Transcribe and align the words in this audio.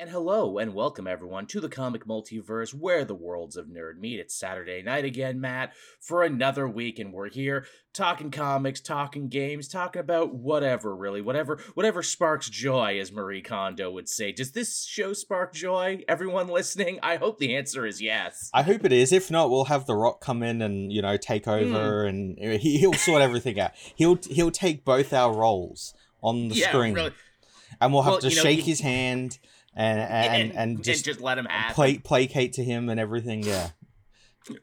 And 0.00 0.08
hello 0.08 0.56
and 0.56 0.72
welcome 0.72 1.06
everyone 1.06 1.44
to 1.48 1.60
the 1.60 1.68
comic 1.68 2.06
multiverse 2.06 2.72
where 2.72 3.04
the 3.04 3.14
worlds 3.14 3.54
of 3.54 3.66
nerd 3.66 3.98
meet. 3.98 4.18
It's 4.18 4.34
Saturday 4.34 4.80
night 4.80 5.04
again, 5.04 5.42
Matt, 5.42 5.74
for 6.00 6.22
another 6.22 6.66
week, 6.66 6.98
and 6.98 7.12
we're 7.12 7.28
here 7.28 7.66
talking 7.92 8.30
comics, 8.30 8.80
talking 8.80 9.28
games, 9.28 9.68
talking 9.68 10.00
about 10.00 10.34
whatever, 10.34 10.96
really, 10.96 11.20
whatever, 11.20 11.58
whatever 11.74 12.02
sparks 12.02 12.48
joy, 12.48 12.98
as 12.98 13.12
Marie 13.12 13.42
Kondo 13.42 13.90
would 13.90 14.08
say. 14.08 14.32
Does 14.32 14.52
this 14.52 14.86
show 14.86 15.12
spark 15.12 15.52
joy? 15.52 16.02
Everyone 16.08 16.48
listening? 16.48 16.98
I 17.02 17.16
hope 17.16 17.38
the 17.38 17.54
answer 17.54 17.84
is 17.84 18.00
yes. 18.00 18.48
I 18.54 18.62
hope 18.62 18.86
it 18.86 18.92
is. 18.92 19.12
If 19.12 19.30
not, 19.30 19.50
we'll 19.50 19.66
have 19.66 19.84
The 19.84 19.96
Rock 19.96 20.22
come 20.22 20.42
in 20.42 20.62
and 20.62 20.90
you 20.90 21.02
know 21.02 21.18
take 21.18 21.44
hmm. 21.44 21.50
over, 21.50 22.06
and 22.06 22.38
he, 22.38 22.78
he'll 22.78 22.94
sort 22.94 23.20
everything 23.20 23.60
out. 23.60 23.72
He'll 23.96 24.18
he'll 24.30 24.50
take 24.50 24.82
both 24.82 25.12
our 25.12 25.36
roles 25.36 25.92
on 26.22 26.48
the 26.48 26.54
yeah, 26.54 26.70
screen, 26.70 26.94
really. 26.94 27.12
and 27.82 27.92
we'll 27.92 28.04
have 28.04 28.12
Well, 28.12 28.20
to 28.20 28.30
you 28.30 28.36
know, 28.36 28.42
shake 28.42 28.60
he- 28.60 28.70
his 28.70 28.80
hand 28.80 29.38
and 29.80 30.00
and, 30.00 30.52
and, 30.56 30.84
just, 30.84 31.04
just, 31.04 31.20
let 31.20 31.38
him 31.38 31.46
have. 31.46 31.74
pla- 31.74 32.00
placate 32.02 32.54
to 32.54 32.64
him 32.64 32.88
and 32.88 33.00
everything. 33.00 33.42
Yeah. 33.42 33.70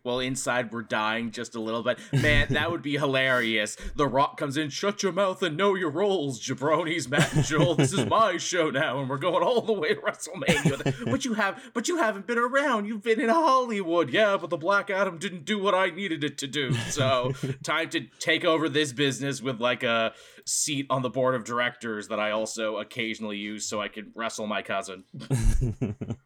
Well, 0.04 0.20
inside 0.20 0.72
we're 0.72 0.84
dying 0.84 1.32
just 1.32 1.56
a 1.56 1.60
little 1.60 1.84
bit. 1.84 2.00
Man, 2.14 2.48
that 2.52 2.72
would 2.72 2.82
be 2.82 2.98
hilarious. 2.98 3.78
The 3.96 4.08
Rock 4.08 4.38
comes 4.38 4.58
in, 4.58 4.70
shut 4.70 5.04
your 5.04 5.12
mouth 5.12 5.42
and 5.44 5.58
know 5.58 5.76
your 5.76 5.90
roles, 5.90 6.40
jabronis, 6.40 7.10
Matt 7.10 7.34
and 7.36 7.46
Joel. 7.46 7.76
This 7.76 7.94
is 7.94 8.06
my 8.06 8.38
show 8.38 8.70
now, 8.70 9.00
and 9.00 9.10
we're 9.10 9.18
going 9.18 9.44
all 9.44 9.62
the 9.62 9.74
way 9.74 9.94
to 9.94 10.02
WrestleMania. 10.02 11.12
but 11.12 11.26
you 11.26 11.34
have, 11.34 11.62
but 11.74 11.88
you 11.88 11.98
haven't 11.98 12.28
been 12.28 12.38
around. 12.38 12.86
You've 12.86 13.04
been 13.04 13.20
in 13.20 13.30
Hollywood, 13.30 14.10
yeah. 14.10 14.38
But 14.38 14.50
the 14.50 14.58
Black 14.58 14.90
Adam 14.90 15.18
didn't 15.18 15.46
do 15.46 15.60
what 15.60 15.76
I 15.76 15.90
needed 15.90 16.24
it 16.24 16.38
to 16.40 16.48
do. 16.48 16.74
So 16.74 17.34
time 17.64 17.90
to 17.90 18.02
take 18.20 18.46
over 18.46 18.70
this 18.70 18.92
business 18.94 19.42
with 19.42 19.60
like 19.60 19.84
a 19.84 20.14
seat 20.46 20.88
on 20.90 21.02
the 21.02 21.10
board 21.10 21.36
of 21.36 21.44
directors 21.44 22.08
that 22.08 22.20
I 22.20 22.32
also 22.32 22.78
occasionally 22.78 23.38
use 23.38 23.66
so 23.66 23.82
I 23.82 23.88
can 23.88 24.12
wrestle 24.16 24.48
my 24.48 24.62
cousin. 24.62 25.04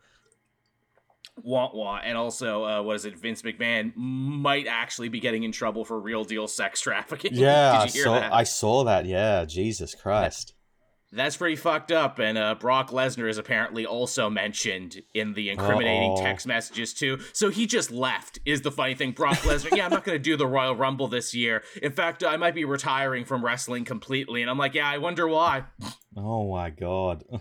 wah 1.43 1.69
wah. 1.73 1.99
And 2.03 2.17
also 2.17 2.63
uh 2.65 2.81
what 2.81 2.95
is 2.95 3.05
it? 3.05 3.17
Vince 3.17 3.41
mcmahon 3.41 3.95
might 3.95 4.67
actually 4.67 5.09
be 5.09 5.19
getting 5.19 5.43
in 5.43 5.51
trouble 5.51 5.85
for 5.85 5.99
real 5.99 6.23
deal 6.23 6.47
sex 6.47 6.81
trafficking. 6.81 7.31
Yeah, 7.35 7.73
I 7.79 7.85
did 7.85 7.93
you 7.95 7.99
hear 7.99 8.03
saw 8.05 8.19
that? 8.19 8.33
I 8.33 8.43
saw 8.43 8.83
that. 8.85 9.05
Yeah, 9.05 9.45
Jesus 9.45 9.95
Christ. 9.95 10.53
that's 11.13 11.35
pretty 11.35 11.55
fucked 11.57 11.91
up. 11.91 12.19
And 12.19 12.37
uh 12.37 12.55
brock 12.55 12.89
lesnar 12.91 13.29
is 13.29 13.37
apparently 13.37 13.85
also 13.85 14.29
mentioned 14.29 15.01
in 15.13 15.33
the 15.33 15.49
incriminating 15.49 16.11
Uh-oh. 16.11 16.21
text 16.23 16.47
messages 16.47 16.93
too. 16.93 17.19
So 17.33 17.49
he 17.49 17.65
just 17.67 17.91
left 17.91 18.39
is 18.45 18.61
the 18.61 18.71
funny 18.71 18.95
thing. 18.95 19.11
Brock 19.11 19.37
lesnar 19.39 19.75
yeah 19.75 19.85
i'm 19.85 19.91
not 19.91 20.03
gonna 20.05 20.19
do 20.19 20.37
the 20.37 20.47
royal 20.47 20.75
rumble 20.75 21.07
this 21.09 21.33
year. 21.33 21.63
In 21.81 21.91
fact 21.91 22.23
i 22.23 22.37
might 22.37 22.55
be 22.55 22.63
retiring 22.65 23.25
from 23.25 23.43
wrestling 23.43 23.83
completely. 23.85 24.41
And 24.41 24.49
i'm 24.49 24.57
like 24.57 24.73
yeah 24.73 24.89
i 24.89 24.97
wonder 24.99 25.27
why. 25.27 25.63
Oh 26.15 26.51
my 26.53 26.69
god. 26.69 27.23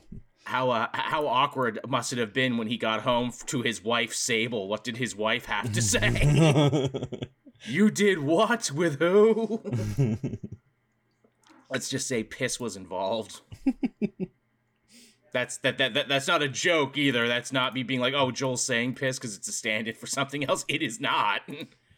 how 0.51 0.71
uh, 0.71 0.89
how 0.93 1.29
awkward 1.29 1.79
must 1.89 2.13
it 2.13 2.19
have 2.19 2.33
been 2.33 2.57
when 2.57 2.67
he 2.67 2.77
got 2.77 3.03
home 3.03 3.33
to 3.47 3.63
his 3.63 3.85
wife 3.85 4.13
Sable? 4.13 4.67
What 4.67 4.83
did 4.83 4.97
his 4.97 5.15
wife 5.15 5.47
have 5.47 5.73
to 5.73 5.81
say? 5.81 6.91
You 7.67 7.91
did 7.91 8.21
what 8.21 8.71
with 8.71 8.99
who? 9.01 9.61
Let's 11.71 11.91
just 11.91 12.09
say 12.09 12.23
piss 12.23 12.59
was 12.59 12.75
involved. 12.75 13.43
That's 15.33 15.59
that, 15.59 15.77
that 15.77 15.93
that 15.93 16.09
that's 16.09 16.27
not 16.27 16.43
a 16.43 16.49
joke 16.49 16.97
either. 16.97 17.29
That's 17.29 17.53
not 17.53 17.75
me 17.75 17.83
being 17.83 18.01
like, 18.01 18.15
oh, 18.15 18.31
Joel's 18.31 18.65
saying 18.65 18.95
piss 18.95 19.19
because 19.19 19.37
it's 19.37 19.47
a 19.47 19.53
stand-in 19.53 19.95
for 19.95 20.07
something 20.07 20.49
else. 20.49 20.65
It 20.69 20.81
is 20.81 21.01
not. 21.01 21.43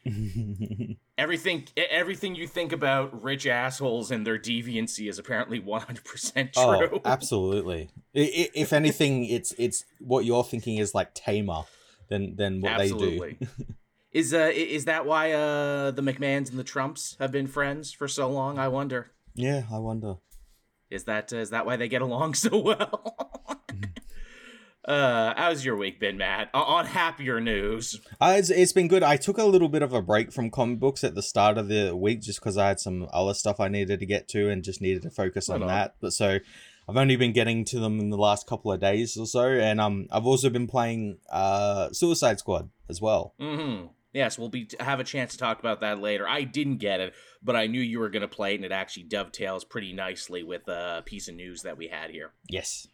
everything 1.22 1.68
everything 1.76 2.34
you 2.34 2.46
think 2.46 2.72
about 2.72 3.22
rich 3.22 3.46
assholes 3.46 4.10
and 4.10 4.26
their 4.26 4.38
deviancy 4.38 5.08
is 5.08 5.18
apparently 5.18 5.60
one 5.60 5.80
hundred 5.80 6.04
percent 6.04 6.52
true. 6.52 6.62
oh, 6.92 7.00
absolutely. 7.04 7.90
If 8.12 8.72
anything, 8.72 9.24
it's 9.24 9.52
it's 9.52 9.84
what 10.00 10.24
you're 10.24 10.44
thinking 10.44 10.78
is 10.78 10.94
like 10.94 11.14
tamer 11.14 11.62
than 12.08 12.36
than 12.36 12.60
what 12.60 12.78
they 12.78 12.90
do. 12.90 13.36
Is 14.12 14.34
uh 14.34 14.50
is 14.54 14.84
that 14.84 15.06
why 15.06 15.32
uh 15.32 15.90
the 15.90 16.02
McMahons 16.02 16.50
and 16.50 16.58
the 16.58 16.64
Trumps 16.64 17.16
have 17.18 17.32
been 17.32 17.46
friends 17.46 17.92
for 17.92 18.06
so 18.06 18.28
long? 18.28 18.58
I 18.58 18.68
wonder. 18.68 19.10
Yeah, 19.34 19.62
I 19.72 19.78
wonder. 19.78 20.16
Is 20.90 21.04
that 21.04 21.32
uh, 21.32 21.36
is 21.38 21.48
that 21.48 21.64
why 21.64 21.76
they 21.76 21.88
get 21.88 22.02
along 22.02 22.34
so 22.44 22.58
well? 22.58 23.14
Uh, 24.86 25.34
how's 25.36 25.64
your 25.64 25.76
week 25.76 26.00
been, 26.00 26.16
Matt? 26.16 26.50
O- 26.54 26.60
on 26.60 26.86
happier 26.86 27.40
news. 27.40 28.00
Uh, 28.20 28.34
it's, 28.36 28.50
it's 28.50 28.72
been 28.72 28.88
good. 28.88 29.02
I 29.02 29.16
took 29.16 29.38
a 29.38 29.44
little 29.44 29.68
bit 29.68 29.82
of 29.82 29.92
a 29.92 30.02
break 30.02 30.32
from 30.32 30.50
comic 30.50 30.80
books 30.80 31.04
at 31.04 31.14
the 31.14 31.22
start 31.22 31.58
of 31.58 31.68
the 31.68 31.94
week 31.96 32.20
just 32.20 32.40
because 32.40 32.56
I 32.56 32.68
had 32.68 32.80
some 32.80 33.08
other 33.12 33.34
stuff 33.34 33.60
I 33.60 33.68
needed 33.68 34.00
to 34.00 34.06
get 34.06 34.28
to 34.28 34.48
and 34.48 34.64
just 34.64 34.80
needed 34.80 35.02
to 35.02 35.10
focus 35.10 35.48
on 35.48 35.62
on. 35.62 35.68
that. 35.68 35.94
But 36.00 36.12
so 36.12 36.38
I've 36.88 36.96
only 36.96 37.16
been 37.16 37.32
getting 37.32 37.64
to 37.66 37.78
them 37.78 38.00
in 38.00 38.10
the 38.10 38.16
last 38.16 38.46
couple 38.46 38.72
of 38.72 38.80
days 38.80 39.16
or 39.16 39.26
so, 39.26 39.46
and 39.46 39.80
um, 39.80 40.08
I've 40.10 40.26
also 40.26 40.50
been 40.50 40.66
playing 40.66 41.18
uh 41.30 41.90
Suicide 41.92 42.38
Squad 42.40 42.70
as 42.88 43.00
well. 43.00 43.34
Mm-hmm. 43.40 43.86
Yes, 44.12 44.38
we'll 44.38 44.50
be 44.50 44.68
have 44.78 45.00
a 45.00 45.04
chance 45.04 45.32
to 45.32 45.38
talk 45.38 45.58
about 45.60 45.80
that 45.80 46.00
later. 46.00 46.28
I 46.28 46.42
didn't 46.42 46.78
get 46.78 47.00
it, 47.00 47.14
but 47.42 47.56
I 47.56 47.66
knew 47.66 47.80
you 47.80 47.98
were 47.98 48.10
gonna 48.10 48.28
play 48.28 48.52
it, 48.52 48.56
and 48.56 48.64
it 48.64 48.72
actually 48.72 49.04
dovetails 49.04 49.64
pretty 49.64 49.92
nicely 49.92 50.42
with 50.42 50.68
uh, 50.68 50.96
a 50.98 51.02
piece 51.02 51.28
of 51.28 51.34
news 51.34 51.62
that 51.62 51.78
we 51.78 51.86
had 51.86 52.10
here. 52.10 52.32
Yes. 52.50 52.88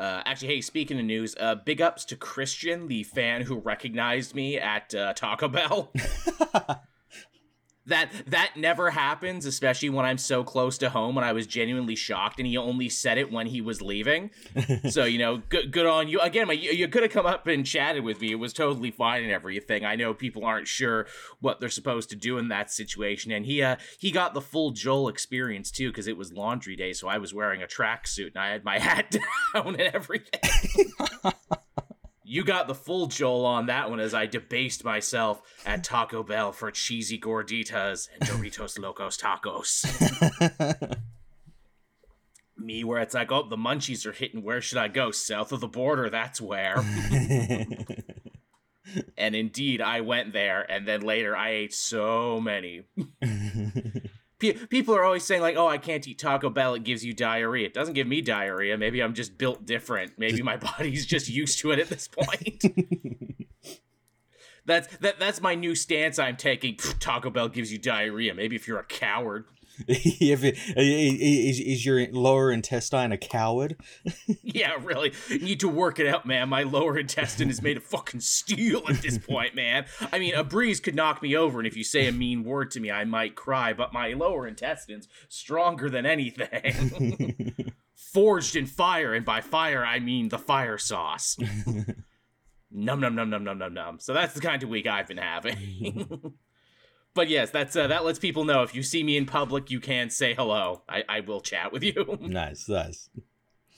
Uh, 0.00 0.22
actually, 0.24 0.48
hey, 0.48 0.60
speaking 0.62 0.98
of 0.98 1.04
news, 1.04 1.36
uh, 1.38 1.54
big 1.54 1.82
ups 1.82 2.06
to 2.06 2.16
Christian, 2.16 2.86
the 2.86 3.02
fan 3.02 3.42
who 3.42 3.58
recognized 3.58 4.34
me 4.34 4.56
at 4.58 4.94
uh, 4.94 5.12
Taco 5.12 5.46
Bell. 5.46 5.92
that 7.90 8.10
that 8.26 8.52
never 8.56 8.90
happens, 8.90 9.46
especially 9.46 9.90
when 9.90 10.04
I'm 10.04 10.18
so 10.18 10.42
close 10.42 10.78
to 10.78 10.90
home. 10.90 11.16
And 11.16 11.24
I 11.24 11.32
was 11.32 11.46
genuinely 11.46 11.94
shocked, 11.94 12.38
and 12.38 12.46
he 12.46 12.56
only 12.56 12.88
said 12.88 13.18
it 13.18 13.30
when 13.30 13.46
he 13.46 13.60
was 13.60 13.82
leaving. 13.82 14.30
so 14.88 15.04
you 15.04 15.18
know, 15.18 15.42
good 15.48 15.70
good 15.70 15.86
on 15.86 16.08
you. 16.08 16.20
Again, 16.20 16.46
my, 16.46 16.54
you, 16.54 16.70
you 16.70 16.88
could 16.88 17.02
have 17.02 17.12
come 17.12 17.26
up 17.26 17.46
and 17.46 17.66
chatted 17.66 18.02
with 18.02 18.20
me. 18.20 18.32
It 18.32 18.36
was 18.36 18.52
totally 18.52 18.90
fine 18.90 19.22
and 19.22 19.32
everything. 19.32 19.84
I 19.84 19.96
know 19.96 20.14
people 20.14 20.44
aren't 20.44 20.68
sure 20.68 21.06
what 21.40 21.60
they're 21.60 21.68
supposed 21.68 22.10
to 22.10 22.16
do 22.16 22.38
in 22.38 22.48
that 22.48 22.70
situation, 22.70 23.32
and 23.32 23.44
he 23.44 23.62
uh 23.62 23.76
he 23.98 24.10
got 24.10 24.34
the 24.34 24.40
full 24.40 24.70
Joel 24.70 25.08
experience 25.08 25.70
too 25.70 25.90
because 25.90 26.06
it 26.06 26.16
was 26.16 26.32
laundry 26.32 26.76
day. 26.76 26.92
So 26.92 27.08
I 27.08 27.18
was 27.18 27.34
wearing 27.34 27.62
a 27.62 27.66
tracksuit 27.66 28.28
and 28.28 28.38
I 28.38 28.50
had 28.50 28.64
my 28.64 28.78
hat 28.90 29.16
down 29.54 29.74
and 29.74 29.80
everything. 29.80 30.40
You 32.30 32.44
got 32.44 32.68
the 32.68 32.76
full 32.76 33.08
Joel 33.08 33.44
on 33.44 33.66
that 33.66 33.90
one 33.90 33.98
as 33.98 34.14
I 34.14 34.26
debased 34.26 34.84
myself 34.84 35.42
at 35.66 35.82
Taco 35.82 36.22
Bell 36.22 36.52
for 36.52 36.70
cheesy 36.70 37.18
gorditas 37.18 38.08
and 38.14 38.22
Doritos 38.30 38.78
Locos 38.82 39.16
Tacos. 39.16 39.84
Me, 42.56 42.84
where 42.84 43.00
it's 43.00 43.14
like, 43.14 43.32
oh, 43.32 43.48
the 43.48 43.56
munchies 43.56 44.06
are 44.06 44.12
hitting. 44.12 44.44
Where 44.44 44.60
should 44.60 44.78
I 44.78 44.86
go? 44.86 45.10
South 45.10 45.50
of 45.50 45.58
the 45.58 45.66
border, 45.66 46.08
that's 46.08 46.40
where. 46.40 46.76
and 49.18 49.34
indeed, 49.34 49.82
I 49.82 50.02
went 50.02 50.32
there, 50.32 50.62
and 50.70 50.86
then 50.86 51.00
later 51.00 51.36
I 51.36 51.50
ate 51.50 51.74
so 51.74 52.40
many. 52.40 52.84
Pe- 54.40 54.54
people 54.54 54.94
are 54.96 55.04
always 55.04 55.24
saying, 55.24 55.42
like, 55.42 55.56
oh, 55.56 55.68
I 55.68 55.78
can't 55.78 56.06
eat 56.08 56.18
Taco 56.18 56.50
Bell, 56.50 56.74
it 56.74 56.82
gives 56.82 57.04
you 57.04 57.12
diarrhea. 57.12 57.66
It 57.66 57.74
doesn't 57.74 57.94
give 57.94 58.06
me 58.06 58.20
diarrhea. 58.22 58.76
Maybe 58.76 59.02
I'm 59.02 59.14
just 59.14 59.38
built 59.38 59.66
different. 59.66 60.12
Maybe 60.18 60.42
my 60.42 60.56
body's 60.78 61.06
just 61.06 61.28
used 61.28 61.60
to 61.60 61.70
it 61.70 61.78
at 61.78 61.88
this 61.88 62.08
point. 62.08 62.64
That's 64.66 64.94
that. 64.98 65.18
That's 65.18 65.40
my 65.40 65.54
new 65.54 65.74
stance 65.74 66.18
I'm 66.18 66.36
taking. 66.36 66.76
Pff, 66.76 66.98
Taco 66.98 67.30
Bell 67.30 67.48
gives 67.48 67.72
you 67.72 67.78
diarrhea. 67.78 68.34
Maybe 68.34 68.56
if 68.56 68.68
you're 68.68 68.78
a 68.78 68.84
coward. 68.84 69.46
if 69.88 70.44
it, 70.44 70.58
is, 70.76 71.60
is 71.60 71.86
your 71.86 72.06
lower 72.12 72.50
intestine 72.52 73.12
a 73.12 73.18
coward? 73.18 73.76
Yeah, 74.42 74.74
really. 74.82 75.12
You 75.28 75.38
need 75.38 75.60
to 75.60 75.68
work 75.68 76.00
it 76.00 76.08
out, 76.08 76.26
man. 76.26 76.48
My 76.48 76.64
lower 76.64 76.98
intestine 76.98 77.50
is 77.50 77.62
made 77.62 77.76
of 77.76 77.84
fucking 77.84 78.20
steel 78.20 78.82
at 78.88 79.00
this 79.00 79.16
point, 79.16 79.54
man. 79.54 79.86
I 80.12 80.18
mean, 80.18 80.34
a 80.34 80.42
breeze 80.42 80.80
could 80.80 80.94
knock 80.94 81.22
me 81.22 81.36
over, 81.36 81.58
and 81.58 81.66
if 81.68 81.76
you 81.76 81.84
say 81.84 82.08
a 82.08 82.12
mean 82.12 82.42
word 82.42 82.70
to 82.72 82.80
me, 82.80 82.90
I 82.90 83.04
might 83.04 83.36
cry, 83.36 83.72
but 83.72 83.92
my 83.92 84.12
lower 84.12 84.46
intestine's 84.46 85.08
stronger 85.28 85.88
than 85.88 86.04
anything. 86.04 87.72
Forged 87.94 88.56
in 88.56 88.66
fire, 88.66 89.14
and 89.14 89.24
by 89.24 89.40
fire, 89.40 89.84
I 89.84 90.00
mean 90.00 90.30
the 90.30 90.38
fire 90.38 90.78
sauce. 90.78 91.36
num 92.70 93.00
num 93.00 93.14
num 93.14 93.30
num 93.30 93.44
num 93.44 93.58
num 93.58 93.74
num. 93.74 93.98
So 94.00 94.12
that's 94.12 94.34
the 94.34 94.40
kind 94.40 94.62
of 94.62 94.68
week 94.68 94.86
I've 94.86 95.06
been 95.06 95.18
having. 95.18 96.34
But 97.14 97.28
yes, 97.28 97.50
that's 97.50 97.74
uh, 97.76 97.86
that 97.88 98.04
lets 98.04 98.18
people 98.18 98.44
know 98.44 98.62
if 98.62 98.74
you 98.74 98.82
see 98.82 99.02
me 99.02 99.16
in 99.16 99.26
public, 99.26 99.70
you 99.70 99.80
can 99.80 100.10
say 100.10 100.34
hello. 100.34 100.82
I, 100.88 101.04
I 101.08 101.20
will 101.20 101.40
chat 101.40 101.72
with 101.72 101.82
you. 101.82 102.18
nice, 102.20 102.68
nice. 102.68 103.08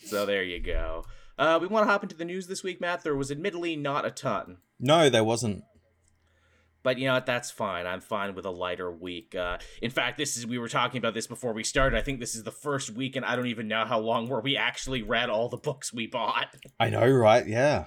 So 0.05 0.27
there 0.27 0.43
you 0.43 0.61
go. 0.61 1.05
Uh, 1.39 1.59
we 1.61 1.67
want 1.67 1.87
to 1.87 1.91
hop 1.91 2.03
into 2.03 2.17
the 2.17 2.25
news 2.25 2.47
this 2.47 2.63
week, 2.63 2.81
Matt. 2.81 3.03
There 3.03 3.17
was 3.17 3.31
admittedly 3.31 3.75
not 3.77 4.05
a 4.05 4.11
ton, 4.11 4.59
No, 4.79 5.09
there 5.09 5.25
wasn't. 5.25 5.65
but 6.83 6.99
you 6.99 7.07
know 7.07 7.15
what? 7.15 7.27
That's 7.27 7.51
fine. 7.51 7.87
I'm 7.87 8.01
fine 8.01 8.35
with 8.35 8.45
a 8.45 8.51
lighter 8.51 8.91
week. 8.93 9.35
Uh, 9.35 9.59
in 9.81 9.91
fact, 9.91 10.19
this 10.19 10.37
is 10.37 10.47
we 10.47 10.59
were 10.59 10.69
talking 10.69 10.99
about 10.99 11.15
this 11.15 11.27
before 11.27 11.53
we 11.53 11.65
started. 11.65 11.97
I 11.99 12.03
think 12.03 12.21
this 12.21 12.35
is 12.35 12.43
the 12.43 12.51
first 12.53 12.91
week, 12.91 13.17
and 13.17 13.25
I 13.25 13.35
don't 13.37 13.47
even 13.47 13.67
know 13.67 13.85
how 13.87 13.99
long 13.99 14.29
where 14.29 14.41
we 14.41 14.57
actually 14.57 15.03
read 15.03 15.31
all 15.31 15.49
the 15.49 15.57
books 15.57 15.93
we 15.93 16.07
bought. 16.07 16.55
I 16.79 16.91
know, 16.91 17.09
right? 17.09 17.47
Yeah. 17.47 17.87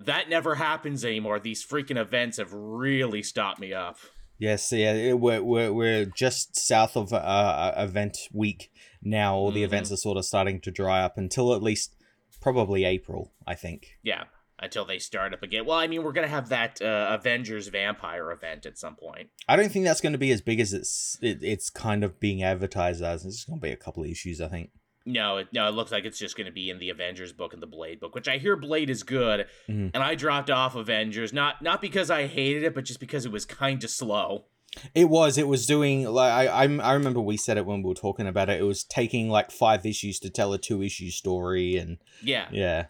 That 0.00 0.28
never 0.28 0.54
happens 0.56 1.04
anymore. 1.04 1.38
These 1.40 1.64
freaking 1.64 1.98
events 1.98 2.36
have 2.38 2.52
really 2.52 3.22
stopped 3.22 3.60
me 3.60 3.72
up. 3.74 3.98
Yes, 4.38 4.70
yeah, 4.72 5.12
we're, 5.14 5.42
we're, 5.42 5.72
we're 5.72 6.04
just 6.04 6.56
south 6.56 6.96
of 6.96 7.12
uh, 7.12 7.72
event 7.76 8.18
week 8.32 8.70
now. 9.02 9.34
All 9.34 9.50
the 9.50 9.62
Mhm. 9.62 9.66
events 9.66 9.92
are 9.92 9.96
sort 9.96 10.18
of 10.18 10.24
starting 10.24 10.60
to 10.60 10.70
dry 10.70 11.02
up 11.02 11.16
until 11.16 11.54
at 11.54 11.62
least 11.62 11.94
probably 12.40 12.84
April, 12.84 13.32
I 13.46 13.54
think. 13.54 13.96
Yeah, 14.02 14.24
until 14.58 14.84
they 14.84 14.98
start 14.98 15.32
up 15.32 15.42
again. 15.42 15.64
Well, 15.64 15.78
I 15.78 15.86
mean, 15.86 16.02
we're 16.02 16.12
gonna 16.12 16.28
have 16.28 16.48
that 16.50 16.80
uh, 16.82 17.08
Avengers 17.18 17.68
Vampire 17.68 18.30
event 18.30 18.66
at 18.66 18.78
some 18.78 18.94
point. 18.96 19.30
I 19.48 19.56
don't 19.56 19.70
think 19.72 19.84
that's 19.84 20.00
going 20.02 20.12
to 20.12 20.18
be 20.18 20.30
as 20.32 20.42
big 20.42 20.60
as 20.60 20.72
it's 20.72 21.18
it, 21.22 21.38
it's 21.42 21.70
kind 21.70 22.04
of 22.04 22.20
being 22.20 22.42
advertised 22.42 23.02
as. 23.02 23.24
It's 23.24 23.44
going 23.44 23.58
to 23.58 23.62
be 23.66 23.72
a 23.72 23.76
couple 23.76 24.02
of 24.04 24.10
issues, 24.10 24.40
I 24.40 24.48
think. 24.48 24.70
No, 25.08 25.36
it, 25.38 25.46
no, 25.52 25.68
it 25.68 25.70
looks 25.70 25.92
like 25.92 26.04
it's 26.04 26.18
just 26.18 26.36
going 26.36 26.46
to 26.46 26.52
be 26.52 26.68
in 26.68 26.78
the 26.80 26.90
Avengers 26.90 27.32
book 27.32 27.52
and 27.52 27.62
the 27.62 27.66
Blade 27.66 28.00
book, 28.00 28.14
which 28.14 28.26
I 28.26 28.38
hear 28.38 28.56
Blade 28.56 28.90
is 28.90 29.04
good, 29.04 29.46
Mhm. 29.68 29.92
and 29.94 30.02
I 30.02 30.16
dropped 30.16 30.50
off 30.50 30.74
Avengers 30.74 31.32
not 31.32 31.62
not 31.62 31.80
because 31.80 32.10
I 32.10 32.26
hated 32.26 32.64
it, 32.64 32.74
but 32.74 32.84
just 32.84 32.98
because 33.00 33.24
it 33.24 33.30
was 33.32 33.44
kind 33.46 33.82
of 33.84 33.90
slow. 33.90 34.46
It 34.94 35.08
was. 35.08 35.38
It 35.38 35.46
was 35.48 35.64
doing 35.64 36.04
like 36.04 36.32
I 36.32 36.46
I'm- 36.48 36.80
I 36.80 36.92
remember 36.92 37.20
we 37.20 37.36
said 37.36 37.56
it 37.56 37.64
when 37.64 37.82
we 37.82 37.88
were 37.88 37.94
talking 37.94 38.26
about 38.26 38.50
it. 38.50 38.60
It 38.60 38.64
was 38.64 38.82
taking 38.84 39.30
like 39.30 39.50
five 39.50 39.86
issues 39.86 40.18
to 40.20 40.28
tell 40.28 40.52
a 40.52 40.58
two 40.58 40.82
issue 40.82 41.10
story, 41.10 41.76
and 41.76 41.98
Yeah, 42.22 42.48
yeah, 42.50 42.86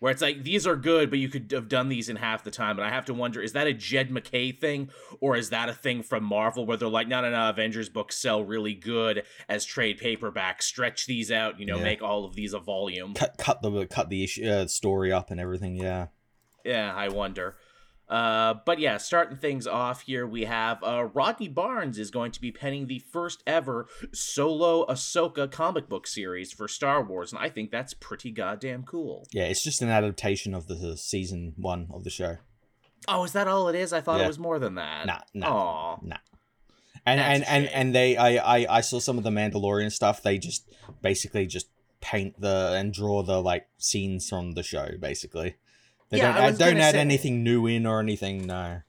where 0.00 0.10
it's 0.10 0.20
like 0.20 0.42
these 0.42 0.66
are 0.66 0.76
good, 0.76 1.08
but 1.10 1.18
you 1.18 1.28
could 1.28 1.50
have 1.52 1.68
done 1.68 1.88
these 1.88 2.08
in 2.08 2.16
half 2.16 2.42
the 2.42 2.50
time. 2.50 2.78
And 2.78 2.86
I 2.86 2.90
have 2.90 3.04
to 3.04 3.14
wonder, 3.14 3.40
is 3.40 3.52
that 3.52 3.66
a 3.66 3.72
Jed 3.72 4.10
MacKay 4.10 4.52
thing, 4.52 4.90
or 5.20 5.36
is 5.36 5.50
that 5.50 5.68
a 5.68 5.72
thing 5.74 6.02
from 6.02 6.24
Marvel 6.24 6.66
where 6.66 6.76
they're 6.76 6.88
like, 6.88 7.06
no, 7.06 7.20
no, 7.20 7.30
no, 7.30 7.48
Avengers 7.50 7.88
books 7.88 8.16
sell 8.16 8.42
really 8.42 8.74
good 8.74 9.22
as 9.48 9.64
trade 9.64 10.00
paperbacks. 10.00 10.62
Stretch 10.62 11.06
these 11.06 11.30
out, 11.30 11.60
you 11.60 11.66
know, 11.66 11.76
Yeah. 11.76 11.84
make 11.84 12.02
all 12.02 12.24
of 12.24 12.34
these 12.34 12.52
a 12.52 12.58
volume. 12.58 13.14
cut 13.14 13.36
cut 13.38 13.62
the 13.62 13.86
cut 13.86 14.08
the 14.10 14.24
issue 14.24 14.44
uh, 14.46 14.66
story 14.66 15.12
up 15.12 15.30
and 15.30 15.38
everything. 15.38 15.76
Yeah. 15.76 16.08
Yeah, 16.64 16.92
I 16.94 17.08
wonder. 17.08 17.56
Uh, 18.10 18.54
but 18.66 18.80
yeah, 18.80 18.96
starting 18.96 19.36
things 19.38 19.66
off 19.68 20.02
here, 20.02 20.26
we 20.26 20.44
have 20.44 20.82
uh, 20.82 21.04
Rodney 21.14 21.46
Barnes 21.46 21.96
is 21.96 22.10
going 22.10 22.32
to 22.32 22.40
be 22.40 22.50
penning 22.50 22.88
the 22.88 22.98
first 22.98 23.40
ever 23.46 23.86
solo 24.12 24.84
Ahsoka 24.86 25.48
comic 25.50 25.88
book 25.88 26.08
series 26.08 26.52
for 26.52 26.66
Star 26.66 27.02
Wars, 27.04 27.32
and 27.32 27.40
I 27.40 27.48
think 27.48 27.70
that's 27.70 27.94
pretty 27.94 28.32
goddamn 28.32 28.82
cool. 28.82 29.26
Yeah, 29.32 29.44
it's 29.44 29.62
just 29.62 29.80
an 29.80 29.88
adaptation 29.90 30.54
of 30.54 30.66
the 30.66 30.96
season 30.96 31.54
one 31.56 31.86
of 31.92 32.02
the 32.02 32.10
show. 32.10 32.38
Oh, 33.06 33.22
is 33.24 33.32
that 33.32 33.46
all 33.46 33.68
it 33.68 33.76
is? 33.76 33.92
I 33.92 34.00
thought 34.00 34.18
Yeah. 34.18 34.24
it 34.24 34.28
was 34.28 34.38
more 34.40 34.58
than 34.58 34.74
that. 34.74 35.06
Nah, 35.06 35.20
nah. 35.32 35.46
Aw. 35.48 35.98
And 37.06 37.18
That's 37.18 37.40
and 37.40 37.44
and 37.48 37.68
and 37.68 37.94
they 37.94 38.16
I, 38.16 38.58
I 38.58 38.76
I 38.78 38.80
saw 38.82 38.98
some 38.98 39.16
of 39.18 39.24
the 39.24 39.30
Mandalorian 39.30 39.90
stuff. 39.90 40.22
They 40.22 40.36
just 40.36 40.68
basically 41.00 41.46
just 41.46 41.68
paint 42.02 42.38
the 42.40 42.74
and 42.76 42.92
draw 42.92 43.22
the 43.22 43.40
like 43.40 43.68
scenes 43.78 44.28
from 44.28 44.52
the 44.52 44.62
show. 44.62 44.88
Basically, 45.00 45.54
they 46.10 46.18
Yeah, 46.18 46.32
don't 46.34 46.42
I 46.42 46.46
add, 46.48 46.58
don't 46.58 46.76
add 46.78 46.92
say- 46.94 47.00
anything 47.00 47.42
new 47.42 47.66
in 47.66 47.86
or 47.86 48.00
anything. 48.00 48.46
No. 48.46 48.82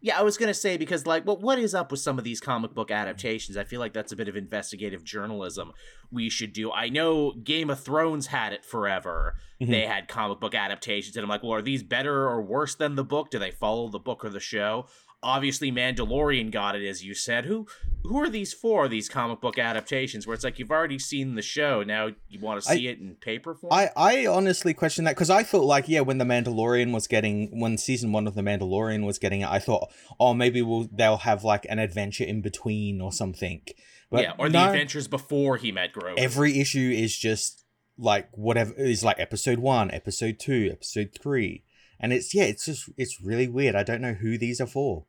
Yeah, 0.00 0.18
I 0.18 0.22
was 0.22 0.36
gonna 0.36 0.52
say 0.52 0.76
because 0.76 1.06
like, 1.06 1.24
well, 1.26 1.38
what 1.38 1.58
is 1.58 1.74
up 1.74 1.90
with 1.90 1.98
some 2.00 2.18
of 2.18 2.24
these 2.24 2.38
comic 2.38 2.74
book 2.74 2.90
adaptations? 2.90 3.56
I 3.56 3.64
feel 3.64 3.80
like 3.80 3.94
that's 3.94 4.12
a 4.12 4.16
bit 4.16 4.28
of 4.28 4.36
investigative 4.36 5.02
journalism 5.02 5.72
we 6.12 6.28
should 6.28 6.52
do. 6.52 6.70
I 6.70 6.90
know 6.90 7.32
Game 7.32 7.70
of 7.70 7.80
Thrones 7.80 8.26
had 8.26 8.52
it 8.52 8.66
forever. 8.66 9.34
Mhm. 9.62 9.70
They 9.70 9.86
had 9.86 10.06
comic 10.06 10.40
book 10.40 10.54
adaptations, 10.54 11.16
and 11.16 11.24
I'm 11.24 11.30
like, 11.30 11.42
well, 11.42 11.52
are 11.54 11.62
these 11.62 11.82
better 11.82 12.28
or 12.28 12.42
worse 12.42 12.74
than 12.74 12.96
the 12.96 13.04
book? 13.04 13.30
Do 13.30 13.38
they 13.38 13.50
follow 13.50 13.88
the 13.88 13.98
book 13.98 14.24
or 14.26 14.28
the 14.28 14.40
show? 14.40 14.86
Obviously, 15.24 15.72
Mandalorian 15.72 16.50
got 16.50 16.76
it, 16.76 16.86
as 16.86 17.02
you 17.02 17.14
said. 17.14 17.46
Who 17.46 17.66
who 18.04 18.20
are 18.20 18.28
these 18.28 18.52
for? 18.52 18.86
These 18.86 19.08
comic 19.08 19.40
book 19.40 19.58
adaptations, 19.58 20.26
where 20.26 20.34
it's 20.34 20.44
like 20.44 20.58
you've 20.58 20.70
already 20.70 20.98
seen 20.98 21.34
the 21.34 21.42
show, 21.42 21.82
now 21.82 22.10
you 22.28 22.38
want 22.40 22.62
to 22.62 22.70
I- 22.70 22.76
see 22.76 22.88
it 22.88 22.98
in 23.00 23.14
paper 23.16 23.54
form. 23.54 23.72
I, 23.72 23.90
I 23.96 24.26
honestly 24.26 24.74
question 24.74 25.04
that 25.06 25.14
because 25.16 25.30
I 25.30 25.42
thought 25.42 25.64
like 25.64 25.88
yeah 25.88 26.00
when 26.00 26.18
the 26.18 26.24
Mandalorian 26.24 26.92
was 26.92 27.06
getting 27.06 27.58
when 27.58 27.78
season 27.78 28.12
one 28.12 28.26
of 28.26 28.34
the 28.34 28.42
Mandalorian 28.42 29.04
was 29.06 29.18
getting 29.18 29.40
it 29.40 29.48
I 29.48 29.58
thought 29.58 29.90
oh 30.20 30.34
maybe 30.34 30.60
we'll 30.62 30.88
they'll 30.92 31.16
have 31.18 31.42
like 31.44 31.66
an 31.70 31.78
adventure 31.78 32.24
in 32.24 32.42
between 32.42 33.00
or 33.00 33.10
something 33.12 33.62
but 34.10 34.22
yeah, 34.22 34.32
or 34.38 34.48
no, 34.48 34.60
the 34.60 34.66
adventures 34.66 35.08
before 35.08 35.56
he 35.56 35.72
met 35.72 35.92
Grogu. 35.94 36.18
every 36.18 36.60
issue 36.60 36.90
is 36.94 37.16
just 37.16 37.64
like 37.96 38.28
whatever 38.32 38.74
is 38.74 39.02
like 39.02 39.18
episode 39.18 39.58
one 39.58 39.90
episode 39.90 40.38
two 40.38 40.68
episode 40.70 41.10
three 41.20 41.64
and 41.98 42.12
it's 42.12 42.34
yeah 42.34 42.44
it's 42.44 42.66
just 42.66 42.90
it's 42.96 43.20
really 43.22 43.48
weird 43.48 43.74
I 43.74 43.82
don't 43.82 44.00
know 44.02 44.14
who 44.14 44.36
these 44.36 44.60
are 44.60 44.66
for 44.66 45.06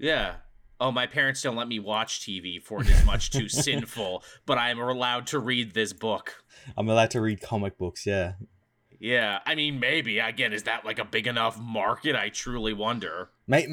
Yeah. 0.00 0.36
Oh, 0.80 0.90
my 0.90 1.06
parents 1.06 1.42
don't 1.42 1.56
let 1.56 1.68
me 1.68 1.78
watch 1.78 2.20
TV 2.20 2.60
for 2.60 2.80
it 2.80 2.88
is 2.88 3.04
much 3.04 3.30
too 3.30 3.48
sinful, 3.66 4.24
but 4.46 4.56
I 4.56 4.70
am 4.70 4.80
allowed 4.80 5.26
to 5.28 5.38
read 5.38 5.74
this 5.74 5.92
book. 5.92 6.42
I'm 6.76 6.88
allowed 6.88 7.10
to 7.10 7.20
read 7.20 7.40
comic 7.42 7.76
books 7.76 8.06
yeah 8.06 8.32
Yeah, 8.98 9.40
I 9.44 9.54
mean, 9.54 9.78
maybe. 9.78 10.18
Again, 10.18 10.52
is 10.54 10.62
that 10.62 10.84
like 10.86 10.98
a 10.98 11.04
big 11.04 11.26
enough 11.26 11.60
market? 11.60 12.16
I 12.16 12.30
truly 12.30 12.72
wonder. 12.72 13.28
Mate, 13.46 13.68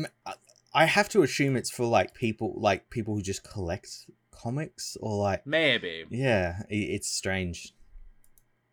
I 0.74 0.86
have 0.86 1.08
to 1.10 1.24
assume 1.24 1.56
it's 1.56 1.72
for 1.72 1.86
like 1.86 2.14
people 2.14 2.54
like 2.58 2.90
people 2.90 3.16
who 3.16 3.22
just 3.22 3.44
collect 3.50 3.88
comics 4.32 4.96
or 5.02 5.18
like 5.18 5.48
Maybe. 5.48 6.06
yeah 6.12 6.62
it's 6.70 7.10
strange 7.10 7.74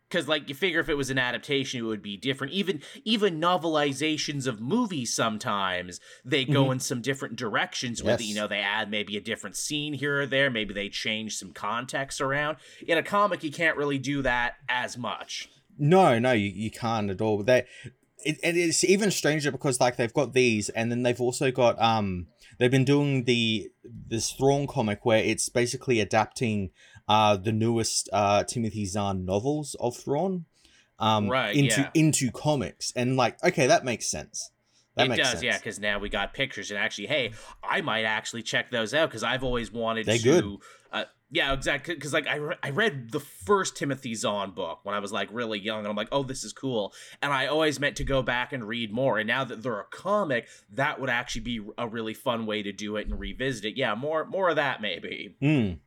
Because, 0.09 0.27
like, 0.27 0.47
you 0.47 0.55
figure 0.55 0.79
if 0.79 0.87
it 0.87 0.93
was 0.95 1.09
an 1.09 1.17
adaptation, 1.17 1.79
it 1.79 1.83
would 1.83 2.01
be 2.03 2.15
different. 2.15 2.53
Even 2.53 2.81
even 3.03 3.39
novelizations 3.41 4.45
of 4.47 4.61
movies 4.61 5.13
sometimes 5.13 5.99
they 6.23 6.45
go 6.45 6.65
Mhm. 6.65 6.73
in 6.73 6.79
some 6.79 7.01
different 7.01 7.35
directions. 7.35 8.03
With 8.03 8.19
Yes. 8.21 8.29
you 8.29 8.35
know, 8.35 8.47
they 8.47 8.59
add 8.59 8.89
maybe 8.91 9.17
a 9.17 9.21
different 9.21 9.55
scene 9.57 9.93
here 9.93 10.21
or 10.21 10.25
there. 10.27 10.49
Maybe 10.51 10.73
they 10.73 10.89
change 10.89 11.35
some 11.37 11.53
context 11.53 12.21
around. 12.21 12.57
In 12.87 12.97
a 12.97 13.03
comic, 13.03 13.43
you 13.43 13.51
can't 13.51 13.77
really 13.77 13.97
do 13.97 14.21
that 14.21 14.55
as 14.69 14.97
much. 14.97 15.49
No, 15.77 16.19
no, 16.19 16.31
you, 16.31 16.49
you 16.49 16.71
can't 16.71 17.09
at 17.09 17.19
all. 17.19 17.43
They, 17.43 17.65
it, 18.23 18.39
and 18.43 18.55
it's 18.57 18.83
even 18.83 19.11
stranger 19.11 19.51
because 19.51 19.79
like 19.79 19.97
they've 19.97 20.13
got 20.13 20.33
these, 20.33 20.69
and 20.69 20.91
then 20.91 21.03
they've 21.03 21.19
also 21.19 21.51
got 21.51 21.81
um, 21.81 22.27
they've 22.59 22.71
been 22.71 22.85
doing 22.85 23.25
the 23.25 23.69
this 24.07 24.31
Thrawn 24.31 24.67
comic 24.67 25.03
where 25.03 25.23
it's 25.23 25.49
basically 25.49 25.99
adapting 25.99 26.69
uh 27.07 27.37
the 27.37 27.51
newest 27.51 28.09
uh 28.13 28.43
Timothy 28.43 28.85
Zahn 28.85 29.25
novels 29.25 29.75
of 29.79 29.95
Thrawn, 29.95 30.45
um, 30.99 31.29
Right, 31.29 31.55
into 31.55 31.81
yeah. 31.81 31.89
into 31.93 32.31
comics, 32.31 32.91
and 32.95 33.15
like 33.17 33.43
okay, 33.43 33.67
that 33.67 33.83
makes 33.85 34.09
sense. 34.09 34.51
That 34.95 35.11
it 35.11 35.17
does, 35.17 35.31
sense. 35.31 35.43
yeah, 35.43 35.57
because 35.57 35.77
now 35.79 35.99
we 35.99 36.07
got 36.07 36.33
pictures, 36.33 36.71
and 36.71 36.79
actually, 36.79 37.07
hey, 37.07 37.31
I 37.61 37.81
might 37.81 38.03
actually 38.05 38.43
check 38.43 38.71
those 38.71 38.93
out 38.93 39.09
because 39.09 39.23
I've 39.23 39.43
always 39.43 39.69
wanted 39.71 40.05
They're 40.05 40.17
to. 40.17 40.23
good. 40.41 40.57
Uh, 40.89 41.03
yeah, 41.31 41.51
exactly. 41.51 41.95
Because 41.95 42.13
like 42.13 42.27
I, 42.27 42.35
re- 42.35 42.55
I 42.63 42.69
read 42.69 43.11
the 43.11 43.19
first 43.19 43.75
Timothy 43.75 44.15
Zahn 44.15 44.51
book 44.51 44.79
when 44.83 44.95
I 44.95 44.99
was 44.99 45.11
like 45.11 45.27
really 45.33 45.59
young, 45.59 45.79
and 45.79 45.87
I'm 45.89 45.97
like, 45.97 46.07
oh, 46.13 46.23
this 46.23 46.45
is 46.45 46.53
cool, 46.53 46.93
and 47.21 47.33
I 47.33 47.47
always 47.47 47.77
meant 47.77 47.97
to 47.97 48.05
go 48.05 48.21
back 48.21 48.53
and 48.53 48.65
read 48.65 48.93
more. 48.93 49.17
And 49.19 49.27
now 49.27 49.43
that 49.43 49.61
they're 49.63 49.81
a 49.81 49.85
comic, 49.91 50.47
that 50.71 51.01
would 51.01 51.09
actually 51.09 51.41
be 51.41 51.59
a 51.77 51.89
really 51.89 52.13
fun 52.13 52.45
way 52.45 52.63
to 52.63 52.71
do 52.71 52.95
it 52.95 53.07
and 53.07 53.19
revisit 53.19 53.65
it. 53.65 53.75
Yeah, 53.75 53.95
more 53.95 54.23
more 54.23 54.47
of 54.49 54.55
that 54.55 54.81
maybe. 54.81 55.35
Mm, 55.41 55.79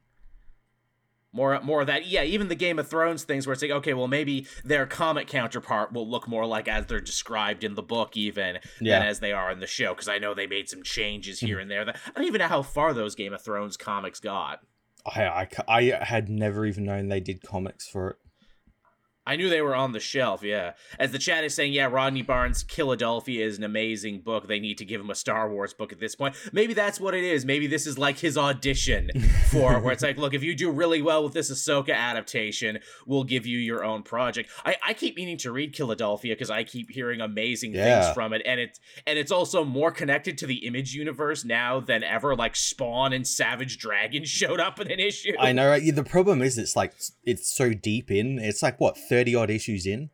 More, 1.32 1.60
more 1.60 1.82
of 1.82 1.88
that. 1.88 2.06
Yeah, 2.06 2.22
even 2.22 2.48
the 2.48 2.54
Game 2.54 2.78
of 2.78 2.88
Thrones 2.88 3.24
things 3.24 3.46
where 3.46 3.52
it's 3.52 3.62
like, 3.62 3.70
okay, 3.70 3.92
well, 3.94 4.08
maybe 4.08 4.46
their 4.64 4.86
comic 4.86 5.26
counterpart 5.26 5.92
will 5.92 6.08
look 6.08 6.26
more 6.26 6.46
like 6.46 6.68
as 6.68 6.86
they're 6.86 7.00
described 7.00 7.64
in 7.64 7.74
the 7.74 7.82
book, 7.82 8.16
even 8.16 8.58
yeah. 8.80 8.98
than 8.98 9.08
as 9.08 9.20
they 9.20 9.32
are 9.32 9.50
in 9.50 9.60
the 9.60 9.66
show. 9.66 9.92
Because 9.92 10.08
I 10.08 10.18
know 10.18 10.32
they 10.32 10.46
made 10.46 10.68
some 10.68 10.82
changes 10.82 11.38
here 11.40 11.56
hmm. 11.56 11.62
and 11.62 11.70
there. 11.70 11.84
That 11.84 11.96
I 12.06 12.10
don't 12.18 12.26
even 12.26 12.38
know 12.38 12.48
how 12.48 12.62
far 12.62 12.94
those 12.94 13.14
Game 13.14 13.34
of 13.34 13.42
Thrones 13.42 13.76
comics 13.76 14.20
got. 14.20 14.60
I, 15.06 15.22
I, 15.26 15.48
I 15.68 16.04
had 16.04 16.28
never 16.28 16.66
even 16.66 16.84
known 16.84 17.08
they 17.08 17.20
did 17.20 17.42
comics 17.42 17.88
for 17.88 18.10
it. 18.10 18.16
I 19.28 19.36
knew 19.36 19.48
they 19.50 19.60
were 19.60 19.76
on 19.76 19.92
the 19.92 20.00
shelf, 20.00 20.42
yeah. 20.42 20.72
As 20.98 21.12
the 21.12 21.18
chat 21.18 21.44
is 21.44 21.54
saying, 21.54 21.72
yeah, 21.74 21.84
Rodney 21.84 22.22
Barnes' 22.22 22.62
Philadelphia 22.62 23.44
is 23.44 23.58
an 23.58 23.64
amazing 23.64 24.20
book. 24.20 24.48
They 24.48 24.58
need 24.58 24.78
to 24.78 24.84
give 24.84 25.00
him 25.00 25.10
a 25.10 25.14
Star 25.14 25.50
Wars 25.50 25.74
book 25.74 25.92
at 25.92 26.00
this 26.00 26.14
point. 26.16 26.34
Maybe 26.52 26.72
that's 26.74 26.98
what 26.98 27.14
it 27.14 27.22
is. 27.22 27.44
Maybe 27.44 27.66
this 27.66 27.86
is 27.86 27.98
like 27.98 28.18
his 28.18 28.38
audition 28.38 29.10
for 29.50 29.74
it, 29.76 29.82
where 29.82 29.92
it's 29.92 30.02
like, 30.02 30.16
look, 30.16 30.32
if 30.34 30.42
you 30.42 30.54
do 30.54 30.70
really 30.70 31.02
well 31.02 31.22
with 31.22 31.34
this 31.34 31.50
Ahsoka 31.52 31.94
adaptation, 31.94 32.78
we'll 33.06 33.24
give 33.24 33.46
you 33.46 33.58
your 33.58 33.84
own 33.84 34.02
project. 34.02 34.50
I, 34.64 34.76
I 34.84 34.94
keep 34.94 35.16
meaning 35.16 35.36
to 35.38 35.52
read 35.52 35.76
Philadelphia 35.76 36.34
because 36.34 36.50
I 36.50 36.64
keep 36.64 36.90
hearing 36.90 37.20
amazing 37.20 37.74
Yeah. 37.74 38.00
things 38.02 38.14
from 38.14 38.32
it, 38.32 38.42
and 38.46 38.58
it's 38.58 38.80
and 39.06 39.18
it's 39.18 39.30
also 39.30 39.64
more 39.64 39.90
connected 39.90 40.38
to 40.38 40.46
the 40.46 40.66
Image 40.66 40.94
universe 40.94 41.44
now 41.44 41.80
than 41.80 42.02
ever. 42.02 42.34
Like 42.34 42.56
Spawn 42.56 43.12
and 43.12 43.26
Savage 43.26 43.78
Dragon 43.78 44.24
showed 44.38 44.60
up 44.60 44.80
in 44.80 44.90
an 44.90 45.00
issue. 45.00 45.32
I 45.38 45.52
know, 45.52 45.68
right? 45.68 45.82
Yeah, 45.82 45.92
The 45.92 46.04
problem 46.04 46.40
is, 46.42 46.56
it's 46.58 46.74
like 46.76 46.94
it's 47.24 47.54
so 47.54 47.74
deep 47.74 48.10
in. 48.10 48.38
It's 48.38 48.62
like 48.62 48.80
what 48.80 48.96
thirty 49.18 49.34
odd 49.34 49.50
issues 49.50 49.86
in. 49.86 50.10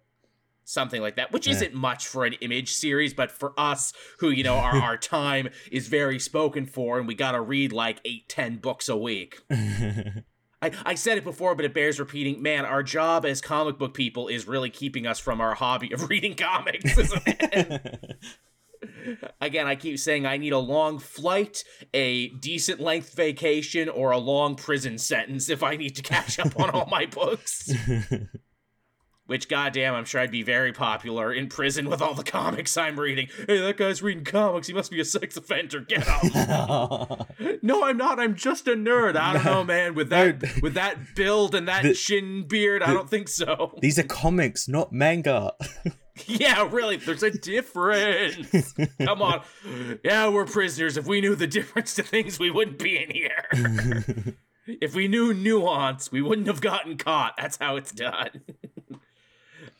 something 0.66 1.02
like 1.02 1.16
that, 1.16 1.30
which 1.30 1.46
Yeah. 1.46 1.52
isn't 1.54 1.74
much 1.74 2.06
for 2.06 2.24
an 2.24 2.32
image 2.40 2.72
series, 2.72 3.12
but 3.12 3.30
for 3.30 3.52
us 3.58 3.92
who, 4.20 4.30
you 4.30 4.42
know, 4.42 4.54
our, 4.54 4.74
our 4.76 4.96
time 5.18 5.48
is 5.70 5.88
very 5.88 6.18
spoken 6.18 6.64
for 6.64 6.98
and 6.98 7.06
we 7.06 7.14
gotta 7.14 7.40
read 7.40 7.70
like 7.72 8.00
eight, 8.06 8.28
ten 8.30 8.56
books 8.56 8.88
a 8.88 8.96
week. 8.96 9.42
I, 9.50 10.70
I 10.86 10.94
said 10.94 11.18
it 11.18 11.24
before, 11.24 11.54
but 11.54 11.66
it 11.66 11.74
bears 11.74 12.00
repeating. 12.00 12.40
Man, 12.40 12.64
our 12.64 12.82
job 12.82 13.26
as 13.26 13.42
comic 13.42 13.76
book 13.76 13.92
people 13.92 14.28
is 14.28 14.48
really 14.48 14.70
keeping 14.70 15.06
us 15.06 15.18
from 15.18 15.38
our 15.42 15.54
hobby 15.54 15.92
of 15.92 16.08
reading 16.08 16.34
comics. 16.34 16.96
isn't? 16.96 17.22
Again, 19.40 19.66
I 19.66 19.76
keep 19.76 19.98
saying 19.98 20.24
I 20.24 20.36
need 20.38 20.52
a 20.54 20.58
long 20.58 20.98
flight, 20.98 21.64
a 21.92 22.28
decent 22.28 22.80
length 22.80 23.14
vacation, 23.14 23.88
or 23.90 24.10
a 24.12 24.18
long 24.18 24.56
prison 24.56 24.96
sentence 24.96 25.50
if 25.50 25.62
I 25.62 25.76
need 25.76 25.96
to 25.96 26.02
catch 26.02 26.38
up 26.38 26.58
on 26.58 26.70
all 26.70 26.86
my 26.90 27.04
books. 27.06 27.70
Which, 29.26 29.48
goddamn, 29.48 29.94
I'm 29.94 30.04
sure 30.04 30.20
I'd 30.20 30.30
be 30.30 30.42
very 30.42 30.72
popular 30.74 31.32
in 31.32 31.48
prison 31.48 31.88
with 31.88 32.02
all 32.02 32.12
the 32.12 32.22
comics 32.22 32.76
I'm 32.76 33.00
reading. 33.00 33.28
Hey, 33.48 33.58
that 33.58 33.78
guy's 33.78 34.02
reading 34.02 34.22
comics. 34.24 34.66
He 34.66 34.74
must 34.74 34.90
be 34.90 35.00
a 35.00 35.04
sex 35.04 35.34
offender. 35.38 35.80
Get 35.80 36.06
out. 36.06 37.26
no, 37.62 37.84
I'm 37.84 37.96
not. 37.96 38.20
I'm 38.20 38.34
just 38.34 38.68
a 38.68 38.72
nerd. 38.72 39.16
I 39.16 39.32
don't 39.32 39.44
know, 39.46 39.64
man. 39.74 39.94
With 39.94 40.10
that, 40.10 40.42
No. 40.42 40.48
with 40.60 40.74
that 40.74 41.14
build 41.14 41.54
and 41.54 41.66
that 41.68 41.84
The- 41.84 41.94
chin 41.94 42.46
beard, 42.46 42.82
I 42.82 42.92
don't 42.92 43.08
think 43.08 43.28
so. 43.28 43.72
These 43.80 43.98
are 43.98 44.02
comics, 44.02 44.68
not 44.68 44.92
manga. 44.92 45.52
Yeah, 46.26 46.68
really. 46.70 46.94
There's 46.96 47.24
a 47.24 47.30
difference. 47.32 48.72
Come 49.00 49.20
on. 49.20 49.40
Yeah, 50.04 50.28
we're 50.28 50.44
prisoners. 50.46 50.96
If 50.96 51.06
we 51.08 51.20
knew 51.20 51.34
the 51.34 51.48
difference 51.48 51.92
to 51.96 52.04
things, 52.04 52.38
we 52.38 52.52
wouldn't 52.52 52.78
be 52.78 53.02
in 53.02 53.10
here. 53.10 54.36
if 54.64 54.94
we 54.94 55.08
knew 55.08 55.34
nuance, 55.34 56.12
we 56.12 56.22
wouldn't 56.22 56.46
have 56.46 56.60
gotten 56.60 56.98
caught. 56.98 57.34
That's 57.36 57.56
how 57.56 57.74
it's 57.74 57.90
done. 57.90 58.30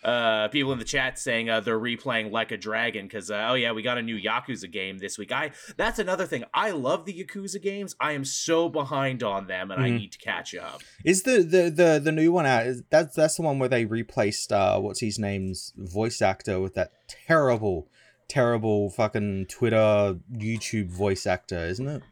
Uh, 0.05 0.49
people 0.49 0.71
in 0.73 0.79
the 0.79 0.85
chat 0.85 1.19
saying 1.19 1.49
uh, 1.49 1.61
they're 1.61 1.81
replaying 1.81 2.31
like 2.31 2.53
a 2.53 2.59
dragon 2.59 3.07
because 3.07 3.31
uh, 3.31 3.47
oh 3.49 3.55
yeah 3.55 3.73
we 3.73 3.81
got 3.81 3.97
a 3.97 4.03
new 4.03 4.19
yakuza 4.21 4.71
game 4.71 4.99
this 4.99 5.17
week 5.17 5.33
i 5.33 5.51
that's 5.79 5.99
another 5.99 6.27
thing 6.27 6.45
i 6.53 6.71
love 6.71 7.07
the 7.07 7.25
yakuza 7.25 7.59
games 7.63 7.97
i 8.01 8.13
am 8.13 8.23
so 8.23 8.69
behind 8.69 9.23
on 9.23 9.47
them 9.47 9.71
and 9.71 9.81
i 9.81 9.89
Mhm. 9.89 9.97
need 10.01 10.13
to 10.13 10.19
catch 10.19 10.55
up 10.55 10.83
Is 11.05 11.23
the, 11.23 11.39
the 11.43 11.71
the 11.71 12.01
the 12.05 12.13
new 12.13 12.33
one 12.33 12.45
out? 12.45 12.67
Is 12.67 12.83
that's 12.91 13.17
that's 13.17 13.37
the 13.37 13.43
one 13.43 13.59
where 13.59 13.69
they 13.71 13.87
replaced 13.87 14.53
uh 14.53 14.79
what's 14.79 15.01
his 15.01 15.19
name's 15.19 15.73
voice 15.77 16.21
actor 16.21 16.61
with 16.61 16.75
that 16.75 16.91
terrible, 17.09 17.89
terrible 18.29 18.91
fucking 18.91 19.47
Twitter 19.47 20.17
YouTube 20.33 20.89
voice 20.91 21.27
actor, 21.27 21.59
isn't 21.65 21.89
it? 21.89 22.03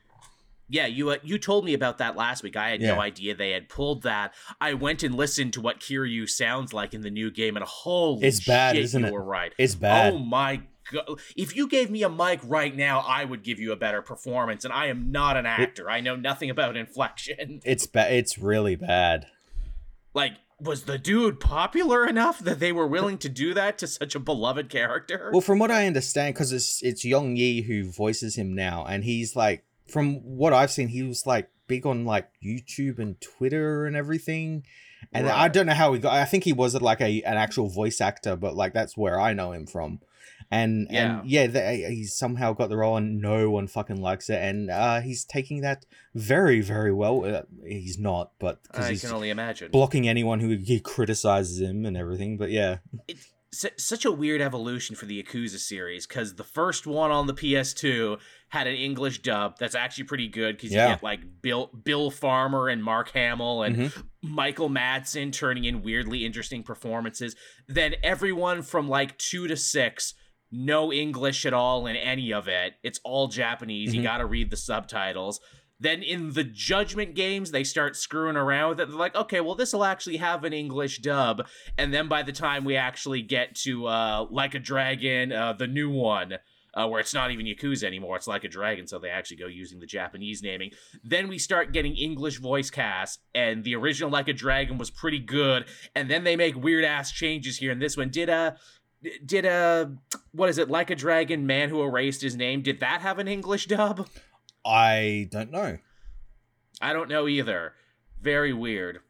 Yeah, 0.72 0.86
you 0.86 1.10
uh, 1.10 1.16
you 1.22 1.36
told 1.38 1.66
me 1.66 1.74
about 1.74 1.98
that 1.98 2.16
last 2.16 2.42
week. 2.42 2.56
I 2.56 2.70
had 2.70 2.80
Yeah. 2.80 2.94
no 2.94 3.00
idea 3.00 3.34
they 3.34 3.50
had 3.50 3.68
pulled 3.68 4.02
that. 4.04 4.32
I 4.58 4.72
went 4.72 5.02
and 5.02 5.14
listened 5.14 5.52
to 5.52 5.60
what 5.60 5.80
Kiryu 5.80 6.26
sounds 6.28 6.72
like 6.72 6.94
in 6.94 7.02
the 7.02 7.10
new 7.10 7.30
game, 7.30 7.56
and 7.56 7.64
holy 7.64 8.26
It's 8.26 8.44
bad, 8.44 8.74
shit, 8.74 8.84
isn't 8.84 9.02
you 9.02 9.08
it? 9.08 9.12
were 9.12 9.22
right. 9.22 9.52
It's 9.58 9.74
bad. 9.74 10.14
Oh 10.14 10.18
my 10.18 10.62
god! 10.90 11.20
If 11.36 11.54
you 11.54 11.68
gave 11.68 11.90
me 11.90 12.02
a 12.02 12.08
mic 12.08 12.40
right 12.44 12.74
now, 12.74 13.00
I 13.06 13.26
would 13.26 13.42
give 13.42 13.60
you 13.60 13.70
a 13.72 13.76
better 13.76 14.00
performance. 14.00 14.64
And 14.64 14.72
I 14.72 14.86
am 14.86 15.12
not 15.12 15.36
an 15.36 15.44
actor. 15.44 15.90
I 15.90 16.00
know 16.00 16.16
nothing 16.16 16.48
about 16.48 16.74
inflection. 16.76 17.60
It's 17.66 17.86
bad. 17.86 18.12
It's 18.14 18.38
really 18.38 18.74
bad. 18.76 19.26
Like, 20.14 20.32
was 20.58 20.84
the 20.84 20.96
dude 20.96 21.38
popular 21.38 22.06
enough 22.06 22.38
that 22.38 22.60
they 22.60 22.72
were 22.72 22.86
willing 22.86 23.18
to 23.18 23.28
do 23.28 23.52
that 23.52 23.76
to 23.78 23.86
such 23.86 24.14
a 24.14 24.18
beloved 24.20 24.70
character? 24.70 25.28
Well, 25.32 25.40
from 25.42 25.58
what 25.58 25.70
I 25.70 25.86
understand, 25.86 26.34
because 26.34 26.50
it's 26.50 26.82
it's 26.82 27.04
Yong 27.04 27.36
Yea 27.36 27.60
who 27.60 27.84
voices 27.90 28.36
him 28.36 28.54
now, 28.54 28.86
and 28.86 29.04
he's 29.04 29.36
like, 29.36 29.64
from 29.88 30.16
what 30.22 30.52
I've 30.52 30.70
seen, 30.70 30.88
he 30.88 31.02
was 31.02 31.26
like 31.26 31.50
big 31.66 31.86
on 31.86 32.04
like 32.04 32.28
YouTube 32.44 32.98
and 32.98 33.20
Twitter 33.20 33.86
and 33.86 33.96
everything. 33.96 34.64
And 35.12 35.28
I 35.28 35.48
don't 35.48 35.66
know 35.66 35.74
how 35.74 35.92
he 35.92 35.98
got. 35.98 36.12
I 36.12 36.24
think 36.24 36.44
he 36.44 36.52
was 36.52 36.80
like 36.80 37.00
a 37.00 37.22
an 37.22 37.36
actual 37.36 37.68
voice 37.68 38.00
actor, 38.00 38.36
but 38.36 38.54
like 38.54 38.72
that's 38.72 38.96
where 38.96 39.20
I 39.20 39.32
know 39.32 39.52
him 39.52 39.66
from. 39.66 40.00
And 40.50 40.86
and 40.90 41.28
yeah, 41.28 41.46
they, 41.46 41.86
he's 41.88 42.14
somehow 42.14 42.52
got 42.52 42.68
the 42.68 42.76
role, 42.76 42.96
and 42.96 43.20
no 43.20 43.50
one 43.50 43.66
fucking 43.66 44.00
likes 44.00 44.28
it. 44.30 44.40
And 44.40 44.70
uh, 44.70 45.00
he's 45.00 45.24
taking 45.24 45.62
that 45.62 45.86
very 46.14 46.60
very 46.60 46.92
well. 46.92 47.24
Uh, 47.24 47.42
he's 47.64 47.98
not, 47.98 48.32
but 48.38 48.62
because 48.62 48.86
I 48.86 48.90
he's 48.90 49.00
can 49.00 49.12
only 49.12 49.30
imagine. 49.30 49.70
blocking 49.70 50.08
anyone 50.08 50.40
who 50.40 50.56
he 50.56 50.78
criticizes 50.78 51.60
him 51.60 51.84
and 51.84 51.96
everything. 51.96 52.36
But 52.36 52.50
yeah, 52.50 52.78
S- 53.52 53.66
such 53.76 54.04
a 54.04 54.12
weird 54.12 54.40
evolution 54.40 54.96
for 54.96 55.06
the 55.06 55.22
Yakuza 55.22 55.58
series 55.58 56.06
because 56.06 56.34
the 56.36 56.44
first 56.44 56.86
one 56.86 57.10
on 57.10 57.26
the 57.26 57.34
PS2 57.34 58.18
had 58.52 58.66
an 58.66 58.74
English 58.76 59.22
dub 59.22 59.56
that's 59.58 59.74
actually 59.74 60.04
pretty 60.04 60.28
good 60.28 60.56
because 60.56 60.70
Yeah. 60.72 60.88
you 60.88 60.94
get 60.94 61.02
like 61.02 61.20
Bill 61.40 61.68
Bill 61.68 62.10
Farmer 62.10 62.68
and 62.68 62.84
Mark 62.84 63.10
Hamill 63.12 63.62
and 63.62 63.76
Mhm. 63.76 64.04
Michael 64.22 64.68
Madsen 64.68 65.32
turning 65.32 65.64
in 65.64 65.82
weirdly 65.82 66.26
interesting 66.26 66.62
performances. 66.62 67.34
Then 67.66 67.94
everyone 68.02 68.60
from 68.60 68.88
like 68.90 69.16
two 69.16 69.48
to 69.48 69.56
six, 69.56 70.12
no 70.50 70.92
English 70.92 71.46
at 71.46 71.54
all 71.54 71.86
in 71.86 71.96
any 71.96 72.30
of 72.30 72.46
it. 72.46 72.74
It's 72.82 73.00
all 73.04 73.28
Japanese. 73.28 73.94
You 73.94 74.00
Mhm. 74.02 74.04
got 74.04 74.18
to 74.18 74.26
read 74.26 74.50
the 74.50 74.58
subtitles. 74.58 75.40
Then 75.80 76.02
in 76.02 76.34
the 76.34 76.44
Judgment 76.44 77.14
games, 77.14 77.52
they 77.52 77.64
start 77.64 77.96
screwing 77.96 78.36
around 78.36 78.68
with 78.68 78.80
it. 78.80 78.88
They're 78.88 78.98
like, 78.98 79.16
okay, 79.16 79.40
well, 79.40 79.54
this 79.54 79.72
will 79.72 79.82
actually 79.84 80.18
have 80.18 80.44
an 80.44 80.52
English 80.52 80.98
dub. 80.98 81.48
And 81.78 81.92
then 81.92 82.06
by 82.06 82.22
the 82.22 82.32
time 82.32 82.64
we 82.64 82.76
actually 82.76 83.22
get 83.22 83.54
to 83.64 83.86
uh, 83.86 84.26
Like 84.30 84.54
a 84.54 84.58
Dragon, 84.60 85.32
uh, 85.32 85.54
the 85.54 85.66
new 85.66 85.88
one, 85.90 86.34
uh, 86.74 86.86
where 86.88 87.00
it's 87.00 87.14
not 87.14 87.30
even 87.30 87.46
Yakuza 87.46 87.84
anymore, 87.84 88.16
it's 88.16 88.26
Like 88.26 88.44
a 88.44 88.48
Dragon, 88.48 88.86
so 88.86 88.98
they 88.98 89.10
actually 89.10 89.36
go 89.36 89.46
using 89.46 89.78
the 89.78 89.86
Japanese 89.86 90.42
naming. 90.42 90.70
Then 91.04 91.28
we 91.28 91.38
start 91.38 91.72
getting 91.72 91.94
English 91.96 92.38
voice 92.38 92.70
casts, 92.70 93.18
and 93.34 93.62
the 93.64 93.74
original 93.74 94.10
Like 94.10 94.28
a 94.28 94.32
Dragon 94.32 94.78
was 94.78 94.90
pretty 94.90 95.18
good. 95.18 95.66
And 95.94 96.10
then 96.10 96.24
they 96.24 96.36
make 96.36 96.56
weird 96.56 96.84
ass 96.84 97.12
changes 97.12 97.58
here 97.58 97.72
and 97.72 97.80
this 97.80 97.96
one. 97.96 98.10
Did 98.10 98.28
a. 98.28 98.56
did 99.24 99.44
a 99.44 99.92
what 100.30 100.48
is 100.48 100.58
it 100.58 100.70
like 100.70 100.88
a 100.88 100.94
dragon 100.94 101.44
man 101.44 101.68
who 101.68 101.82
erased 101.82 102.22
his 102.22 102.36
name 102.36 102.62
did 102.62 102.78
that 102.78 103.00
have 103.00 103.18
an 103.18 103.26
english 103.26 103.66
dub 103.66 104.06
I 104.64 105.26
don't 105.30 105.50
know. 105.50 105.78
i 106.80 106.92
don't 106.92 107.08
know 107.08 107.26
either 107.26 107.74
very 108.20 108.52
weird 108.52 109.00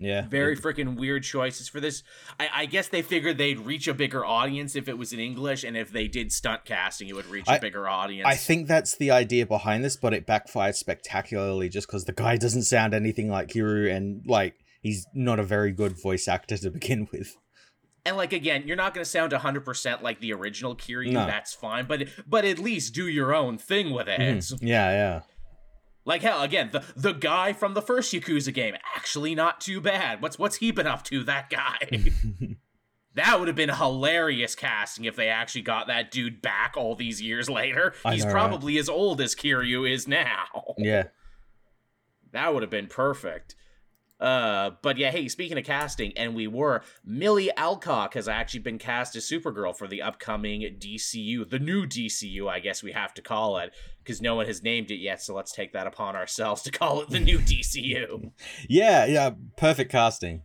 Yeah, 0.00 0.28
very 0.28 0.56
freaking 0.56 0.96
weird 0.96 1.24
choices 1.24 1.68
for 1.68 1.80
this 1.80 2.04
I, 2.38 2.48
I 2.54 2.66
guess 2.66 2.86
they 2.86 3.02
figured 3.02 3.36
they'd 3.36 3.58
reach 3.58 3.88
a 3.88 3.94
bigger 3.94 4.24
audience 4.24 4.76
if 4.76 4.88
it 4.88 4.96
was 4.96 5.12
in 5.12 5.18
english 5.18 5.64
and 5.64 5.76
if 5.76 5.90
they 5.90 6.06
did 6.06 6.30
stunt 6.32 6.64
casting 6.64 7.08
it 7.08 7.16
would 7.16 7.26
reach 7.26 7.48
a 7.48 7.52
I- 7.54 7.58
bigger 7.58 7.88
audience 7.88 8.24
I 8.26 8.36
think 8.36 8.68
that's 8.68 8.96
the 8.96 9.10
idea 9.10 9.44
behind 9.44 9.84
this, 9.84 9.96
but 9.96 10.14
it 10.14 10.24
backfired 10.24 10.76
spectacularly 10.76 11.68
just 11.68 11.88
because 11.88 12.04
the 12.04 12.12
guy 12.12 12.36
doesn't 12.36 12.62
sound 12.62 12.94
anything 12.94 13.28
like 13.28 13.48
Kiryu 13.48 13.92
and 13.94 14.22
like 14.26 14.54
he's 14.82 15.04
not 15.14 15.40
a 15.40 15.42
very 15.42 15.72
good 15.72 16.00
voice 16.00 16.28
actor 16.28 16.56
to 16.58 16.70
begin 16.70 17.08
with. 17.12 17.34
and 18.06 18.16
like 18.16 18.32
again 18.32 18.62
you're 18.66 18.76
not 18.76 18.94
going 18.94 19.04
to 19.04 19.10
sound 19.10 19.32
100% 19.32 20.00
like 20.02 20.20
the 20.20 20.32
original 20.32 20.76
kiryu 20.76 21.10
No. 21.12 21.26
that's 21.26 21.52
fine 21.54 21.86
but 21.86 22.04
but 22.26 22.44
at 22.44 22.58
least 22.60 22.94
do 22.94 23.08
your 23.08 23.34
own 23.34 23.58
thing 23.58 23.90
with 23.90 24.08
it 24.08 24.20
Mhm. 24.20 24.58
Yeah, 24.62 24.90
yeah. 24.92 25.20
Like 26.08 26.22
hell, 26.22 26.40
again, 26.42 26.70
the 26.72 26.82
the 26.96 27.12
guy 27.12 27.52
from 27.52 27.74
the 27.74 27.82
first 27.82 28.14
Yakuza 28.14 28.52
game, 28.52 28.74
actually 28.96 29.34
not 29.34 29.60
too 29.60 29.78
bad. 29.78 30.22
What's 30.22 30.38
what's 30.38 30.56
he 30.56 30.70
been 30.70 30.86
up 30.86 31.04
to? 31.04 31.22
That 31.22 31.50
guy. 31.50 31.76
that 33.14 33.38
would 33.38 33.46
have 33.46 33.56
been 33.56 33.68
hilarious 33.68 34.54
casting 34.54 35.04
if 35.04 35.16
they 35.16 35.28
actually 35.28 35.60
got 35.60 35.86
that 35.88 36.10
dude 36.10 36.40
back 36.40 36.74
all 36.78 36.94
these 36.94 37.20
years 37.20 37.50
later. 37.50 37.92
I 38.06 38.14
He's 38.14 38.24
know, 38.24 38.32
right? 38.32 38.32
probably 38.32 38.78
as 38.78 38.88
old 38.88 39.20
as 39.20 39.34
Kiryu 39.34 39.88
is 39.88 40.08
now. 40.08 40.46
yeah. 40.78 41.08
That 42.32 42.54
would 42.54 42.62
have 42.62 42.70
been 42.70 42.86
perfect. 42.86 43.54
Uh, 44.20 44.70
but 44.82 44.98
yeah, 44.98 45.10
hey, 45.10 45.28
speaking 45.28 45.58
of 45.58 45.64
casting, 45.64 46.16
and 46.16 46.34
we 46.34 46.46
were 46.46 46.82
Milly 47.04 47.50
Alcock 47.56 48.14
has 48.14 48.28
actually 48.28 48.60
been 48.60 48.78
cast 48.78 49.14
as 49.16 49.28
Supergirl 49.28 49.76
for 49.76 49.86
the 49.86 50.02
upcoming 50.02 50.62
DCU, 50.78 51.48
the 51.48 51.58
new 51.58 51.86
DCU, 51.86 52.48
I 52.48 52.58
guess 52.58 52.82
we 52.82 52.92
have 52.92 53.14
to 53.14 53.22
call 53.22 53.58
it, 53.58 53.72
because 54.02 54.20
no 54.20 54.34
one 54.34 54.46
has 54.46 54.62
named 54.62 54.90
it 54.90 54.96
yet. 54.96 55.22
So 55.22 55.34
let's 55.34 55.52
take 55.52 55.72
that 55.72 55.86
upon 55.86 56.16
ourselves 56.16 56.62
to 56.62 56.70
call 56.70 57.00
it 57.02 57.10
the 57.10 57.20
new 57.20 57.38
DCU. 57.38 58.32
Yeah, 58.68 59.06
yeah. 59.06 59.30
Perfect 59.56 59.92
casting. 59.92 60.42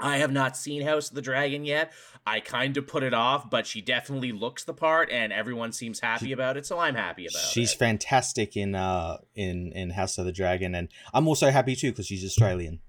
I 0.00 0.18
have 0.18 0.32
not 0.32 0.56
seen 0.56 0.82
House 0.82 1.10
of 1.10 1.14
the 1.14 1.22
Dragon 1.22 1.64
yet. 1.64 1.92
I 2.26 2.40
kind 2.40 2.76
of 2.76 2.86
put 2.86 3.02
it 3.02 3.14
off, 3.14 3.50
but 3.50 3.66
she 3.66 3.80
definitely 3.80 4.32
looks 4.32 4.64
the 4.64 4.74
part, 4.74 5.10
and 5.10 5.32
everyone 5.32 5.72
seems 5.72 6.00
happy 6.00 6.32
about 6.32 6.56
it, 6.56 6.66
so 6.66 6.78
I'm 6.78 6.94
happy 6.94 7.26
about 7.26 7.40
She's 7.40 7.44
it. 7.44 7.52
She's 7.52 7.74
fantastic 7.74 8.56
in 8.56 8.74
uh 8.74 9.18
in 9.34 9.72
in 9.72 9.90
House 9.90 10.18
of 10.18 10.24
the 10.24 10.32
Dragon, 10.32 10.74
and 10.74 10.88
I'm 11.12 11.28
also 11.28 11.50
happy 11.50 11.74
too 11.76 11.90
because 11.90 12.06
she's 12.06 12.24
Australian. 12.24 12.80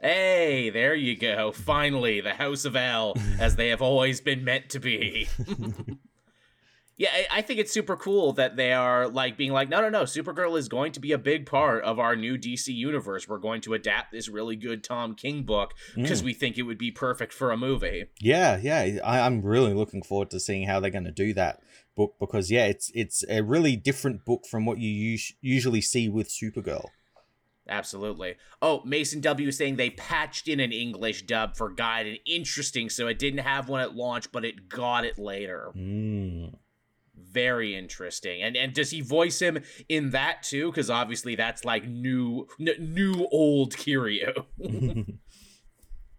Hey, 0.00 0.70
there 0.70 0.94
you 0.94 1.16
go. 1.16 1.50
Finally, 1.50 2.20
the 2.20 2.34
House 2.34 2.64
of 2.64 2.76
El, 2.76 3.16
as 3.40 3.56
they 3.56 3.68
have 3.70 3.82
always 3.82 4.20
been 4.20 4.44
meant 4.44 4.68
to 4.70 4.78
be. 4.78 5.28
yeah, 6.98 7.08
I, 7.14 7.38
I 7.38 7.42
think 7.42 7.58
it's 7.60 7.72
super 7.72 7.96
cool 7.96 8.32
that 8.34 8.56
they 8.56 8.72
are 8.74 9.08
like 9.08 9.36
being 9.38 9.52
like, 9.52 9.68
no, 9.70 9.80
no, 9.80 9.88
no, 9.88 10.02
Supergirl 10.02 10.58
is 10.58 10.68
going 10.68 10.92
to 10.92 11.00
be 11.00 11.12
a 11.12 11.18
big 11.18 11.46
part 11.46 11.82
of 11.84 11.98
our 11.98 12.14
new 12.16 12.36
DC 12.36 12.68
universe. 12.74 13.26
We're 13.28 13.38
going 13.38 13.60
to 13.62 13.72
adapt 13.74 14.12
this 14.12 14.28
really 14.28 14.56
good 14.56 14.84
Tom 14.84 15.14
King 15.14 15.44
book 15.44 15.72
because 15.94 16.20
Mm. 16.20 16.24
we 16.26 16.34
think 16.34 16.58
it 16.58 16.62
would 16.64 16.76
be 16.78 16.90
perfect 16.90 17.32
for 17.32 17.50
a 17.52 17.56
movie. 17.56 18.06
Yeah, 18.20 18.58
yeah. 18.60 18.98
I, 19.04 19.20
I'm 19.20 19.40
really 19.42 19.72
looking 19.72 20.02
forward 20.02 20.30
to 20.32 20.40
seeing 20.40 20.66
how 20.68 20.80
they're 20.80 20.90
going 20.90 21.04
to 21.04 21.10
do 21.12 21.32
that 21.34 21.60
book 21.96 22.16
because 22.20 22.50
yeah, 22.50 22.66
it's 22.66 22.90
it's 22.94 23.24
a 23.28 23.42
really 23.42 23.74
different 23.76 24.24
book 24.24 24.44
from 24.46 24.66
what 24.66 24.78
you 24.78 25.14
us- 25.14 25.32
usually 25.40 25.80
see 25.80 26.08
with 26.08 26.28
Supergirl. 26.28 26.86
Absolutely. 27.68 28.36
Oh, 28.62 28.82
Mason 28.84 29.20
W 29.20 29.48
is 29.48 29.58
saying 29.58 29.76
they 29.76 29.90
patched 29.90 30.48
in 30.48 30.58
an 30.58 30.72
English 30.72 31.26
dub 31.26 31.54
for 31.54 31.70
Gaiden 31.74 32.18
interesting, 32.24 32.88
so 32.88 33.08
it 33.08 33.18
didn't 33.18 33.40
have 33.40 33.68
one 33.68 33.80
at 33.82 33.94
launch, 33.94 34.32
but 34.32 34.44
it 34.44 34.68
got 34.70 35.04
it 35.04 35.18
later. 35.18 35.70
Mm. 35.76 36.54
Very 37.38 37.76
interesting. 37.76 38.42
And 38.42 38.56
and 38.56 38.74
does 38.74 38.90
he 38.90 39.00
voice 39.00 39.40
him 39.40 39.62
in 39.88 40.10
that 40.10 40.42
too? 40.42 40.72
Because 40.72 40.90
obviously 40.90 41.36
that's 41.36 41.64
like 41.64 41.86
new 41.86 42.48
n- 42.58 42.92
new 42.94 43.28
old 43.30 43.76
Kiryu, 43.76 44.44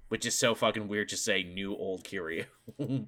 which 0.07 0.25
is 0.25 0.39
so 0.39 0.55
fucking 0.55 0.87
weird 0.87 1.09
to 1.09 1.17
say 1.17 1.43
new 1.43 1.75
old 1.75 2.05
Kiryu. 2.05 2.45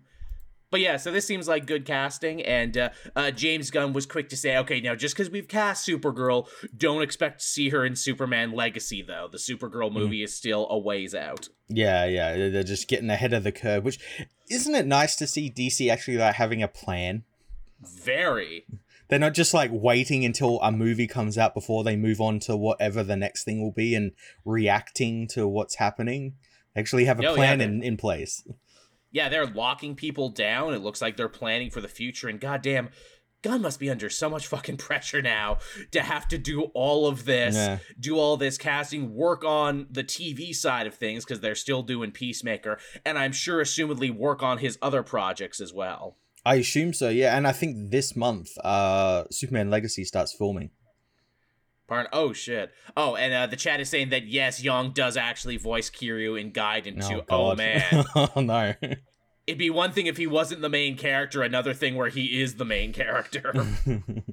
But 0.72 0.80
yeah, 0.80 0.96
so 0.96 1.12
this 1.12 1.27
seems 1.27 1.50
like 1.50 1.65
good 1.65 1.86
casting, 1.86 2.41
and 2.44 2.77
uh, 2.77 2.89
uh, 3.13 3.32
James 3.32 3.70
Gunn 3.72 3.91
was 3.91 4.06
quick 4.06 4.30
to 4.30 4.38
say, 4.38 4.56
okay, 4.60 4.80
now 4.80 4.96
just 4.96 5.13
because 5.13 5.30
we've 5.30 5.50
cast 5.50 5.86
Supergirl, 5.86 6.48
don't 6.77 7.01
expect 7.01 7.41
to 7.41 7.46
see 7.46 7.70
her 7.70 7.86
in 7.86 7.98
Superman 7.98 8.53
Legacy, 8.53 9.01
though. 9.01 9.27
The 9.30 9.38
Supergirl 9.38 9.91
movie 9.91 10.22
mm. 10.22 10.24
is 10.24 10.34
still 10.34 10.68
a 10.70 10.80
ways 10.80 11.13
out. 11.13 11.50
Yeah, 11.68 12.06
yeah, 12.06 12.50
they're 12.50 12.63
just 12.63 12.88
getting 12.88 13.10
ahead 13.10 13.34
of 13.34 13.44
the 13.44 13.51
curve. 13.51 13.84
Which 13.84 14.00
isn't 14.50 14.74
it 14.74 14.88
nice 14.88 15.18
to 15.18 15.27
see 15.27 15.51
DC 15.51 15.91
actually 15.91 16.18
like 16.18 16.36
having 16.36 16.63
a 16.63 16.70
plan? 16.70 17.25
Very. 17.82 18.66
They're 19.10 19.20
not 19.20 19.34
just 19.34 19.54
like 19.54 19.72
waiting 19.74 20.24
until 20.24 20.60
a 20.62 20.72
movie 20.72 21.08
comes 21.08 21.38
out 21.38 21.54
before 21.54 21.84
they 21.84 21.96
move 21.96 22.22
on 22.22 22.40
to 22.42 22.56
whatever 22.56 23.04
the 23.04 23.18
next 23.18 23.44
thing 23.44 23.62
will 23.62 23.74
be 23.74 23.94
and 23.94 24.12
reacting 24.46 25.28
to 25.30 25.48
what's 25.48 25.76
happening. 25.76 26.36
They 26.74 26.82
actually 26.82 27.06
have 27.06 27.20
a 27.20 27.28
oh, 27.28 27.36
plan 27.36 27.60
yeah, 27.60 27.66
in, 27.66 27.84
in 27.84 27.98
place 27.98 28.44
yeah, 29.12 29.30
they're 29.30 29.46
locking 29.46 29.96
people 29.96 30.30
down. 30.30 30.74
It 30.74 30.82
looks 30.82 31.02
like 31.02 31.18
they're 31.18 31.30
planning 31.30 31.70
for 31.70 31.82
the 31.82 31.88
future. 31.88 32.30
And 32.30 32.40
goddamn, 32.40 32.90
Gunn 33.42 33.62
must 33.62 33.80
be 33.80 33.90
under 33.90 34.10
so 34.10 34.30
much 34.30 34.48
fucking 34.48 34.78
pressure 34.78 35.22
now 35.22 35.58
to 35.92 36.02
have 36.02 36.28
to 36.30 36.38
do 36.38 36.64
all 36.74 37.08
of 37.08 37.26
this, 37.26 37.56
yeah. 37.56 37.80
do 38.00 38.18
all 38.18 38.38
this 38.38 38.58
casting, 38.58 39.14
work 39.14 39.44
on 39.44 39.88
the 39.90 40.04
TV 40.04 40.56
side 40.56 40.88
of 40.88 40.96
things 40.96 41.26
because 41.26 41.42
they're 41.42 41.56
still 41.56 41.84
doing 41.84 42.12
Peacemaker, 42.12 42.80
and 43.06 43.18
I'm 43.18 43.34
sure, 43.34 43.62
assumedly, 43.62 44.16
work 44.16 44.42
on 44.42 44.60
his 44.60 44.78
other 44.82 45.04
projects 45.04 45.60
as 45.60 45.74
well. 45.74 46.18
I 46.46 46.56
assume 46.56 46.94
so, 46.94 47.10
yeah. 47.10 47.38
And 47.38 47.48
I 47.48 47.52
think 47.52 47.92
this 47.92 48.16
month, 48.16 48.58
uh, 48.64 49.26
Superman 49.30 49.70
Legacy 49.70 50.04
starts 50.04 50.34
filming. 50.34 50.72
Pardon? 51.88 52.10
Oh 52.14 52.32
shit! 52.32 52.72
Oh, 52.96 53.16
and 53.18 53.34
uh, 53.34 53.48
the 53.48 53.58
chat 53.58 53.82
is 53.82 53.90
saying 53.90 54.10
that 54.10 54.26
yes, 54.26 54.64
Yong 54.64 54.92
does 54.92 55.18
actually 55.18 55.58
voice 55.58 55.90
Kiryu 55.90 56.40
in 56.40 56.54
Gaiden. 56.54 57.04
Oh, 57.04 57.26
oh 57.30 57.56
man! 57.56 58.06
oh 58.16 58.40
no! 58.40 58.74
It'd 59.46 59.60
be 59.60 59.70
one 59.70 59.92
thing 59.92 60.06
if 60.06 60.16
he 60.16 60.26
wasn't 60.26 60.62
the 60.62 60.70
main 60.70 60.96
character. 60.96 61.44
Another 61.44 61.74
thing 61.74 61.96
where 61.96 62.08
he 62.08 62.42
is 62.42 62.56
the 62.56 62.64
main 62.64 62.94
character. 62.94 63.54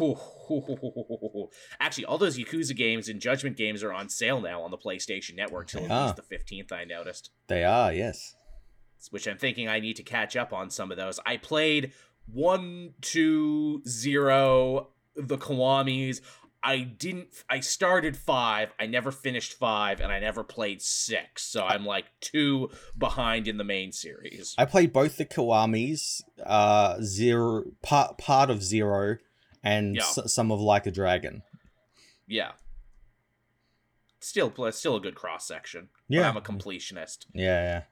Actually, 1.80 2.04
all 2.06 2.18
those 2.18 2.36
Yakuza 2.36 2.74
games 2.74 3.08
and 3.08 3.20
Judgment 3.20 3.56
games 3.56 3.84
are 3.84 3.92
on 3.92 4.08
sale 4.08 4.40
now 4.40 4.62
on 4.62 4.72
the 4.72 4.78
PlayStation 4.78 5.36
Network 5.36 5.68
till 5.68 5.84
at 5.84 6.04
least 6.04 6.16
the 6.16 6.22
fifteenth. 6.22 6.72
I 6.72 6.82
noticed 6.82 7.30
they 7.46 7.62
are. 7.62 7.92
Yes. 7.92 8.34
Which 9.10 9.26
I'm 9.26 9.38
thinking 9.38 9.68
I 9.68 9.80
need 9.80 9.96
to 9.96 10.02
catch 10.02 10.36
up 10.36 10.52
on 10.52 10.70
some 10.70 10.90
of 10.90 10.96
those. 10.96 11.18
I 11.26 11.36
played 11.36 11.92
one, 12.26 12.94
two, 13.00 13.82
zero, 13.86 14.88
the 15.16 15.38
Kiwamis. 15.38 16.20
I 16.64 16.82
didn't. 16.82 17.28
I 17.50 17.58
started 17.58 18.16
five. 18.16 18.72
I 18.78 18.86
never 18.86 19.10
finished 19.10 19.54
five, 19.54 20.00
and 20.00 20.12
I 20.12 20.20
never 20.20 20.44
played 20.44 20.80
six. 20.80 21.42
So 21.42 21.64
I'm 21.64 21.84
like 21.84 22.04
two 22.20 22.70
behind 22.96 23.48
in 23.48 23.56
the 23.56 23.64
main 23.64 23.90
series. 23.90 24.54
I 24.56 24.64
played 24.64 24.92
both 24.92 25.16
the 25.16 25.24
Kiwamis, 25.24 26.22
uh, 26.44 27.00
zero 27.02 27.64
part 27.82 28.16
part 28.16 28.48
of 28.48 28.62
zero, 28.62 29.16
and 29.64 29.96
yeah. 29.96 30.02
s- 30.02 30.32
some 30.32 30.52
of 30.52 30.60
Like 30.60 30.86
a 30.86 30.92
Dragon. 30.92 31.42
Yeah. 32.28 32.52
Still, 34.20 34.52
still 34.70 34.96
a 34.96 35.00
good 35.00 35.16
cross 35.16 35.44
section. 35.46 35.88
Yeah, 36.06 36.28
I'm 36.28 36.36
a 36.36 36.40
completionist. 36.40 37.26
Yeah, 37.34 37.62
yeah. 37.62 37.82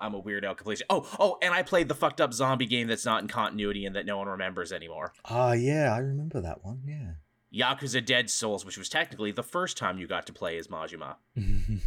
I'm 0.00 0.14
a 0.14 0.22
weirdo 0.22 0.56
completion. 0.56 0.86
Oh, 0.88 1.06
oh, 1.18 1.38
and 1.42 1.52
I 1.52 1.62
played 1.62 1.88
the 1.88 1.94
fucked 1.94 2.20
up 2.20 2.32
zombie 2.32 2.66
game 2.66 2.88
that's 2.88 3.04
not 3.04 3.22
in 3.22 3.28
continuity 3.28 3.84
and 3.84 3.94
that 3.96 4.06
no 4.06 4.18
one 4.18 4.28
remembers 4.28 4.72
anymore. 4.72 5.12
Ah, 5.26 5.50
uh, 5.50 5.52
yeah, 5.52 5.94
I 5.94 5.98
remember 5.98 6.40
that 6.40 6.64
one. 6.64 6.80
Yeah. 6.86 7.12
Yakuza 7.52 8.04
Dead 8.04 8.30
Souls, 8.30 8.64
which 8.64 8.78
was 8.78 8.88
technically 8.88 9.32
the 9.32 9.42
first 9.42 9.76
time 9.76 9.98
you 9.98 10.06
got 10.06 10.26
to 10.26 10.32
play 10.32 10.56
as 10.56 10.68
Majima. 10.68 11.16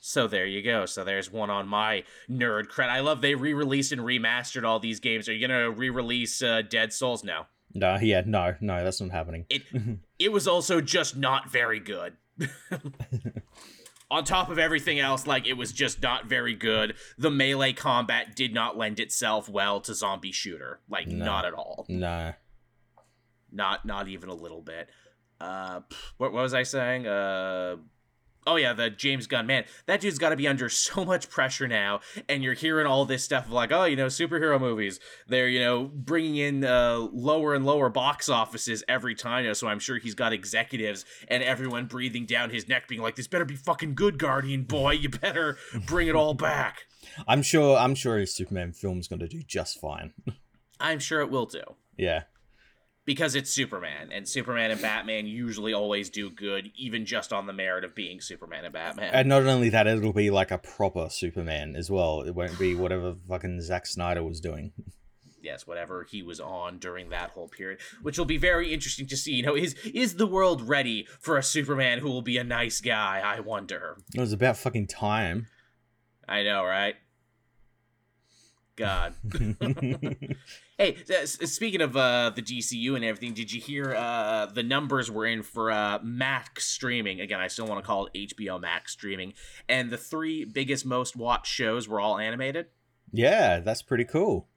so 0.00 0.26
there 0.26 0.46
you 0.46 0.62
go. 0.62 0.86
So 0.86 1.04
there's 1.04 1.30
one 1.30 1.50
on 1.50 1.66
my 1.66 2.04
nerd 2.30 2.68
cred. 2.68 2.88
I 2.88 3.00
love 3.00 3.20
they 3.20 3.34
re-released 3.34 3.92
and 3.92 4.00
remastered 4.00 4.64
all 4.64 4.78
these 4.78 5.00
games. 5.00 5.28
Are 5.28 5.34
you 5.34 5.46
gonna 5.46 5.70
re-release 5.70 6.42
uh, 6.42 6.62
Dead 6.62 6.92
Souls 6.92 7.24
now? 7.24 7.48
No, 7.74 7.98
yeah, 8.00 8.22
no, 8.24 8.54
no, 8.60 8.82
that's 8.82 9.00
not 9.00 9.10
happening. 9.10 9.46
It 9.48 9.62
it 10.18 10.32
was 10.32 10.46
also 10.46 10.80
just 10.80 11.16
not 11.16 11.50
very 11.50 11.80
good. 11.80 12.16
on 14.10 14.24
top 14.24 14.50
of 14.50 14.58
everything 14.58 14.98
else, 14.98 15.26
like 15.26 15.46
it 15.46 15.54
was 15.54 15.72
just 15.72 16.02
not 16.02 16.26
very 16.26 16.54
good. 16.54 16.94
The 17.16 17.30
melee 17.30 17.72
combat 17.72 18.34
did 18.34 18.52
not 18.52 18.76
lend 18.76 18.98
itself 18.98 19.48
well 19.48 19.80
to 19.82 19.94
zombie 19.94 20.32
shooter, 20.32 20.80
like 20.88 21.06
no. 21.06 21.24
not 21.24 21.44
at 21.44 21.54
all. 21.54 21.86
No. 21.88 22.34
Not 23.52 23.84
not 23.84 24.08
even 24.08 24.28
a 24.28 24.34
little 24.34 24.62
bit. 24.62 24.88
Uh, 25.40 25.80
what, 26.18 26.32
what 26.32 26.42
was 26.42 26.54
I 26.54 26.64
saying? 26.64 27.06
Uh, 27.06 27.76
oh 28.46 28.56
yeah, 28.56 28.72
the 28.72 28.90
James 28.90 29.26
Gunn 29.26 29.46
man. 29.46 29.64
That 29.86 30.00
dude's 30.00 30.18
got 30.18 30.30
to 30.30 30.36
be 30.36 30.48
under 30.48 30.68
so 30.68 31.04
much 31.04 31.30
pressure 31.30 31.68
now, 31.68 32.00
and 32.28 32.42
you're 32.42 32.54
hearing 32.54 32.86
all 32.86 33.04
this 33.04 33.24
stuff 33.24 33.46
of 33.46 33.52
like, 33.52 33.72
oh, 33.72 33.84
you 33.84 33.96
know, 33.96 34.06
superhero 34.06 34.60
movies. 34.60 35.00
They're 35.26 35.48
you 35.48 35.60
know 35.60 35.84
bringing 35.84 36.36
in 36.36 36.64
uh, 36.64 36.98
lower 37.12 37.54
and 37.54 37.64
lower 37.64 37.88
box 37.88 38.28
offices 38.28 38.84
every 38.88 39.14
time. 39.14 39.44
You 39.44 39.50
know, 39.50 39.54
so 39.54 39.68
I'm 39.68 39.78
sure 39.78 39.98
he's 39.98 40.14
got 40.14 40.32
executives 40.32 41.04
and 41.28 41.42
everyone 41.42 41.86
breathing 41.86 42.26
down 42.26 42.50
his 42.50 42.68
neck, 42.68 42.88
being 42.88 43.02
like, 43.02 43.16
"This 43.16 43.28
better 43.28 43.44
be 43.44 43.56
fucking 43.56 43.94
good, 43.94 44.18
Guardian 44.18 44.64
boy. 44.64 44.92
You 44.92 45.08
better 45.08 45.58
bring 45.86 46.08
it 46.08 46.14
all 46.14 46.34
back." 46.34 46.86
I'm 47.26 47.42
sure. 47.42 47.76
I'm 47.76 47.94
sure 47.94 48.18
his 48.18 48.34
Superman 48.34 48.72
film's 48.72 49.08
going 49.08 49.20
to 49.20 49.28
do 49.28 49.42
just 49.42 49.80
fine. 49.80 50.12
I'm 50.80 50.98
sure 50.98 51.20
it 51.20 51.30
will 51.30 51.46
do. 51.46 51.62
Yeah 51.96 52.22
because 53.10 53.34
it's 53.34 53.50
Superman, 53.50 54.10
and 54.12 54.28
Superman 54.28 54.70
and 54.70 54.80
Batman 54.80 55.26
usually 55.26 55.74
always 55.74 56.08
do 56.10 56.30
good, 56.30 56.70
even 56.76 57.04
just 57.04 57.32
on 57.32 57.48
the 57.48 57.52
merit 57.52 57.82
of 57.82 57.92
being 57.92 58.20
Superman 58.20 58.64
and 58.64 58.72
Batman. 58.72 59.10
And 59.12 59.28
not 59.28 59.44
only 59.46 59.68
that, 59.70 59.88
it'll 59.88 60.12
be 60.12 60.30
like 60.30 60.52
a 60.52 60.58
proper 60.58 61.08
Superman 61.10 61.74
as 61.74 61.90
well. 61.90 62.20
It 62.20 62.36
won't 62.36 62.56
be 62.56 62.76
whatever 62.76 63.16
fucking 63.26 63.62
Zack 63.62 63.86
Snyder 63.86 64.22
was 64.22 64.40
doing. 64.40 64.70
Yes, 65.42 65.66
whatever 65.66 66.06
he 66.08 66.22
was 66.22 66.38
on 66.38 66.78
during 66.78 67.08
that 67.08 67.30
whole 67.30 67.48
period, 67.48 67.80
which 68.00 68.16
will 68.16 68.26
be 68.26 68.36
very 68.36 68.72
interesting 68.72 69.08
to 69.08 69.16
see. 69.16 69.32
You 69.32 69.42
know, 69.42 69.56
is 69.56 69.74
is 69.92 70.14
the 70.14 70.28
world 70.28 70.62
ready 70.62 71.08
for 71.18 71.36
a 71.36 71.42
Superman 71.42 71.98
who 71.98 72.10
will 72.10 72.22
be 72.22 72.38
a 72.38 72.44
nice 72.44 72.80
guy? 72.80 73.22
I 73.24 73.40
wonder. 73.40 73.96
It 74.14 74.20
was 74.20 74.32
about 74.32 74.56
fucking 74.56 74.86
time. 74.86 75.48
I 76.28 76.44
know, 76.44 76.64
right? 76.64 76.94
God. 78.76 79.14
hey, 80.80 81.26
speaking 81.26 81.82
of 81.82 81.94
uh, 81.96 82.30
the 82.34 82.42
DCU 82.42 82.96
and 82.96 83.04
everything, 83.04 83.34
did 83.34 83.52
you 83.52 83.60
hear 83.60 83.94
uh, 83.94 84.46
the 84.46 84.62
numbers 84.62 85.10
were 85.10 85.26
in 85.26 85.42
for 85.42 85.70
uh, 85.70 85.98
Max 86.02 86.66
streaming? 86.66 87.20
Again, 87.20 87.38
I 87.38 87.48
still 87.48 87.66
want 87.66 87.82
to 87.82 87.86
call 87.86 88.06
it 88.06 88.34
HBO 88.34 88.58
Max 88.58 88.92
streaming. 88.92 89.34
And 89.68 89.90
the 89.90 89.98
three 89.98 90.44
biggest, 90.44 90.86
most 90.86 91.16
watched 91.16 91.52
shows 91.52 91.86
were 91.86 92.00
all 92.00 92.18
animated? 92.18 92.66
Yeah, 93.12 93.60
that's 93.60 93.82
pretty 93.82 94.04
cool. 94.04 94.48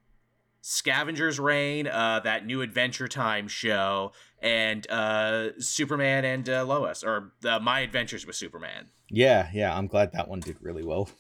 Scavenger's 0.62 1.42
Reign, 1.42 1.88
uh, 1.88 2.22
that 2.24 2.46
new 2.46 2.62
Adventure 2.62 3.10
Time 3.10 3.50
show, 3.50 4.14
and 4.40 4.90
uh, 4.90 5.50
Superman 5.60 6.24
and 6.24 6.48
uh, 6.48 6.64
Lois, 6.64 7.04
or 7.04 7.34
uh, 7.44 7.60
My 7.60 7.82
Adventures 7.82 8.26
with 8.26 8.38
Superman. 8.38 8.88
Yeah, 9.10 9.50
yeah, 9.54 9.78
I'm 9.78 9.88
glad 9.88 10.14
that 10.14 10.30
one 10.30 10.40
did 10.40 10.56
really 10.62 10.86
well. 10.86 11.10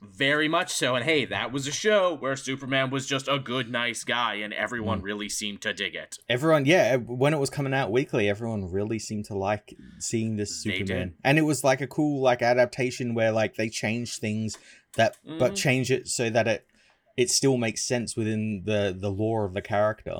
Very 0.00 0.46
much 0.46 0.72
so. 0.72 0.94
And 0.94 1.04
hey, 1.04 1.24
that 1.24 1.50
was 1.50 1.66
a 1.66 1.72
show 1.72 2.14
where 2.14 2.36
Superman 2.36 2.90
was 2.90 3.04
just 3.04 3.26
a 3.26 3.38
good, 3.38 3.68
nice 3.68 4.04
guy, 4.04 4.34
and 4.34 4.54
everyone 4.54 5.00
mm. 5.00 5.04
really 5.04 5.28
seemed 5.28 5.60
to 5.62 5.72
dig 5.72 5.96
it. 5.96 6.18
Everyone, 6.28 6.66
yeah, 6.66 6.96
when 6.96 7.34
it 7.34 7.38
was 7.38 7.50
coming 7.50 7.74
out 7.74 7.90
weekly, 7.90 8.28
everyone 8.28 8.70
really 8.70 9.00
seemed 9.00 9.24
to 9.24 9.34
like 9.36 9.74
seeing 9.98 10.36
this 10.36 10.62
Superman. 10.62 11.14
And 11.24 11.36
it 11.36 11.42
was 11.42 11.64
like 11.64 11.80
a 11.80 11.88
cool 11.88 12.22
like 12.22 12.42
adaptation 12.42 13.14
where 13.14 13.32
like 13.32 13.56
they 13.56 13.68
changed 13.68 14.20
things 14.20 14.56
that 14.94 15.16
mm-hmm. 15.26 15.38
but 15.38 15.56
change 15.56 15.90
it 15.90 16.06
so 16.06 16.30
that 16.30 16.46
it 16.46 16.66
it 17.16 17.28
still 17.28 17.56
makes 17.56 17.82
sense 17.82 18.16
within 18.16 18.62
the 18.66 18.96
the 18.96 19.10
lore 19.10 19.44
of 19.44 19.52
the 19.52 19.62
character. 19.62 20.18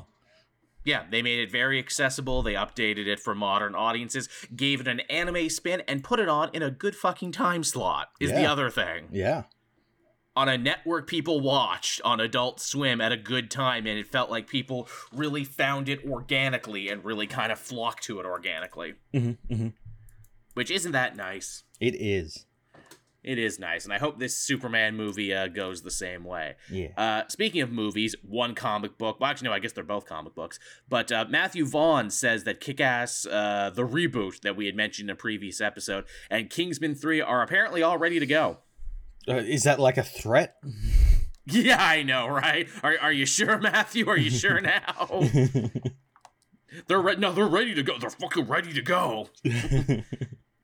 Yeah, 0.83 1.05
they 1.09 1.21
made 1.21 1.39
it 1.39 1.51
very 1.51 1.79
accessible. 1.79 2.41
They 2.41 2.53
updated 2.53 3.07
it 3.07 3.19
for 3.19 3.33
modern 3.33 3.75
audiences, 3.75 4.27
gave 4.53 4.81
it 4.81 4.87
an 4.87 5.01
anime 5.01 5.49
spin, 5.49 5.83
and 5.87 6.03
put 6.03 6.19
it 6.19 6.27
on 6.27 6.49
in 6.53 6.63
a 6.63 6.71
good 6.71 6.95
fucking 6.95 7.31
time 7.31 7.63
slot, 7.63 8.09
is 8.19 8.31
yeah. 8.31 8.41
the 8.41 8.45
other 8.45 8.69
thing. 8.69 9.07
Yeah 9.11 9.43
on 10.39 10.47
a 10.47 10.57
network 10.57 11.05
people 11.05 11.41
watched 11.41 11.99
on 12.05 12.21
Adult 12.21 12.61
Swim 12.61 13.01
at 13.01 13.11
a 13.11 13.17
good 13.17 13.51
time, 13.51 13.85
and 13.85 13.99
it 13.99 14.07
felt 14.07 14.31
like 14.31 14.47
people 14.47 14.87
really 15.13 15.43
found 15.43 15.89
it 15.89 15.99
organically 16.09 16.87
and 16.87 17.03
really 17.03 17.27
kind 17.27 17.51
of 17.51 17.59
flocked 17.59 18.03
to 18.03 18.21
it 18.21 18.25
organically. 18.25 18.93
Mm-hmm, 19.13 19.53
mm-hmm. 19.53 19.67
Which 20.53 20.71
isn't 20.71 20.93
that 20.93 21.17
nice? 21.17 21.65
It 21.81 21.93
is. 21.95 22.45
It 23.21 23.37
is 23.37 23.59
nice, 23.59 23.83
and 23.83 23.93
I 23.93 23.97
hope 23.97 24.17
this 24.17 24.37
Superman 24.37 24.95
movie 24.95 25.33
uh, 25.33 25.49
goes 25.49 25.81
the 25.81 25.91
same 25.91 26.23
way. 26.23 26.55
Yeah. 26.71 26.87
Uh, 26.95 27.27
speaking 27.27 27.59
of 27.61 27.69
movies, 27.69 28.15
one 28.23 28.55
comic 28.55 28.97
book. 28.97 29.19
Well, 29.19 29.29
actually, 29.29 29.49
no, 29.49 29.53
I 29.53 29.59
guess 29.59 29.73
they're 29.73 29.83
both 29.83 30.05
comic 30.05 30.35
books. 30.35 30.57
But 30.87 31.11
uh, 31.11 31.25
Matthew 31.29 31.65
Vaughn 31.65 32.11
says 32.11 32.45
that 32.45 32.61
Kick 32.61 32.79
Ass, 32.79 33.25
uh, 33.25 33.71
the 33.75 33.85
reboot 33.85 34.39
that 34.43 34.55
we 34.55 34.67
had 34.67 34.75
mentioned 34.77 35.09
in 35.09 35.13
a 35.13 35.17
previous 35.17 35.59
episode, 35.59 36.05
and 36.29 36.49
Kingsman 36.49 36.95
3 36.95 37.19
are 37.19 37.41
apparently 37.41 37.83
all 37.83 37.97
ready 37.97 38.21
to 38.21 38.25
go. 38.25 38.59
Uh, 39.27 39.35
is 39.35 39.63
that 39.63 39.79
like 39.79 39.97
a 39.97 40.03
threat? 40.03 40.55
Yeah, 41.51 41.83
I 41.83 42.03
know, 42.03 42.27
right? 42.27 42.67
Are 42.83 42.95
Are 43.01 43.11
you 43.11 43.25
sure, 43.25 43.57
Matthew? 43.57 44.07
Are 44.07 44.17
you 44.17 44.29
sure 44.29 44.61
now? 44.61 45.23
they're 46.87 47.01
re- 47.01 47.15
no, 47.15 47.31
they're 47.31 47.47
ready 47.47 47.73
to 47.73 47.81
go. 47.81 47.97
They're 47.97 48.11
fucking 48.11 48.45
ready 48.45 48.71
to 48.73 48.81
go. 48.83 49.29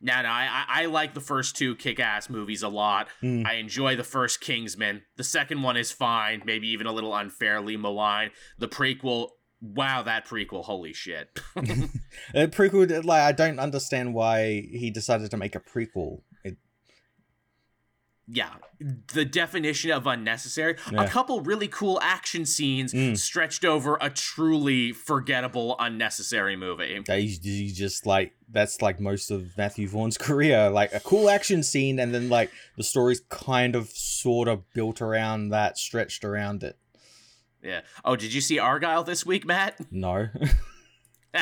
No, 0.02 0.22
no, 0.22 0.30
I, 0.30 0.66
I 0.68 0.86
like 0.86 1.16
the 1.16 1.20
first 1.20 1.56
two 1.56 1.76
kick-ass 1.76 2.30
movies 2.30 2.62
a 2.62 2.70
lot. 2.70 3.08
Mm. 3.24 3.44
I 3.48 3.54
enjoy 3.56 3.96
the 3.96 4.04
first 4.04 4.40
Kingsman. 4.40 5.02
The 5.18 5.24
second 5.24 5.64
one 5.64 5.78
is 5.78 5.92
fine, 5.92 6.44
maybe 6.46 6.68
even 6.68 6.86
a 6.86 6.92
little 6.92 7.16
unfairly 7.16 7.76
maligned. 7.76 8.30
The 8.60 8.68
prequel, 8.68 9.30
wow, 9.62 10.04
that 10.04 10.28
prequel, 10.28 10.64
holy 10.64 10.94
shit. 10.94 11.30
A 12.36 12.46
prequel, 12.48 13.04
like 13.04 13.22
I 13.22 13.32
don't 13.32 13.58
understand 13.58 14.14
why 14.14 14.68
he 14.70 14.92
decided 14.92 15.32
to 15.32 15.38
make 15.38 15.56
a 15.56 15.60
prequel. 15.60 16.22
Yeah, 18.28 18.50
the 19.14 19.24
definition 19.24 19.92
of 19.92 20.08
unnecessary. 20.08 20.78
Yeah. 20.92 21.04
A 21.04 21.08
couple 21.08 21.42
really 21.42 21.68
cool 21.68 22.00
action 22.02 22.46
scenes 22.48 22.92
Mm. 22.92 23.16
stretched 23.18 23.64
over 23.64 24.00
a 24.02 24.10
truly 24.10 24.94
forgettable, 24.94 25.76
unnecessary 25.78 26.56
movie. 26.56 27.04
he's, 27.08 27.38
he's 27.44 27.78
just 27.78 28.08
like 28.08 28.34
that's 28.50 28.82
like 28.82 29.00
most 29.00 29.30
of 29.30 29.56
Matthew 29.58 29.88
Vaughn's 29.88 30.18
career, 30.18 30.72
like 30.72 30.92
a 30.94 31.00
cool 31.02 31.30
action 31.30 31.62
scene, 31.62 32.00
and 32.00 32.16
then 32.16 32.30
like 32.30 32.52
the 32.78 32.84
story's 32.84 33.22
kind 33.30 33.76
of 33.76 33.90
sort 33.90 34.48
of 34.48 34.64
built 34.74 35.02
around 35.04 35.50
that, 35.50 35.78
stretched 35.78 36.26
around 36.26 36.64
it. 36.64 36.78
Yeah. 37.62 37.82
Oh, 38.04 38.16
did 38.16 38.34
you 38.34 38.42
see 38.42 38.58
Argyle 38.58 39.04
this 39.04 39.24
week, 39.26 39.46
Matt? 39.46 39.80
No, 39.92 40.30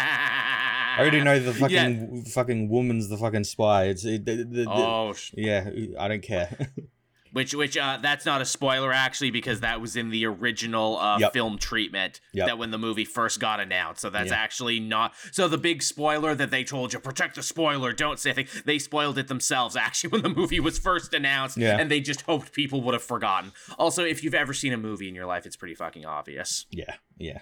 I 0.97 1.01
already 1.01 1.21
know 1.21 1.39
the 1.39 1.53
fucking 1.53 2.25
fucking 2.25 2.69
woman's 2.69 3.09
the 3.09 3.17
fucking 3.17 3.43
spy. 3.45 3.85
It's 3.85 4.05
it, 4.05 4.25
the, 4.25 4.43
the, 4.43 4.65
Oh, 4.69 5.13
yeah, 5.33 5.69
I 5.99 6.07
don't 6.07 6.21
care. 6.23 6.71
which 7.33 7.55
which 7.55 7.75
uh, 7.75 7.97
that's 7.99 8.27
not 8.27 8.41
a 8.41 8.45
spoiler 8.45 8.93
actually 8.93 9.31
because 9.31 9.61
that 9.61 9.81
was 9.81 9.95
in 9.95 10.11
the 10.11 10.23
original 10.27 10.97
uh, 10.99 11.17
Yep. 11.17 11.33
film 11.33 11.57
treatment 11.57 12.21
Yep. 12.33 12.45
that 12.45 12.57
when 12.59 12.69
the 12.69 12.77
movie 12.77 13.05
first 13.05 13.39
got 13.39 13.59
announced. 13.59 14.01
So 14.01 14.11
that's 14.11 14.29
Yeah. 14.29 14.37
actually 14.37 14.79
not. 14.79 15.13
So 15.31 15.47
the 15.47 15.57
big 15.57 15.81
spoiler 15.81 16.35
that 16.35 16.51
they 16.51 16.63
told 16.63 16.93
you 16.93 16.99
protect 16.99 17.33
the 17.35 17.41
spoiler, 17.41 17.91
don't 17.91 18.19
say 18.19 18.29
anything. 18.31 18.61
They 18.65 18.77
spoiled 18.77 19.17
it 19.17 19.27
themselves 19.29 19.75
actually 19.87 20.11
when 20.11 20.21
the 20.21 20.29
movie 20.29 20.59
was 20.59 20.77
first 20.77 21.11
announced, 21.15 21.57
Yeah. 21.57 21.79
and 21.79 21.89
they 21.89 22.01
just 22.01 22.21
hoped 22.21 22.53
people 22.53 22.81
would 22.83 22.93
have 22.93 23.01
forgotten. 23.03 23.51
Also, 23.79 24.03
if 24.05 24.23
you've 24.23 24.35
ever 24.35 24.53
seen 24.53 24.71
a 24.73 24.77
movie 24.77 25.07
in 25.09 25.15
your 25.15 25.25
life, 25.25 25.47
it's 25.47 25.55
pretty 25.55 25.73
fucking 25.75 26.05
obvious. 26.05 26.67
yeah, 26.69 26.95
yeah. 27.17 27.39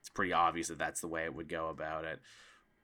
It's 0.00 0.10
pretty 0.10 0.32
obvious 0.34 0.68
that 0.68 0.78
that's 0.78 1.00
the 1.00 1.08
way 1.08 1.24
it 1.24 1.34
would 1.34 1.48
go 1.48 1.68
about 1.68 2.04
it. 2.04 2.20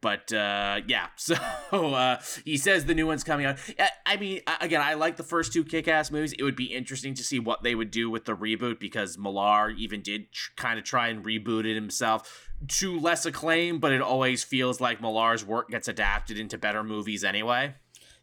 But 0.02 0.32
uh, 0.32 0.80
yeah, 0.86 1.08
so 1.16 1.34
uh, 1.72 2.20
he 2.44 2.56
says 2.56 2.86
the 2.86 2.94
new 2.94 3.06
one's 3.06 3.24
coming 3.24 3.46
out. 3.46 3.58
I- 4.06 4.16
mean, 4.16 4.40
again, 4.60 4.80
I 4.80 4.94
like 4.94 5.16
the 5.16 5.22
first 5.22 5.52
two 5.52 5.64
kick-ass 5.64 6.10
movies. 6.10 6.32
It 6.32 6.42
would 6.42 6.56
be 6.56 6.66
interesting 6.66 7.14
to 7.14 7.22
see 7.24 7.38
what 7.38 7.62
they 7.62 7.74
would 7.74 7.90
do 7.90 8.10
with 8.10 8.24
the 8.24 8.36
reboot 8.36 8.78
because 8.78 9.16
Millar 9.16 9.70
even 9.70 10.02
did 10.02 10.30
tr- 10.32 10.50
kind 10.56 10.78
of 10.78 10.84
try 10.84 11.08
and 11.08 11.24
reboot 11.24 11.64
it 11.64 11.74
himself 11.74 12.50
to 12.68 12.98
less 12.98 13.24
acclaim, 13.24 13.78
but 13.78 13.92
it 13.92 14.02
always 14.02 14.44
feels 14.44 14.80
like 14.80 15.00
Millar's 15.00 15.44
work 15.44 15.70
gets 15.70 15.88
adapted 15.88 16.38
into 16.38 16.58
better 16.58 16.84
movies 16.84 17.24
anyway. 17.24 17.74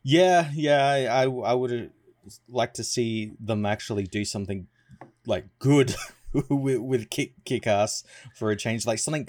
Yeah, 0.03 0.51
yeah, 0.53 0.85
I, 0.85 1.05
I, 1.05 1.23
I 1.23 1.53
would 1.53 1.91
like 2.47 2.73
to 2.75 2.83
see 2.83 3.33
them 3.39 3.65
actually 3.65 4.03
do 4.03 4.23
something 4.25 4.67
like 5.25 5.45
good 5.59 5.95
with, 6.49 6.79
with 6.79 7.09
kick 7.09 7.33
kick 7.45 7.67
ass 7.67 8.03
for 8.35 8.51
a 8.51 8.55
change. 8.55 8.85
Like 8.85 8.99
something, 8.99 9.27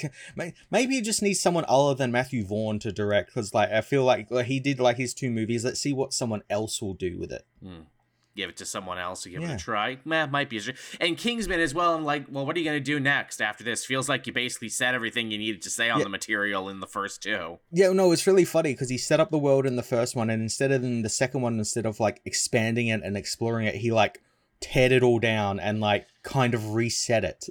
maybe 0.71 0.95
you 0.97 1.03
just 1.03 1.23
need 1.23 1.35
someone 1.35 1.65
other 1.69 1.95
than 1.95 2.13
Matthew 2.13 2.45
Vaughn 2.45 2.79
to 2.81 2.93
direct 2.93 3.29
because 3.35 3.55
like 3.55 3.71
I 3.71 3.81
feel 3.81 4.05
like, 4.05 4.31
like 4.31 4.47
he 4.47 4.61
did 4.61 4.81
like 4.81 4.97
his 4.97 5.15
two 5.15 5.31
movies. 5.31 5.65
Let's 5.65 5.81
see 5.81 5.93
what 5.93 6.13
someone 6.13 6.43
else 6.51 6.83
will 6.83 6.95
do 6.95 7.19
with 7.19 7.33
it. 7.33 7.45
Hmm. 7.63 7.81
Give 8.37 8.51
it 8.51 8.57
to 8.59 8.67
someone 8.67 8.99
else 8.99 9.25
to 9.25 9.31
give 9.31 9.43
it 9.43 9.51
a 9.51 9.57
try. 9.57 9.99
Man, 10.05 10.31
might 10.31 10.49
be. 10.49 10.61
And 11.01 11.19
Kingsman 11.19 11.59
as 11.59 11.75
well. 11.75 11.97
I'm 11.97 12.05
like, 12.05 12.27
well, 12.31 12.47
what 12.47 12.55
are 12.55 12.61
you 12.61 12.65
gonna 12.65 12.79
do 12.79 13.01
next 13.01 13.43
after 13.43 13.65
this? 13.65 13.85
Feels 13.85 14.09
like 14.09 14.29
you 14.29 14.33
basically 14.33 14.69
said 14.69 14.95
everything 14.95 15.33
you 15.33 15.39
needed 15.39 15.61
to 15.63 15.71
say 15.71 15.91
on 15.91 15.99
Yeah. 15.99 16.05
the 16.05 16.11
material 16.11 16.69
in 16.69 16.79
the 16.79 16.87
first 16.87 17.21
two. 17.21 17.59
Yeah, 17.73 17.91
no, 17.93 18.13
it's 18.13 18.29
really 18.29 18.45
funny 18.45 18.75
because 18.75 18.91
he 18.91 18.99
set 18.99 19.19
up 19.19 19.33
the 19.33 19.39
world 19.41 19.67
in 19.67 19.75
the 19.75 19.83
first 19.83 20.15
one, 20.15 20.31
and 20.31 20.41
instead 20.41 20.71
of 20.71 20.85
in 20.85 21.03
the 21.03 21.09
second 21.09 21.41
one, 21.43 21.59
instead 21.59 21.85
of 21.85 21.99
like 21.99 22.21
expanding 22.25 22.87
it 22.87 23.01
and 23.03 23.17
exploring 23.17 23.67
it, 23.67 23.75
he 23.75 23.91
like 23.91 24.21
teared 24.61 24.93
it 24.93 25.03
all 25.03 25.19
down 25.19 25.59
and 25.59 25.81
like 25.81 26.07
kind 26.29 26.55
of 26.55 26.75
reset 26.75 27.25
it. 27.25 27.47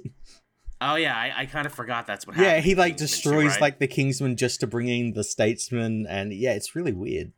Oh 0.80 0.94
yeah, 0.94 1.16
I, 1.16 1.32
I 1.42 1.46
kind 1.46 1.66
of 1.66 1.72
forgot 1.74 2.06
that's 2.06 2.26
what 2.26 2.36
happened. 2.36 2.52
Yeah, 2.54 2.60
he 2.60 2.74
like 2.74 2.96
destroys 2.96 3.52
right? 3.52 3.60
like 3.60 3.78
the 3.80 3.88
Kingsman 3.88 4.36
just 4.36 4.60
to 4.60 4.66
bring 4.66 4.88
in 4.88 5.12
the 5.12 5.24
Statesman, 5.24 6.06
and 6.08 6.32
yeah, 6.32 6.52
it's 6.52 6.74
really 6.76 6.92
weird. 6.92 7.32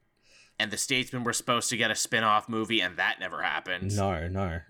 and 0.58 0.70
the 0.70 0.76
Statesmen 0.76 1.24
were 1.24 1.32
supposed 1.32 1.70
to 1.70 1.76
get 1.78 1.90
a 1.90 1.94
spin-off 1.94 2.48
movie, 2.48 2.80
and 2.80 2.96
that 2.98 3.16
never 3.18 3.42
happened. 3.42 3.96
No, 3.96 4.28
no. 4.28 4.60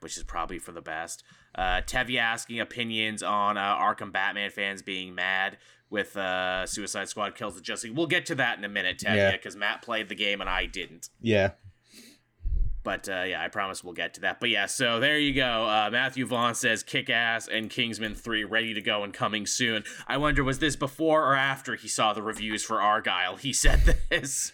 which 0.00 0.16
is 0.16 0.24
probably 0.24 0.58
for 0.58 0.72
the 0.72 0.80
best. 0.82 1.22
Uh, 1.54 1.80
Tevi 1.86 2.18
asking 2.18 2.58
opinions 2.60 3.22
on 3.22 3.56
uh, 3.56 3.76
Arkham 3.76 4.12
Batman 4.12 4.50
fans 4.50 4.82
being 4.82 5.14
mad 5.14 5.56
with 5.90 6.16
uh, 6.16 6.66
Suicide 6.66 7.08
Squad 7.08 7.34
kills 7.36 7.54
the 7.54 7.60
Justice. 7.60 7.90
We'll 7.94 8.06
get 8.06 8.26
to 8.26 8.34
that 8.36 8.58
in 8.58 8.64
a 8.64 8.68
minute, 8.68 8.98
Tevia, 8.98 9.16
Yeah. 9.16 9.32
because 9.32 9.56
Matt 9.56 9.82
played 9.82 10.08
the 10.08 10.14
game 10.14 10.40
and 10.40 10.50
I 10.50 10.66
didn't. 10.66 11.08
Yeah. 11.20 11.52
But 12.88 13.06
uh, 13.06 13.24
yeah, 13.24 13.42
I 13.42 13.48
promise 13.48 13.84
we'll 13.84 13.92
get 13.92 14.14
to 14.14 14.22
that. 14.22 14.40
But 14.40 14.48
yeah, 14.48 14.64
so 14.64 14.98
there 14.98 15.18
you 15.18 15.34
go. 15.34 15.66
Uh, 15.68 15.90
Matthew 15.92 16.24
Vaughn 16.24 16.54
says 16.54 16.82
Kick 16.82 17.10
Ass 17.10 17.46
and 17.46 17.68
Kingsman 17.68 18.14
3 18.14 18.44
ready 18.44 18.72
to 18.72 18.80
go 18.80 19.04
and 19.04 19.12
coming 19.12 19.44
soon. 19.44 19.84
I 20.06 20.16
wonder, 20.16 20.42
was 20.42 20.58
this 20.58 20.74
before 20.74 21.22
or 21.26 21.34
after 21.34 21.74
he 21.74 21.86
saw 21.86 22.14
the 22.14 22.22
reviews 22.22 22.64
for 22.64 22.80
Argyle? 22.80 23.36
He 23.36 23.52
said 23.52 23.98
this. 24.08 24.52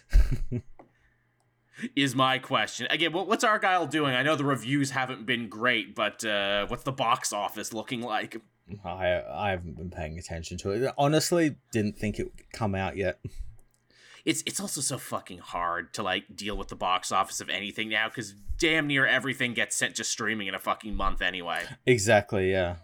Is 1.95 2.13
my 2.13 2.37
question 2.37 2.87
again? 2.89 3.13
What, 3.13 3.29
what's 3.29 3.45
Argyle 3.45 3.87
doing? 3.87 4.13
I 4.13 4.21
know 4.21 4.35
the 4.35 4.43
reviews 4.43 4.91
haven't 4.91 5.25
been 5.25 5.47
great, 5.47 5.95
but 5.95 6.25
uh, 6.25 6.67
what's 6.67 6.83
the 6.83 6.91
box 6.91 7.31
office 7.31 7.71
looking 7.71 8.01
like? 8.01 8.41
I 8.83 9.21
I 9.33 9.51
haven't 9.51 9.77
been 9.77 9.91
paying 9.91 10.19
attention 10.19 10.57
to 10.57 10.71
it. 10.71 10.93
Honestly, 10.97 11.55
didn't 11.71 11.97
think 11.97 12.19
it 12.19 12.23
would 12.25 12.51
come 12.51 12.75
out 12.75 12.97
yet. 12.97 13.19
It's 14.25 14.41
it's 14.47 14.59
also 14.59 14.81
so 14.81 14.97
fucking 14.97 15.37
hard 15.37 15.93
to 15.93 16.03
like 16.03 16.35
deal 16.35 16.57
with 16.57 16.69
the 16.69 16.75
box 16.75 17.11
office 17.11 17.39
of 17.41 17.49
anything 17.49 17.89
now 17.89 18.09
because 18.09 18.33
damn 18.57 18.87
near 18.87 19.05
everything 19.05 19.53
gets 19.53 19.75
sent 19.75 19.95
to 19.97 20.03
streaming 20.03 20.47
in 20.47 20.55
a 20.55 20.59
fucking 20.59 20.95
month 20.95 21.21
anyway. 21.21 21.63
Exactly, 21.85 22.51
yeah. 22.51 22.77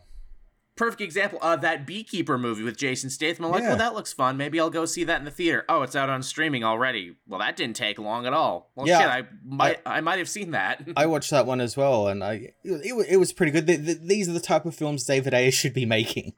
perfect 0.75 1.01
example 1.01 1.37
of 1.41 1.61
that 1.61 1.85
beekeeper 1.85 2.37
movie 2.37 2.63
with 2.63 2.77
Jason 2.77 3.09
Statham. 3.09 3.45
I'm 3.45 3.51
like, 3.51 3.61
Yeah. 3.61 3.69
well, 3.69 3.77
that 3.77 3.93
looks 3.93 4.13
fun. 4.13 4.37
Maybe 4.37 4.59
I'll 4.59 4.69
go 4.69 4.85
see 4.85 5.03
that 5.03 5.19
in 5.19 5.25
the 5.25 5.31
theater. 5.31 5.63
Oh, 5.69 5.81
it's 5.83 5.95
out 5.95 6.09
on 6.09 6.23
streaming 6.23 6.63
already. 6.63 7.17
Well, 7.27 7.39
that 7.39 7.55
didn't 7.55 7.75
take 7.75 7.99
long 7.99 8.25
at 8.25 8.33
all. 8.33 8.71
Well, 8.75 8.87
Yeah, 8.87 8.99
shit, 8.99 9.07
I 9.09 9.23
might, 9.43 9.79
I, 9.85 10.01
might 10.01 10.17
have 10.19 10.29
seen 10.29 10.51
that. 10.51 10.87
I 10.95 11.05
watched 11.07 11.29
that 11.31 11.45
one 11.45 11.61
as 11.61 11.75
well, 11.77 12.07
and 12.07 12.23
I 12.23 12.53
it, 12.63 13.05
it, 13.09 13.17
was 13.17 13.31
pretty 13.33 13.51
good. 13.51 13.67
Th 13.67 13.83
th 13.85 13.97
these 14.01 14.27
are 14.29 14.33
the 14.33 14.39
type 14.39 14.65
of 14.65 14.73
films 14.75 15.03
David 15.03 15.33
Ayer 15.33 15.51
should 15.51 15.73
be 15.73 15.85
making. 15.85 16.33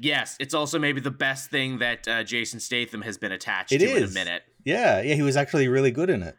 Yes, 0.00 0.36
it's 0.40 0.54
also 0.54 0.78
maybe 0.78 1.00
the 1.00 1.10
best 1.10 1.50
thing 1.50 1.78
that 1.78 2.06
uh, 2.08 2.24
Jason 2.24 2.60
Statham 2.60 3.02
has 3.02 3.18
been 3.18 3.32
attached 3.32 3.72
It 3.72 3.78
to 3.78 3.96
in 3.96 4.02
a 4.04 4.08
minute. 4.08 4.42
Yeah, 4.64 5.00
yeah, 5.00 5.14
he 5.14 5.22
was 5.22 5.36
actually 5.36 5.68
really 5.68 5.90
good 5.90 6.10
in 6.10 6.22
it. 6.22 6.36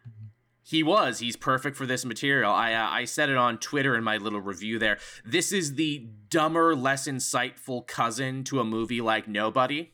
He 0.63 0.83
was. 0.83 1.17
He's 1.19 1.35
perfect 1.35 1.75
for 1.75 1.87
this 1.87 2.05
material. 2.05 2.51
I 2.51 2.73
uh, 2.73 2.87
I 2.89 3.05
said 3.05 3.29
it 3.29 3.37
on 3.37 3.57
Twitter 3.57 3.95
in 3.95 4.03
my 4.03 4.17
little 4.17 4.39
review 4.41 4.77
there. 4.77 4.99
This 5.25 5.51
is 5.51 5.75
the 5.75 6.07
dumber, 6.29 6.75
less 6.75 7.07
insightful 7.07 7.87
cousin 7.87 8.43
to 8.45 8.59
a 8.59 8.63
movie 8.63 9.01
like 9.01 9.27
Nobody. 9.27 9.93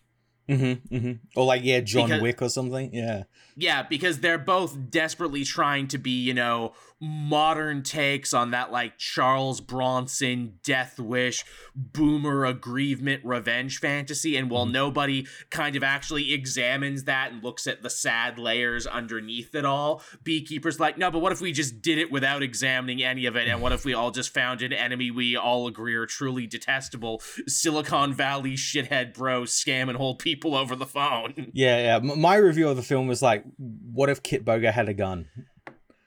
Mm-hmm, 0.49 0.95
mm-hmm. 0.95 1.11
Or 1.39 1.45
like 1.45 1.63
yeah, 1.63 1.79
John 1.79 2.07
Because- 2.09 2.21
Wick 2.21 2.41
or 2.41 2.49
something. 2.49 2.93
Yeah, 2.93 3.23
Yeah, 3.57 3.83
because 3.83 4.19
they're 4.19 4.37
both 4.37 4.89
desperately 4.91 5.45
trying 5.45 5.87
to 5.89 5.97
be, 5.97 6.11
you 6.11 6.33
know, 6.33 6.73
modern 7.01 7.83
takes 7.83 8.33
on 8.33 8.51
that 8.51 8.71
like 8.71 8.97
Charles 8.97 9.61
Bronson 9.61 10.55
death 10.63 10.99
wish 10.99 11.43
boomer 11.75 12.45
aggrievement 12.45 13.21
revenge 13.23 13.79
fantasy 13.79 14.35
and 14.37 14.49
while 14.49 14.65
Mhm. 14.65 14.71
nobody 14.71 15.27
kind 15.49 15.75
of 15.75 15.83
actually 15.83 16.33
examines 16.33 17.03
that 17.03 17.31
and 17.33 17.43
looks 17.43 17.67
at 17.67 17.83
the 17.83 17.89
sad 17.89 18.39
layers 18.39 18.87
underneath 18.87 19.53
it 19.53 19.65
all, 19.65 20.01
Beekeeper's 20.23 20.79
like, 20.79 20.97
"No, 20.97 21.11
but 21.11 21.19
what 21.19 21.31
if 21.33 21.41
we 21.41 21.51
just 21.51 21.81
did 21.81 21.97
it 21.97 22.11
without 22.11 22.41
examining 22.41 23.03
any 23.03 23.25
of 23.25 23.35
it 23.35 23.47
and 23.47 23.61
what 23.61 23.71
if 23.73 23.83
we 23.85 23.93
all 23.93 24.11
just 24.11 24.33
found 24.33 24.61
an 24.61 24.73
enemy 24.73 25.11
we 25.11 25.35
all 25.35 25.67
agree 25.67 25.95
are 25.95 26.05
truly 26.05 26.47
detestable, 26.47 27.21
Silicon 27.45 28.13
Valley 28.13 28.53
shithead 28.55 29.13
bro 29.13 29.43
scam 29.43 29.89
and 29.89 29.97
hold 29.97 30.19
people 30.19 30.55
over 30.55 30.75
the 30.75 30.85
phone." 30.85 31.51
yeah, 31.53 31.77
yeah. 31.81 31.95
M- 31.97 32.19
my 32.19 32.35
review 32.37 32.69
of 32.69 32.77
the 32.77 32.83
film 32.83 33.07
was 33.07 33.21
like, 33.21 33.43
what 33.57 34.09
if 34.09 34.23
Kitboga 34.23 34.71
had 34.71 34.89
a 34.89 34.93
gun? 34.93 35.27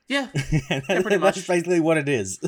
yeah, 0.09 0.29
And 0.71 0.85
pretty 0.85 1.17
That's 1.17 1.39
much. 1.39 1.47
basically 1.49 1.81
what 1.81 1.97
it 1.99 2.09
is. 2.09 2.39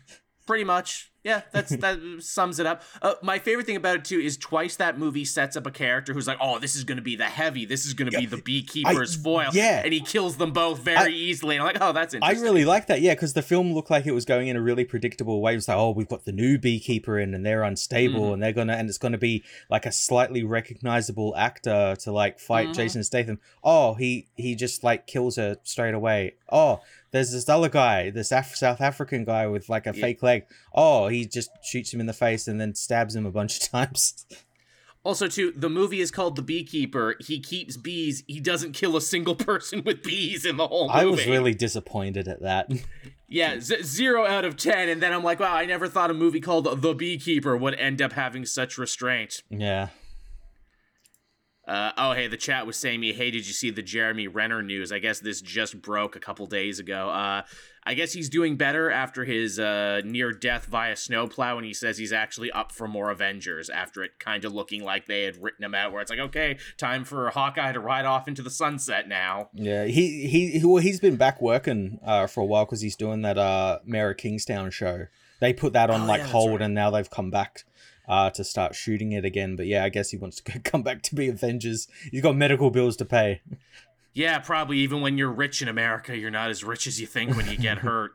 pretty 0.46 0.64
much 0.64 1.10
yeah 1.28 1.42
that's 1.52 1.70
that 1.76 1.98
sums 2.20 2.58
it 2.58 2.66
up 2.66 2.82
uh, 3.02 3.14
my 3.22 3.38
favorite 3.38 3.66
thing 3.66 3.76
about 3.76 3.96
it 3.96 4.04
too 4.04 4.18
is 4.18 4.36
twice 4.36 4.76
that 4.76 4.98
movie 4.98 5.24
sets 5.24 5.56
up 5.56 5.66
a 5.66 5.70
character 5.70 6.12
who's 6.12 6.26
like 6.26 6.38
oh 6.40 6.58
this 6.58 6.74
is 6.74 6.84
going 6.84 6.96
to 6.96 7.02
be 7.02 7.14
the 7.16 7.24
heavy 7.24 7.64
this 7.64 7.86
is 7.86 7.94
going 7.94 8.10
to 8.10 8.18
be 8.18 8.26
the 8.26 8.38
beekeeper's 8.38 9.14
foil 9.14 9.50
yeah. 9.52 9.82
and 9.84 9.92
he 9.92 10.00
kills 10.00 10.36
them 10.38 10.52
both 10.52 10.80
very 10.80 11.14
easily 11.14 11.56
and 11.56 11.62
i'm 11.62 11.74
like 11.74 11.82
oh 11.82 11.92
that's 11.92 12.14
interesting." 12.14 12.38
I 12.38 12.42
really 12.42 12.64
like 12.64 12.86
that, 12.86 13.00
yeah, 13.00 13.14
because 13.14 13.32
the 13.32 13.42
film 13.42 13.72
looked 13.72 13.90
like 13.90 14.06
it 14.06 14.12
was 14.12 14.24
going 14.24 14.48
in 14.48 14.56
a 14.56 14.60
really 14.60 14.84
predictable 14.84 15.40
way. 15.40 15.52
It 15.52 15.56
was 15.56 15.68
like, 15.68 15.76
oh, 15.76 15.90
we've 15.90 16.08
got 16.08 16.24
the 16.24 16.32
new 16.32 16.58
beekeeper 16.58 17.18
in, 17.18 17.34
and 17.34 17.44
they're 17.44 17.62
unstable, 17.62 18.30
Mhm. 18.30 18.32
and 18.34 18.42
they're 18.42 18.52
gonna, 18.52 18.74
and 18.74 18.88
it's 18.88 18.98
gonna 18.98 19.18
be 19.18 19.44
like 19.70 19.86
a 19.86 19.92
slightly 19.92 20.42
recognizable 20.44 21.34
actor 21.36 21.96
to 22.00 22.12
like 22.12 22.38
fight 22.38 22.68
Mhm. 22.68 22.74
Jason 22.74 23.04
Statham. 23.04 23.40
Oh, 23.62 23.94
he 23.94 24.28
he 24.36 24.54
just 24.54 24.84
like 24.84 25.06
kills 25.06 25.36
her 25.36 25.56
straight 25.64 25.94
away. 25.94 26.34
Oh, 26.50 26.80
there's 27.10 27.32
this 27.32 27.48
other 27.48 27.68
guy, 27.68 28.10
this 28.10 28.32
Af- 28.32 28.56
South 28.56 28.80
African 28.80 29.24
guy 29.24 29.46
with 29.46 29.68
like 29.68 29.86
a 29.86 29.92
Yeah. 29.94 30.00
fake 30.02 30.22
leg. 30.22 30.44
Oh, 30.74 31.08
he 31.08 31.24
just 31.26 31.50
shoots 31.62 31.92
him 31.92 32.00
in 32.00 32.06
the 32.06 32.12
face 32.12 32.46
and 32.48 32.60
then 32.60 32.74
stabs 32.74 33.14
him 33.16 33.26
a 33.26 33.30
bunch 33.30 33.56
of 33.62 33.68
times. 33.70 34.26
Also, 35.04 35.26
too, 35.28 35.52
the 35.56 35.70
movie 35.70 36.00
is 36.00 36.10
called 36.10 36.36
The 36.36 36.42
Beekeeper. 36.42 37.14
He 37.20 37.40
keeps 37.40 37.76
bees. 37.76 38.24
He 38.26 38.40
doesn't 38.40 38.72
kill 38.72 38.96
a 38.96 39.00
single 39.00 39.34
person 39.50 39.82
with 39.84 40.02
bees 40.02 40.44
in 40.44 40.56
the 40.56 40.66
whole 40.68 40.88
movie. 40.88 40.98
I 41.00 41.04
was 41.06 41.26
really 41.26 41.54
disappointed 41.54 42.28
at 42.28 42.42
that. 42.42 42.70
Yeah, 43.30 43.60
z- 43.60 43.82
zero 43.82 44.24
out 44.24 44.46
of 44.46 44.56
ten. 44.56 44.88
And 44.88 45.02
then 45.02 45.12
I'm 45.12 45.22
like, 45.22 45.38
wow, 45.38 45.54
I 45.54 45.66
never 45.66 45.86
thought 45.86 46.10
a 46.10 46.14
movie 46.14 46.40
called 46.40 46.80
The 46.80 46.94
Beekeeper 46.94 47.58
would 47.58 47.74
end 47.74 48.00
up 48.00 48.12
having 48.14 48.46
such 48.46 48.78
restraint. 48.78 49.42
yeah. 49.50 49.88
Uh, 51.68 51.92
oh, 51.98 52.12
hey, 52.12 52.26
the 52.26 52.36
chat 52.38 52.66
was 52.66 52.76
saying 52.78 52.98
me, 52.98 53.12
hey, 53.12 53.30
did 53.30 53.46
you 53.46 53.52
see 53.52 53.70
the 53.70 53.82
Jeremy 53.82 54.26
Renner 54.26 54.62
news? 54.62 54.90
I 54.90 54.98
guess 55.00 55.20
this 55.20 55.42
just 55.42 55.82
broke 55.82 56.16
a 56.16 56.20
couple 56.20 56.46
days 56.46 56.78
ago. 56.78 57.10
Uh, 57.10 57.42
I 57.84 57.94
guess 57.94 58.12
he's 58.12 58.28
doing 58.30 58.56
better 58.56 58.90
after 58.90 59.24
his 59.24 59.58
uh, 59.58 60.00
near 60.04 60.32
death 60.32 60.64
via 60.66 60.96
snowplow, 60.96 61.56
and 61.58 61.66
he 61.66 61.74
says 61.74 61.98
he's 61.98 62.12
actually 62.12 62.50
up 62.52 62.72
for 62.72 62.88
more 62.88 63.10
Avengers 63.10 63.68
after 63.68 64.02
it 64.02 64.18
kind 64.18 64.44
of 64.46 64.54
looking 64.54 64.82
like 64.82 65.06
they 65.06 65.24
had 65.24 65.42
written 65.42 65.62
him 65.64 65.74
out, 65.74 65.92
where 65.92 66.00
it's 66.00 66.10
like, 66.10 66.20
okay, 66.20 66.56
time 66.78 67.04
for 67.04 67.28
Hawkeye 67.30 67.72
to 67.72 67.80
ride 67.80 68.06
off 68.06 68.28
into 68.28 68.40
the 68.42 68.50
sunset 68.50 69.06
now. 69.06 69.50
Yeah, 69.54 69.84
he 69.84 70.26
he 70.26 70.58
he- 70.58 70.64
well, 70.66 70.82
he's 70.82 71.00
been 71.00 71.16
back 71.16 71.40
working 71.42 71.98
uh, 72.04 72.26
for 72.26 72.40
a 72.40 72.46
while 72.46 72.64
because 72.64 72.80
he's 72.80 72.96
doing 72.96 73.22
that 73.22 73.36
uh 73.38 73.78
Mayor 73.84 74.10
of 74.10 74.16
Kingstown 74.16 74.70
show. 74.70 75.06
They 75.40 75.52
put 75.52 75.72
that 75.74 75.88
on 75.90 76.02
Oh, 76.02 76.06
like 76.06 76.20
yeah, 76.20 76.26
hold, 76.28 76.50
right. 76.52 76.62
and 76.62 76.74
now 76.74 76.90
they've 76.90 77.08
come 77.08 77.30
back 77.30 77.64
uh 78.08 78.30
to 78.30 78.42
start 78.44 78.74
shooting 78.74 79.12
it 79.12 79.24
again. 79.24 79.56
But 79.56 79.66
yeah, 79.66 79.84
I 79.84 79.88
guess 79.88 80.10
he 80.10 80.16
wants 80.16 80.40
to 80.40 80.58
come 80.64 80.82
back 80.82 81.02
to 81.02 81.14
be 81.14 81.28
Avengers. 81.28 81.88
He's 82.10 82.22
got 82.22 82.36
medical 82.36 82.70
bills 82.70 82.96
to 82.96 83.04
pay. 83.04 83.42
Yeah, 84.14 84.38
probably 84.38 84.78
even 84.78 85.00
when 85.00 85.16
you're 85.18 85.30
rich 85.30 85.62
in 85.62 85.68
America, 85.68 86.16
you're 86.16 86.30
not 86.30 86.50
as 86.50 86.64
rich 86.64 86.86
as 86.86 87.00
you 87.00 87.06
think 87.06 87.36
when 87.36 87.48
you 87.48 87.56
get 87.56 87.78
hurt. 87.88 88.12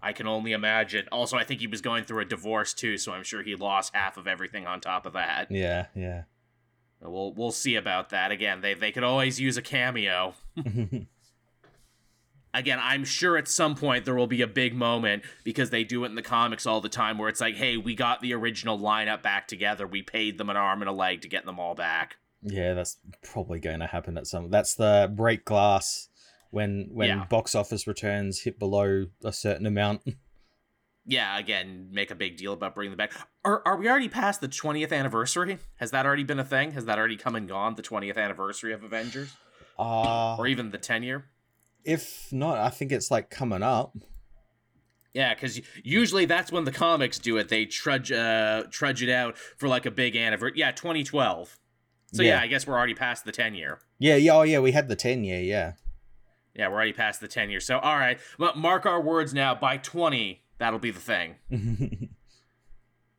I 0.00 0.12
can 0.12 0.28
only 0.28 0.52
imagine. 0.52 1.08
Also, 1.10 1.36
I 1.36 1.42
think 1.42 1.60
he 1.60 1.66
was 1.66 1.80
going 1.80 2.04
through 2.04 2.20
a 2.20 2.24
divorce 2.24 2.72
too, 2.72 2.96
so 2.96 3.12
I'm 3.12 3.24
sure 3.24 3.42
he 3.42 3.56
lost 3.56 3.94
half 3.94 4.16
of 4.16 4.28
everything 4.28 4.66
on 4.66 4.80
top 4.80 5.06
of 5.06 5.14
that. 5.14 5.50
yeah, 5.50 5.86
yeah. 5.94 6.22
We'll 7.02 7.32
we'll 7.32 7.50
see 7.50 7.76
about 7.76 8.10
that. 8.10 8.30
Again, 8.30 8.60
they 8.60 8.74
they 8.74 8.92
could 8.92 9.02
always 9.04 9.40
use 9.40 9.56
a 9.56 9.62
cameo. 9.62 10.34
Again, 12.52 12.78
I'm 12.82 13.04
sure 13.04 13.36
at 13.36 13.46
some 13.46 13.74
point 13.76 14.04
there 14.04 14.14
will 14.16 14.26
be 14.26 14.42
a 14.42 14.46
big 14.48 14.74
moment 14.74 15.22
because 15.44 15.70
they 15.70 15.84
do 15.84 16.02
it 16.04 16.08
in 16.08 16.16
the 16.16 16.22
comics 16.22 16.66
all 16.66 16.80
the 16.80 16.88
time 16.88 17.16
where 17.16 17.28
it's 17.28 17.40
like, 17.40 17.54
hey, 17.54 17.76
we 17.76 17.94
got 17.94 18.20
the 18.20 18.34
original 18.34 18.78
lineup 18.78 19.22
back 19.22 19.46
together. 19.46 19.86
We 19.86 20.02
paid 20.02 20.36
them 20.36 20.50
an 20.50 20.56
arm 20.56 20.82
and 20.82 20.88
a 20.88 20.92
leg 20.92 21.20
to 21.22 21.28
get 21.28 21.44
them 21.46 21.60
all 21.60 21.74
back. 21.76 22.16
Yeah, 22.42 22.74
that's 22.74 22.96
probably 23.22 23.60
going 23.60 23.80
to 23.80 23.86
happen 23.86 24.18
at 24.18 24.26
some. 24.26 24.50
That's 24.50 24.74
the 24.74 25.12
break 25.14 25.44
glass 25.44 26.08
when 26.50 26.88
when 26.92 27.08
Yeah. 27.08 27.24
box 27.26 27.54
office 27.54 27.86
returns 27.86 28.40
hit 28.40 28.58
below 28.58 29.06
a 29.24 29.32
certain 29.32 29.66
amount. 29.66 30.02
Yeah, 31.06 31.38
again, 31.38 31.88
make 31.90 32.10
a 32.10 32.14
big 32.14 32.36
deal 32.36 32.52
about 32.52 32.74
bringing 32.74 32.90
them 32.92 32.98
back. 32.98 33.12
Are, 33.44 33.62
are 33.64 33.76
we 33.78 33.88
already 33.88 34.08
past 34.10 34.42
the 34.42 34.48
20th 34.48 34.92
anniversary? 34.92 35.58
Has 35.76 35.90
that 35.92 36.06
already 36.06 36.24
been 36.24 36.38
a 36.38 36.44
thing? 36.44 36.72
Has 36.72 36.84
that 36.84 36.98
already 36.98 37.16
come 37.16 37.34
and 37.34 37.48
gone, 37.48 37.74
the 37.74 37.82
20th 37.82 38.16
anniversary 38.18 38.72
of 38.74 38.84
Avengers? 38.84 39.34
Uh 39.78 40.36
Or 40.36 40.46
even 40.46 40.70
the 40.70 40.78
10 40.78 41.02
year? 41.02 41.24
If 41.84 42.32
not, 42.32 42.58
I 42.58 42.70
think 42.70 42.92
it's 42.92 43.10
like 43.10 43.30
coming 43.30 43.62
up. 43.62 43.96
Yeah, 45.12 45.34
because 45.34 45.60
usually 45.82 46.24
that's 46.24 46.52
when 46.52 46.64
the 46.64 46.72
comics 46.72 47.18
do 47.18 47.36
it. 47.36 47.48
They 47.48 47.66
trudge 47.66 48.12
uh, 48.12 48.64
trudge 48.70 49.02
it 49.02 49.10
out 49.10 49.36
for 49.36 49.68
like 49.68 49.86
a 49.86 49.90
big 49.90 50.16
anniversary. 50.16 50.58
Yeah, 50.58 50.70
2012. 50.70 51.58
So 52.12 52.22
yeah. 52.22 52.36
Yeah. 52.36 52.40
I 52.40 52.46
guess 52.46 52.66
we're 52.66 52.76
already 52.76 52.94
past 52.94 53.24
the 53.24 53.32
10 53.32 53.54
year. 53.54 53.80
Yeah, 53.98 54.16
yeah, 54.16 54.36
oh 54.36 54.42
yeah, 54.42 54.58
we 54.60 54.72
had 54.72 54.88
the 54.88 54.96
ten 54.96 55.24
year, 55.24 55.40
yeah. 55.40 55.72
Yeah, 56.54 56.68
we're 56.68 56.74
already 56.74 56.92
past 56.92 57.20
the 57.20 57.28
10 57.28 57.50
year. 57.50 57.60
So 57.60 57.78
all 57.78 57.96
right, 57.96 58.18
well, 58.38 58.54
mark 58.56 58.86
our 58.86 59.00
words 59.00 59.32
now. 59.34 59.54
By 59.54 59.76
20, 59.76 60.42
that'll 60.58 60.78
be 60.78 60.90
the 60.90 61.00
thing. 61.00 61.36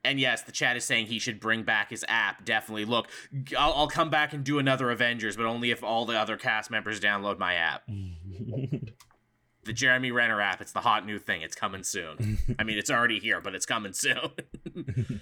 And 0.04 0.20
yes, 0.20 0.42
the 0.42 0.52
chat 0.52 0.76
is 0.78 0.84
saying 0.84 1.08
he 1.08 1.20
should 1.20 1.40
bring 1.40 1.64
back 1.64 1.92
his 1.92 2.04
app. 2.08 2.44
Definitely. 2.44 2.86
Look, 2.86 3.08
I'll, 3.58 3.74
I'll 3.74 3.88
come 3.88 4.10
back 4.10 4.34
and 4.34 4.44
do 4.44 4.58
another 4.58 4.90
Avengers, 4.90 5.38
but 5.38 5.46
only 5.46 5.70
if 5.70 5.84
all 5.84 6.06
the 6.06 6.18
other 6.18 6.38
cast 6.38 6.72
members 6.72 7.00
download 7.00 7.38
my 7.38 7.54
app. 7.54 7.84
The 9.64 9.74
Jeremy 9.74 10.12
Renner 10.12 10.42
app. 10.42 10.62
It's 10.62 10.72
the 10.72 10.80
hot 10.82 11.06
new 11.06 11.20
thing. 11.20 11.42
It's 11.44 11.56
coming 11.56 11.84
soon. 11.84 12.40
I 12.60 12.64
mean, 12.64 12.78
it's 12.78 12.90
already 12.90 13.20
here, 13.20 13.42
but 13.42 13.54
it's 13.54 13.66
coming 13.66 13.94
soon. 13.94 14.32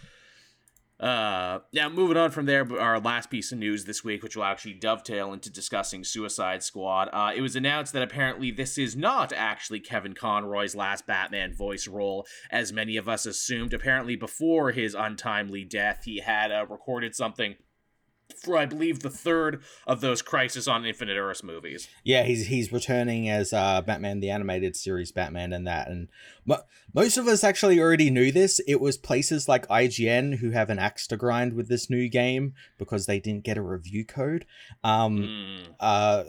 uh, 0.99 1.59
now, 1.71 1.87
moving 1.87 2.17
on 2.17 2.29
from 2.29 2.45
there, 2.45 2.67
our 2.77 2.99
last 2.99 3.29
piece 3.29 3.53
of 3.53 3.57
news 3.57 3.85
this 3.85 4.03
week, 4.03 4.21
which 4.21 4.35
will 4.35 4.43
actually 4.43 4.73
dovetail 4.73 5.31
into 5.31 5.49
discussing 5.49 6.03
Suicide 6.03 6.61
Squad. 6.61 7.09
Uh, 7.13 7.31
it 7.33 7.39
was 7.39 7.55
announced 7.55 7.93
that 7.93 8.01
apparently 8.01 8.51
this 8.51 8.77
is 8.77 8.97
not 8.97 9.31
actually 9.31 9.79
Kevin 9.79 10.13
Conroy's 10.13 10.75
last 10.75 11.07
Batman 11.07 11.53
voice 11.53 11.87
role, 11.87 12.27
as 12.51 12.73
many 12.73 12.97
of 12.97 13.07
us 13.07 13.25
assumed. 13.25 13.73
Apparently, 13.73 14.17
before 14.17 14.71
his 14.71 14.93
untimely 14.93 15.63
death, 15.63 16.01
he 16.03 16.19
had 16.19 16.51
uh, 16.51 16.65
recorded 16.69 17.15
something 17.15 17.55
I 18.55 18.65
believe, 18.65 18.99
the 19.01 19.09
third 19.09 19.61
of 19.85 20.01
those 20.01 20.21
Crisis 20.21 20.67
on 20.67 20.85
Infinite 20.85 21.17
Earths 21.17 21.43
movies. 21.43 21.87
yeah, 22.03 22.23
he's 22.23 22.47
he's 22.47 22.71
returning 22.71 23.29
as 23.29 23.51
uh 23.53 23.81
Batman 23.81 24.19
the 24.21 24.29
animated 24.29 24.75
series 24.75 25.11
Batman 25.11 25.51
and 25.53 25.67
that 25.67 25.87
and 25.89 26.07
mo- 26.45 26.63
most 26.93 27.17
of 27.17 27.27
us 27.27 27.43
actually 27.43 27.79
already 27.79 28.09
knew 28.09 28.31
this. 28.31 28.59
It 28.67 28.79
was 28.79 28.97
places 28.97 29.47
like 29.49 29.67
IGN 29.67 30.37
who 30.39 30.51
have 30.51 30.69
an 30.69 30.79
axe 30.79 31.05
to 31.07 31.17
grind 31.17 31.53
with 31.53 31.67
this 31.67 31.89
new 31.89 32.07
game 32.09 32.53
because 32.77 33.05
they 33.05 33.19
didn't 33.19 33.43
get 33.43 33.57
a 33.57 33.61
review 33.61 34.05
code. 34.05 34.45
Um 34.83 35.17
Mm. 35.19 35.59
uh 35.79 36.23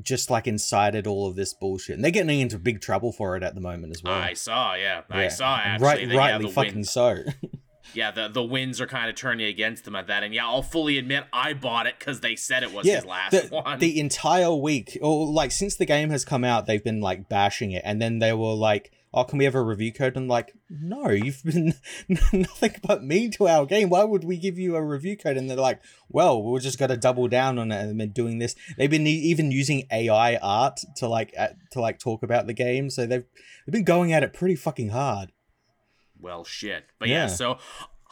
just 0.00 0.30
like 0.30 0.46
incited 0.46 1.06
all 1.08 1.26
of 1.26 1.34
this 1.34 1.52
bullshit. 1.54 1.96
And 1.96 2.04
they're 2.04 2.12
getting 2.12 2.38
into 2.40 2.56
big 2.58 2.80
trouble 2.80 3.10
for 3.12 3.36
it 3.36 3.42
at 3.42 3.54
the 3.56 3.60
moment 3.60 3.92
as 3.94 4.02
well. 4.02 4.14
I 4.14 4.32
saw, 4.34 4.74
yeah, 4.74 5.02
I 5.10 5.26
saw 5.28 5.56
actually. 5.56 6.06
Right, 6.06 6.16
rightly 6.16 6.50
fucking 6.52 6.84
so. 6.84 7.18
yeah, 7.94 8.10
the 8.10 8.28
the 8.28 8.42
winds 8.42 8.80
are 8.80 8.86
kind 8.86 9.10
of 9.10 9.16
turning 9.16 9.46
against 9.46 9.84
them 9.84 9.94
at 9.94 10.06
that, 10.06 10.22
and 10.22 10.34
yeah, 10.34 10.46
I'll 10.46 10.62
fully 10.62 10.98
admit 10.98 11.24
I 11.32 11.52
bought 11.52 11.86
it 11.86 11.98
because 11.98 12.20
they 12.20 12.36
said 12.36 12.62
it 12.62 12.72
was 12.72 12.86
yeah, 12.86 12.96
his 12.96 13.04
last 13.04 13.30
the, 13.32 13.48
one. 13.48 13.78
the 13.78 14.00
entire 14.00 14.54
week, 14.54 14.98
or 15.02 15.26
like 15.26 15.52
since 15.52 15.76
the 15.76 15.86
game 15.86 16.10
has 16.10 16.24
come 16.24 16.44
out, 16.44 16.66
they've 16.66 16.82
been 16.82 17.00
like 17.00 17.28
bashing 17.28 17.72
it, 17.72 17.82
and 17.84 18.00
then 18.00 18.18
they 18.18 18.32
were 18.32 18.54
like, 18.54 18.92
"Oh, 19.12 19.24
can 19.24 19.38
we 19.38 19.44
have 19.44 19.54
a 19.54 19.62
review 19.62 19.92
code?" 19.92 20.16
And 20.16 20.28
like, 20.28 20.54
no, 20.70 21.10
you've 21.10 21.42
been 21.44 21.74
nothing 22.08 22.74
but 22.82 23.04
mean 23.04 23.30
to 23.32 23.48
our 23.48 23.66
game. 23.66 23.90
Why 23.90 24.04
would 24.04 24.24
we 24.24 24.38
give 24.38 24.58
you 24.58 24.76
a 24.76 24.82
review 24.82 25.16
code? 25.16 25.36
And 25.36 25.50
they're 25.50 25.56
like, 25.56 25.82
"Well, 26.08 26.42
we're 26.42 26.60
just 26.60 26.78
gonna 26.78 26.96
double 26.96 27.28
down 27.28 27.58
on 27.58 27.72
it 27.72 27.82
and 27.82 27.98
been 27.98 28.12
doing 28.12 28.38
this." 28.38 28.54
They've 28.78 28.90
been 28.90 29.06
even 29.06 29.52
using 29.52 29.86
AI 29.90 30.36
art 30.36 30.80
to 30.96 31.08
like 31.08 31.34
at, 31.36 31.56
to 31.72 31.80
like 31.80 31.98
talk 31.98 32.22
about 32.22 32.46
the 32.46 32.54
game, 32.54 32.90
so 32.90 33.06
they've 33.06 33.24
they've 33.66 33.72
been 33.72 33.84
going 33.84 34.12
at 34.12 34.22
it 34.22 34.32
pretty 34.32 34.56
fucking 34.56 34.90
hard. 34.90 35.32
Well, 36.22 36.44
shit, 36.44 36.84
but 36.98 37.08
yeah, 37.08 37.22
Yeah. 37.22 37.26
so. 37.26 37.58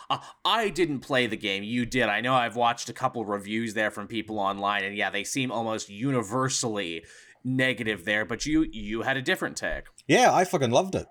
Uh, 0.08 0.18
I 0.44 0.70
didn't 0.70 1.00
play 1.00 1.28
the 1.28 1.36
game. 1.36 1.62
You 1.62 1.86
did. 1.86 2.08
I 2.08 2.20
know 2.20 2.34
I've 2.34 2.56
watched 2.56 2.88
a 2.88 2.92
couple 2.92 3.24
reviews 3.24 3.74
there 3.74 3.92
from 3.92 4.08
people 4.08 4.40
online, 4.40 4.82
and 4.82 4.96
yeah, 4.96 5.08
they 5.08 5.22
seem 5.22 5.52
almost 5.52 5.88
universally 5.88 7.04
negative 7.44 8.04
there. 8.04 8.24
But 8.24 8.44
you 8.46 8.62
you 8.72 9.02
had 9.02 9.16
a 9.16 9.22
different 9.22 9.56
take. 9.56 9.84
Yeah, 10.08 10.34
I 10.34 10.44
fucking 10.44 10.70
loved 10.72 10.94
it. 10.96 11.06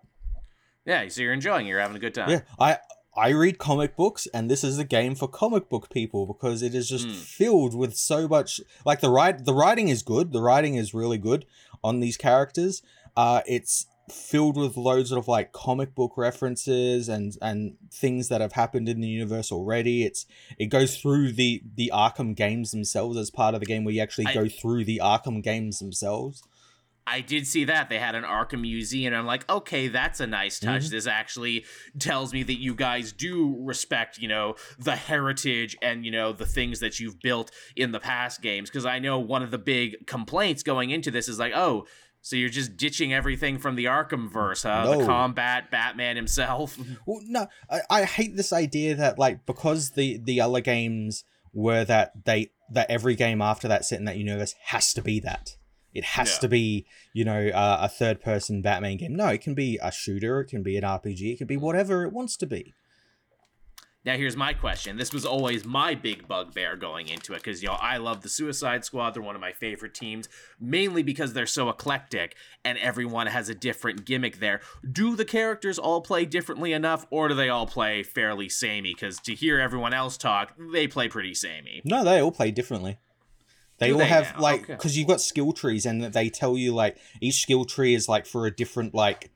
Yeah, 0.85 1.07
so 1.07 1.21
you're 1.21 1.33
enjoying. 1.33 1.65
it. 1.67 1.69
You're 1.69 1.79
having 1.79 1.95
a 1.95 1.99
good 1.99 2.13
time. 2.13 2.29
Yeah, 2.29 2.41
I 2.59 2.77
I 3.15 3.29
read 3.29 3.57
comic 3.57 3.95
books, 3.95 4.27
and 4.33 4.49
this 4.51 4.63
is 4.63 4.77
a 4.77 4.83
game 4.83 5.15
for 5.15 5.27
comic 5.29 5.69
book 5.69 5.89
people 5.89 6.25
because 6.25 6.61
it 6.61 6.75
is 6.75 6.89
just 6.89 7.07
Mm. 7.07 7.15
filled 7.15 7.75
with 7.75 7.95
so 7.95 8.27
much. 8.27 8.59
Like 8.85 8.99
the 9.01 9.09
write, 9.09 9.45
the 9.45 9.53
writing 9.53 9.87
is 9.89 10.03
good. 10.03 10.31
The 10.33 10.41
writing 10.41 10.75
is 10.75 10.93
really 10.93 11.17
good 11.17 11.45
on 11.83 11.99
these 12.01 12.17
characters. 12.17 12.81
Uh, 13.15 13.41
it's 13.45 13.87
filled 14.11 14.57
with 14.57 14.77
loads 14.77 15.11
of 15.11 15.27
like 15.27 15.51
comic 15.51 15.95
book 15.95 16.13
references 16.17 17.09
and 17.09 17.37
and 17.41 17.75
things 17.91 18.29
that 18.29 18.41
have 18.41 18.53
happened 18.53 18.89
in 18.89 19.01
the 19.01 19.07
universe 19.07 19.51
already. 19.51 20.03
It's 20.03 20.25
it 20.57 20.67
goes 20.67 20.97
through 20.97 21.33
the 21.33 21.63
the 21.75 21.91
Arkham 21.93 22.35
games 22.35 22.71
themselves 22.71 23.17
as 23.17 23.29
part 23.29 23.53
of 23.53 23.59
the 23.59 23.65
game 23.65 23.83
where 23.83 23.93
you 23.93 24.01
actually 24.01 24.27
I- 24.27 24.33
go 24.33 24.47
through 24.47 24.85
the 24.85 25.01
Arkham 25.03 25.43
games 25.43 25.79
themselves. 25.79 26.43
I 27.09 27.21
did 27.21 27.47
see 27.47 27.63
that 27.63 27.89
they 27.89 27.97
had 27.97 28.13
an 28.13 28.23
Arkham 28.23 28.61
Museum, 28.61 29.13
and 29.13 29.19
I'm 29.19 29.25
like, 29.25 29.49
okay, 29.49 29.87
that's 29.87 30.19
a 30.19 30.27
nice 30.27 30.59
touch. 30.59 30.83
Mm-hmm. 30.83 30.91
This 30.91 31.07
actually 31.07 31.65
tells 31.97 32.33
me 32.33 32.43
that 32.43 32.59
you 32.59 32.75
guys 32.75 33.11
do 33.11 33.57
respect, 33.59 34.19
you 34.19 34.27
know, 34.27 34.55
the 34.77 34.95
heritage 34.95 35.75
and 35.81 36.05
you 36.05 36.11
know 36.11 36.33
the 36.33 36.45
things 36.45 36.79
that 36.81 36.99
you've 36.99 37.19
built 37.19 37.49
in 37.75 37.93
the 37.93 37.99
past 37.99 38.43
games. 38.43 38.69
Because 38.69 38.85
I 38.85 38.99
know 38.99 39.17
one 39.17 39.41
of 39.41 39.49
the 39.49 39.57
big 39.57 40.05
complaints 40.05 40.61
going 40.61 40.91
into 40.91 41.09
this 41.09 41.27
is 41.27 41.39
like, 41.39 41.53
oh, 41.55 41.87
so 42.21 42.35
you're 42.35 42.49
just 42.49 42.75
ditching 42.77 43.13
everything 43.13 43.57
from 43.57 43.75
the 43.75 43.85
Arkham 43.85 44.29
verse, 44.31 44.63
huh? 44.63 44.97
The 44.97 45.05
combat, 45.05 45.71
Batman 45.71 46.15
himself. 46.15 46.77
Well, 47.05 47.21
no, 47.25 47.47
I, 47.69 47.79
I 47.89 48.03
hate 48.05 48.35
this 48.35 48.51
idea 48.53 48.95
that 48.95 49.17
like 49.17 49.45
because 49.45 49.91
the 49.91 50.17
the 50.23 50.41
other 50.41 50.61
games 50.61 51.23
were 51.53 51.83
that 51.85 52.25
they 52.25 52.51
that 52.71 52.89
every 52.91 53.15
game 53.15 53.41
after 53.41 53.67
that 53.67 53.85
set 53.85 53.99
in 53.99 54.05
that 54.05 54.17
universe 54.17 54.53
has 54.65 54.93
to 54.93 55.01
be 55.01 55.19
that. 55.21 55.55
It 55.91 56.03
has 56.03 56.33
Yeah. 56.35 56.39
to 56.41 56.47
be 56.49 56.85
you 57.13 57.25
know 57.25 57.47
uh, 57.47 57.79
a 57.81 57.89
third 57.89 58.21
person 58.21 58.61
Batman 58.61 58.97
game. 58.97 59.15
No, 59.15 59.27
it 59.27 59.41
can 59.41 59.55
be 59.55 59.79
a 59.81 59.91
shooter. 59.91 60.41
It 60.41 60.47
can 60.49 60.61
be 60.61 60.77
an 60.77 60.83
RPG. 60.83 61.33
It 61.33 61.37
can 61.39 61.47
be 61.47 61.57
whatever 61.57 62.03
it 62.03 62.13
wants 62.13 62.37
to 62.37 62.45
be. 62.45 62.73
Now 64.05 64.15
here's 64.15 64.37
my 64.37 64.53
question. 64.53 64.95
This 64.95 65.11
was 65.13 65.25
always 65.25 65.65
my 65.65 65.93
big 65.93 66.25
bugbear 66.25 66.77
going 66.77 67.09
into 67.09 67.33
it 67.33 67.43
because 67.43 67.61
know 67.61 67.73
I 67.73 67.97
love 67.97 68.21
the 68.21 68.29
Suicide 68.29 68.85
Squad. 68.85 69.13
They're 69.13 69.21
one 69.21 69.35
of 69.35 69.41
my 69.41 69.51
favorite 69.51 69.93
teams, 69.93 70.29
mainly 70.59 71.03
because 71.03 71.33
they're 71.33 71.45
so 71.45 71.67
eclectic 71.67 72.35
and 72.63 72.77
everyone 72.77 73.27
has 73.27 73.49
a 73.49 73.55
different 73.55 74.05
gimmick 74.05 74.39
there. 74.39 74.61
Do 74.89 75.17
the 75.17 75.25
characters 75.25 75.77
all 75.77 75.99
play 76.01 76.25
differently 76.25 76.71
enough, 76.71 77.05
or 77.09 77.27
do 77.27 77.35
they 77.35 77.49
all 77.49 77.67
play 77.67 78.01
fairly 78.03 78.47
samey? 78.47 78.93
Because 78.93 79.19
to 79.19 79.35
hear 79.35 79.59
everyone 79.59 79.93
else 79.93 80.17
talk, 80.17 80.53
they 80.71 80.87
play 80.87 81.09
pretty 81.09 81.33
samey. 81.33 81.81
No, 81.83 82.05
they 82.05 82.21
all 82.21 82.31
play 82.31 82.51
differently. 82.51 82.99
They 83.79 83.87
Do 83.87 83.93
all 83.93 83.99
they 83.99 84.05
have 84.07 84.35
now? 84.35 84.41
like 84.41 84.61
Okay. 84.63 84.73
because 84.73 84.97
you've 84.97 85.07
got 85.07 85.19
skill 85.21 85.51
trees 85.51 85.85
and 85.85 86.03
they 86.03 86.29
tell 86.29 86.57
you 86.57 86.73
like 86.73 86.97
each 87.21 87.41
skill 87.41 87.65
tree 87.65 87.95
is 87.95 88.07
like 88.07 88.25
for 88.25 88.45
a 88.45 88.51
different 88.51 88.93
like 88.93 89.31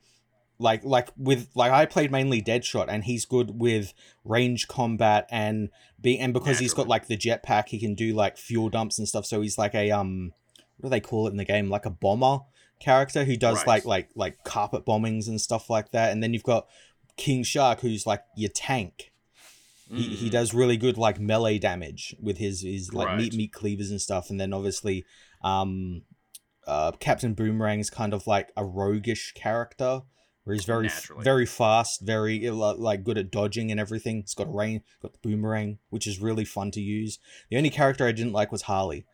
like 0.64 0.84
like 0.84 1.10
with 1.18 1.50
like 1.56 1.72
I 1.72 1.86
played 1.86 2.12
mainly 2.12 2.42
Deadshot 2.42 2.86
and 2.90 3.04
he's 3.04 3.26
good 3.26 3.60
with 3.60 3.94
range 4.24 4.68
combat 4.68 5.28
and 5.30 5.70
be 6.02 6.18
and 6.18 6.34
because 6.34 6.58
he's 6.60 6.74
got 6.74 6.88
like 6.88 7.08
the 7.08 7.18
jetpack 7.18 7.68
he 7.70 7.80
can 7.80 7.94
do 7.96 8.14
like 8.14 8.38
fuel 8.38 8.70
dumps 8.70 8.98
and 8.98 9.08
stuff. 9.08 9.26
So 9.26 9.42
he's 9.42 9.58
like 9.58 9.76
a 9.76 9.92
um 9.92 10.32
what 10.78 10.90
do 10.90 10.92
they 10.92 11.00
call 11.02 11.28
it 11.28 11.32
in 11.32 11.38
the 11.38 11.46
game? 11.46 11.70
Like 11.70 11.86
a 11.86 11.90
bomber 11.92 12.40
character 12.80 13.24
who 13.24 13.36
does 13.38 13.58
Right. 13.60 13.68
like 13.68 13.86
like 13.86 14.10
like 14.16 14.44
carpet 14.44 14.86
bombings 14.86 15.28
and 15.28 15.40
stuff 15.40 15.70
like 15.70 15.92
that. 15.92 16.12
And 16.12 16.24
then 16.24 16.34
you've 16.34 16.44
got 16.44 16.68
King 17.18 17.44
Shark 17.44 17.82
who's 17.82 18.06
like 18.08 18.24
your 18.36 18.50
tank. 18.50 19.12
He, 19.90 20.04
he 20.16 20.28
Mhm. 20.28 20.32
does 20.32 20.54
really 20.54 20.78
good 20.78 20.98
like 20.98 21.20
melee 21.20 21.60
damage 21.60 22.16
with 22.22 22.38
his 22.38 22.62
his 22.62 22.94
like 22.94 23.18
meat 23.18 23.34
Right. 23.34 23.38
meat 23.38 23.54
cleavers 23.54 23.92
and 23.92 24.02
stuff. 24.02 24.30
And 24.30 24.40
then 24.40 24.54
obviously 24.54 25.06
um 25.44 26.04
uh 26.66 26.92
captain 27.00 27.34
boomerang 27.34 27.80
is 27.82 27.90
kind 27.90 28.14
of 28.14 28.26
like 28.26 28.52
a 28.56 28.64
roguish 28.66 29.34
character 29.34 30.02
where 30.44 30.54
he's 30.56 30.66
very 30.66 30.88
Naturally. 30.88 31.24
very 31.24 31.46
fast 31.46 32.02
very 32.02 32.50
like 32.50 33.04
good 33.04 33.18
at 33.18 33.32
dodging 33.32 33.72
and 33.72 33.80
everything. 33.80 34.20
It's 34.20 34.34
got 34.34 34.48
a 34.48 34.52
rain 34.52 34.82
got 35.02 35.14
the 35.14 35.20
boomerang 35.22 35.80
which 35.90 36.08
is 36.08 36.20
really 36.20 36.46
fun 36.46 36.72
to 36.72 36.82
use. 36.82 37.20
The 37.50 37.58
only 37.58 37.70
character 37.70 38.06
i 38.08 38.12
didn't 38.12 38.34
like 38.34 38.52
was 38.52 38.64
harley 38.64 39.06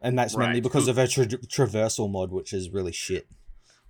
and 0.00 0.18
that's 0.18 0.36
mainly 0.36 0.60
because 0.60 0.86
of 0.88 0.96
her 0.96 1.06
tra- 1.06 1.26
traversal 1.26 2.10
mod 2.10 2.30
which 2.32 2.52
is 2.52 2.70
really 2.70 2.92
shit. 2.92 3.26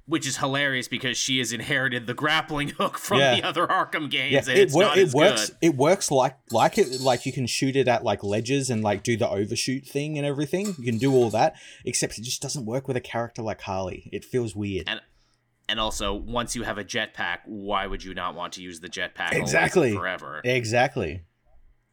Which 0.07 0.27
is 0.27 0.39
hilarious 0.39 0.89
because 0.89 1.19
she 1.19 1.37
has 1.39 1.53
inherited 1.53 2.07
the 2.07 2.15
grappling 2.15 2.69
hook 2.71 2.97
from 2.97 3.19
Yeah. 3.19 3.35
the 3.35 3.43
other 3.47 3.67
Arkham 3.67 4.09
games, 4.11 4.33
yeah 4.33 4.39
and 4.41 4.49
it, 4.49 4.59
it's 4.59 4.73
wor- 4.75 4.85
not 4.85 4.97
it 4.97 5.09
as 5.09 5.15
works 5.15 5.51
good. 5.51 5.59
it 5.61 5.75
works 5.77 6.11
like 6.11 6.39
like 6.51 6.79
it 6.79 6.99
like 7.03 7.27
you 7.27 7.33
can 7.33 7.47
shoot 7.47 7.77
it 7.77 7.87
at 7.89 8.05
like 8.05 8.25
ledges 8.25 8.71
and 8.71 8.83
like 8.83 9.03
do 9.03 9.19
the 9.19 9.29
overshoot 9.29 9.85
thing 9.85 10.17
and 10.17 10.27
everything. 10.27 10.69
You 10.79 10.85
can 10.85 10.97
do 10.97 11.13
all 11.13 11.29
that 11.31 11.57
except 11.85 12.17
it 12.19 12.23
just 12.23 12.41
doesn't 12.41 12.65
work 12.65 12.89
with 12.89 12.97
a 12.97 13.03
character 13.03 13.43
like 13.43 13.61
harley. 13.61 14.09
It 14.11 14.25
feels 14.25 14.57
weird. 14.57 14.89
And- 14.89 15.03
And 15.69 15.79
also, 15.79 16.15
once 16.15 16.57
you 16.57 16.63
have 16.63 16.79
a 16.79 16.85
jetpack, 16.85 17.39
why 17.45 17.87
would 17.87 18.03
you 18.03 18.15
not 18.15 18.35
want 18.35 18.55
to 18.55 18.63
use 18.63 18.81
the 18.81 18.89
jetpack 18.89 19.33
Exactly. 19.35 19.95
forever? 19.95 20.41
exactly 20.45 21.23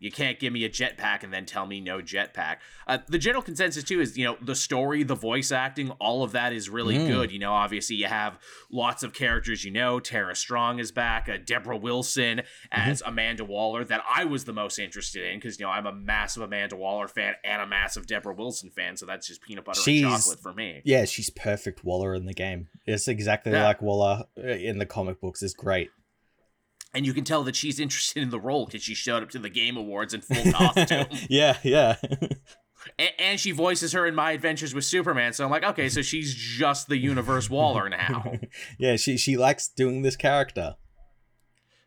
You 0.06 0.12
can't 0.12 0.40
give 0.40 0.54
me 0.54 0.64
a 0.66 0.70
jetpack 0.70 1.24
and 1.24 1.34
then 1.34 1.46
tell 1.46 1.66
me 1.66 1.82
no 1.82 1.98
jetpack. 2.00 2.58
Uh, 2.88 3.00
the 3.08 3.18
general 3.18 3.42
consensus 3.42 3.84
too 3.84 4.00
is, 4.00 4.18
you 4.18 4.24
know, 4.26 4.38
the 4.42 4.56
story, 4.56 5.04
the 5.04 5.16
voice 5.16 5.52
acting, 5.52 5.90
all 6.00 6.24
of 6.24 6.32
that 6.34 6.54
is 6.54 6.70
really 6.70 6.96
Mm. 6.98 7.08
good. 7.08 7.32
You 7.32 7.40
know, 7.40 7.54
obviously 7.54 7.96
you 7.96 8.06
have 8.06 8.38
lots 8.72 9.02
of 9.04 9.14
characters. 9.14 9.66
You 9.66 9.72
know, 9.72 10.00
Tara 10.00 10.36
Strong 10.36 10.80
is 10.80 10.92
back. 10.92 11.28
Uh, 11.28 11.38
Deborah 11.44 11.78
Wilson 11.78 12.42
as 12.72 13.00
Mm-hmm. 13.02 13.10
Amanda 13.10 13.44
Waller 13.46 13.84
that 13.86 14.04
I 14.10 14.26
was 14.26 14.46
the 14.46 14.54
most 14.54 14.78
interested 14.80 15.26
in 15.32 15.38
because 15.40 15.60
you 15.60 15.66
know 15.66 15.72
I'm 15.72 15.88
a 15.88 15.92
massive 15.94 16.44
Amanda 16.44 16.76
Waller 16.76 17.08
fan 17.08 17.34
and 17.44 17.62
a 17.62 17.68
massive 17.68 18.06
Deborah 18.06 18.36
Wilson 18.36 18.70
fan. 18.70 18.96
So 18.98 19.06
that's 19.06 19.28
just 19.28 19.42
peanut 19.42 19.66
butter 19.66 19.82
She's- 19.82 20.04
and 20.04 20.12
chocolate 20.14 20.40
for 20.42 20.54
me. 20.54 20.82
yeah 20.86 21.06
she's 21.06 21.30
perfect 21.32 21.84
waller 21.84 22.14
in 22.14 22.26
the 22.26 22.34
game 22.34 22.68
it's 22.86 23.08
exactly 23.08 23.52
Yeah. 23.54 23.64
like 23.66 23.82
waller 23.82 24.24
uh, 24.38 24.42
in 24.48 24.78
the 24.78 24.86
comic 24.86 25.20
books 25.20 25.42
is 25.42 25.54
great 25.54 25.90
And 26.96 27.06
you 27.06 27.14
can 27.14 27.24
tell 27.26 27.44
that 27.44 27.56
she's 27.56 27.80
interested 27.80 28.24
in 28.24 28.30
the 28.30 28.40
role 28.40 28.66
because 28.66 28.82
she 28.82 28.96
showed 28.96 29.22
up 29.22 29.30
to 29.32 29.40
the 29.40 29.50
Game 29.50 29.76
Awards 29.78 30.14
in 30.14 30.22
full 30.22 30.52
costume. 30.54 31.06
yeah 31.30 31.58
yeah 31.64 31.98
A- 33.00 33.22
and 33.22 33.40
she 33.40 33.52
voices 33.52 33.92
her 33.94 34.06
in 34.08 34.16
My 34.16 34.32
Adventures 34.32 34.74
with 34.74 34.86
Superman. 34.86 35.34
So 35.34 35.44
I'm 35.44 35.52
like, 35.52 35.64
okay, 35.64 35.90
so 35.90 36.02
she's 36.02 36.34
just 36.34 36.88
the 36.88 36.98
Universe 36.98 37.50
Waller 37.50 37.90
now. 37.90 38.34
yeah 38.80 38.96
she 38.96 39.18
she 39.18 39.36
likes 39.38 39.68
doing 39.68 40.02
this 40.04 40.16
character 40.16 40.76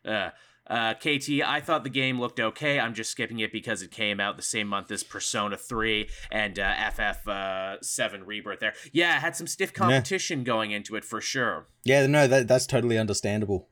Uh, 0.05 0.29
uh, 0.67 0.93
KT, 0.93 1.41
I 1.43 1.61
thought 1.61 1.83
the 1.83 1.89
game 1.89 2.19
looked 2.19 2.39
okay. 2.39 2.79
I'm 2.79 2.93
just 2.93 3.09
skipping 3.09 3.39
it 3.39 3.51
because 3.51 3.81
it 3.81 3.89
came 3.89 4.19
out 4.19 4.37
the 4.37 4.43
same 4.43 4.67
month 4.67 4.91
as 4.91 5.01
Persona 5.03 5.57
3 5.57 6.07
and 6.31 6.59
uh, 6.59 6.91
FF 6.91 7.27
uh, 7.27 7.77
7 7.81 8.23
Rebirth 8.23 8.59
there. 8.59 8.73
Yeah, 8.93 9.17
it 9.17 9.21
had 9.21 9.35
some 9.35 9.47
stiff 9.47 9.73
competition 9.73 10.43
going 10.43 10.69
into 10.69 10.95
it 10.95 11.03
for 11.03 11.21
sure. 11.21 11.67
yeah 11.85 12.05
no 12.05 12.27
that, 12.27 12.47
that's 12.47 12.67
totally 12.67 12.99
understandable 12.99 13.67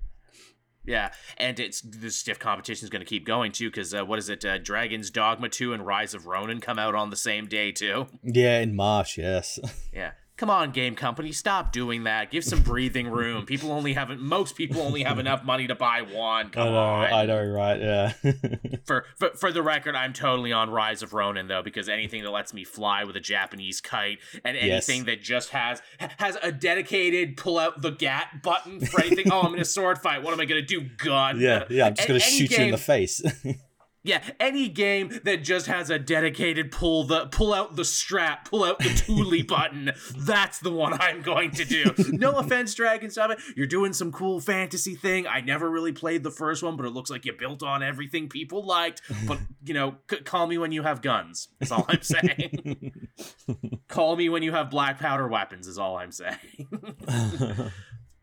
Yeah, 0.88 1.12
and 1.38 1.60
it's 1.60 1.82
the 1.82 2.10
stiff 2.10 2.40
competition 2.40 2.86
is 2.86 2.90
going 2.90 3.02
to 3.02 3.06
keep 3.06 3.26
going 3.26 3.52
too 3.52 3.70
because 3.70 3.94
uh, 3.94 4.04
what 4.06 4.18
is 4.18 4.30
it? 4.30 4.44
Uh, 4.44 4.58
Dragon's 4.58 5.12
Dogma 5.12 5.50
2 5.50 5.74
and 5.74 5.86
Rise 5.86 6.14
of 6.14 6.26
Ronin 6.26 6.62
come 6.62 6.80
out 6.80 6.96
on 6.96 7.10
the 7.12 7.16
same 7.18 7.46
day 7.48 7.72
too. 7.72 8.08
yeah 8.24 8.60
in 8.60 8.76
march 8.76 9.18
yes 9.18 9.60
Yeah. 9.94 10.12
Come 10.38 10.52
on, 10.52 10.70
game 10.72 10.94
company, 10.96 11.32
stop 11.32 11.72
doing 11.72 12.04
that. 12.04 12.30
Give 12.30 12.44
some 12.44 12.62
breathing 12.62 13.10
room. 13.10 13.46
People 13.48 13.72
only 13.72 13.94
have 13.94 14.10
most 14.20 14.56
people 14.56 14.82
only 14.82 15.02
have 15.02 15.18
enough 15.18 15.44
money 15.44 15.66
to 15.66 15.74
buy 15.74 16.04
one. 16.04 16.46
i 16.46 16.50
Come 16.50 16.72
know 16.74 16.78
on. 16.78 17.12
i 17.12 17.26
know 17.26 17.44
right 17.44 17.82
yeah 17.82 18.14
For, 18.86 19.06
for 19.18 19.30
for 19.36 19.52
the 19.52 19.64
record, 19.64 19.96
I'm 19.96 20.14
totally 20.14 20.54
on 20.54 20.70
Rise 20.70 21.02
of 21.02 21.14
Ronin 21.14 21.48
though, 21.48 21.64
because 21.64 21.90
anything 21.90 22.24
that 22.24 22.30
lets 22.30 22.54
me 22.54 22.64
fly 22.64 23.04
with 23.04 23.16
a 23.16 23.20
Japanese 23.20 23.82
kite 23.82 24.20
and 24.46 24.56
Yes. 24.56 24.88
anything 24.88 25.06
that 25.06 25.22
just 25.24 25.50
has 25.50 25.82
has 26.20 26.38
a 26.44 26.52
dedicated 26.52 27.36
pull 27.36 27.58
out 27.58 27.82
the 27.82 27.92
gat 27.92 28.44
button 28.44 28.80
for 28.80 29.02
anything. 29.02 29.32
oh, 29.32 29.42
I'm 29.42 29.56
in 29.56 29.60
a 29.62 29.66
sword 29.66 29.98
fight. 29.98 30.22
What 30.24 30.34
am 30.34 30.40
I 30.40 30.46
gonna 30.46 30.62
do? 30.62 30.82
Gun. 30.98 31.40
yeah 31.40 31.64
yeah 31.70 31.88
i'm 31.88 31.96
just 31.96 32.06
A- 32.06 32.10
gonna 32.10 32.20
shoot 32.20 32.52
you 32.52 32.64
in 32.66 32.72
the 32.72 32.78
face 32.78 33.22
Yeah, 34.08 34.24
any 34.40 34.70
game 34.70 35.20
that 35.26 35.44
just 35.44 35.68
has 35.68 35.90
a 35.90 36.00
dedicated 36.00 36.72
pull 36.72 37.04
the 37.04 37.28
pull 37.28 37.54
out 37.54 37.76
the 37.76 37.84
strap, 37.86 38.50
pull 38.50 38.64
out 38.64 38.80
the 38.80 38.90
Thule 38.90 39.44
button, 39.48 39.92
that's 40.16 40.60
the 40.60 40.72
one 40.72 40.94
I'm 41.02 41.22
going 41.22 41.52
to 41.52 41.66
do. 41.66 41.94
No 42.14 42.32
offense, 42.40 42.74
Dragon's 42.74 43.16
Dogma, 43.16 43.36
you're 43.56 43.68
doing 43.68 43.92
some 43.92 44.12
cool 44.14 44.40
fantasy 44.40 44.96
thing. 44.96 45.28
I 45.28 45.42
never 45.42 45.70
really 45.70 45.92
played 45.92 46.24
the 46.24 46.32
first 46.32 46.64
one, 46.64 46.78
but 46.78 46.86
it 46.86 46.92
looks 46.92 47.10
like 47.10 47.26
you 47.26 47.34
built 47.34 47.62
on 47.64 47.84
everything 47.84 48.30
people 48.30 48.66
liked. 48.66 49.02
But 49.28 49.40
you 49.66 49.74
know, 49.74 49.96
c- 50.10 50.22
call 50.22 50.48
me 50.48 50.58
when 50.58 50.72
you 50.72 50.84
have 50.84 51.02
guns. 51.02 51.50
Is 51.60 51.72
all 51.72 51.86
I'm 51.90 52.02
saying. 52.02 53.08
call 53.90 54.16
me 54.16 54.30
when 54.30 54.42
you 54.42 54.54
have 54.54 54.70
black 54.70 55.00
powder 55.00 55.28
weapons. 55.28 55.68
Is 55.68 55.78
all 55.78 55.98
I'm 55.98 56.12
saying. 56.14 57.74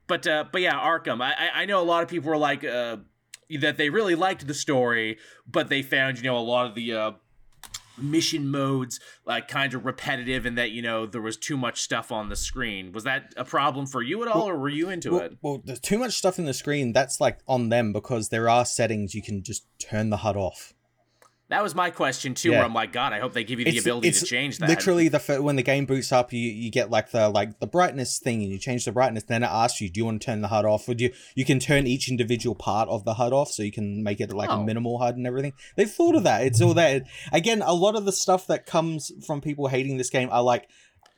but 0.07 0.27
uh, 0.27 0.45
but 0.51 0.61
yeah, 0.63 0.75
Arkham. 0.81 1.21
I 1.23 1.33
I- 1.33 1.63
I 1.63 1.65
know 1.67 1.81
a 1.81 1.85
lot 1.85 2.03
of 2.03 2.09
people 2.09 2.31
were 2.31 2.37
like 2.39 2.65
uh, 2.65 2.97
that 3.61 3.77
they 3.77 3.91
really 3.91 4.15
liked 4.15 4.47
the 4.47 4.55
story, 4.55 5.19
but 5.47 5.69
they 5.69 5.83
found 5.83 6.19
you 6.19 6.25
know 6.25 6.37
a 6.37 6.41
lot 6.41 6.67
of 6.67 6.75
the 6.75 6.93
uh, 6.93 7.13
mission 7.99 8.49
modes 8.49 9.01
like 9.25 9.49
kind 9.49 9.75
of 9.75 9.85
repetitive, 9.85 10.47
and 10.47 10.59
that 10.59 10.71
you 10.71 10.83
know 10.83 11.07
there 11.07 11.21
was 11.21 11.37
too 11.37 11.57
much 11.57 11.81
stuff 11.81 12.13
on 12.13 12.29
the 12.29 12.37
screen. 12.37 12.93
Was 12.93 13.05
that 13.05 13.33
a 13.37 13.45
problem 13.45 13.87
for 13.87 14.03
you 14.03 14.23
at 14.23 14.29
all, 14.29 14.49
or 14.49 14.59
were 14.59 14.69
you 14.69 14.91
into 14.91 15.13
well, 15.13 15.21
it? 15.21 15.39
well, 15.43 15.63
there's 15.65 15.81
too 15.81 15.99
much 15.99 16.15
stuff 16.15 16.39
in 16.39 16.45
the 16.45 16.55
screen. 16.55 16.93
That's 16.93 17.21
like 17.21 17.39
on 17.49 17.69
them 17.69 17.93
because 17.93 18.29
there 18.29 18.49
are 18.49 18.65
settings 18.65 19.15
you 19.15 19.23
can 19.23 19.43
just 19.43 19.67
turn 19.79 20.11
the 20.11 20.19
HUD 20.19 20.37
off. 20.37 20.74
That 21.51 21.63
was 21.63 21.75
my 21.75 21.91
question 21.91 22.33
too. 22.35 22.51
Yeah. 22.51 22.57
Where 22.57 22.65
I'm 22.65 22.73
like, 22.73 22.93
God, 22.93 23.13
I 23.13 23.19
hope 23.21 23.35
they 23.35 23.45
give 23.45 23.59
you 23.59 23.67
the 23.67 23.77
ability 23.79 24.11
to 24.13 24.25
change 24.25 24.59
that. 24.59 24.69
Literally, 24.69 25.09
the 25.09 25.19
when 25.43 25.57
the 25.57 25.63
game 25.63 25.85
boots 25.85 26.11
up, 26.11 26.33
you, 26.33 26.39
you 26.41 26.71
get 26.71 26.91
like 26.91 27.11
the 27.11 27.29
like 27.29 27.61
the 27.61 27.67
brightness 27.67 28.19
thing, 28.19 28.43
and 28.43 28.51
you 28.51 28.59
change 28.59 28.87
the 28.87 28.93
brightness. 28.93 29.25
Then 29.25 29.43
it 29.43 29.51
asks 29.51 29.81
you, 29.81 29.91
do 29.91 30.01
you 30.01 30.05
want 30.07 30.23
to 30.23 30.27
turn 30.27 30.41
the 30.41 30.49
HUD 30.49 30.65
off? 30.65 30.89
Or 30.89 30.95
do 30.95 31.05
you 31.05 31.13
you 31.35 31.45
can 31.45 31.59
turn 31.59 31.87
each 31.87 32.09
individual 32.09 32.55
part 32.55 32.89
of 32.89 33.05
the 33.05 33.15
HUD 33.15 33.35
off, 33.35 33.51
so 33.51 33.63
you 33.63 33.73
can 33.73 34.03
make 34.03 34.21
it 34.21 34.33
like 34.33 34.49
Oh. 34.51 34.61
a 34.61 34.65
minimal 34.65 34.99
HUD 34.99 35.17
and 35.17 35.27
everything. 35.27 35.53
They've 35.77 35.91
thought 35.91 36.15
of 36.15 36.23
that. 36.25 36.45
It's 36.47 36.63
all 36.63 36.73
there. 36.75 37.03
Again, 37.31 37.61
a 37.61 37.75
lot 37.75 37.95
of 37.95 38.07
the 38.07 38.13
stuff 38.13 38.47
that 38.47 38.65
comes 38.65 39.13
from 39.27 39.41
people 39.43 39.69
hating 39.69 39.99
this 39.99 40.11
game 40.11 40.31
are 40.33 40.43
like 40.43 40.67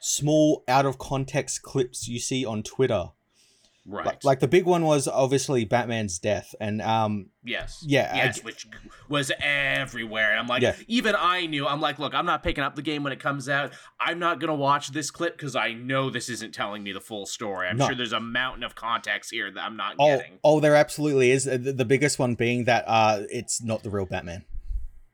small 0.01 0.65
out 0.67 0.87
of 0.87 0.99
context 0.99 1.63
clips 1.63 2.09
you 2.09 2.19
see 2.19 2.45
on 2.45 2.63
Twitter. 2.65 3.07
Right? 3.87 4.05
Like, 4.07 4.25
like 4.25 4.41
the 4.41 4.49
big 4.49 4.65
one 4.67 4.85
was 4.85 5.07
obviously 5.09 5.65
Batman's 5.65 6.19
death, 6.19 6.55
and 6.61 6.83
um 6.83 7.31
yes, 7.45 7.83
yeah, 7.87 8.11
I- 8.13 8.17
yes, 8.17 8.43
which 8.45 8.67
was 9.09 9.31
everywhere. 9.41 10.31
And 10.33 10.41
I'm 10.41 10.47
like, 10.47 10.63
Yeah. 10.63 10.75
even 10.89 11.15
I 11.19 11.47
knew. 11.47 11.67
I'm 11.67 11.81
like, 11.81 11.99
look, 11.99 12.15
I'm 12.15 12.27
not 12.27 12.43
picking 12.43 12.65
up 12.65 12.75
the 12.75 12.83
game 12.83 13.03
when 13.05 13.13
it 13.13 13.21
comes 13.21 13.49
out. 13.49 13.73
I'm 14.01 14.19
not 14.19 14.41
gonna 14.41 14.55
watch 14.55 14.89
this 14.93 15.11
clip 15.11 15.37
because 15.37 15.55
I 15.57 15.73
know 15.73 16.11
this 16.11 16.29
isn't 16.29 16.53
telling 16.55 16.83
me 16.83 16.93
the 16.93 17.01
full 17.01 17.27
story. 17.27 17.69
I'm 17.69 17.77
No. 17.77 17.87
sure 17.87 17.95
there's 17.95 18.13
a 18.13 18.21
mountain 18.21 18.65
of 18.65 18.75
context 18.75 19.31
here 19.31 19.51
that 19.51 19.61
I'm 19.65 19.77
not 19.77 19.95
oh 19.99 20.17
getting. 20.19 20.39
oh 20.45 20.61
there 20.61 20.75
absolutely 20.75 21.31
is. 21.31 21.45
The, 21.45 21.59
the 21.59 21.85
biggest 21.85 22.19
one 22.19 22.35
being 22.35 22.65
that 22.65 22.85
uh 22.87 23.23
it's 23.31 23.63
not 23.63 23.83
the 23.83 23.91
real 23.91 24.07
Batman. 24.07 24.45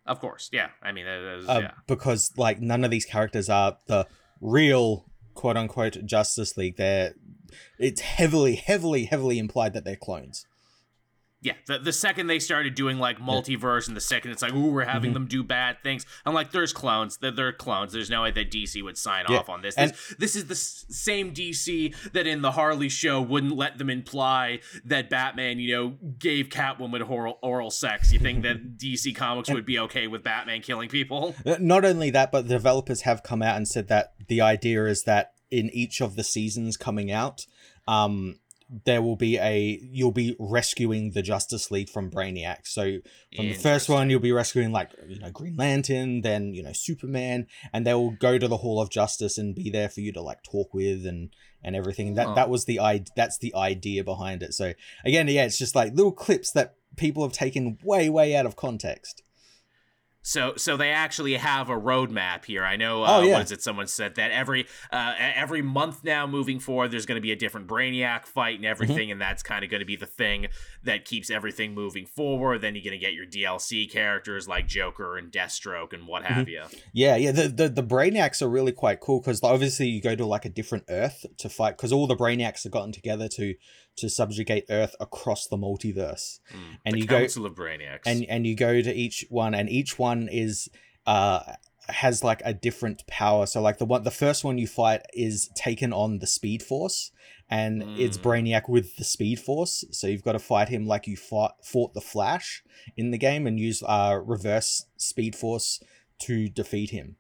Of 0.04 0.18
course, 0.18 0.50
yeah. 0.52 0.70
I 0.82 0.90
mean, 0.90 1.06
is, 1.06 1.48
uh, 1.48 1.58
yeah. 1.62 1.70
because 1.87 2.32
like 2.37 2.61
none 2.61 2.82
of 2.85 2.90
these 2.90 3.04
characters 3.04 3.48
are 3.48 3.76
the 3.87 4.06
real 4.40 5.06
quote 5.35 5.56
unquote 5.56 6.04
Justice 6.04 6.56
League. 6.56 6.76
They're 6.76 7.14
it's 7.78 8.00
heavily, 8.00 8.56
heavily, 8.56 9.04
heavily 9.04 9.38
implied 9.38 9.72
that 9.74 9.84
they're 9.84 9.96
clones. 9.96 10.46
Yeah, 11.44 11.54
the, 11.66 11.80
the 11.80 11.92
second 11.92 12.28
they 12.28 12.38
started 12.38 12.76
doing 12.76 13.00
like 13.00 13.18
multiverse, 13.18 13.88
and 13.88 13.96
the 13.96 14.00
second 14.00 14.30
it's 14.30 14.42
like, 14.42 14.52
ooh, 14.54 14.70
we're 14.70 14.84
having 14.84 15.10
Mhm. 15.10 15.14
them 15.14 15.26
do 15.26 15.42
bad 15.42 15.78
things. 15.82 16.06
I'm 16.24 16.34
like, 16.34 16.52
there's 16.52 16.72
clones. 16.72 17.16
They're, 17.16 17.32
they're 17.32 17.52
clones. 17.52 17.92
There's 17.92 18.08
no 18.10 18.22
way 18.22 18.30
that 18.30 18.52
DC 18.52 18.80
would 18.80 18.96
sign 18.96 19.24
Yeah, 19.28 19.38
off 19.38 19.48
on 19.48 19.60
this. 19.60 19.74
and- 19.74 19.90
This, 19.90 20.14
this 20.20 20.36
is 20.36 20.44
the 20.46 20.52
s- 20.54 20.84
same 20.88 21.32
DC 21.34 21.96
that 22.12 22.28
in 22.28 22.42
the 22.42 22.52
Harley 22.52 22.88
show 22.88 23.20
wouldn't 23.20 23.56
let 23.56 23.78
them 23.78 23.90
imply 23.90 24.60
that 24.84 25.10
Batman, 25.10 25.58
you 25.58 25.74
know, 25.74 25.88
gave 26.16 26.48
Catwoman 26.48 27.10
oral, 27.10 27.40
oral 27.42 27.72
sex. 27.72 28.12
You 28.12 28.20
think 28.20 28.44
that 28.44 28.78
DC 28.78 29.12
Comics 29.16 29.50
would 29.50 29.66
be 29.66 29.80
okay 29.80 30.06
with 30.06 30.22
Batman 30.22 30.60
killing 30.62 30.88
people? 30.88 31.34
Not 31.44 31.84
only 31.84 32.10
that, 32.10 32.30
but 32.30 32.42
the 32.46 32.54
developers 32.54 33.00
have 33.00 33.24
come 33.24 33.42
out 33.42 33.56
and 33.56 33.66
said 33.66 33.88
that 33.88 34.12
the 34.28 34.40
idea 34.40 34.84
is 34.86 35.03
that 35.05 35.32
in 35.53 35.70
each 35.70 36.00
of 36.00 36.16
the 36.16 36.24
seasons 36.24 36.76
coming 36.76 37.12
out, 37.12 37.46
um, 37.86 38.36
there 38.86 39.03
will 39.03 39.16
be 39.16 39.36
a 39.36 39.78
you'll 39.82 40.12
be 40.12 40.34
rescuing 40.38 41.11
the 41.11 41.20
Justice 41.20 41.70
League 41.70 41.90
from 41.90 42.11
Brainiac. 42.11 42.66
So 42.66 42.98
from 43.36 43.48
the 43.48 43.55
first 43.55 43.88
one, 43.90 44.09
you'll 44.09 44.20
be 44.20 44.32
rescuing 44.32 44.72
like 44.72 44.92
you 45.07 45.18
know 45.18 45.30
Green 45.30 45.57
Lantern, 45.57 46.22
then 46.22 46.55
you 46.55 46.62
know 46.62 46.72
Superman, 46.72 47.46
and 47.72 47.86
they 47.86 47.92
will 47.92 48.12
go 48.12 48.38
to 48.38 48.48
the 48.48 48.57
Hall 48.57 48.80
of 48.80 48.88
Justice 48.88 49.36
and 49.36 49.55
be 49.55 49.68
there 49.68 49.90
for 49.90 50.00
you 50.00 50.11
to 50.14 50.22
like 50.22 50.42
talk 50.42 50.72
with 50.72 51.05
and 51.05 51.30
and 51.62 51.76
everything. 51.76 52.14
That 52.14 52.28
Huh. 52.28 52.34
that 52.34 52.50
was 52.50 52.64
the 52.64 52.80
i 52.80 53.05
that's 53.14 53.38
the 53.38 53.55
idea 53.55 54.05
behind 54.05 54.42
it. 54.42 54.55
So 54.55 54.72
again, 55.05 55.28
yeah, 55.28 55.44
it's 55.44 55.59
just 55.59 55.74
like 55.74 55.94
little 55.94 56.12
clips 56.12 56.50
that 56.53 56.76
people 56.96 57.22
have 57.24 57.32
taken 57.32 57.78
way 57.84 58.09
way 58.09 58.34
out 58.34 58.46
of 58.46 58.57
context. 58.57 59.22
So, 60.23 60.55
so 60.57 60.77
they 60.77 60.91
actually 60.91 61.35
have 61.35 61.68
a 61.68 61.75
roadmap 61.79 62.45
here. 62.45 62.64
I 62.64 62.77
know. 62.77 63.03
Uh, 63.03 63.09
Oh, 63.12 63.23
yeah. 63.23 63.35
What 63.35 63.43
is 63.43 63.53
it? 63.53 63.62
Someone 63.62 63.89
said 63.89 64.14
that 64.14 64.31
every 64.31 64.66
uh, 64.91 65.14
every 65.18 65.61
month 65.62 66.03
now, 66.03 66.27
moving 66.27 66.61
forward, 66.61 66.91
there's 66.91 67.05
going 67.07 67.16
to 67.16 67.23
be 67.23 67.33
a 67.33 67.37
different 67.37 67.66
Brainiac 67.66 68.25
fight 68.25 68.57
and 68.57 68.64
everything, 68.64 69.11
and 69.11 69.20
that's 69.20 69.43
kind 69.43 69.64
of 69.64 69.70
going 69.70 69.81
to 69.81 69.87
be 69.87 69.97
the 69.97 70.07
thing 70.07 70.47
that 70.85 71.05
keeps 71.05 71.29
everything 71.29 71.75
moving 71.75 72.07
forward. 72.07 72.61
Then 72.62 72.75
you're 72.75 72.85
going 72.85 72.99
to 72.99 73.05
get 73.05 73.12
your 73.12 73.27
DLC 73.27 73.91
characters 73.91 74.49
like 74.49 74.66
Joker 74.66 75.18
and 75.18 75.31
Deathstroke 75.31 75.93
and 75.93 76.07
what 76.07 76.23
have 76.25 76.49
you. 76.49 76.62
Yeah, 76.93 77.16
yeah. 77.16 77.33
The 77.33 77.49
the, 77.49 77.68
the 77.68 77.83
Brainiacs 77.83 78.41
are 78.41 78.49
really 78.49 78.73
quite 78.73 79.01
cool 79.01 79.20
because 79.20 79.43
obviously 79.43 79.89
you 79.89 80.01
go 80.01 80.14
to 80.16 80.25
like 80.25 80.45
a 80.45 80.51
different 80.51 80.85
Earth 80.89 81.27
to 81.39 81.49
fight 81.49 81.77
because 81.77 81.93
all 81.93 82.07
the 82.07 82.16
Brainiacs 82.16 82.62
have 82.62 82.73
gotten 82.73 82.93
together 82.93 83.29
to 83.29 83.55
to 83.97 84.09
subjugate 84.09 84.64
Earth 84.70 84.95
across 85.01 85.47
the 85.47 85.57
multiverse, 85.57 86.40
Mm, 86.53 86.78
And 86.84 86.95
the 86.95 86.99
you 87.01 87.07
go- 87.07 87.18
of 87.47 87.55
Brainiacs. 87.55 88.03
and 88.07 88.24
and 88.24 88.47
you 88.47 88.55
go 88.57 88.80
to 88.82 88.93
each 88.95 89.24
one, 89.28 89.55
and 89.55 89.68
each 89.68 89.99
one 89.99 90.28
is 90.28 90.68
uh 91.07 91.40
has 91.88 92.22
like 92.22 92.40
a 92.45 92.55
different 92.55 93.05
power. 93.09 93.45
So 93.45 93.61
like 93.61 93.78
the 93.78 93.84
one 93.84 94.05
the 94.05 94.11
first 94.11 94.45
one 94.45 94.57
you 94.59 94.66
fight 94.68 95.03
is 95.12 95.51
taken 95.57 95.93
on 95.93 96.20
the 96.20 96.26
Speed 96.28 96.62
Force, 96.62 97.11
and 97.51 97.82
it's 97.99 98.16
Mm. 98.16 98.22
Brainiac 98.22 98.68
with 98.68 98.97
the 98.97 99.05
Speed 99.05 99.40
Force. 99.40 99.84
So 99.90 100.07
you've 100.07 100.22
got 100.22 100.32
to 100.32 100.38
fight 100.38 100.68
him 100.68 100.86
like 100.86 101.07
you 101.09 101.16
fought 101.16 101.57
fought 101.64 101.93
the 101.93 102.01
Flash 102.01 102.62
in 102.97 103.11
the 103.11 103.18
game, 103.18 103.47
and 103.47 103.59
use 103.59 103.82
uh 103.82 104.18
reverse 104.24 104.86
Speed 104.97 105.34
Force 105.36 105.80
to 106.20 106.49
defeat 106.49 106.90
him. 106.90 107.16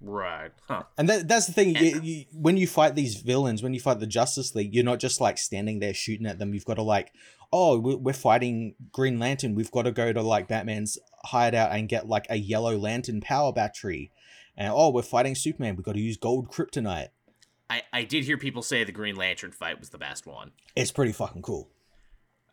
Right. 0.00 0.50
Huh. 0.68 0.84
And 0.98 1.08
that, 1.08 1.28
that's 1.28 1.46
the 1.46 1.52
thing. 1.52 1.76
You, 1.76 2.00
you, 2.00 2.24
when 2.32 2.56
you 2.56 2.66
fight 2.66 2.94
these 2.94 3.16
villains, 3.16 3.62
when 3.62 3.74
you 3.74 3.80
fight 3.80 4.00
the 4.00 4.06
Justice 4.06 4.54
League, 4.54 4.74
you're 4.74 4.84
not 4.84 4.98
just 4.98 5.20
like 5.20 5.38
standing 5.38 5.80
there 5.80 5.94
shooting 5.94 6.26
at 6.26 6.38
them. 6.38 6.54
You've 6.54 6.64
got 6.64 6.74
to 6.74 6.82
like, 6.82 7.12
oh, 7.52 7.78
we- 7.78 7.96
we're 7.96 8.12
fighting 8.12 8.74
Green 8.92 9.18
Lantern. 9.18 9.54
We've 9.54 9.70
got 9.70 9.82
to 9.82 9.92
go 9.92 10.12
to 10.12 10.22
like 10.22 10.48
Batman's 10.48 10.98
hideout 11.24 11.72
and 11.72 11.88
get 11.88 12.08
like 12.08 12.26
a 12.30 12.36
yellow 12.36 12.76
lantern 12.76 13.20
power 13.20 13.52
battery. 13.52 14.10
And 14.56 14.72
oh, 14.74 14.90
we're 14.90 15.02
fighting 15.02 15.34
Superman. 15.34 15.76
We've 15.76 15.84
got 15.84 15.94
to 15.94 16.00
use 16.00 16.16
gold 16.16 16.50
kryptonite. 16.50 17.08
I, 17.70 17.82
I 17.92 18.02
did 18.02 18.24
hear 18.24 18.36
people 18.36 18.62
say 18.62 18.82
the 18.82 18.92
Green 18.92 19.14
Lantern 19.14 19.52
fight 19.52 19.78
was 19.78 19.90
the 19.90 19.98
best 19.98 20.26
one. 20.26 20.50
It's 20.74 20.90
pretty 20.90 21.12
fucking 21.12 21.42
cool. 21.42 21.68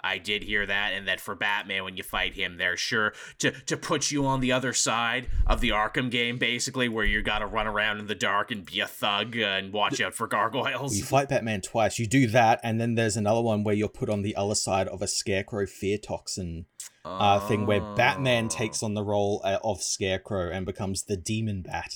I 0.02 0.18
did 0.18 0.44
hear 0.44 0.66
that, 0.66 0.94
and 0.94 1.08
that 1.08 1.20
for 1.20 1.36
Batman, 1.36 1.84
when 1.84 1.98
you 1.98 2.04
fight 2.04 2.36
him, 2.36 2.58
they're 2.58 2.78
sure 2.78 3.14
to 3.40 3.52
to 3.52 3.78
put 3.78 4.12
you 4.12 4.26
on 4.26 4.40
the 4.40 4.52
other 4.52 4.74
side 4.74 5.28
of 5.46 5.62
the 5.62 5.70
Arkham 5.70 6.12
game, 6.12 6.38
basically, 6.38 6.88
where 6.88 7.06
you 7.06 7.22
got 7.22 7.40
to 7.40 7.48
run 7.48 7.68
around 7.68 8.00
in 8.00 8.08
the 8.08 8.16
dark 8.16 8.52
and 8.52 8.66
be 8.66 8.80
a 8.80 8.88
thug 8.88 9.38
uh, 9.38 9.42
and 9.42 9.74
watch 9.74 10.00
out 10.00 10.14
for 10.14 10.28
gargoyles. 10.28 10.98
You 10.98 11.04
fight 11.04 11.30
Batman 11.30 11.62
twice. 11.62 12.00
You 12.00 12.06
do 12.08 12.28
that, 12.28 12.60
and 12.64 12.80
then 12.80 12.96
there's 12.96 13.18
another 13.18 13.42
one 13.42 13.64
where 13.64 13.76
you're 13.76 13.90
put 13.90 14.10
on 14.10 14.22
the 14.22 14.36
other 14.36 14.56
side 14.56 14.88
of 14.88 15.02
a 15.02 15.08
Scarecrow 15.08 15.66
fear 15.66 15.98
toxin 15.98 16.66
uh, 17.04 17.40
thing 17.48 17.66
where 17.66 17.82
Batman 17.96 18.46
Oh, 18.46 18.50
takes 18.50 18.84
on 18.84 18.94
the 18.94 19.04
role 19.04 19.42
uh, 19.44 19.58
of 19.64 19.82
Scarecrow 19.82 20.52
and 20.52 20.66
becomes 20.66 21.04
the 21.04 21.18
Demon 21.18 21.62
Bat. 21.62 21.92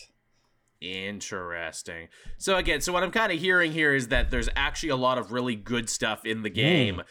Interesting. 0.81 2.07
So 2.39 2.57
again, 2.57 2.81
so 2.81 2.91
what 2.91 3.03
I'm 3.03 3.11
kind 3.11 3.31
of 3.31 3.39
hearing 3.39 3.71
here 3.71 3.93
is 3.93 4.07
that 4.07 4.31
there's 4.31 4.49
actually 4.55 4.89
a 4.89 4.95
lot 4.95 5.19
of 5.19 5.31
really 5.31 5.55
good 5.55 5.89
stuff 5.89 6.25
in 6.25 6.41
the 6.41 6.49
game. 6.49 7.03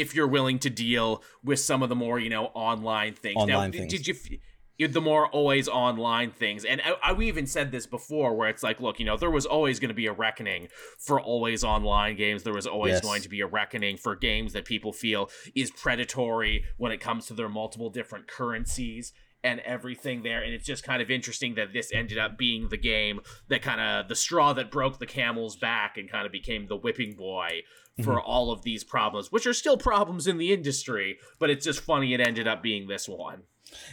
If 0.00 0.14
you're 0.14 0.26
willing 0.28 0.58
to 0.60 0.70
deal 0.70 1.22
with 1.42 1.60
some 1.60 1.82
of 1.82 1.88
the 1.88 1.94
more, 1.94 2.18
you 2.18 2.30
know, 2.30 2.46
online 2.54 3.14
things. 3.14 3.36
now, 3.36 3.42
Online 3.42 3.70
d- 3.70 3.78
things. 3.78 3.92
did 3.92 4.06
you 4.06 4.14
you- 4.78 4.88
the 4.88 5.00
more 5.00 5.28
always 5.28 5.68
online 5.68 6.32
things 6.32 6.64
and 6.64 6.80
I, 6.84 6.96
I 7.00 7.12
we 7.12 7.28
even 7.28 7.46
said 7.46 7.70
this 7.70 7.86
before 7.86 8.36
where 8.36 8.48
it's 8.48 8.64
like 8.64 8.80
look 8.80 8.98
you 8.98 9.04
know 9.06 9.16
there 9.16 9.30
was 9.30 9.46
always 9.46 9.78
going 9.78 9.90
to 9.90 9.94
be 9.94 10.06
a 10.06 10.12
reckoning 10.12 10.66
for 10.98 11.20
always 11.20 11.62
online 11.62 12.16
games 12.16 12.42
there 12.42 12.52
was 12.52 12.66
always 12.66 12.94
Yes. 12.94 13.00
going 13.00 13.22
to 13.22 13.28
be 13.28 13.40
a 13.40 13.46
reckoning 13.46 13.96
for 13.96 14.16
games 14.16 14.52
that 14.52 14.64
people 14.64 14.92
feel 14.92 15.30
is 15.54 15.70
predatory 15.70 16.64
when 16.76 16.90
it 16.90 16.98
comes 17.00 17.26
to 17.26 17.34
their 17.34 17.48
multiple 17.48 17.88
different 17.88 18.26
currencies 18.26 19.12
and 19.44 19.60
everything 19.60 20.22
there 20.24 20.42
and 20.42 20.52
it's 20.52 20.66
just 20.66 20.82
kind 20.82 21.00
of 21.00 21.08
interesting 21.08 21.54
that 21.54 21.72
this 21.72 21.92
ended 21.92 22.18
up 22.18 22.36
being 22.36 22.68
the 22.70 22.76
game 22.76 23.20
that 23.48 23.62
kind 23.62 23.80
of 23.80 24.08
the 24.08 24.16
straw 24.16 24.52
that 24.54 24.72
broke 24.72 24.98
the 24.98 25.06
camel's 25.06 25.54
back 25.56 25.96
and 25.96 26.10
kind 26.10 26.26
of 26.26 26.32
became 26.32 26.66
the 26.66 26.76
whipping 26.76 27.14
boy 27.14 27.60
for 28.02 28.14
mm-hmm. 28.14 28.26
all 28.26 28.50
of 28.50 28.62
these 28.62 28.82
problems 28.82 29.30
which 29.30 29.46
are 29.46 29.52
still 29.52 29.76
problems 29.76 30.26
in 30.26 30.38
the 30.38 30.52
industry 30.52 31.18
but 31.38 31.50
it's 31.50 31.64
just 31.64 31.80
funny 31.80 32.12
it 32.12 32.20
ended 32.20 32.48
up 32.48 32.62
being 32.62 32.88
this 32.88 33.08
one 33.08 33.42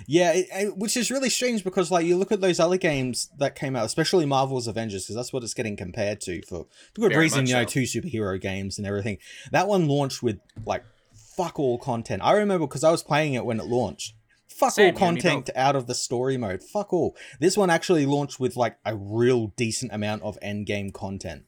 Yeah, 0.07 0.33
it, 0.33 0.47
it- 0.51 0.77
which 0.77 0.97
is 0.97 1.09
really 1.11 1.29
strange 1.29 1.63
because 1.63 1.91
like 1.91 2.05
you 2.05 2.17
look 2.17 2.31
at 2.31 2.41
those 2.41 2.59
other 2.59 2.77
games 2.77 3.29
that 3.37 3.55
came 3.55 3.75
out, 3.75 3.85
especially 3.85 4.25
Marvel's 4.25 4.67
Avengers, 4.67 5.05
because 5.05 5.15
that's 5.15 5.33
what 5.33 5.43
it's 5.43 5.53
getting 5.53 5.75
compared 5.77 6.21
to 6.21 6.41
for, 6.43 6.67
good 6.93 7.11
Very 7.11 7.23
reason. 7.25 7.47
You 7.47 7.53
know, 7.53 7.61
so. 7.63 7.69
two 7.69 7.83
superhero 7.83 8.39
games 8.39 8.77
and 8.77 8.85
everything. 8.85 9.17
That 9.51 9.67
one 9.67 9.87
launched 9.87 10.21
with 10.21 10.39
like 10.65 10.83
fuck 11.13 11.59
all 11.59 11.77
content. 11.77 12.21
I 12.23 12.33
remember 12.33 12.67
because 12.67 12.83
I 12.83 12.91
was 12.91 13.03
playing 13.03 13.33
it 13.33 13.45
when 13.45 13.59
it 13.59 13.65
launched. 13.65 14.13
Fuck 14.47 14.73
Same, 14.73 14.93
all 14.93 14.99
content 14.99 15.49
out 15.55 15.75
of 15.75 15.87
the 15.87 15.95
story 15.95 16.37
mode. 16.37 16.61
Fuck 16.61 16.93
all. 16.93 17.15
This 17.39 17.57
one 17.57 17.69
actually 17.69 18.05
launched 18.05 18.39
with 18.39 18.55
like 18.55 18.77
a 18.85 18.95
real 18.95 19.47
decent 19.55 19.91
amount 19.93 20.21
of 20.21 20.37
end 20.41 20.65
game 20.67 20.91
content. 20.91 21.45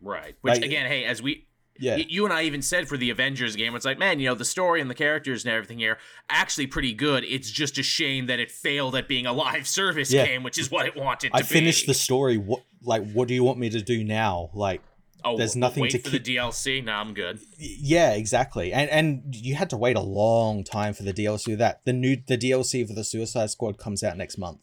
Right. 0.00 0.34
Which 0.40 0.54
Like- 0.54 0.64
again, 0.64 0.86
hey, 0.86 1.04
as 1.04 1.22
we 1.22 1.46
Yeah. 1.78 1.96
y- 1.96 2.06
you 2.08 2.24
and 2.24 2.32
I 2.32 2.42
even 2.42 2.60
said 2.62 2.88
for 2.88 2.96
the 2.96 3.10
Avengers 3.10 3.54
game, 3.56 3.74
it's 3.74 3.84
like, 3.84 3.98
man, 3.98 4.18
you 4.20 4.28
know, 4.28 4.34
the 4.34 4.44
story 4.44 4.80
and 4.80 4.90
the 4.90 4.94
characters 4.94 5.44
and 5.44 5.52
everything 5.52 5.78
here 5.78 5.98
actually 6.28 6.66
pretty 6.66 6.92
good. 6.92 7.24
It's 7.24 7.50
just 7.50 7.78
a 7.78 7.82
shame 7.82 8.26
that 8.26 8.40
it 8.40 8.50
failed 8.50 8.94
at 8.96 9.08
being 9.08 9.26
a 9.26 9.32
live 9.32 9.66
service 9.68 10.12
Yeah. 10.12 10.26
game, 10.26 10.42
which 10.42 10.58
is 10.58 10.70
what 10.70 10.86
it 10.86 10.96
wanted 10.96 11.30
to 11.32 11.36
I 11.36 11.40
be. 11.40 11.46
finished 11.46 11.86
the 11.86 11.94
story. 11.94 12.36
What 12.38 12.62
like 12.82 13.10
what 13.12 13.28
do 13.28 13.34
you 13.34 13.44
want 13.44 13.58
me 13.58 13.70
to 13.70 13.80
do 13.80 14.02
now? 14.04 14.50
Like 14.54 14.82
Oh, 15.24 15.36
there's 15.36 15.56
nothing 15.56 15.82
wait 15.82 15.90
to 15.90 15.98
for 15.98 16.10
keep- 16.10 16.22
the 16.24 16.36
DLC. 16.36 16.80
No, 16.84 16.92
I'm 16.92 17.12
good. 17.12 17.40
Yeah, 17.58 18.12
exactly. 18.12 18.72
And 18.72 18.88
and 18.90 19.34
you 19.34 19.56
had 19.56 19.68
to 19.70 19.76
wait 19.76 19.96
a 19.96 20.00
long 20.00 20.62
time 20.62 20.94
for 20.94 21.02
the 21.02 21.12
DLC 21.12 21.56
that. 21.58 21.84
The 21.84 21.92
new 21.92 22.16
the 22.26 22.38
DLC 22.38 22.86
for 22.86 22.92
the 22.94 23.02
Suicide 23.04 23.50
Squad 23.50 23.78
comes 23.78 24.02
out 24.04 24.16
next 24.16 24.38
month. 24.38 24.60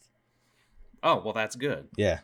Oh, 1.02 1.20
well, 1.22 1.34
that's 1.34 1.56
good. 1.56 1.88
Yeah. 1.96 2.20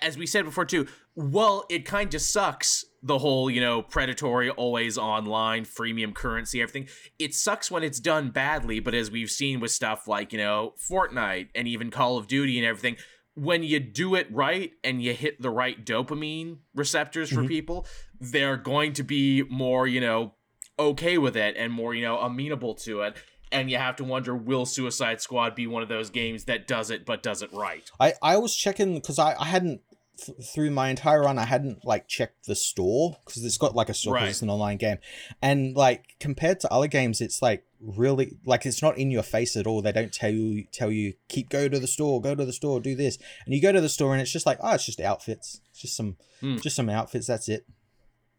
As 0.00 0.16
we 0.16 0.24
said 0.26 0.44
before 0.44 0.64
too, 0.64 0.86
well, 1.16 1.64
it 1.68 1.84
kind 1.84 2.14
of 2.14 2.22
sucks 2.22 2.84
the 3.02 3.18
whole, 3.18 3.50
you 3.50 3.60
know, 3.60 3.82
predatory, 3.82 4.48
always 4.50 4.96
online, 4.96 5.64
freemium 5.64 6.14
currency, 6.14 6.62
everything. 6.62 6.88
It 7.18 7.34
sucks 7.34 7.70
when 7.70 7.82
it's 7.82 7.98
done 7.98 8.30
badly, 8.30 8.78
but 8.78 8.94
as 8.94 9.10
we've 9.10 9.30
seen 9.30 9.58
with 9.58 9.72
stuff 9.72 10.06
like, 10.06 10.32
you 10.32 10.38
know, 10.38 10.74
Fortnite 10.90 11.48
and 11.54 11.66
even 11.66 11.90
Call 11.90 12.16
of 12.16 12.28
Duty 12.28 12.58
and 12.58 12.66
everything, 12.66 12.96
when 13.34 13.62
you 13.64 13.80
do 13.80 14.14
it 14.14 14.28
right 14.30 14.70
and 14.84 15.02
you 15.02 15.14
hit 15.14 15.40
the 15.42 15.50
right 15.50 15.84
dopamine 15.84 16.58
receptors 16.74 17.30
for 17.30 17.42
Mhm. 17.42 17.48
people, 17.48 17.86
they're 18.20 18.56
going 18.56 18.92
to 18.92 19.02
be 19.02 19.42
more, 19.44 19.88
you 19.88 20.00
know, 20.00 20.34
okay 20.78 21.18
with 21.18 21.36
it 21.36 21.56
and 21.56 21.72
more, 21.72 21.94
you 21.94 22.02
know, 22.02 22.18
amenable 22.18 22.74
to 22.74 23.00
it. 23.02 23.16
And 23.50 23.70
you 23.70 23.76
have 23.78 23.96
to 23.96 24.04
wonder, 24.04 24.34
will 24.34 24.64
Suicide 24.64 25.20
Squad 25.20 25.54
be 25.54 25.66
one 25.66 25.82
of 25.82 25.88
those 25.88 26.08
games 26.08 26.44
that 26.44 26.66
does 26.66 26.90
it 26.90 27.04
but 27.04 27.22
does 27.22 27.42
it 27.42 27.52
right? 27.52 27.90
I 28.00 28.14
I 28.22 28.36
was 28.38 28.54
checking 28.56 28.94
because 28.94 29.18
I 29.18 29.34
I 29.38 29.46
hadn't 29.46 29.80
th- 30.18 30.36
through 30.54 30.70
my 30.70 30.88
entire 30.88 31.22
run 31.22 31.38
I 31.38 31.44
hadn't 31.44 31.84
like 31.84 32.08
checked 32.08 32.46
the 32.46 32.54
store 32.54 33.16
because 33.24 33.44
it's 33.44 33.58
got 33.58 33.74
like 33.74 33.88
a 33.88 33.94
store 33.94 34.14
Right. 34.14 34.28
it's 34.28 34.42
an 34.42 34.50
online 34.50 34.76
game, 34.78 34.98
and 35.40 35.74
like 35.76 36.16
compared 36.20 36.60
to 36.60 36.72
other 36.72 36.86
games, 36.88 37.20
it's 37.20 37.40
like 37.42 37.64
really 37.80 38.36
like 38.46 38.64
it's 38.66 38.82
not 38.82 38.96
in 38.98 39.10
your 39.10 39.22
face 39.24 39.56
at 39.56 39.66
all. 39.66 39.82
They 39.82 39.92
don't 39.92 40.12
tell 40.12 40.30
you 40.30 40.64
tell 40.72 40.90
you 40.92 41.14
keep 41.28 41.48
go 41.48 41.68
to 41.68 41.78
the 41.80 41.86
store, 41.86 42.20
go 42.20 42.34
to 42.34 42.44
the 42.44 42.52
store, 42.52 42.80
do 42.80 42.94
this, 42.94 43.18
and 43.44 43.54
you 43.54 43.60
go 43.60 43.72
to 43.72 43.80
the 43.80 43.88
store 43.88 44.12
and 44.12 44.20
it's 44.22 44.32
just 44.32 44.46
like 44.46 44.58
oh 44.62 44.74
it's 44.74 44.86
just 44.86 45.00
outfits, 45.00 45.60
it's 45.70 45.80
just 45.80 45.96
some 45.96 46.16
Hmm. 46.40 46.56
just 46.56 46.76
some 46.76 46.88
outfits. 46.88 47.26
That's 47.28 47.48
it. 47.48 47.66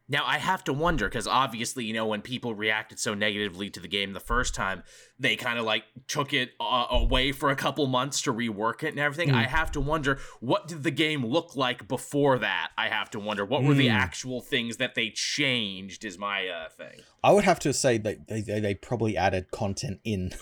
Now 0.10 0.24
I 0.26 0.38
have 0.38 0.64
to 0.66 0.74
wonder 0.74 1.08
because 1.08 1.28
obviously, 1.28 1.86
you 1.86 1.94
know, 1.94 2.06
when 2.06 2.22
people 2.22 2.54
reacted 2.54 3.00
so 3.00 3.14
negatively 3.14 3.70
to 3.70 3.80
the 3.80 3.88
game 3.88 4.12
the 4.12 4.20
first 4.20 4.54
time, 4.54 4.84
they 5.18 5.36
kind 5.38 5.58
of 5.58 5.64
like 5.66 5.86
took 6.08 6.34
it 6.34 6.52
uh, 6.60 6.88
away 6.92 7.32
for 7.32 7.50
a 7.50 7.56
couple 7.56 7.88
months 7.88 8.22
to 8.24 8.34
rework 8.34 8.84
it 8.84 8.90
and 8.90 9.00
everything. 9.00 9.30
Mm. 9.30 9.36
I 9.36 9.44
have 9.44 9.72
to 9.72 9.80
wonder 9.82 10.20
what 10.42 10.68
did 10.68 10.84
the 10.84 10.92
game 10.92 11.26
look 11.26 11.56
like 11.56 11.88
before 11.88 12.38
that? 12.40 12.72
I 12.78 12.90
have 12.90 13.10
to 13.12 13.20
wonder 13.20 13.46
what 13.46 13.64
were 13.64 13.74
the 13.74 13.88
Mm. 13.88 13.94
actual 13.94 14.42
things 14.42 14.78
that 14.78 14.94
they 14.96 15.10
changed. 15.10 16.04
Is 16.04 16.18
my 16.18 16.48
uh, 16.48 16.70
thing. 16.70 17.00
I 17.24 17.32
would 17.32 17.46
have 17.46 17.60
to 17.60 17.72
say 17.74 17.98
that 18.00 18.28
they, 18.28 18.42
they, 18.42 18.60
they 18.60 18.76
probably 18.76 19.16
added 19.16 19.52
content 19.52 20.00
in. 20.04 20.34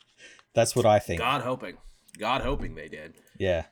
That's 0.54 0.74
what 0.74 0.86
I 0.86 0.98
think. 0.98 1.20
God 1.20 1.42
hoping, 1.42 1.76
God 2.18 2.40
hoping 2.40 2.74
they 2.74 2.88
did. 2.88 3.14
Yeah. 3.38 3.66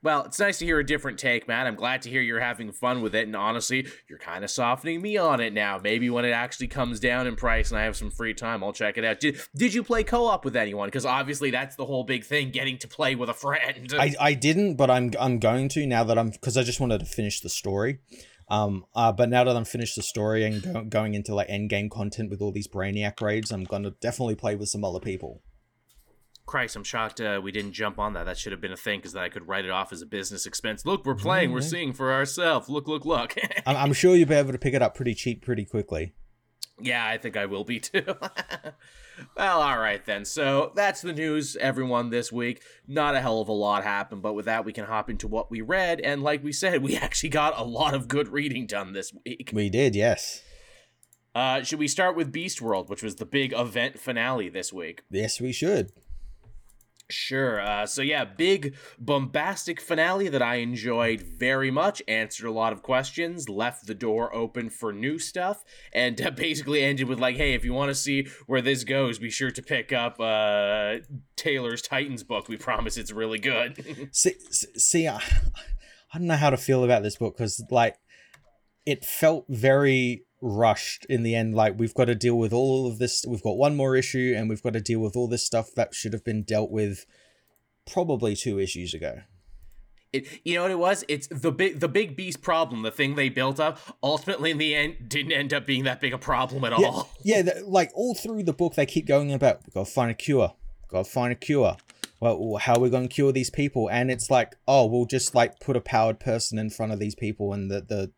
Well, 0.00 0.24
it's 0.24 0.38
nice 0.38 0.58
to 0.58 0.64
hear 0.64 0.78
a 0.78 0.86
different 0.86 1.18
take, 1.18 1.48
Matt. 1.48 1.66
I'm 1.66 1.74
glad 1.74 2.02
to 2.02 2.10
hear 2.10 2.22
you're 2.22 2.38
having 2.38 2.70
fun 2.70 3.02
with 3.02 3.16
it, 3.16 3.26
and 3.26 3.34
honestly, 3.34 3.86
you're 4.08 4.18
kind 4.18 4.44
of 4.44 4.50
softening 4.50 5.02
me 5.02 5.16
on 5.16 5.40
it 5.40 5.52
now. 5.52 5.80
Maybe 5.82 6.08
when 6.08 6.24
it 6.24 6.30
actually 6.30 6.68
comes 6.68 7.00
down 7.00 7.26
in 7.26 7.34
price 7.34 7.70
and 7.70 7.80
I 7.80 7.84
have 7.84 7.96
some 7.96 8.12
free 8.12 8.32
time, 8.32 8.62
I'll 8.62 8.72
check 8.72 8.96
it 8.96 9.04
out. 9.04 9.18
Did, 9.18 9.40
did 9.56 9.74
you 9.74 9.82
play 9.82 10.04
co-op 10.04 10.44
with 10.44 10.54
anyone? 10.54 10.86
Because 10.86 11.04
obviously 11.04 11.50
that's 11.50 11.74
the 11.74 11.84
whole 11.84 12.04
big 12.04 12.24
thing, 12.24 12.50
getting 12.50 12.78
to 12.78 12.88
play 12.88 13.16
with 13.16 13.28
a 13.28 13.34
friend. 13.34 13.92
I, 13.98 14.14
I 14.20 14.34
didn't, 14.34 14.76
but 14.76 14.88
I'm 14.88 15.10
I'm 15.18 15.40
going 15.40 15.68
to 15.70 15.84
now 15.84 16.04
that 16.04 16.16
I'm 16.16 16.30
because 16.30 16.56
I 16.56 16.62
just 16.62 16.78
wanted 16.78 17.00
to 17.00 17.06
finish 17.06 17.40
the 17.40 17.48
story. 17.48 17.98
Um, 18.50 18.86
uh, 18.94 19.12
but 19.12 19.28
now 19.28 19.44
that 19.44 19.56
I'm 19.56 19.64
finished 19.64 19.96
the 19.96 20.02
story 20.02 20.44
and 20.44 20.62
go, 20.62 20.84
going 20.84 21.14
into 21.14 21.34
like 21.34 21.50
end 21.50 21.70
game 21.70 21.90
content 21.90 22.30
with 22.30 22.40
all 22.40 22.52
these 22.52 22.68
Brainiac 22.68 23.20
raids, 23.20 23.50
I'm 23.50 23.64
gonna 23.64 23.90
definitely 24.00 24.36
play 24.36 24.54
with 24.54 24.68
some 24.68 24.84
other 24.84 25.00
people. 25.00 25.42
Christ, 26.48 26.74
I'm 26.74 26.82
shocked 26.82 27.20
uh, 27.20 27.40
we 27.42 27.52
didn't 27.52 27.72
jump 27.72 27.98
on 28.00 28.14
that. 28.14 28.24
That 28.26 28.36
should 28.38 28.50
have 28.52 28.60
been 28.60 28.72
a 28.72 28.76
thing 28.76 28.98
because 28.98 29.12
then 29.12 29.22
I 29.22 29.28
could 29.28 29.46
write 29.46 29.64
it 29.64 29.70
off 29.70 29.92
as 29.92 30.02
a 30.02 30.06
business 30.06 30.46
expense. 30.46 30.84
Look, 30.84 31.06
we're 31.06 31.14
playing, 31.14 31.52
we're 31.52 31.60
seeing 31.60 31.92
for 31.92 32.12
ourselves. 32.12 32.68
Look, 32.68 32.88
look, 32.88 33.04
look. 33.04 33.34
I'm, 33.66 33.76
I'm 33.76 33.92
sure 33.92 34.16
you'll 34.16 34.28
be 34.28 34.34
able 34.34 34.52
to 34.52 34.58
pick 34.58 34.74
it 34.74 34.82
up 34.82 34.94
pretty 34.96 35.14
cheap 35.14 35.44
pretty 35.44 35.64
quickly. 35.64 36.14
Yeah, 36.80 37.04
I 37.06 37.18
think 37.18 37.36
I 37.36 37.46
will 37.46 37.64
be 37.64 37.80
too. 37.80 38.04
well, 39.36 39.60
all 39.60 39.78
right 39.78 40.04
then. 40.06 40.24
So 40.24 40.72
that's 40.76 41.02
the 41.02 41.12
news, 41.12 41.56
everyone, 41.56 42.10
this 42.10 42.30
week. 42.30 42.62
Not 42.86 43.14
a 43.16 43.20
hell 43.20 43.40
of 43.40 43.48
a 43.48 43.52
lot 43.52 43.82
happened, 43.82 44.22
but 44.22 44.34
with 44.34 44.44
that, 44.44 44.64
we 44.64 44.72
can 44.72 44.84
hop 44.84 45.10
into 45.10 45.26
what 45.26 45.50
we 45.50 45.60
read. 45.60 46.00
And 46.00 46.22
like 46.22 46.44
we 46.44 46.52
said, 46.52 46.82
we 46.82 46.96
actually 47.04 47.30
got 47.30 47.58
a 47.58 47.64
lot 47.64 47.94
of 47.94 48.06
good 48.08 48.28
reading 48.28 48.66
done 48.66 48.92
this 48.92 49.12
week. 49.24 49.50
We 49.52 49.68
did, 49.70 49.96
yes, 49.96 50.42
Uh, 51.34 51.62
should 51.62 51.78
we 51.80 51.88
start 51.88 52.16
with 52.16 52.32
Beast 52.32 52.62
World, 52.62 52.88
which 52.88 53.02
was 53.02 53.16
the 53.16 53.26
big 53.26 53.52
event 53.52 53.98
finale 53.98 54.48
this 54.48 54.72
week? 54.72 55.02
yes, 55.10 55.40
we 55.40 55.52
should. 55.52 55.90
Sure. 57.10 57.58
Uh, 57.60 57.86
so 57.86 58.02
yeah, 58.02 58.24
big 58.24 58.76
bombastic 58.98 59.80
finale 59.80 60.28
that 60.28 60.42
I 60.42 60.56
enjoyed 60.56 61.22
very 61.22 61.70
much. 61.70 62.02
Answered 62.06 62.46
a 62.46 62.52
lot 62.52 62.74
of 62.74 62.82
questions, 62.82 63.48
left 63.48 63.86
the 63.86 63.94
door 63.94 64.34
open 64.34 64.68
for 64.68 64.92
new 64.92 65.18
stuff, 65.18 65.64
and 65.92 66.20
uh, 66.20 66.30
basically 66.36 66.82
ended 66.82 67.08
with 67.08 67.18
like, 67.18 67.36
"Hey, 67.36 67.54
if 67.54 67.64
you 67.64 67.72
want 67.72 67.88
to 67.88 67.94
see 67.94 68.28
where 68.46 68.60
this 68.60 68.84
goes, 68.84 69.18
be 69.18 69.30
sure 69.30 69.50
to 69.50 69.62
pick 69.62 69.90
up 69.90 70.20
uh, 70.20 70.96
Taylor's 71.36 71.80
Titans 71.80 72.24
book. 72.24 72.46
We 72.46 72.58
promise 72.58 72.98
it's 72.98 73.12
really 73.12 73.38
good." 73.38 74.08
See, 74.12 74.34
see, 74.50 75.08
I, 75.08 75.16
I 76.12 76.18
don't 76.18 76.26
know 76.26 76.36
how 76.36 76.50
to 76.50 76.56
feel 76.56 76.84
about 76.84 77.02
this 77.02 77.16
book 77.16 77.36
because 77.36 77.62
like 77.70 77.96
it 78.84 79.04
felt 79.04 79.46
very 79.48 80.24
rushed 80.40 81.04
in 81.06 81.22
the 81.22 81.34
end. 81.34 81.54
Like 81.54 81.78
we've 81.78 81.94
got 81.94 82.06
to 82.06 82.14
deal 82.14 82.36
with 82.38 82.52
all 82.52 82.86
of 82.86 82.98
this. 82.98 83.24
We've 83.26 83.42
got 83.42 83.56
one 83.56 83.76
more 83.76 83.96
issue, 83.96 84.34
and 84.36 84.48
we've 84.48 84.62
got 84.62 84.72
to 84.74 84.80
deal 84.80 85.00
with 85.00 85.16
all 85.16 85.28
this 85.28 85.44
stuff 85.44 85.70
that 85.76 85.94
should 85.94 86.12
have 86.12 86.24
been 86.24 86.42
dealt 86.42 86.70
with 86.70 87.06
probably 87.90 88.36
two 88.36 88.58
issues 88.58 88.94
ago. 88.94 89.20
It, 90.12 90.26
you 90.42 90.54
know 90.54 90.62
what 90.62 90.70
it 90.70 90.78
was? 90.78 91.04
It's 91.06 91.26
the 91.26 91.52
big, 91.52 91.80
the 91.80 91.88
big 91.88 92.16
beast 92.16 92.40
problem. 92.40 92.80
The 92.82 92.90
thing 92.90 93.14
they 93.14 93.28
built 93.28 93.60
up 93.60 93.78
ultimately 94.02 94.50
in 94.50 94.56
the 94.56 94.74
end 94.74 94.96
didn't 95.06 95.32
end 95.32 95.52
up 95.52 95.66
being 95.66 95.84
that 95.84 96.00
big 96.00 96.14
a 96.14 96.18
problem 96.18 96.64
at 96.64 96.78
Yeah, 96.78 96.86
all. 96.86 97.10
yeah. 97.22 97.42
th- 97.42 97.64
Like 97.66 97.90
all 97.94 98.14
through 98.14 98.44
the 98.44 98.54
book, 98.54 98.74
they 98.74 98.86
keep 98.86 99.06
going 99.06 99.32
about 99.34 99.60
we 99.66 99.70
got 99.72 99.84
to 99.86 99.92
find 99.92 100.10
a 100.10 100.14
cure. 100.14 100.54
Got 100.88 101.04
to 101.04 101.10
find 101.10 101.30
a 101.32 101.34
cure. 101.36 101.76
Well, 102.20 102.56
how 102.56 102.74
are 102.76 102.80
we 102.80 102.88
going 102.90 103.06
to 103.06 103.14
cure 103.14 103.32
these 103.32 103.50
people? 103.50 103.88
And 103.90 104.10
it's 104.10 104.30
like, 104.30 104.56
oh, 104.66 104.86
we'll 104.86 105.04
just 105.04 105.34
like 105.34 105.60
put 105.60 105.76
a 105.76 105.80
powered 105.80 106.18
person 106.18 106.58
in 106.58 106.70
front 106.70 106.90
of 106.92 106.98
these 106.98 107.14
people, 107.14 107.52
and 107.52 107.70
the 107.70 107.82
the 107.82 108.10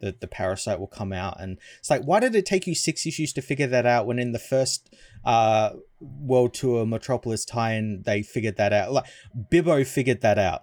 the, 0.00 0.14
the 0.18 0.26
parasite 0.26 0.78
will 0.78 0.86
come 0.86 1.12
out. 1.12 1.40
And 1.40 1.58
it's 1.78 1.90
like, 1.90 2.02
why 2.02 2.20
did 2.20 2.34
it 2.34 2.46
take 2.46 2.66
you 2.66 2.74
six 2.74 3.06
issues 3.06 3.32
to 3.34 3.42
figure 3.42 3.66
that 3.66 3.86
out? 3.86 4.06
When 4.06 4.18
in 4.18 4.32
the 4.32 4.38
first 4.38 4.94
uh 5.24 5.70
World 6.00 6.54
Tour 6.54 6.86
Metropolis 6.86 7.44
tie-in, 7.44 8.02
they 8.04 8.22
figured 8.22 8.56
that 8.56 8.72
out. 8.72 8.92
Like 8.92 9.06
Bibbo 9.50 9.86
figured 9.86 10.20
that 10.20 10.38
out. 10.38 10.62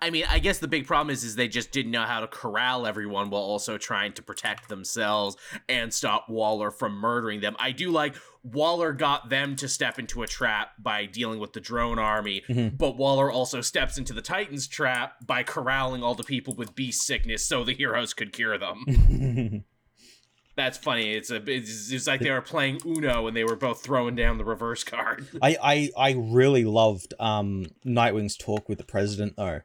I 0.00 0.10
mean, 0.10 0.24
I 0.28 0.38
guess 0.38 0.58
the 0.58 0.68
big 0.68 0.86
problem 0.86 1.10
is 1.12 1.24
is 1.24 1.36
they 1.36 1.48
just 1.48 1.70
didn't 1.72 1.92
know 1.92 2.02
how 2.04 2.20
to 2.20 2.26
corral 2.26 2.86
everyone 2.86 3.30
while 3.30 3.42
also 3.42 3.78
trying 3.78 4.12
to 4.14 4.22
protect 4.22 4.68
themselves 4.68 5.36
and 5.68 5.92
stop 5.92 6.28
Waller 6.28 6.70
from 6.70 6.92
murdering 6.94 7.40
them. 7.40 7.56
I 7.58 7.72
do 7.72 7.90
like 7.90 8.14
Waller 8.42 8.92
got 8.92 9.28
them 9.28 9.54
to 9.56 9.68
step 9.68 9.98
into 9.98 10.22
a 10.22 10.26
trap 10.26 10.72
by 10.78 11.06
dealing 11.06 11.38
with 11.38 11.52
the 11.52 11.60
drone 11.60 11.98
army, 11.98 12.42
Mhm. 12.48 12.76
but 12.76 12.96
Waller 12.96 13.30
also 13.30 13.60
steps 13.60 13.98
into 13.98 14.12
the 14.12 14.22
Titans 14.22 14.66
trap 14.66 15.26
by 15.26 15.42
corralling 15.44 16.02
all 16.02 16.14
the 16.14 16.24
people 16.24 16.54
with 16.54 16.74
beast 16.74 17.02
sickness 17.02 17.46
so 17.46 17.62
the 17.64 17.74
heroes 17.74 18.14
could 18.14 18.32
cure 18.32 18.58
them. 18.58 19.64
That's 20.54 20.76
funny. 20.76 21.12
It's 21.12 21.30
a 21.30 21.36
it's, 21.50 21.90
it's 21.90 22.06
like 22.06 22.20
they 22.20 22.30
were 22.30 22.42
playing 22.42 22.80
Uno 22.84 23.26
and 23.26 23.36
they 23.36 23.44
were 23.44 23.56
both 23.56 23.82
throwing 23.82 24.14
down 24.14 24.38
the 24.38 24.44
reverse 24.44 24.84
card. 24.84 25.26
I, 25.42 25.56
I 25.62 25.90
I 25.96 26.10
really 26.18 26.64
loved 26.64 27.14
um 27.18 27.66
Nightwing's 27.84 28.36
talk 28.36 28.68
with 28.68 28.78
the 28.78 28.84
president 28.84 29.34
though. 29.36 29.62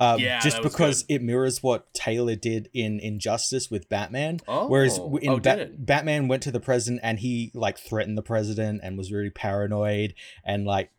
Uh, 0.00 0.16
Yeah, 0.18 0.40
just 0.40 0.62
because 0.62 1.04
it 1.08 1.22
mirrors 1.22 1.62
what 1.62 1.92
Taylor 1.92 2.36
did 2.36 2.70
in 2.72 3.00
Injustice 3.00 3.70
with 3.70 3.88
Batman. 3.88 4.40
Oh, 4.48 4.66
Whereas 4.66 4.98
in 4.98 5.28
oh, 5.28 5.40
Ba-? 5.40 5.70
Batman 5.76 6.28
went 6.28 6.42
to 6.44 6.50
the 6.50 6.60
president 6.60 7.00
and 7.02 7.18
he 7.18 7.50
like 7.52 7.78
threatened 7.78 8.16
the 8.16 8.22
president 8.22 8.80
and 8.82 8.96
was 8.96 9.12
really 9.12 9.30
paranoid 9.30 10.14
and 10.44 10.64
like 10.64 10.90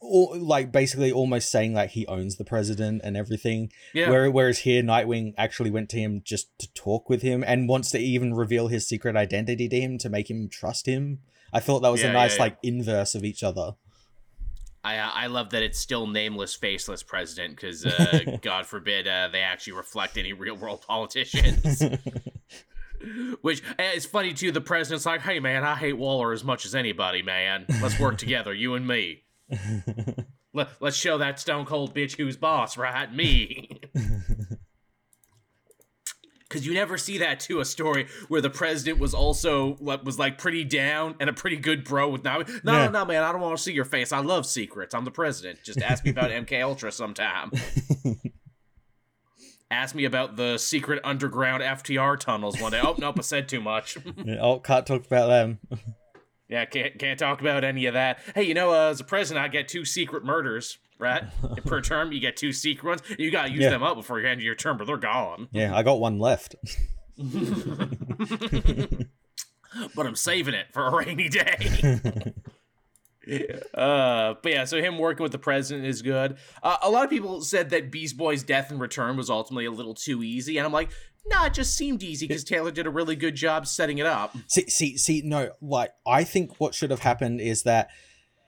all, 0.00 0.36
like 0.38 0.72
basically 0.72 1.12
almost 1.12 1.50
saying 1.50 1.74
like 1.74 1.90
he 1.90 2.06
owns 2.06 2.36
the 2.36 2.44
president 2.44 3.00
and 3.04 3.16
everything. 3.16 3.72
Yeah. 3.94 4.10
Where, 4.10 4.30
whereas 4.30 4.60
here 4.60 4.82
Nightwing 4.82 5.34
actually 5.38 5.70
went 5.70 5.88
to 5.90 5.98
him 5.98 6.22
just 6.24 6.56
to 6.58 6.72
talk 6.74 7.08
with 7.08 7.22
him 7.22 7.44
and 7.46 7.68
wants 7.68 7.90
to 7.92 7.98
even 7.98 8.34
reveal 8.34 8.68
his 8.68 8.86
secret 8.86 9.16
identity 9.16 9.68
to 9.68 9.80
him 9.80 9.98
to 9.98 10.08
make 10.08 10.30
him 10.30 10.48
trust 10.48 10.86
him. 10.86 11.20
I 11.52 11.60
thought 11.60 11.80
that 11.80 11.90
was 11.90 12.02
Yeah, 12.02 12.10
a 12.10 12.12
nice 12.12 12.36
yeah. 12.36 12.42
like 12.42 12.58
inverse 12.62 13.14
of 13.14 13.24
each 13.24 13.42
other. 13.42 13.74
I 14.82 14.96
uh, 14.98 15.10
I 15.12 15.26
love 15.26 15.50
that 15.50 15.62
it's 15.62 15.78
still 15.78 16.06
nameless, 16.06 16.54
faceless 16.54 17.02
president 17.02 17.56
because 17.56 17.84
uh, 17.84 18.38
God 18.42 18.66
forbid 18.66 19.06
uh, 19.06 19.28
they 19.30 19.40
actually 19.40 19.74
reflect 19.74 20.16
any 20.16 20.32
real 20.32 20.56
world 20.56 20.82
politicians. 20.86 21.82
Which 23.40 23.62
it's 23.78 24.04
funny 24.06 24.32
too. 24.34 24.52
The 24.52 24.60
president's 24.60 25.06
like, 25.06 25.20
"Hey 25.22 25.40
man, 25.40 25.64
I 25.64 25.74
hate 25.74 25.96
Waller 25.96 26.32
as 26.32 26.44
much 26.44 26.64
as 26.66 26.74
anybody, 26.74 27.22
man. 27.22 27.64
Let's 27.82 27.98
work 27.98 28.18
together, 28.18 28.52
you 28.54 28.74
and 28.74 28.86
me. 28.86 29.22
Let, 30.52 30.68
let's 30.80 30.96
show 30.96 31.18
that 31.18 31.38
stone 31.38 31.64
cold 31.64 31.94
bitch 31.94 32.16
who's 32.16 32.36
boss, 32.36 32.76
right? 32.76 33.12
Me." 33.14 33.80
Because 36.48 36.66
you 36.66 36.74
never 36.74 36.98
see 36.98 37.18
that 37.18 37.38
to 37.40 37.60
a 37.60 37.64
story 37.64 38.08
where 38.26 38.40
the 38.40 38.50
president 38.50 38.98
was 38.98 39.14
also 39.14 39.76
like, 39.80 40.04
was 40.04 40.18
like 40.18 40.36
pretty 40.36 40.64
down 40.64 41.14
and 41.20 41.30
a 41.30 41.32
pretty 41.32 41.56
good 41.56 41.84
bro 41.84 42.08
with 42.08 42.24
no, 42.24 42.38
no, 42.64 42.72
Yeah. 42.72 42.86
no, 42.86 42.90
no, 42.90 43.04
man. 43.04 43.22
I 43.22 43.30
don't 43.30 43.40
want 43.40 43.56
to 43.56 43.62
see 43.62 43.72
your 43.72 43.84
face. 43.84 44.10
I 44.10 44.18
love 44.18 44.44
secrets. 44.44 44.92
I'm 44.92 45.04
the 45.04 45.12
president. 45.12 45.60
Just 45.62 45.80
ask 45.80 46.04
me 46.04 46.10
about 46.10 46.30
MK 46.32 46.60
Ultra 46.60 46.90
sometime. 46.90 47.52
ask 49.70 49.94
me 49.94 50.04
about 50.04 50.34
the 50.34 50.58
secret 50.58 50.98
underground 51.04 51.62
FDR 51.62 52.18
tunnels 52.18 52.60
one 52.60 52.72
day. 52.72 52.80
Oh 52.82 52.96
nope, 52.98 53.14
I 53.16 53.22
said 53.22 53.48
too 53.48 53.60
much. 53.60 53.96
oh, 54.40 54.58
can't 54.58 54.84
talk 54.84 55.06
about 55.06 55.28
them. 55.28 55.60
Yeah, 56.50 56.64
can't 56.66 56.98
can't 56.98 57.18
talk 57.18 57.40
about 57.40 57.64
any 57.64 57.86
of 57.86 57.94
that. 57.94 58.18
Hey, 58.34 58.42
you 58.42 58.52
know, 58.54 58.72
uh, 58.72 58.90
as 58.90 59.00
a 59.00 59.04
president, 59.04 59.42
I 59.44 59.48
get 59.48 59.68
two 59.68 59.84
secret 59.86 60.24
murders. 60.24 60.76
Right 60.98 61.22
per 61.64 61.80
term, 61.80 62.12
you 62.12 62.20
get 62.20 62.36
two 62.36 62.52
secret 62.52 62.86
ones. 62.86 63.02
You 63.18 63.30
gotta 63.30 63.50
use 63.50 63.60
Yeah. 63.62 63.70
them 63.70 63.82
up 63.82 63.96
before 63.96 64.20
you 64.20 64.28
end 64.28 64.42
your 64.42 64.54
term, 64.54 64.76
but 64.76 64.86
they're 64.86 64.98
gone. 64.98 65.48
Yeah, 65.50 65.74
I 65.74 65.82
got 65.82 65.98
one 65.98 66.18
left. 66.18 66.56
but 69.94 70.06
I'm 70.06 70.16
saving 70.16 70.54
it 70.54 70.66
for 70.72 70.86
a 70.86 70.94
rainy 70.96 71.28
day. 71.28 72.32
uh, 73.74 74.34
but 74.42 74.52
yeah, 74.52 74.64
so 74.64 74.78
him 74.80 74.98
working 74.98 75.22
with 75.22 75.32
the 75.32 75.38
president 75.38 75.86
is 75.86 76.02
good. 76.02 76.36
Uh, 76.62 76.76
a 76.82 76.90
lot 76.90 77.04
of 77.04 77.10
people 77.10 77.40
said 77.42 77.70
that 77.70 77.90
Beast 77.90 78.16
Boy's 78.16 78.42
death 78.42 78.70
in 78.70 78.78
return 78.78 79.16
was 79.16 79.30
ultimately 79.30 79.66
a 79.66 79.70
little 79.70 79.94
too 79.94 80.22
easy, 80.22 80.58
and 80.58 80.66
I'm 80.66 80.72
like, 80.72 80.90
nah, 81.26 81.46
it 81.46 81.54
just 81.54 81.76
seemed 81.76 82.02
easy 82.02 82.26
because 82.26 82.44
Taylor 82.44 82.70
did 82.70 82.86
a 82.86 82.90
really 82.90 83.16
good 83.16 83.34
job 83.34 83.66
setting 83.66 83.98
it 83.98 84.06
up. 84.06 84.36
See, 84.46 84.68
see, 84.68 84.96
see. 84.96 85.22
No, 85.24 85.52
like 85.60 85.92
I 86.06 86.24
think 86.24 86.60
what 86.60 86.74
should 86.74 86.90
have 86.90 87.00
happened 87.00 87.40
is 87.40 87.62
that 87.64 87.90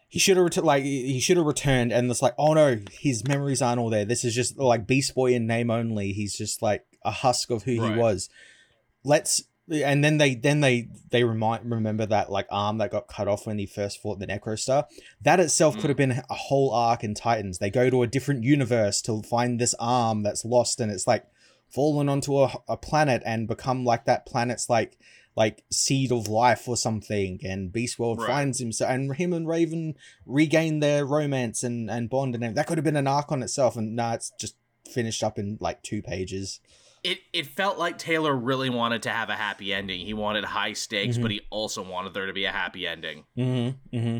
he 0.09 0.19
should 0.19 0.37
have 0.37 0.45
ret- 0.45 0.65
like 0.65 0.85
he 0.85 1.21
should 1.21 1.39
have 1.39 1.47
returned, 1.47 1.93
and 1.93 2.11
it's 2.11 2.23
like, 2.23 2.35
oh 2.39 2.55
no, 2.55 2.79
his 2.91 3.27
memories 3.27 3.63
aren't 3.63 3.81
all 3.81 3.91
there. 3.91 4.05
This 4.05 4.25
is 4.25 4.35
just 4.35 4.59
like 4.59 4.87
Beast 4.87 5.15
Boy 5.15 5.35
in 5.35 5.47
name 5.47 5.71
only. 5.71 6.13
He's 6.13 6.37
just 6.37 6.61
like 6.61 6.85
a 7.05 7.11
husk 7.11 7.51
of 7.51 7.63
who 7.63 7.81
Right. 7.81 7.93
he 7.93 7.99
was. 7.99 8.29
Let's. 9.05 9.43
And 9.71 10.05
then 10.05 10.19
they 10.19 10.35
then 10.35 10.61
they 10.61 10.89
they 11.11 11.23
remind 11.25 11.71
remember 11.71 12.05
that 12.05 12.31
like 12.31 12.47
arm 12.51 12.79
that 12.79 12.91
got 12.91 13.07
cut 13.07 13.29
off 13.29 13.47
when 13.47 13.59
he 13.59 13.65
first 13.65 14.03
fought 14.03 14.19
the 14.19 14.27
Necrostar. 14.27 14.85
That 15.23 15.41
itself 15.41 15.77
could 15.79 15.89
have 15.89 15.97
mm. 15.97 16.09
been 16.09 16.23
a 16.29 16.35
whole 16.35 16.75
arc 16.75 17.05
in 17.05 17.15
Titans. 17.15 17.59
They 17.59 17.71
go 17.71 17.89
to 17.89 18.03
a 18.03 18.07
different 18.07 18.43
universe 18.43 19.01
to 19.03 19.23
find 19.23 19.59
this 19.59 19.75
arm 19.79 20.25
that's 20.25 20.45
lost, 20.45 20.81
and 20.81 20.91
it's 20.91 21.07
like, 21.07 21.25
fallen 21.73 22.09
onto 22.09 22.39
a, 22.39 22.53
a 22.69 22.77
planet 22.77 23.23
and 23.25 23.49
become 23.49 23.85
like 23.85 24.05
that 24.05 24.27
planet's 24.27 24.69
like 24.69 24.99
like 25.35 25.65
seed 25.71 26.13
of 26.13 26.29
life 26.29 26.69
or 26.69 26.77
something 26.77 27.41
and 27.43 27.73
beast 27.73 27.99
world 27.99 28.19
Right. 28.21 28.29
finds 28.29 28.61
him 28.61 28.71
so 28.73 28.87
and 28.87 29.15
him 29.17 29.33
and 29.33 29.49
raven 29.49 29.95
regain 30.27 30.81
their 30.81 31.07
romance 31.07 31.63
and 31.65 31.91
and 31.91 32.11
bond 32.11 32.35
and 32.35 32.45
everything. 32.45 32.57
that 32.57 32.67
could 32.67 32.77
have 32.79 32.85
been 32.85 32.97
an 32.97 33.07
arc 33.07 33.33
on 33.33 33.43
itself 33.43 33.77
and 33.77 33.97
nah 33.97 34.13
it's 34.13 34.31
just 34.39 34.57
finished 34.93 35.23
up 35.25 35.39
in 35.39 35.57
like 35.61 35.83
two 35.83 36.03
pages 36.03 36.61
It 37.03 37.19
it 37.33 37.47
felt 37.47 37.79
like 37.79 37.97
Taylor 37.99 38.35
really 38.37 38.69
wanted 38.71 39.03
to 39.05 39.11
have 39.11 39.29
a 39.31 39.35
happy 39.35 39.73
ending. 39.75 40.07
He 40.07 40.15
wanted 40.15 40.45
high 40.45 40.75
stakes, 40.75 41.17
Mhm. 41.17 41.23
but 41.23 41.31
he 41.33 41.41
also 41.51 41.83
wanted 41.83 42.15
there 42.15 42.27
to 42.27 42.33
be 42.33 42.45
a 42.45 42.53
happy 42.53 42.87
ending. 42.87 43.25
mm-hmm 43.37 43.97
mm-hmm 43.97 44.19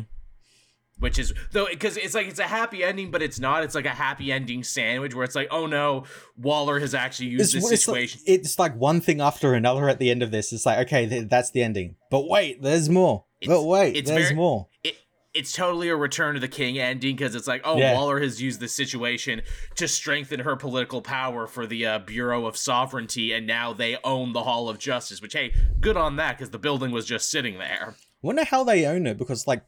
Which 1.03 1.19
is 1.19 1.33
though 1.51 1.67
because 1.69 1.97
it's 1.97 2.15
like 2.15 2.27
it's 2.27 2.39
a 2.39 2.43
happy 2.43 2.81
ending, 2.81 3.11
but 3.11 3.21
it's 3.21 3.37
not. 3.37 3.61
It's 3.61 3.75
like 3.75 3.85
a 3.85 3.89
happy 3.89 4.31
ending 4.31 4.63
sandwich 4.63 5.13
where 5.13 5.25
it's 5.25 5.35
like, 5.35 5.49
oh 5.51 5.65
no, 5.65 6.05
Waller 6.37 6.79
has 6.79 6.95
actually 6.95 7.27
used 7.27 7.53
this 7.53 7.69
it's, 7.69 7.83
situation. 7.83 8.21
like, 8.25 8.39
it's 8.39 8.57
like 8.57 8.73
one 8.77 9.01
thing 9.01 9.19
after 9.19 9.53
another 9.53 9.89
at 9.89 9.99
the 9.99 10.09
end 10.09 10.23
of 10.23 10.31
this. 10.31 10.53
It's 10.53 10.65
like, 10.65 10.87
okay, 10.87 11.05
th- 11.05 11.27
that's 11.27 11.51
the 11.51 11.61
ending. 11.61 11.97
But 12.09 12.29
wait, 12.29 12.61
there's 12.61 12.87
more. 12.87 13.25
but 13.45 13.63
wait, 13.63 13.97
it's 13.97 14.09
there's 14.09 14.27
very- 14.27 14.35
more. 14.37 14.69
it, 14.81 14.95
it's 15.33 15.51
totally 15.51 15.89
a 15.89 15.95
return 15.97 16.35
to 16.35 16.39
the 16.39 16.47
king 16.47 16.79
ending 16.79 17.17
because 17.17 17.35
it's 17.35 17.49
like, 17.49 17.63
oh, 17.65 17.77
Yeah. 17.77 17.95
Waller 17.95 18.21
has 18.21 18.41
used 18.41 18.61
this 18.61 18.73
situation 18.73 19.41
to 19.75 19.89
strengthen 19.89 20.39
her 20.39 20.55
political 20.55 21.01
power 21.01 21.47
for 21.47 21.65
the 21.67 21.85
uh, 21.85 21.99
Bureau 21.99 22.45
of 22.45 22.55
Sovereignty, 22.55 23.33
and 23.33 23.45
now 23.45 23.73
they 23.73 23.97
own 24.05 24.31
the 24.31 24.43
Hall 24.43 24.69
of 24.69 24.79
Justice. 24.79 25.21
Which, 25.21 25.33
hey, 25.33 25.53
good 25.81 25.97
on 25.97 26.15
that 26.15 26.37
because 26.37 26.51
the 26.51 26.59
building 26.59 26.91
was 26.91 27.05
just 27.05 27.29
sitting 27.29 27.57
there. 27.57 27.95
Wonder 28.21 28.45
how 28.45 28.63
they 28.63 28.85
own 28.85 29.05
it 29.05 29.17
because 29.17 29.47
like 29.47 29.63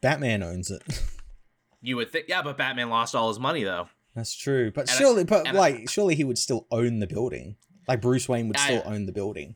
Batman 0.00 0.42
owns 0.42 0.70
it. 0.70 0.82
You 1.82 1.94
would 1.96 2.10
think, 2.10 2.24
yeah, 2.26 2.42
but 2.42 2.56
Batman 2.58 2.88
lost 2.90 3.14
all 3.14 3.28
his 3.28 3.38
money 3.38 3.62
though. 3.62 3.88
That's 4.16 4.34
true. 4.34 4.72
But 4.72 4.82
And 4.88 4.90
I- 4.90 4.94
surely, 4.94 5.22
but 5.24 5.46
and 5.46 5.56
I- 5.56 5.60
like, 5.60 5.88
surely 5.90 6.16
he 6.16 6.24
would 6.24 6.38
still 6.38 6.66
own 6.72 6.98
the 6.98 7.06
building. 7.06 7.56
Like 7.86 8.00
Bruce 8.00 8.28
Wayne 8.28 8.48
would 8.48 8.56
I- 8.56 8.64
still 8.64 8.82
own 8.86 9.06
the 9.06 9.12
building. 9.12 9.54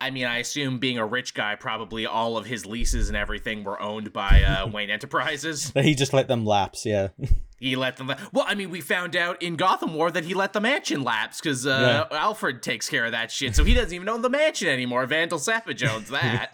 I 0.00 0.10
mean, 0.10 0.26
I 0.26 0.38
assume 0.38 0.78
being 0.78 0.98
a 0.98 1.06
rich 1.06 1.34
guy, 1.34 1.56
probably 1.56 2.06
all 2.06 2.36
of 2.36 2.46
his 2.46 2.64
leases 2.64 3.08
and 3.08 3.16
everything 3.16 3.64
were 3.64 3.80
owned 3.82 4.12
by 4.12 4.44
uh, 4.44 4.68
Wayne 4.72 4.90
Enterprises. 4.90 5.72
That 5.72 5.84
he 5.84 5.96
just 5.96 6.12
let 6.12 6.28
them 6.28 6.44
lapse. 6.44 6.86
Yeah. 6.86 7.08
He 7.60 7.74
let 7.74 7.96
them. 7.96 8.06
Well, 8.32 8.44
I 8.46 8.54
mean, 8.54 8.70
we 8.70 8.80
found 8.80 9.16
out 9.16 9.42
in 9.42 9.56
Gotham 9.56 9.92
War 9.94 10.12
that 10.12 10.22
he 10.24 10.32
let 10.32 10.52
the 10.52 10.60
mansion 10.60 11.02
lapse 11.02 11.40
because 11.40 11.66
uh, 11.66 12.06
Alfred 12.12 12.62
takes 12.62 12.88
care 12.88 13.04
of 13.04 13.10
that 13.10 13.32
shit, 13.32 13.56
so 13.56 13.64
he 13.64 13.74
doesn't 13.74 13.92
even 13.92 14.08
own 14.08 14.22
the 14.22 14.30
mansion 14.30 14.68
anymore. 14.68 15.04
Vandal 15.06 15.40
Savage 15.40 15.82
owns 15.82 16.08
that. 16.10 16.52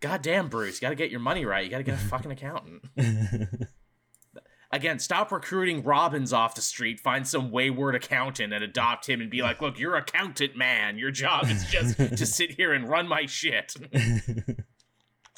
Goddamn, 0.00 0.48
Bruce, 0.48 0.76
you 0.76 0.80
gotta 0.80 0.94
get 0.94 1.10
your 1.10 1.20
money 1.20 1.44
right. 1.44 1.64
You 1.64 1.70
gotta 1.70 1.82
get 1.82 1.94
a 1.94 1.98
fucking 1.98 2.30
accountant. 2.30 2.82
Again, 4.72 5.00
stop 5.00 5.32
recruiting 5.32 5.82
Robins 5.82 6.32
off 6.32 6.54
the 6.54 6.60
street. 6.60 7.00
Find 7.00 7.26
some 7.26 7.50
wayward 7.50 7.96
accountant 7.96 8.52
and 8.52 8.62
adopt 8.62 9.08
him 9.08 9.20
and 9.20 9.28
be 9.28 9.42
like, 9.42 9.60
look, 9.60 9.80
you're 9.80 9.96
accountant 9.96 10.56
man. 10.56 10.96
Your 10.96 11.10
job 11.10 11.50
is 11.50 11.66
just 11.66 11.96
to 11.98 12.24
sit 12.26 12.52
here 12.52 12.72
and 12.72 12.88
run 12.88 13.08
my 13.08 13.26
shit. 13.26 13.74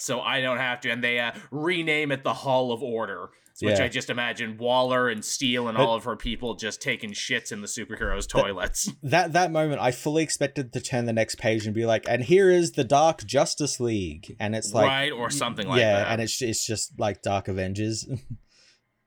so 0.03 0.21
I 0.21 0.41
don't 0.41 0.59
have 0.59 0.81
to. 0.83 0.91
And 0.91 1.03
they 1.03 1.19
uh, 1.21 1.33
rename 1.51 2.13
it 2.13 2.25
the 2.25 2.35
Hall 2.35 2.73
of 2.73 2.83
Order, 2.83 3.31
which 3.61 3.79
Yeah. 3.79 3.85
I 3.85 3.89
just 3.89 4.11
imagine 4.11 4.57
Waller 4.59 5.09
and 5.09 5.25
Steel 5.25 5.69
and 5.69 5.77
But- 5.77 5.87
all 5.87 5.95
of 5.95 6.05
her 6.05 6.17
people 6.17 6.55
just 6.55 6.81
taking 6.83 7.13
shits 7.13 7.53
in 7.53 7.61
the 7.61 7.67
superheroes' 7.67 8.29
toilets. 8.29 8.91
that 9.03 9.33
that 9.33 9.51
moment, 9.53 9.81
I 9.81 9.91
fully 9.93 10.23
expected 10.23 10.73
to 10.73 10.81
turn 10.81 11.07
the 11.07 11.13
next 11.13 11.37
page 11.37 11.67
and 11.67 11.75
be 11.75 11.87
like, 11.87 12.05
"And 12.09 12.23
here 12.25 12.51
is 12.51 12.73
the 12.73 12.85
Dark 12.85 13.25
Justice 13.25 13.79
League," 13.81 14.37
and 14.41 14.55
it's 14.55 14.73
like, 14.75 14.87
right? 14.87 15.13
Or 15.13 15.31
something 15.31 15.67
like 15.69 15.81
yeah, 15.81 15.97
that. 16.01 16.09
and 16.09 16.21
it's 16.23 16.43
it's 16.43 16.67
just 16.67 16.99
like 16.99 17.23
Dark 17.23 17.49
Avengers. 17.49 18.07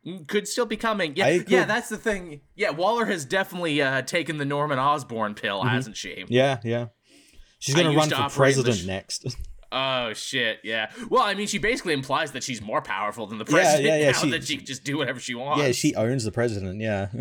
Mm, 0.08 0.28
could 0.28 0.48
still 0.48 0.68
be 0.68 0.78
coming. 0.78 1.14
Yeah, 1.16 1.40
yeah, 1.48 1.66
that's 1.66 1.90
the 1.90 1.98
thing. 1.98 2.42
Yeah, 2.56 2.70
Waller 2.70 3.06
has 3.06 3.26
definitely 3.26 3.82
uh, 3.82 4.04
taken 4.04 4.38
the 4.38 4.46
Norman 4.46 4.78
Osborn 4.78 5.34
pill, 5.34 5.64
Mhm. 5.64 5.70
hasn't 5.72 5.98
she? 5.98 6.26
yeah, 6.28 6.60
yeah. 6.64 6.90
She's 7.58 7.74
gonna 7.74 7.90
run 7.92 8.10
for 8.10 8.16
operate 8.16 8.56
in 8.56 8.60
the 8.60 8.64
president 8.66 8.78
sh- 8.78 8.86
next. 8.86 9.36
Oh 9.76 10.14
shit, 10.14 10.62
yeah. 10.64 10.90
Well, 11.10 11.22
I 11.24 11.34
mean, 11.34 11.48
she 11.48 11.58
basically 11.58 11.94
implies 11.94 12.32
that 12.32 12.44
she's 12.44 12.62
more 12.62 12.82
powerful 12.82 13.28
than 13.28 13.38
the 13.38 13.46
president 13.46 13.84
yeah, 13.86 13.98
yeah, 13.98 14.06
now 14.12 14.18
she- 14.20 14.32
that 14.32 14.44
she 14.46 14.56
can 14.58 14.66
just 14.66 14.86
do 14.86 14.98
whatever 14.98 15.20
she 15.20 15.36
wants. 15.36 15.62
yeah, 15.62 15.72
she 15.74 15.94
owns 15.96 16.24
the 16.24 16.32
president. 16.32 16.80
Yeah. 16.82 17.10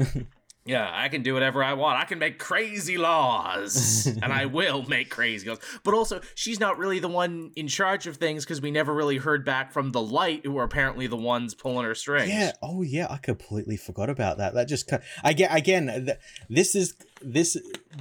Yeah, 0.67 0.91
I 0.91 1.11
can 1.11 1.23
do 1.23 1.35
whatever 1.35 1.63
I 1.63 1.75
want. 1.75 2.01
I 2.01 2.07
can 2.07 2.19
make 2.19 2.39
crazy 2.39 2.97
laws, 2.97 4.07
and 4.07 4.33
I 4.33 4.47
will 4.59 4.83
make 4.89 5.11
crazy 5.11 5.47
laws. 5.47 5.59
But 5.83 5.93
also, 5.93 6.23
she's 6.35 6.59
not 6.59 6.79
really 6.79 7.01
the 7.01 7.09
one 7.09 7.53
in 7.55 7.69
charge 7.69 8.07
of 8.07 8.17
things 8.17 8.45
because 8.47 8.63
we 8.63 8.71
never 8.71 8.95
really 8.95 9.19
heard 9.19 9.45
back 9.45 9.73
from 9.73 9.93
the 9.93 10.01
Light, 10.01 10.47
who 10.47 10.57
are 10.57 10.65
apparently 10.65 11.07
the 11.07 11.19
ones 11.19 11.55
pulling 11.55 11.85
her 11.85 11.95
strings. 11.95 12.31
Yeah. 12.31 12.53
Oh, 12.63 12.81
yeah. 12.81 13.09
I 13.11 13.19
completely 13.19 13.77
forgot 13.77 14.09
about 14.09 14.39
that. 14.39 14.55
That 14.55 14.67
just 14.67 14.91
I 15.23 15.35
get 15.35 15.55
again. 15.55 16.09
This 16.49 16.75
is 16.75 16.95
this 17.25 17.57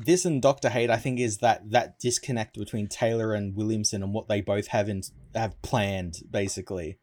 this 0.05 0.25
and 0.25 0.41
Doctor 0.41 0.69
Hate. 0.69 0.89
I 0.89 0.97
think 0.97 1.19
is 1.19 1.37
that 1.39 1.69
that 1.71 1.99
disconnect 1.99 2.57
between 2.57 2.87
Taylor 2.87 3.33
and 3.33 3.55
Williamson 3.55 4.03
and 4.03 4.13
what 4.13 4.27
they 4.27 4.41
both 4.41 4.67
have 4.67 4.89
in 4.89 5.01
have 5.33 5.59
planned. 5.61 6.17
Basically. 6.29 6.97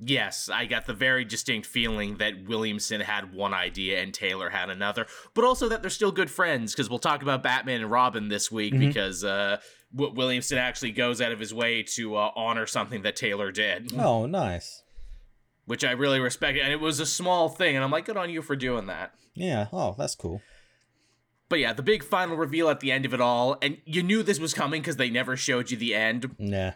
Yes, 0.00 0.48
I 0.48 0.66
got 0.66 0.86
the 0.86 0.94
very 0.94 1.24
distinct 1.24 1.66
feeling 1.66 2.18
that 2.18 2.46
Williamson 2.46 3.00
had 3.00 3.34
one 3.34 3.52
idea 3.52 4.00
and 4.00 4.14
Taylor 4.14 4.48
had 4.48 4.70
another, 4.70 5.06
but 5.34 5.44
also 5.44 5.68
that 5.70 5.80
they're 5.82 5.90
still 5.90 6.12
good 6.12 6.30
friends 6.30 6.72
because 6.72 6.88
we'll 6.88 7.00
talk 7.00 7.20
about 7.20 7.42
Batman 7.42 7.80
and 7.80 7.90
Robin 7.90 8.28
this 8.28 8.48
week 8.52 8.74
Mhm. 8.74 8.78
because 8.78 9.24
uh, 9.24 9.56
w- 9.92 10.14
Williamson 10.14 10.56
actually 10.56 10.92
goes 10.92 11.20
out 11.20 11.32
of 11.32 11.40
his 11.40 11.52
way 11.52 11.82
to 11.96 12.14
uh, 12.14 12.30
honor 12.36 12.64
something 12.64 13.02
that 13.02 13.16
Taylor 13.16 13.50
did, 13.50 13.92
Oh, 13.98 14.26
nice. 14.26 14.84
which 15.64 15.82
I 15.82 15.90
really 15.90 16.20
respect. 16.20 16.58
And 16.62 16.72
it 16.72 16.78
was 16.78 17.00
a 17.00 17.06
small 17.06 17.48
thing, 17.48 17.74
and 17.74 17.84
I'm 17.84 17.90
like, 17.90 18.04
good 18.04 18.16
on 18.16 18.30
you 18.30 18.40
for 18.40 18.54
doing 18.54 18.86
that. 18.86 19.14
Yeah. 19.34 19.66
Oh, 19.72 19.96
that's 19.98 20.14
cool. 20.14 20.42
But 21.48 21.60
yeah, 21.60 21.72
the 21.72 21.82
big 21.82 22.04
final 22.04 22.36
reveal 22.36 22.68
at 22.68 22.80
the 22.80 22.92
end 22.92 23.04
of 23.06 23.14
it 23.14 23.20
all, 23.20 23.56
and 23.62 23.78
you 23.84 24.02
knew 24.02 24.22
this 24.22 24.38
was 24.40 24.52
coming 24.54 24.82
because 24.82 24.96
they 24.96 25.10
never 25.10 25.36
showed 25.36 25.70
you 25.70 25.76
the 25.76 25.94
end 25.94 26.34
Yeah. 26.38 26.74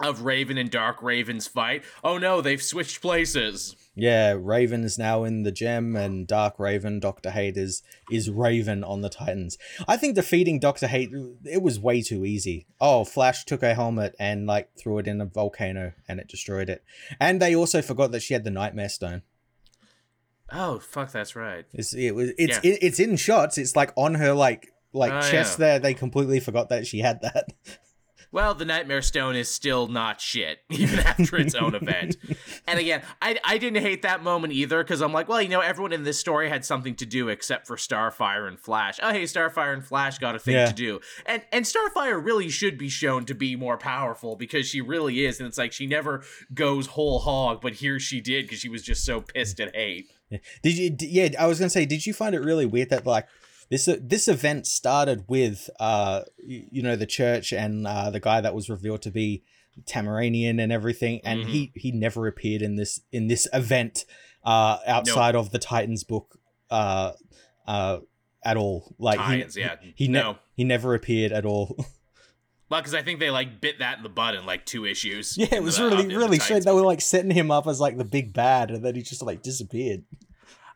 of 0.00 0.22
Raven 0.22 0.58
and 0.58 0.70
Dark 0.70 1.00
Raven's 1.02 1.46
fight. 1.46 1.84
Oh 2.02 2.18
no, 2.18 2.40
they've 2.40 2.62
switched 2.62 3.00
places. 3.00 3.76
Yeah, 3.94 4.34
Raven 4.36 4.82
is 4.84 4.98
now 4.98 5.22
in 5.22 5.42
the 5.44 5.52
gem, 5.52 5.94
and 5.94 6.26
Dark 6.26 6.58
Raven, 6.58 6.98
Doctor 6.98 7.30
Hate 7.30 7.56
is 7.56 7.82
is 8.10 8.28
Raven 8.30 8.82
on 8.82 9.02
the 9.02 9.08
Titans. 9.10 9.56
I 9.86 9.96
think 9.96 10.16
defeating 10.16 10.58
Doctor 10.58 10.88
Hate 10.88 11.10
it 11.44 11.62
was 11.62 11.78
way 11.78 12.02
too 12.02 12.24
easy. 12.24 12.66
Oh, 12.80 13.04
Flash 13.04 13.44
took 13.44 13.62
a 13.62 13.74
helmet 13.74 14.16
and 14.18 14.46
like 14.46 14.70
threw 14.76 14.98
it 14.98 15.06
in 15.06 15.20
a 15.20 15.26
volcano, 15.26 15.92
and 16.08 16.18
it 16.18 16.26
destroyed 16.26 16.68
it. 16.70 16.82
And 17.20 17.40
they 17.40 17.54
also 17.54 17.82
forgot 17.82 18.10
that 18.12 18.22
she 18.22 18.34
had 18.34 18.42
the 18.44 18.50
Nightmare 18.50 18.88
Stone. 18.88 19.22
Oh 20.52 20.78
fuck, 20.78 21.10
that's 21.12 21.34
right. 21.34 21.64
It's 21.72 21.94
it 21.94 22.14
was 22.14 22.30
it's 22.38 22.60
Yeah. 22.62 22.70
it, 22.72 22.78
it's 22.82 23.00
in 23.00 23.16
shots. 23.16 23.58
It's 23.58 23.74
like 23.74 23.92
on 23.96 24.14
her 24.16 24.32
like 24.34 24.68
like 24.92 25.12
Oh, 25.12 25.20
chest 25.30 25.58
yeah. 25.58 25.66
there. 25.66 25.78
They 25.78 25.94
completely 25.94 26.40
forgot 26.40 26.68
that 26.68 26.86
she 26.86 26.98
had 27.00 27.22
that. 27.22 27.48
Well, 28.34 28.54
the 28.54 28.64
Nightmare 28.64 29.02
Stone 29.02 29.36
is 29.36 29.50
still 29.50 29.88
not 29.88 30.18
shit, 30.18 30.60
even 30.70 31.00
after 31.00 31.36
its 31.36 31.54
own 31.54 31.74
event. 31.74 32.16
And 32.66 32.78
again, 32.78 33.02
I, 33.20 33.38
I 33.44 33.58
didn't 33.58 33.82
hate 33.82 34.02
that 34.02 34.22
moment 34.22 34.54
either, 34.54 34.82
because 34.82 35.02
I'm 35.02 35.12
like, 35.12 35.28
well, 35.28 35.42
you 35.42 35.48
know, 35.50 35.60
everyone 35.60 35.92
in 35.92 36.04
this 36.04 36.18
story 36.18 36.48
had 36.48 36.64
something 36.64 36.94
to 36.94 37.04
do 37.04 37.28
except 37.28 37.66
for 37.66 37.76
Starfire 37.76 38.48
and 38.48 38.58
Flash. 38.58 38.98
Oh, 39.02 39.12
hey, 39.12 39.24
Starfire 39.24 39.74
and 39.74 39.84
Flash 39.84 40.16
got 40.18 40.34
a 40.34 40.38
thing 40.38 40.54
Yeah. 40.54 40.66
to 40.66 40.72
do. 40.72 41.00
And 41.26 41.42
and 41.52 41.66
Starfire 41.66 42.24
really 42.24 42.48
should 42.48 42.78
be 42.78 42.88
shown 42.88 43.26
to 43.26 43.34
be 43.34 43.54
more 43.56 43.76
powerful 43.76 44.34
because 44.36 44.66
she 44.66 44.80
really 44.80 45.26
is. 45.26 45.38
And 45.40 45.46
it's 45.46 45.58
like 45.58 45.72
she 45.72 45.86
never 45.86 46.22
goes 46.54 46.86
whole 46.86 47.18
hog, 47.18 47.60
but 47.60 47.74
here 47.74 47.98
she 47.98 48.22
did 48.22 48.46
because 48.46 48.60
she 48.60 48.70
was 48.70 48.82
just 48.82 49.04
so 49.04 49.20
pissed 49.20 49.60
at 49.60 49.74
hate. 49.76 50.10
Did 50.62 50.76
you? 50.78 50.90
d- 50.90 51.06
Yeah, 51.08 51.28
I 51.38 51.46
was 51.46 51.58
gonna 51.58 51.70
say, 51.70 51.84
did 51.86 52.06
you 52.06 52.12
find 52.14 52.34
it 52.34 52.40
really 52.40 52.66
weird 52.66 52.90
that 52.90 53.06
like 53.06 53.26
this 53.70 53.88
uh, 53.88 53.96
this 54.00 54.28
event 54.28 54.66
started 54.66 55.24
with 55.28 55.68
uh 55.80 56.22
you 56.44 56.82
know 56.82 56.96
the 56.96 57.06
church 57.06 57.52
and 57.52 57.86
uh 57.86 58.10
the 58.10 58.20
guy 58.20 58.40
that 58.40 58.54
was 58.54 58.68
revealed 58.68 59.02
to 59.02 59.10
be 59.10 59.42
Tamaranian 59.86 60.60
and 60.62 60.70
everything, 60.72 61.20
and 61.24 61.40
Mhm. 61.44 61.46
he 61.48 61.72
he 61.74 61.92
never 61.92 62.26
appeared 62.26 62.62
in 62.62 62.76
this 62.76 63.00
in 63.10 63.28
this 63.28 63.48
event 63.52 64.04
uh 64.44 64.78
outside 64.86 65.34
of 65.34 65.50
the 65.50 65.58
Titans 65.58 66.04
book 66.04 66.38
uh 66.70 67.12
uh 67.66 67.98
at 68.44 68.56
all. 68.56 68.94
Like 68.98 69.20
he- 69.20 69.60
yeah. 69.60 69.76
he 69.94 70.08
ne- 70.08 70.20
no. 70.20 70.38
he 70.54 70.64
never 70.64 70.94
appeared 70.94 71.32
at 71.32 71.46
all. 71.46 71.76
Well, 72.72 72.80
because 72.80 72.94
I 72.94 73.02
think 73.02 73.20
they 73.20 73.28
like 73.28 73.60
bit 73.60 73.80
that 73.80 73.98
in 73.98 74.02
the 74.02 74.08
butt 74.08 74.34
in 74.34 74.46
like 74.46 74.64
two 74.64 74.86
issues. 74.86 75.36
yeah, 75.36 75.48
it 75.52 75.62
was 75.62 75.76
the- 75.76 75.84
really 75.84 76.04
um, 76.04 76.08
the 76.08 76.16
really 76.16 76.38
strange. 76.38 76.64
They 76.64 76.72
were 76.72 76.80
like 76.80 77.02
setting 77.02 77.30
him 77.30 77.50
up 77.50 77.66
as 77.66 77.80
like 77.80 77.98
the 77.98 78.04
big 78.04 78.32
bad, 78.32 78.70
and 78.70 78.82
then 78.82 78.94
he 78.94 79.02
just 79.02 79.22
like 79.22 79.42
disappeared. 79.42 80.04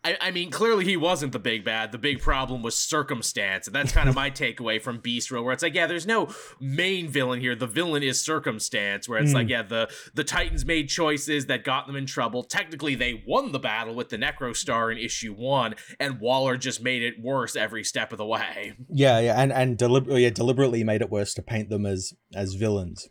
I, 0.07 0.16
I 0.20 0.30
mean, 0.30 0.50
clearly 0.52 0.84
he 0.84 0.96
wasn't 0.96 1.32
the 1.32 1.40
big 1.40 1.64
bad. 1.64 1.90
The 1.90 1.98
big 1.98 2.20
problem 2.20 2.62
was 2.62 2.76
circumstance. 2.78 3.66
And 3.66 3.74
that's 3.74 3.90
kind 3.90 4.09
of 4.09 4.14
my 4.14 4.30
takeaway 4.30 4.80
from 4.80 4.98
Beast 4.98 5.32
World, 5.32 5.44
where 5.44 5.52
it's 5.52 5.64
like, 5.64 5.74
yeah, 5.74 5.88
there's 5.88 6.07
no 6.07 6.28
main 6.61 7.09
villain 7.09 7.40
here. 7.40 7.57
The 7.57 7.66
villain 7.66 8.04
is 8.04 8.20
circumstance, 8.20 9.09
where 9.09 9.18
it's 9.18 9.32
Mm. 9.32 9.34
like, 9.34 9.48
yeah, 9.48 9.62
the, 9.62 9.90
the 10.14 10.22
Titans 10.22 10.64
made 10.64 10.88
choices 10.88 11.46
that 11.46 11.64
got 11.64 11.88
them 11.88 11.96
in 11.96 12.07
trouble. 12.07 12.44
Technically, 12.44 12.94
they 12.94 13.24
won 13.26 13.50
the 13.50 13.59
battle 13.59 13.94
with 13.96 14.11
the 14.11 14.16
Necro 14.16 14.54
Star 14.54 14.92
in 14.92 14.98
issue 14.98 15.34
one, 15.34 15.74
and 15.98 16.20
Waller 16.20 16.57
just 16.57 16.80
made 16.80 17.02
it 17.02 17.14
worse 17.20 17.57
every 17.57 17.82
step 17.82 18.12
of 18.12 18.18
the 18.18 18.26
way. 18.26 18.74
Yeah, 18.88 19.18
yeah, 19.18 19.40
and 19.42 19.52
and 19.52 19.76
deliberately 19.76 20.22
yeah, 20.22 20.30
deliberately 20.30 20.84
made 20.84 21.00
it 21.02 21.11
worse 21.11 21.34
to 21.34 21.42
paint 21.42 21.68
them 21.68 21.84
as 21.84 22.12
as 22.34 22.54
villains. 22.54 23.09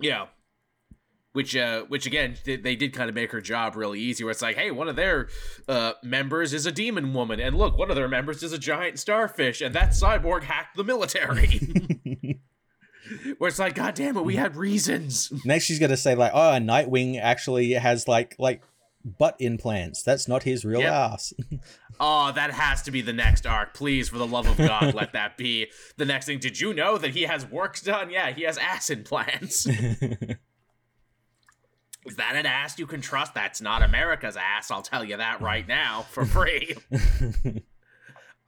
Yeah. 0.00 0.26
Which 1.36 1.54
uh 1.54 1.82
which 1.88 2.06
again 2.06 2.34
they, 2.44 2.56
they 2.56 2.74
did 2.74 2.92
kind 2.92 3.08
of 3.08 3.14
make 3.14 3.30
her 3.30 3.40
job 3.40 3.76
really 3.76 4.00
easy 4.00 4.24
where 4.24 4.30
it's 4.30 4.40
like 4.42 4.56
hey 4.56 4.70
one 4.70 4.88
of 4.88 4.96
their 4.96 5.28
uh 5.68 5.92
members 6.02 6.52
is 6.54 6.64
a 6.66 6.72
demon 6.72 7.12
woman 7.12 7.38
and 7.38 7.56
look 7.56 7.76
one 7.78 7.90
of 7.90 7.96
their 7.96 8.08
members 8.08 8.42
is 8.42 8.52
a 8.52 8.58
giant 8.58 8.98
starfish 8.98 9.60
and 9.60 9.74
that 9.74 9.90
cyborg 9.90 10.42
hacked 10.44 10.76
the 10.76 10.82
military 10.84 11.60
where 13.38 13.48
it's 13.48 13.58
like 13.58 13.74
god 13.74 13.94
damn 13.94 14.16
it 14.16 14.24
we 14.24 14.36
had 14.36 14.56
reasons 14.56 15.30
Next, 15.44 15.64
she's 15.64 15.78
gonna 15.78 15.96
say 15.96 16.14
like, 16.14 16.32
"Oh, 16.34 16.58
Nightwing 16.58 17.20
actually 17.20 17.72
has 17.72 18.08
like 18.08 18.34
like 18.38 18.62
butt 19.04 19.36
implants. 19.38 20.02
That's 20.02 20.26
not 20.26 20.42
his 20.42 20.64
real 20.64 20.80
Yep. 20.80 20.92
ass." 20.92 21.32
oh 22.00 22.32
that 22.32 22.50
has 22.50 22.82
to 22.82 22.90
be 22.90 23.00
the 23.00 23.12
next 23.12 23.46
arc 23.46 23.72
please 23.72 24.08
for 24.08 24.18
the 24.18 24.26
love 24.26 24.46
of 24.46 24.56
god 24.58 24.92
let 24.94 25.12
that 25.12 25.36
be 25.38 25.66
the 25.96 26.04
next 26.04 26.26
thing 26.26 26.38
did 26.38 26.60
you 26.60 26.74
know 26.74 26.98
that 26.98 27.12
he 27.12 27.22
has 27.22 27.46
works 27.46 27.80
done 27.80 28.10
yeah 28.10 28.30
he 28.32 28.42
has 28.42 28.58
ass 28.58 28.90
implants 28.90 29.66
Is 32.06 32.16
that 32.16 32.36
an 32.36 32.46
ass 32.46 32.78
you 32.78 32.86
can 32.86 33.00
trust? 33.00 33.34
That's 33.34 33.60
not 33.60 33.82
America's 33.82 34.36
ass. 34.36 34.70
I'll 34.70 34.82
tell 34.82 35.04
you 35.04 35.16
that 35.16 35.40
right 35.40 35.66
now 35.66 36.06
for 36.10 36.24
free. 36.24 36.74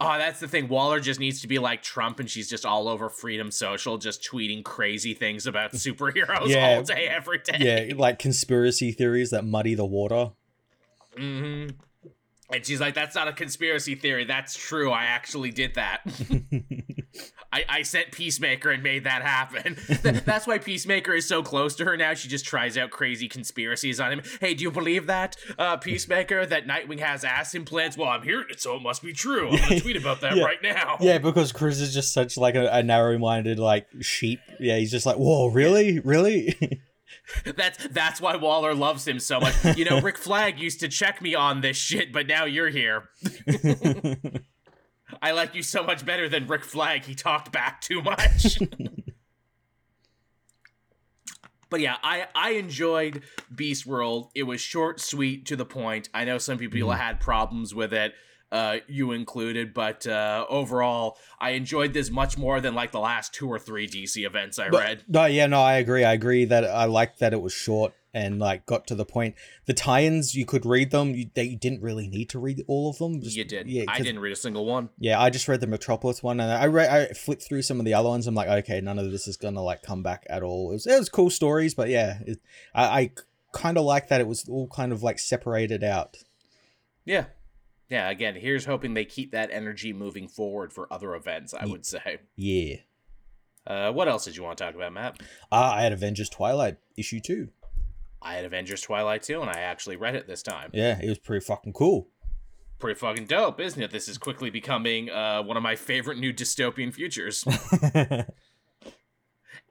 oh, 0.00 0.18
that's 0.18 0.40
the 0.40 0.48
thing. 0.48 0.68
Waller 0.68 1.00
just 1.00 1.18
needs 1.20 1.40
to 1.42 1.48
be 1.48 1.59
like 1.59 1.82
Trump, 1.82 2.20
and 2.20 2.30
she's 2.30 2.48
just 2.48 2.64
all 2.64 2.88
over 2.88 3.09
Freedom 3.09 3.50
Social, 3.50 3.98
just 3.98 4.22
tweeting 4.22 4.64
crazy 4.64 5.12
things 5.14 5.46
about 5.46 5.72
superheroes 5.74 6.48
Yeah. 6.48 6.76
all 6.76 6.82
day, 6.82 7.09
every 7.09 7.38
day. 7.38 7.88
yeah, 7.88 7.94
like 7.96 8.18
conspiracy 8.18 8.92
theories 8.92 9.30
that 9.30 9.44
muddy 9.44 9.74
the 9.74 9.86
water. 9.86 10.30
hmm 11.16 11.66
And 12.51 12.64
she's 12.64 12.80
like, 12.80 12.94
"That's 12.94 13.14
not 13.14 13.28
a 13.28 13.32
conspiracy 13.32 13.94
theory. 13.94 14.24
That's 14.24 14.57
true. 14.57 14.90
I 14.90 15.05
actually 15.05 15.51
did 15.51 15.74
that. 15.74 16.01
I, 17.53 17.64
I 17.68 17.82
sent 17.82 18.12
Peacemaker 18.12 18.70
and 18.70 18.82
made 18.82 19.05
that 19.05 19.22
happen. 19.22 19.74
Th- 19.86 20.22
That's 20.24 20.46
why 20.46 20.59
Peacemaker 20.59 21.14
is 21.14 21.26
so 21.26 21.42
close 21.42 21.74
to 21.76 21.84
her 21.86 21.96
now. 21.96 22.12
She 22.14 22.28
just 22.28 22.44
tries 22.44 22.76
out 22.76 22.90
crazy 22.90 23.26
conspiracies 23.28 24.01
on 24.01 24.12
him. 24.12 24.22
Hey, 24.40 24.53
do 24.55 24.62
you 24.62 24.70
believe 24.70 25.07
that, 25.07 25.36
uh, 25.59 25.78
Peacemaker, 25.78 26.44
that 26.46 26.66
Nightwing 26.66 27.01
has 27.01 27.24
ass 27.24 27.55
implants? 27.55 27.96
Well, 27.96 28.09
I'm 28.09 28.22
hearing 28.22 28.46
it, 28.51 28.61
so 28.61 28.76
it 28.76 28.82
must 28.82 29.03
be 29.03 29.12
true. 29.14 29.49
I'm 29.51 29.59
gonna 29.59 29.80
tweet 29.80 29.96
about 29.96 30.20
that 30.20 30.36
Yeah. 30.36 30.44
right 30.44 30.62
now. 30.62 30.99
Yeah, 31.01 31.18
because 31.18 31.53
Chris 31.53 31.80
is 31.80 31.92
just 31.94 32.12
such 32.12 32.36
like 32.36 32.55
a, 32.55 32.68
a 32.68 32.82
narrow-minded 32.82 33.59
like 33.59 33.86
sheep. 34.01 34.40
Yeah, 34.61 34.76
he's 34.76 34.90
just 34.90 35.07
like, 35.07 35.16
"Whoa, 35.16 35.46
really, 35.49 36.01
really?" 36.01 36.55
That's 37.56 37.86
that's 37.88 38.20
why 38.20 38.36
Waller 38.36 38.74
loves 38.74 39.06
him 39.06 39.18
so 39.18 39.40
much. 39.40 39.54
You 39.76 39.84
know, 39.84 40.00
Rick 40.02 40.18
Flag 40.18 40.58
used 40.58 40.80
to 40.80 40.88
check 40.88 41.20
me 41.20 41.34
on 41.34 41.60
this 41.60 41.76
shit, 41.76 42.12
but 42.12 42.26
now 42.26 42.44
you're 42.44 42.68
here. 42.68 43.10
I 45.22 45.32
like 45.32 45.54
you 45.54 45.62
so 45.62 45.82
much 45.82 46.04
better 46.04 46.28
than 46.28 46.46
Rick 46.46 46.64
Flag. 46.64 47.04
He 47.04 47.14
talked 47.14 47.50
back 47.52 47.80
too 47.80 48.02
much. 48.02 48.58
but 51.70 51.80
yeah, 51.80 51.96
I 52.02 52.26
I 52.34 52.50
enjoyed 52.52 53.22
Beast 53.54 53.86
World. 53.86 54.30
It 54.34 54.44
was 54.44 54.60
short, 54.60 55.00
sweet, 55.00 55.46
to 55.46 55.56
the 55.56 55.66
point. 55.66 56.08
I 56.14 56.24
know 56.24 56.38
some 56.38 56.58
people 56.58 56.80
mm. 56.80 56.96
had 56.96 57.20
problems 57.20 57.74
with 57.74 57.92
it, 57.92 58.14
uh, 58.51 58.78
you 58.86 59.12
included, 59.12 59.74
but 59.74 60.07
uh, 60.07 60.46
overall, 60.49 61.18
I 61.38 61.51
enjoyed 61.51 61.92
this 61.92 62.11
much 62.11 62.38
more 62.38 62.61
than 62.61 62.74
like 62.74 62.92
the 62.92 63.01
last 63.01 63.34
two 63.34 63.49
or 63.49 63.59
three 63.59 63.86
DC 63.86 64.24
events 64.24 64.59
I 64.59 64.70
But- 64.70 64.80
read. 64.80 65.03
No, 65.09 65.24
yeah, 65.26 65.46
no, 65.46 65.61
I 65.61 65.74
agree. 65.74 66.05
I 66.05 66.12
agree 66.14 66.44
that 66.46 66.64
I 66.64 66.84
liked 66.84 67.18
that 67.20 67.32
it 67.32 67.40
was 67.42 67.53
short 67.53 67.92
and 68.14 68.38
like 68.38 68.64
got 68.64 68.86
to 68.86 68.94
the 68.94 69.05
point. 69.05 69.34
The 69.66 69.74
tie-ins, 69.74 70.34
you 70.34 70.46
could 70.46 70.64
read 70.64 70.90
them. 70.90 71.14
You, 71.14 71.28
they, 71.34 71.44
you 71.44 71.57
didn't 71.59 71.82
really 71.82 72.09
need 72.09 72.30
to 72.30 72.38
read 72.38 72.64
all 72.66 72.88
of 72.88 72.96
them. 72.99 73.20
Just- 73.20 73.36
you 73.36 73.44
did. 73.44 73.68
Yeah, 73.68 73.84
I 73.86 73.99
didn't 74.01 74.20
read 74.20 74.32
a 74.32 74.36
single 74.36 74.64
one. 74.64 74.88
Yeah, 74.99 75.20
I 75.20 75.28
just 75.28 75.46
read 75.46 75.61
the 75.61 75.66
Metropolis 75.66 76.22
one, 76.22 76.40
and 76.40 76.51
I 76.51 76.66
read, 76.66 76.88
I 76.90 77.12
flipped 77.12 77.42
through 77.42 77.62
some 77.62 77.78
of 77.78 77.84
the 77.84 77.92
other 77.92 78.09
ones. 78.09 78.26
I'm 78.26 78.34
like, 78.34 78.49
okay, 78.49 78.80
none 78.80 78.99
of 78.99 79.11
this 79.11 79.28
is 79.28 79.36
gonna 79.36 79.62
like 79.62 79.82
come 79.82 80.03
back 80.03 80.26
at 80.30 80.42
all. 80.42 80.70
It 80.70 80.74
was, 80.74 80.86
it 80.86 80.99
was 80.99 81.11
cool 81.11 81.28
stories, 81.28 81.74
but 81.74 81.90
yeah, 81.90 82.20
it, 82.26 82.40
I, 82.74 82.84
I 83.01 83.11
kind 83.53 83.76
of 83.76 83.84
like 83.84 84.09
that 84.09 84.22
it 84.22 84.26
was 84.26 84.49
all 84.49 84.68
kind 84.68 84.90
of 84.92 85.03
like 85.03 85.18
separated 85.18 85.84
out. 85.84 86.16
Yeah. 87.05 87.24
Yeah, 87.91 88.11
again, 88.11 88.34
here's 88.36 88.66
hoping 88.66 88.95
they 88.95 89.05
keep 89.05 89.32
that 89.32 89.51
energy 89.51 89.93
moving 89.93 90.28
forward 90.28 90.72
for 90.72 90.93
other 90.93 91.14
events, 91.14 91.55
I 91.55 91.66
would 91.66 91.86
say. 91.86 92.18
Yeah. 92.36 92.76
Uh, 93.66 93.93
what 93.93 94.09
else 94.09 94.24
did 94.24 94.36
you 94.36 94.43
want 94.43 94.59
to 94.59 94.64
talk 94.64 94.74
about, 94.74 94.93
Matt? 94.93 95.20
Ah, 95.53 95.74
I 95.74 95.82
had 95.82 95.93
Avengers 95.93 96.28
Twilight 96.28 96.78
issue 96.97 97.20
two. 97.20 97.49
I 98.20 98.34
had 98.34 98.45
Avengers 98.45 98.80
Twilight 98.80 99.22
too, 99.22 99.41
and 99.41 99.51
I 99.51 99.61
actually 99.61 99.97
read 99.97 100.14
it 100.14 100.26
this 100.26 100.43
time. 100.43 100.70
Yeah, 100.72 100.99
it 101.01 101.09
was 101.09 101.18
pretty 101.18 101.45
fucking 101.45 101.72
cool. 101.74 102.09
Pretty 102.78 102.99
fucking 102.99 103.26
dope, 103.26 103.61
isn't 103.61 103.82
it? 103.82 103.91
This 103.91 104.09
is 104.09 104.18
quickly 104.18 104.51
becoming 104.51 105.11
uh, 105.11 105.43
one 105.43 105.57
of 105.57 105.62
my 105.62 105.76
favorite 105.76 106.18
new 106.18 106.32
dystopian 106.32 106.95
futures. 106.95 107.45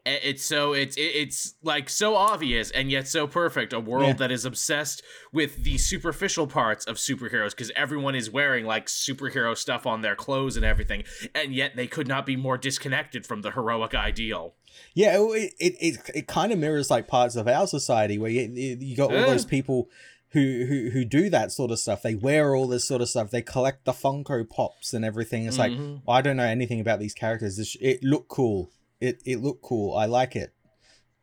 It's 0.07 0.43
so 0.45 0.73
it's 0.73 0.95
it's 0.97 1.55
like 1.63 1.89
so 1.89 2.15
obvious 2.15 2.71
and 2.71 2.89
yet 2.89 3.07
so 3.07 3.27
perfect. 3.27 3.73
A 3.73 3.79
world 3.79 4.05
Yeah. 4.07 4.13
that 4.13 4.31
is 4.31 4.45
obsessed 4.45 5.03
with 5.33 5.63
the 5.63 5.77
superficial 5.77 6.47
parts 6.47 6.85
of 6.85 6.95
superheroes 6.97 7.51
because 7.51 7.71
everyone 7.75 8.15
is 8.15 8.29
wearing 8.31 8.65
like 8.65 8.87
superhero 8.87 9.55
stuff 9.57 9.85
on 9.85 10.01
their 10.01 10.15
clothes 10.15 10.55
and 10.55 10.65
everything, 10.65 11.03
and 11.35 11.53
yet 11.53 11.75
they 11.75 11.87
could 11.87 12.07
not 12.07 12.25
be 12.25 12.35
more 12.35 12.57
disconnected 12.57 13.25
from 13.25 13.41
the 13.41 13.51
heroic 13.51 13.93
ideal. 13.93 14.55
Yeah, 14.93 15.17
it 15.19 15.53
it 15.59 15.75
it, 15.79 15.97
it 16.15 16.27
kind 16.27 16.51
of 16.51 16.59
mirrors 16.59 16.89
like 16.89 17.07
parts 17.07 17.35
of 17.35 17.47
our 17.47 17.67
society 17.67 18.17
where 18.17 18.31
you, 18.31 18.41
you 18.79 18.95
got 18.95 19.11
all 19.11 19.19
Yeah. 19.19 19.25
those 19.25 19.45
people 19.45 19.89
who, 20.31 20.65
who 20.67 20.89
who 20.91 21.05
do 21.05 21.29
that 21.29 21.51
sort 21.51 21.71
of 21.71 21.79
stuff. 21.79 22.01
They 22.01 22.15
wear 22.15 22.55
all 22.55 22.67
this 22.67 22.87
sort 22.87 23.01
of 23.01 23.09
stuff. 23.09 23.31
They 23.31 23.41
collect 23.41 23.85
the 23.85 23.93
Funko 23.93 24.47
Pops 24.49 24.93
and 24.93 25.03
everything. 25.05 25.45
It's 25.45 25.57
like 25.57 25.71
Mhm. 25.71 26.01
I 26.07 26.21
don't 26.21 26.37
know 26.37 26.43
anything 26.43 26.79
about 26.79 26.99
these 26.99 27.13
characters. 27.13 27.57
This, 27.57 27.75
it 27.81 28.03
looked 28.03 28.27
cool. 28.29 28.69
It 28.99 29.21
it 29.25 29.41
looked 29.41 29.61
cool. 29.63 29.95
I 29.95 30.05
like 30.05 30.35
it. 30.35 30.53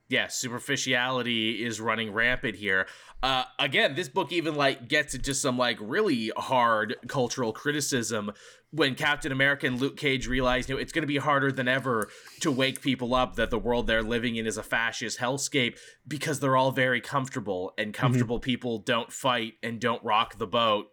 yeah, 0.09 0.29
superficiality 0.29 1.65
is 1.65 1.81
running 1.81 2.13
rampant 2.13 2.57
here. 2.57 2.87
Uh, 3.23 3.45
again, 3.59 3.95
this 3.95 4.09
book 4.09 4.33
even 4.33 4.55
like 4.55 4.87
gets 4.89 5.15
into 5.15 5.35
some 5.35 5.57
like 5.59 5.79
really 5.81 6.31
hard 6.37 6.97
cultural 7.09 7.53
criticism 7.53 8.31
when 8.71 8.95
Captain 8.97 9.33
America 9.33 9.67
and 9.67 9.81
Luke 9.81 9.97
Cage 9.97 10.27
realize, 10.27 10.69
you 10.69 10.75
know, 10.75 10.81
it's 10.81 10.93
going 10.93 11.03
to 11.05 11.07
be 11.07 11.17
harder 11.17 11.51
than 11.53 11.69
ever 11.69 12.09
to 12.41 12.51
wake 12.51 12.83
people 12.83 13.15
up 13.15 13.37
that 13.37 13.51
the 13.51 13.59
world 13.59 13.87
they're 13.87 14.03
living 14.03 14.37
in 14.37 14.47
is 14.47 14.57
a 14.59 14.63
fascist 14.63 15.19
hellscape 15.21 15.79
because 16.07 16.41
they're 16.41 16.57
all 16.57 16.73
very 16.73 17.01
comfortable 17.01 17.73
and 17.79 17.95
comfortable 17.95 18.41
people 18.41 18.79
don't 18.79 19.13
fight 19.13 19.55
and 19.63 19.81
don't 19.81 20.03
rock 20.05 20.39
the 20.39 20.47
boat 20.47 20.87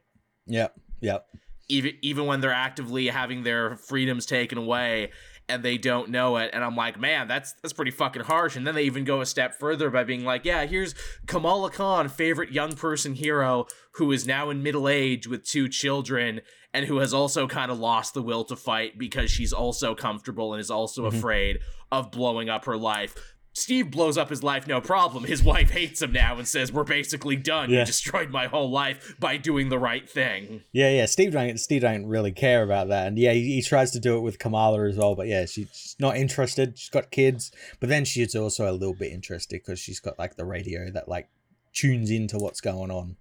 Yep. 0.47 0.73
Yep. 1.01 1.25
even 1.69 1.93
even 2.01 2.25
when 2.27 2.39
they're 2.41 2.53
actively 2.53 3.07
having 3.07 3.43
their 3.43 3.75
freedoms 3.77 4.25
taken 4.25 4.57
away 4.57 5.11
and 5.51 5.63
they 5.63 5.77
don't 5.77 6.09
know 6.09 6.37
it 6.37 6.49
and 6.53 6.63
i'm 6.63 6.75
like 6.75 6.99
man 6.99 7.27
that's 7.27 7.53
that's 7.61 7.73
pretty 7.73 7.91
fucking 7.91 8.23
harsh 8.23 8.55
and 8.55 8.65
then 8.65 8.73
they 8.75 8.83
even 8.83 9.03
go 9.03 9.21
a 9.21 9.25
step 9.25 9.53
further 9.59 9.89
by 9.89 10.03
being 10.03 10.23
like 10.23 10.45
yeah 10.45 10.65
here's 10.65 10.95
kamala 11.27 11.69
khan 11.69 12.07
favorite 12.09 12.51
young 12.51 12.71
person 12.73 13.13
hero 13.15 13.65
who 13.95 14.11
is 14.11 14.25
now 14.25 14.49
in 14.49 14.63
middle 14.63 14.87
age 14.87 15.27
with 15.27 15.43
two 15.45 15.67
children 15.67 16.41
and 16.73 16.85
who 16.85 16.99
has 16.99 17.13
also 17.13 17.47
kind 17.47 17.69
of 17.69 17.77
lost 17.79 18.13
the 18.13 18.21
will 18.21 18.45
to 18.45 18.55
fight 18.55 18.97
because 18.97 19.29
she's 19.29 19.51
also 19.51 19.93
comfortable 19.93 20.53
and 20.53 20.61
is 20.61 20.71
also 20.71 21.03
Mhm. 21.03 21.17
afraid 21.17 21.59
of 21.91 22.11
blowing 22.11 22.49
up 22.49 22.63
her 22.65 22.77
life 22.77 23.13
Steve 23.53 23.91
blows 23.91 24.17
up 24.17 24.29
his 24.29 24.43
life 24.43 24.65
no 24.65 24.79
problem. 24.79 25.25
His 25.25 25.43
wife 25.43 25.71
hates 25.71 26.01
him 26.01 26.13
now 26.13 26.37
and 26.37 26.47
says, 26.47 26.71
We're 26.71 26.83
basically 26.83 27.35
done. 27.35 27.69
Yeah. 27.69 27.79
You 27.79 27.85
destroyed 27.85 28.29
my 28.29 28.47
whole 28.47 28.69
life 28.69 29.15
by 29.19 29.37
doing 29.37 29.69
the 29.69 29.79
right 29.79 30.09
thing. 30.09 30.63
Yeah, 30.71 30.89
yeah. 30.89 31.05
Steve 31.05 31.33
don't 31.33 31.59
Steve 31.59 31.81
don't 31.81 32.05
really 32.05 32.31
care 32.31 32.63
about 32.63 32.87
that, 32.89 33.07
and 33.07 33.17
yeah, 33.17 33.33
he, 33.33 33.55
he 33.55 33.61
tries 33.61 33.91
to 33.91 33.99
do 33.99 34.17
it 34.17 34.21
with 34.21 34.39
Kamala 34.39 34.87
as 34.87 34.95
well. 34.95 35.15
But 35.15 35.27
yeah, 35.27 35.45
she, 35.45 35.67
she's 35.73 35.95
not 35.99 36.15
interested. 36.15 36.77
She's 36.77 36.89
got 36.89 37.11
kids, 37.11 37.51
but 37.79 37.89
then 37.89 38.05
she's 38.05 38.35
also 38.35 38.69
a 38.69 38.73
little 38.73 38.95
bit 38.95 39.11
interested 39.11 39.61
because 39.61 39.79
she's 39.79 39.99
got 39.99 40.17
like 40.17 40.37
the 40.37 40.45
radio 40.45 40.89
that 40.91 41.09
like 41.09 41.29
tunes 41.73 42.09
into 42.09 42.37
what's 42.37 42.61
going 42.61 42.91
on. 42.91 43.17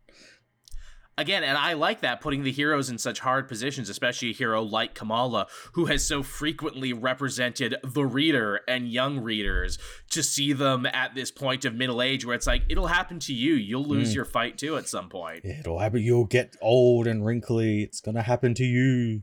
Again, 1.20 1.44
and 1.44 1.58
I 1.58 1.74
like 1.74 2.00
that 2.00 2.22
putting 2.22 2.44
the 2.44 2.50
heroes 2.50 2.88
in 2.88 2.96
such 2.96 3.20
hard 3.20 3.46
positions, 3.46 3.90
especially 3.90 4.30
a 4.30 4.32
hero 4.32 4.62
like 4.62 4.94
Kamala, 4.94 5.48
who 5.74 5.84
has 5.84 6.02
so 6.02 6.22
frequently 6.22 6.94
represented 6.94 7.76
the 7.84 8.06
reader 8.06 8.60
and 8.66 8.88
young 8.90 9.18
readers 9.20 9.78
to 10.12 10.22
see 10.22 10.54
them 10.54 10.86
at 10.86 11.14
this 11.14 11.30
point 11.30 11.66
of 11.66 11.74
middle 11.74 12.00
age 12.00 12.24
where 12.24 12.34
it's 12.34 12.46
like, 12.46 12.62
it'll 12.70 12.86
happen 12.86 13.18
to 13.18 13.34
you. 13.34 13.52
You'll 13.52 13.84
lose 13.84 14.12
Mm. 14.12 14.14
your 14.14 14.24
fight 14.24 14.56
too 14.56 14.78
at 14.78 14.88
some 14.88 15.10
point. 15.10 15.42
Yeah, 15.44 15.60
it'll 15.60 15.78
happen. 15.78 16.02
You'll 16.02 16.24
get 16.24 16.56
old 16.62 17.06
and 17.06 17.24
wrinkly. 17.26 17.82
It's 17.82 18.00
gonna 18.00 18.22
happen 18.22 18.54
to 18.54 18.64
you. 18.64 19.22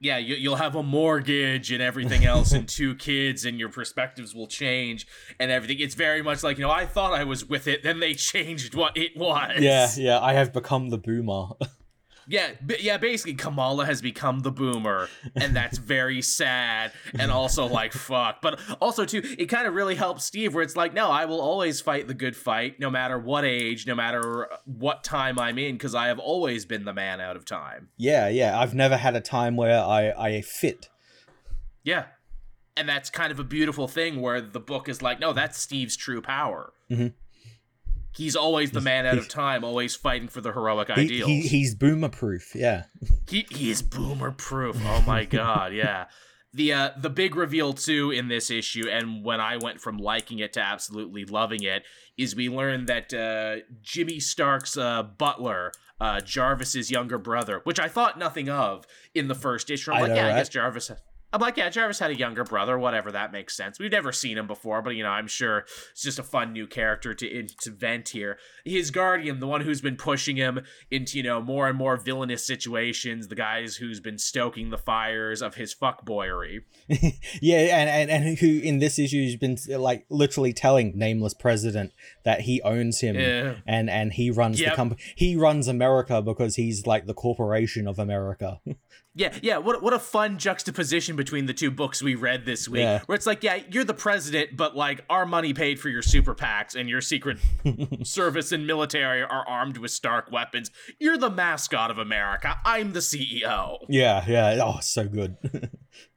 Yeah, 0.00 0.18
you, 0.18 0.36
you'll 0.36 0.56
have 0.56 0.76
a 0.76 0.82
mortgage 0.82 1.72
and 1.72 1.82
everything 1.82 2.24
else, 2.24 2.52
and 2.52 2.68
two 2.68 2.94
kids, 2.94 3.44
and 3.44 3.58
your 3.58 3.68
perspectives 3.68 4.34
will 4.34 4.46
change 4.46 5.06
and 5.40 5.50
everything. 5.50 5.78
It's 5.80 5.94
very 5.94 6.22
much 6.22 6.42
like, 6.42 6.58
you 6.58 6.62
know, 6.62 6.70
I 6.70 6.86
thought 6.86 7.12
I 7.12 7.24
was 7.24 7.44
with 7.44 7.66
it, 7.66 7.82
then 7.82 8.00
they 8.00 8.14
changed 8.14 8.74
what 8.74 8.96
it 8.96 9.16
was. 9.16 9.60
Yeah, 9.60 9.90
yeah. 9.96 10.20
I 10.20 10.34
have 10.34 10.52
become 10.52 10.90
the 10.90 10.98
boomer. 10.98 11.48
Yeah, 12.30 12.50
b- 12.64 12.76
yeah, 12.80 12.98
basically 12.98 13.34
Kamala 13.34 13.86
has 13.86 14.02
become 14.02 14.40
the 14.40 14.52
boomer 14.52 15.08
and 15.34 15.56
that's 15.56 15.78
very 15.96 16.20
sad 16.20 16.92
and 17.18 17.30
also 17.32 17.66
like 17.66 17.92
fuck. 17.92 18.42
But 18.42 18.60
also 18.80 19.04
too, 19.06 19.22
it 19.24 19.46
kind 19.46 19.66
of 19.66 19.74
really 19.74 19.94
helps 19.94 20.24
Steve 20.24 20.54
where 20.54 20.62
it's 20.62 20.76
like, 20.76 20.92
"No, 20.92 21.10
I 21.10 21.24
will 21.24 21.40
always 21.40 21.80
fight 21.80 22.06
the 22.06 22.14
good 22.14 22.36
fight 22.36 22.78
no 22.78 22.90
matter 22.90 23.18
what 23.18 23.44
age, 23.44 23.86
no 23.86 23.94
matter 23.94 24.48
what 24.66 25.02
time 25.04 25.38
I'm 25.38 25.58
in 25.58 25.76
because 25.76 25.94
I 25.94 26.08
have 26.08 26.18
always 26.18 26.66
been 26.66 26.84
the 26.84 26.92
man 26.94 27.20
out 27.20 27.36
of 27.36 27.44
time." 27.46 27.88
yeah, 27.96 28.28
yeah. 28.28 28.58
I've 28.60 28.74
never 28.74 28.96
had 28.98 29.16
a 29.16 29.20
time 29.22 29.56
where 29.56 29.78
I 29.80 30.10
I 30.10 30.40
fit. 30.42 30.90
Yeah. 31.82 32.04
And 32.76 32.88
that's 32.88 33.10
kind 33.10 33.32
of 33.32 33.40
a 33.40 33.44
beautiful 33.44 33.88
thing 33.88 34.20
where 34.20 34.40
the 34.40 34.60
book 34.60 34.88
is 34.88 35.02
like, 35.02 35.18
"No, 35.18 35.32
that's 35.32 35.58
Steve's 35.58 35.96
true 35.96 36.20
power." 36.22 36.72
Mhm. 36.90 37.14
He's 38.16 38.34
always 38.34 38.70
the 38.72 38.80
man 38.80 39.06
out 39.06 39.18
of 39.18 39.28
time, 39.28 39.62
always 39.64 39.94
fighting 39.94 40.28
for 40.28 40.40
the 40.40 40.52
heroic 40.52 40.88
He, 40.88 41.00
ideals. 41.02 41.28
he, 41.30 41.40
he's 41.42 41.74
boomer 41.74 42.08
proof. 42.08 42.54
Yeah. 42.54 42.84
He 43.28 43.46
he 43.50 43.70
is 43.70 43.82
boomer 43.82 44.32
proof. 44.32 44.76
Oh 44.84 45.02
my 45.06 45.24
god, 45.26 45.72
yeah. 45.72 46.06
The 46.52 46.72
uh 46.72 46.90
the 46.96 47.10
big 47.10 47.36
reveal 47.36 47.74
too 47.74 48.10
in 48.10 48.28
this 48.28 48.50
issue, 48.50 48.88
and 48.88 49.24
when 49.24 49.40
I 49.40 49.58
went 49.58 49.80
from 49.80 49.98
liking 49.98 50.38
it 50.38 50.54
to 50.54 50.60
absolutely 50.60 51.24
loving 51.26 51.62
it, 51.62 51.82
is 52.16 52.34
we 52.34 52.48
learned 52.48 52.88
that 52.88 53.12
uh 53.14 53.64
Jimmy 53.82 54.18
Stark's 54.18 54.76
uh 54.76 55.02
butler, 55.02 55.70
uh 56.00 56.20
Jarvis's 56.20 56.90
younger 56.90 57.18
brother, 57.18 57.60
which 57.64 57.78
I 57.78 57.86
thought 57.88 58.18
nothing 58.18 58.48
of 58.48 58.84
in 59.14 59.28
the 59.28 59.34
first 59.34 59.70
issue. 59.70 59.92
I'm 59.92 59.98
I 59.98 60.00
like, 60.00 60.08
know, 60.10 60.16
yeah, 60.16 60.28
I 60.28 60.38
guess 60.38 60.48
Jarvis 60.48 60.90
I'm 61.32 61.40
like, 61.40 61.56
yeah, 61.58 61.68
Jarvis 61.68 61.98
had 61.98 62.10
a 62.10 62.16
younger 62.16 62.42
brother, 62.42 62.78
whatever, 62.78 63.12
that 63.12 63.32
makes 63.32 63.54
sense. 63.56 63.78
We've 63.78 63.92
never 63.92 64.12
seen 64.12 64.38
him 64.38 64.46
before, 64.46 64.80
but 64.80 64.90
you 64.96 65.02
know, 65.02 65.10
I'm 65.10 65.26
sure 65.26 65.64
it's 65.92 66.02
just 66.02 66.18
a 66.18 66.22
fun 66.22 66.52
new 66.54 66.66
character 66.66 67.12
to 67.14 67.42
to 67.46 67.70
vent 67.70 68.08
here. 68.10 68.38
His 68.64 68.90
guardian, 68.90 69.38
the 69.40 69.46
one 69.46 69.60
who's 69.60 69.80
been 69.82 69.96
pushing 69.96 70.36
him 70.36 70.60
into, 70.90 71.18
you 71.18 71.22
know, 71.22 71.40
more 71.42 71.68
and 71.68 71.76
more 71.76 71.96
villainous 71.98 72.46
situations, 72.46 73.28
the 73.28 73.34
guys 73.34 73.76
who's 73.76 74.00
been 74.00 74.16
stoking 74.18 74.70
the 74.70 74.78
fires 74.78 75.42
of 75.42 75.56
his 75.56 75.74
fuckboyery. 75.74 76.60
yeah, 77.42 77.58
and, 77.78 78.10
and 78.10 78.10
and 78.10 78.38
who 78.38 78.60
in 78.60 78.78
this 78.78 78.98
issue 78.98 79.24
has 79.24 79.36
been 79.36 79.58
like 79.80 80.06
literally 80.08 80.52
telling 80.54 80.92
nameless 80.96 81.34
president 81.34 81.92
that 82.24 82.42
he 82.42 82.62
owns 82.62 83.00
him 83.00 83.16
Yeah. 83.16 83.56
and 83.66 83.90
and 83.90 84.14
he 84.14 84.30
runs 84.30 84.58
the 84.58 84.70
company. 84.70 85.00
He 85.14 85.36
runs 85.36 85.68
America 85.68 86.22
because 86.22 86.56
he's 86.56 86.86
like 86.86 87.06
the 87.06 87.14
corporation 87.14 87.86
of 87.86 87.98
America. 87.98 88.60
Yeah, 89.18 89.36
yeah. 89.42 89.58
What 89.58 89.82
what 89.82 89.92
a 89.92 89.98
fun 89.98 90.38
juxtaposition 90.38 91.16
between 91.16 91.46
the 91.46 91.52
two 91.54 91.70
books 91.70 92.02
we 92.02 92.14
read 92.14 92.46
this 92.46 92.68
week, 92.68 92.82
Yeah. 92.82 93.00
where 93.06 93.16
it's 93.16 93.26
like, 93.26 93.42
yeah, 93.42 93.58
you're 93.70 93.84
the 93.84 93.92
president, 93.94 94.56
but 94.56 94.76
like 94.76 95.04
our 95.10 95.26
money 95.26 95.52
paid 95.52 95.80
for 95.80 95.88
your 95.88 96.02
super 96.02 96.34
PACs 96.34 96.74
and 96.74 96.88
your 96.88 97.00
secret 97.00 97.38
service 98.04 98.52
and 98.52 98.66
military 98.66 99.22
are 99.22 99.46
armed 99.46 99.76
with 99.78 99.90
Stark 99.90 100.30
weapons. 100.30 100.70
You're 101.00 101.18
the 101.18 101.30
mascot 101.30 101.90
of 101.90 101.98
America. 101.98 102.56
I'm 102.64 102.92
the 102.92 103.00
CEO. 103.00 103.78
yeah, 103.88 104.24
yeah. 104.28 104.60
Oh, 104.64 104.78
so 104.80 105.06
good. 105.06 105.36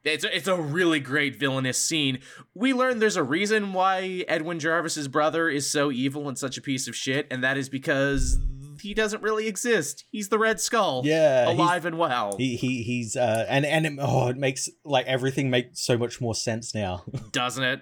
It's 0.04 0.24
a, 0.24 0.36
it's 0.36 0.48
a 0.48 0.56
really 0.56 0.98
great 1.00 1.36
villainous 1.36 1.78
scene. 1.82 2.20
We 2.54 2.72
learn 2.72 2.98
there's 2.98 3.16
a 3.16 3.22
reason 3.22 3.72
why 3.72 4.24
Edwin 4.28 4.58
Jarvis's 4.58 5.06
brother 5.08 5.48
is 5.48 5.70
so 5.70 5.90
evil 5.92 6.28
and 6.28 6.36
such 6.36 6.58
a 6.58 6.60
piece 6.60 6.86
of 6.88 6.94
shit, 6.96 7.26
and 7.30 7.42
that 7.44 7.56
is 7.56 7.68
because 7.68 8.38
he 8.82 8.94
doesn't 8.94 9.22
really 9.22 9.46
exist. 9.46 10.04
He's 10.10 10.28
the 10.28 10.38
Red 10.38 10.60
Skull. 10.60 11.02
Yeah, 11.04 11.48
alive 11.50 11.86
and 11.86 11.98
well. 11.98 12.36
he 12.36 12.56
he 12.56 12.82
he's 12.82 13.16
uh 13.16 13.46
and 13.48 13.64
and 13.64 13.86
it, 13.86 13.92
oh, 14.00 14.28
it 14.28 14.36
makes 14.36 14.68
like 14.84 15.06
everything 15.06 15.50
make 15.50 15.70
so 15.72 15.96
much 15.96 16.20
more 16.20 16.34
sense 16.34 16.74
now. 16.74 17.04
doesn't 17.32 17.64
it? 17.64 17.80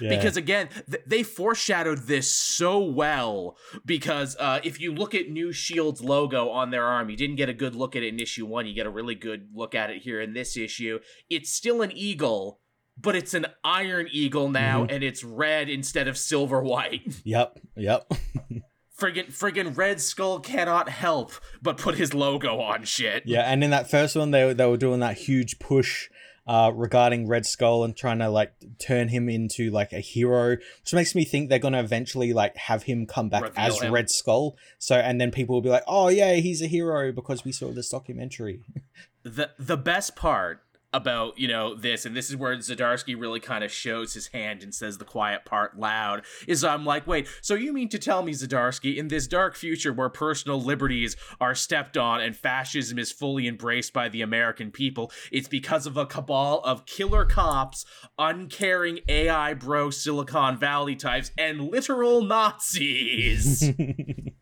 Yeah. 0.00 0.10
Because 0.10 0.36
again, 0.36 0.68
th- 0.90 1.02
they 1.06 1.22
foreshadowed 1.22 2.06
this 2.06 2.30
so 2.30 2.78
well. 2.78 3.56
Because 3.84 4.36
uh, 4.38 4.60
if 4.62 4.80
you 4.80 4.92
look 4.92 5.14
at 5.14 5.28
New 5.28 5.52
Shield's 5.52 6.02
logo 6.02 6.50
on 6.50 6.70
their 6.70 6.84
arm, 6.84 7.10
you 7.10 7.16
didn't 7.16 7.36
get 7.36 7.48
a 7.48 7.54
good 7.54 7.74
look 7.74 7.96
at 7.96 8.02
it 8.02 8.08
in 8.08 8.20
issue 8.20 8.46
one. 8.46 8.66
You 8.66 8.74
get 8.74 8.86
a 8.86 8.90
really 8.90 9.14
good 9.14 9.48
look 9.54 9.74
at 9.74 9.90
it 9.90 10.02
here 10.02 10.20
in 10.20 10.34
this 10.34 10.56
issue. 10.56 10.98
It's 11.30 11.50
still 11.50 11.82
an 11.82 11.92
eagle, 11.92 12.60
but 13.00 13.16
it's 13.16 13.34
an 13.34 13.46
iron 13.64 14.08
eagle 14.10 14.48
now, 14.48 14.84
and 14.84 15.02
it's 15.02 15.24
red 15.24 15.68
instead 15.68 16.08
of 16.08 16.18
silver 16.18 16.62
white. 16.62 17.02
Yep, 17.24 17.58
yep. 17.76 18.12
friggin' 19.02 19.32
friggin' 19.32 19.76
Red 19.76 20.00
Skull 20.00 20.40
cannot 20.40 20.88
help 20.88 21.32
but 21.60 21.76
put 21.76 21.96
his 21.96 22.14
logo 22.14 22.60
on 22.60 22.84
shit. 22.84 23.24
Yeah, 23.26 23.42
and 23.42 23.64
in 23.64 23.70
that 23.70 23.90
first 23.90 24.16
one, 24.16 24.30
they 24.30 24.52
they 24.52 24.66
were 24.66 24.76
doing 24.76 25.00
that 25.00 25.16
huge 25.18 25.58
push 25.58 26.08
uh, 26.46 26.72
regarding 26.74 27.28
Red 27.28 27.46
Skull 27.46 27.84
and 27.84 27.96
trying 27.96 28.18
to 28.18 28.28
like 28.28 28.52
turn 28.78 29.08
him 29.08 29.28
into 29.28 29.70
like 29.70 29.92
a 29.92 30.00
hero, 30.00 30.56
which 30.80 30.92
makes 30.92 31.14
me 31.14 31.24
think 31.24 31.48
they're 31.48 31.58
gonna 31.58 31.80
eventually 31.80 32.32
like 32.32 32.56
have 32.56 32.84
him 32.84 33.06
come 33.06 33.28
back 33.28 33.42
Reveal 33.42 33.54
as 33.56 33.80
him. 33.80 33.92
Red 33.92 34.10
Skull. 34.10 34.56
So, 34.78 34.96
and 34.96 35.20
then 35.20 35.30
people 35.30 35.54
will 35.54 35.62
be 35.62 35.68
like, 35.68 35.84
"Oh 35.86 36.08
yeah, 36.08 36.34
he's 36.34 36.62
a 36.62 36.66
hero 36.66 37.12
because 37.12 37.44
we 37.44 37.52
saw 37.52 37.72
this 37.72 37.88
documentary." 37.88 38.60
the 39.22 39.50
the 39.58 39.76
best 39.76 40.16
part 40.16 40.62
about 40.92 41.38
you 41.38 41.48
know 41.48 41.74
this 41.74 42.04
and 42.04 42.14
this 42.16 42.28
is 42.28 42.36
where 42.36 42.56
Zdarsky 42.56 43.18
really 43.18 43.40
kind 43.40 43.64
of 43.64 43.72
shows 43.72 44.14
his 44.14 44.28
hand 44.28 44.62
and 44.62 44.74
says 44.74 44.98
the 44.98 45.04
quiet 45.04 45.44
part 45.44 45.78
loud 45.78 46.22
is 46.46 46.62
I'm 46.62 46.84
like 46.84 47.06
wait 47.06 47.28
so 47.40 47.54
you 47.54 47.72
mean 47.72 47.88
to 47.90 47.98
tell 47.98 48.22
me 48.22 48.32
Zdarsky 48.32 48.96
in 48.96 49.08
this 49.08 49.26
dark 49.26 49.56
future 49.56 49.92
where 49.92 50.08
personal 50.08 50.60
liberties 50.60 51.16
are 51.40 51.54
stepped 51.54 51.96
on 51.96 52.20
and 52.20 52.36
fascism 52.36 52.98
is 52.98 53.10
fully 53.10 53.48
embraced 53.48 53.92
by 53.92 54.08
the 54.08 54.22
American 54.22 54.70
people 54.70 55.10
it's 55.30 55.48
because 55.48 55.86
of 55.86 55.96
a 55.96 56.06
cabal 56.06 56.60
of 56.64 56.84
killer 56.86 57.24
cops 57.24 57.84
uncaring 58.18 59.00
AI 59.08 59.54
bro 59.54 59.90
Silicon 59.90 60.56
Valley 60.58 60.96
types 60.96 61.30
and 61.38 61.70
literal 61.70 62.22
Nazis 62.22 63.70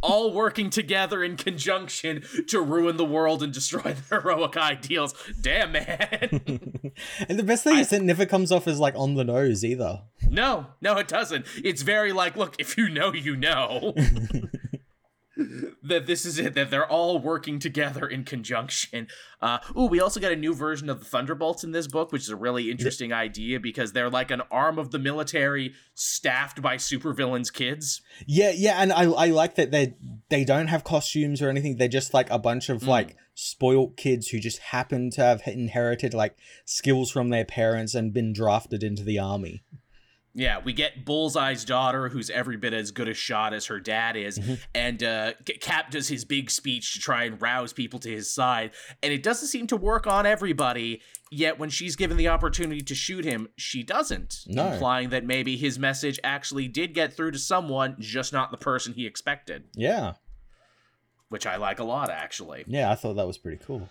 all 0.00 0.32
working 0.32 0.70
together 0.70 1.22
in 1.22 1.36
conjunction 1.36 2.24
to 2.48 2.60
ruin 2.60 2.96
the 2.96 3.04
world 3.04 3.42
and 3.42 3.52
destroy 3.52 3.94
the 3.94 4.16
heroic 4.20 4.56
ideals. 4.56 5.14
Damn, 5.40 5.72
man. 5.72 6.28
and 7.28 7.38
the 7.38 7.42
best 7.42 7.64
thing 7.64 7.78
is, 7.78 7.92
it 7.92 8.02
never 8.02 8.26
comes 8.26 8.52
off 8.52 8.66
as 8.66 8.78
like 8.78 8.94
on 8.96 9.14
the 9.14 9.24
nose 9.24 9.64
either. 9.64 10.02
no, 10.28 10.66
no, 10.80 10.96
it 10.98 11.08
doesn't. 11.08 11.46
It's 11.64 11.82
very 11.82 12.12
like, 12.12 12.36
look, 12.36 12.56
if 12.58 12.76
you 12.76 12.88
know, 12.88 13.12
you 13.12 13.36
know. 13.36 13.94
that 15.82 16.06
this 16.06 16.24
is 16.24 16.38
it, 16.38 16.54
that 16.54 16.70
they're 16.70 16.86
all 16.86 17.18
working 17.18 17.58
together 17.58 18.06
in 18.06 18.24
conjunction. 18.24 19.08
Uh, 19.40 19.58
ooh, 19.76 19.86
we 19.86 20.00
also 20.00 20.20
got 20.20 20.32
a 20.32 20.36
new 20.36 20.54
version 20.54 20.88
of 20.88 21.00
the 21.00 21.04
Thunderbolts 21.04 21.64
in 21.64 21.72
this 21.72 21.86
book, 21.86 22.12
which 22.12 22.22
is 22.22 22.28
a 22.28 22.36
really 22.36 22.70
interesting 22.70 23.12
idea 23.12 23.58
because 23.58 23.92
they're 23.92 24.10
like 24.10 24.30
an 24.30 24.42
arm 24.50 24.78
of 24.78 24.90
the 24.90 24.98
military 24.98 25.74
staffed 25.94 26.62
by 26.62 26.76
supervillains' 26.76 27.52
kids. 27.52 28.02
Yeah, 28.26 28.52
yeah, 28.54 28.82
and 28.82 28.92
I 28.92 29.04
I 29.04 29.26
like 29.28 29.56
that 29.56 29.70
they 29.70 29.94
they 30.28 30.44
don't 30.44 30.68
have 30.68 30.84
costumes 30.84 31.42
or 31.42 31.48
anything. 31.48 31.76
They're 31.76 31.88
just 31.88 32.14
like 32.14 32.30
a 32.30 32.38
bunch 32.38 32.68
of 32.68 32.86
like 32.86 33.16
spoilt 33.34 33.96
kids 33.96 34.28
who 34.28 34.38
just 34.38 34.58
happen 34.58 35.10
to 35.10 35.20
have 35.22 35.42
inherited 35.46 36.14
like 36.14 36.36
skills 36.64 37.10
from 37.10 37.30
their 37.30 37.44
parents 37.44 37.94
and 37.94 38.12
been 38.12 38.32
drafted 38.32 38.82
into 38.82 39.02
the 39.02 39.18
army. 39.18 39.62
Yeah, 40.34 40.60
we 40.64 40.72
get 40.72 41.04
Bullseye's 41.04 41.64
daughter, 41.66 42.08
who's 42.08 42.30
every 42.30 42.56
bit 42.56 42.72
as 42.72 42.90
good 42.90 43.06
a 43.06 43.12
shot 43.12 43.52
as 43.52 43.66
her 43.66 43.78
dad 43.78 44.16
is, 44.16 44.40
and 44.74 45.02
uh, 45.02 45.34
Cap 45.60 45.90
does 45.90 46.08
his 46.08 46.24
big 46.24 46.50
speech 46.50 46.94
to 46.94 47.00
try 47.00 47.24
and 47.24 47.40
rouse 47.42 47.74
people 47.74 47.98
to 48.00 48.08
his 48.10 48.32
side, 48.32 48.70
and 49.02 49.12
it 49.12 49.22
doesn't 49.22 49.48
seem 49.48 49.66
to 49.66 49.76
work 49.76 50.06
on 50.06 50.24
everybody. 50.24 51.02
Yet 51.30 51.58
when 51.58 51.68
she's 51.70 51.96
given 51.96 52.16
the 52.16 52.28
opportunity 52.28 52.80
to 52.82 52.94
shoot 52.94 53.24
him, 53.26 53.48
she 53.56 53.82
doesn't, 53.82 54.40
No. 54.46 54.72
implying 54.72 55.10
that 55.10 55.24
maybe 55.24 55.56
his 55.58 55.78
message 55.78 56.18
actually 56.24 56.66
did 56.68 56.94
get 56.94 57.12
through 57.14 57.32
to 57.32 57.38
someone, 57.38 57.96
just 57.98 58.32
not 58.32 58.50
the 58.50 58.56
person 58.58 58.94
he 58.94 59.06
expected, 59.06 59.64
Yeah, 59.74 60.14
which 61.28 61.46
I 61.46 61.56
like 61.56 61.78
a 61.78 61.84
lot, 61.84 62.08
actually. 62.10 62.64
yeah, 62.66 62.90
I 62.90 62.94
thought 62.94 63.16
that 63.16 63.26
was 63.26 63.36
pretty 63.38 63.62
cool. 63.64 63.88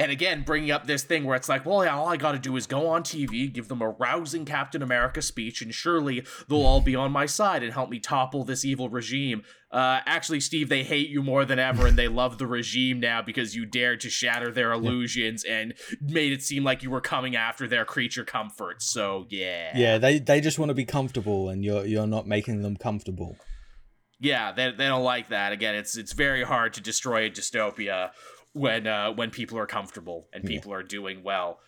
And 0.00 0.10
again, 0.10 0.44
bringing 0.44 0.70
up 0.70 0.86
this 0.86 1.02
thing 1.02 1.24
where 1.24 1.36
it's 1.36 1.48
like, 1.50 1.66
well, 1.66 1.84
yeah, 1.84 1.94
all 1.94 2.08
I 2.08 2.16
got 2.16 2.32
to 2.32 2.38
do 2.38 2.56
is 2.56 2.66
go 2.66 2.88
on 2.88 3.02
TV, 3.02 3.52
give 3.52 3.68
them 3.68 3.82
a 3.82 3.90
rousing 3.90 4.46
Captain 4.46 4.80
America 4.80 5.20
speech, 5.20 5.60
and 5.60 5.74
surely 5.74 6.24
they'll 6.48 6.62
all 6.62 6.80
be 6.80 6.96
on 6.96 7.12
my 7.12 7.26
side 7.26 7.62
and 7.62 7.74
help 7.74 7.90
me 7.90 7.98
topple 7.98 8.42
this 8.42 8.64
evil 8.64 8.88
regime. 8.88 9.42
Uh, 9.70 10.00
actually, 10.06 10.40
Steve, 10.40 10.70
they 10.70 10.84
hate 10.84 11.10
you 11.10 11.22
more 11.22 11.44
than 11.44 11.58
ever, 11.58 11.86
and 11.86 11.98
they 11.98 12.08
love 12.08 12.38
the 12.38 12.46
regime 12.46 12.98
now 12.98 13.20
because 13.20 13.54
you 13.54 13.66
dared 13.66 14.00
to 14.00 14.08
shatter 14.08 14.50
their 14.50 14.72
illusions 14.72 15.44
and 15.44 15.74
made 16.00 16.32
it 16.32 16.42
seem 16.42 16.64
like 16.64 16.82
you 16.82 16.88
were 16.90 17.02
coming 17.02 17.36
after 17.36 17.68
their 17.68 17.84
creature 17.84 18.24
comforts. 18.24 18.90
So 18.90 19.26
yeah, 19.28 19.76
Yeah, 19.76 19.98
they 19.98 20.18
they 20.18 20.40
just 20.40 20.58
want 20.58 20.70
to 20.70 20.74
be 20.74 20.86
comfortable, 20.86 21.50
and 21.50 21.62
you're 21.62 21.84
you're 21.84 22.06
not 22.06 22.26
making 22.26 22.62
them 22.62 22.76
comfortable. 22.76 23.36
yeah, 24.18 24.50
they, 24.52 24.70
they 24.70 24.86
don't 24.86 25.04
like 25.04 25.28
that. 25.28 25.52
Again, 25.52 25.74
it's 25.74 25.94
it's 25.96 26.14
very 26.14 26.42
hard 26.42 26.72
to 26.74 26.80
destroy 26.80 27.26
a 27.26 27.30
dystopia 27.30 28.12
when 28.52 28.86
uh, 28.86 29.12
when 29.12 29.30
people 29.30 29.58
are 29.58 29.66
comfortable 29.66 30.28
and 30.32 30.44
people 30.44 30.72
are 30.72 30.82
doing 30.82 31.22
well. 31.22 31.60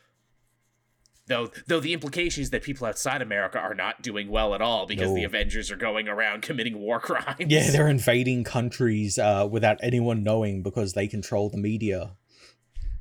Though 1.26 1.50
though 1.68 1.80
the 1.80 1.92
implication 1.92 2.42
is 2.42 2.50
that 2.50 2.62
people 2.62 2.86
outside 2.86 3.22
America 3.22 3.58
are 3.58 3.74
not 3.74 4.02
doing 4.02 4.28
well 4.28 4.54
at 4.54 4.60
all 4.60 4.86
because 4.86 5.14
the 5.14 5.22
Avengers 5.24 5.70
are 5.70 5.76
going 5.76 6.08
around 6.08 6.42
committing 6.42 6.80
war 6.80 6.98
crimes. 6.98 7.46
Yeah, 7.46 7.70
they're 7.70 7.88
invading 7.88 8.42
countries 8.44 9.18
uh, 9.18 9.46
without 9.50 9.78
anyone 9.82 10.24
knowing 10.24 10.62
because 10.62 10.94
they 10.94 11.06
control 11.06 11.48
the 11.48 11.58
media. 11.58 12.16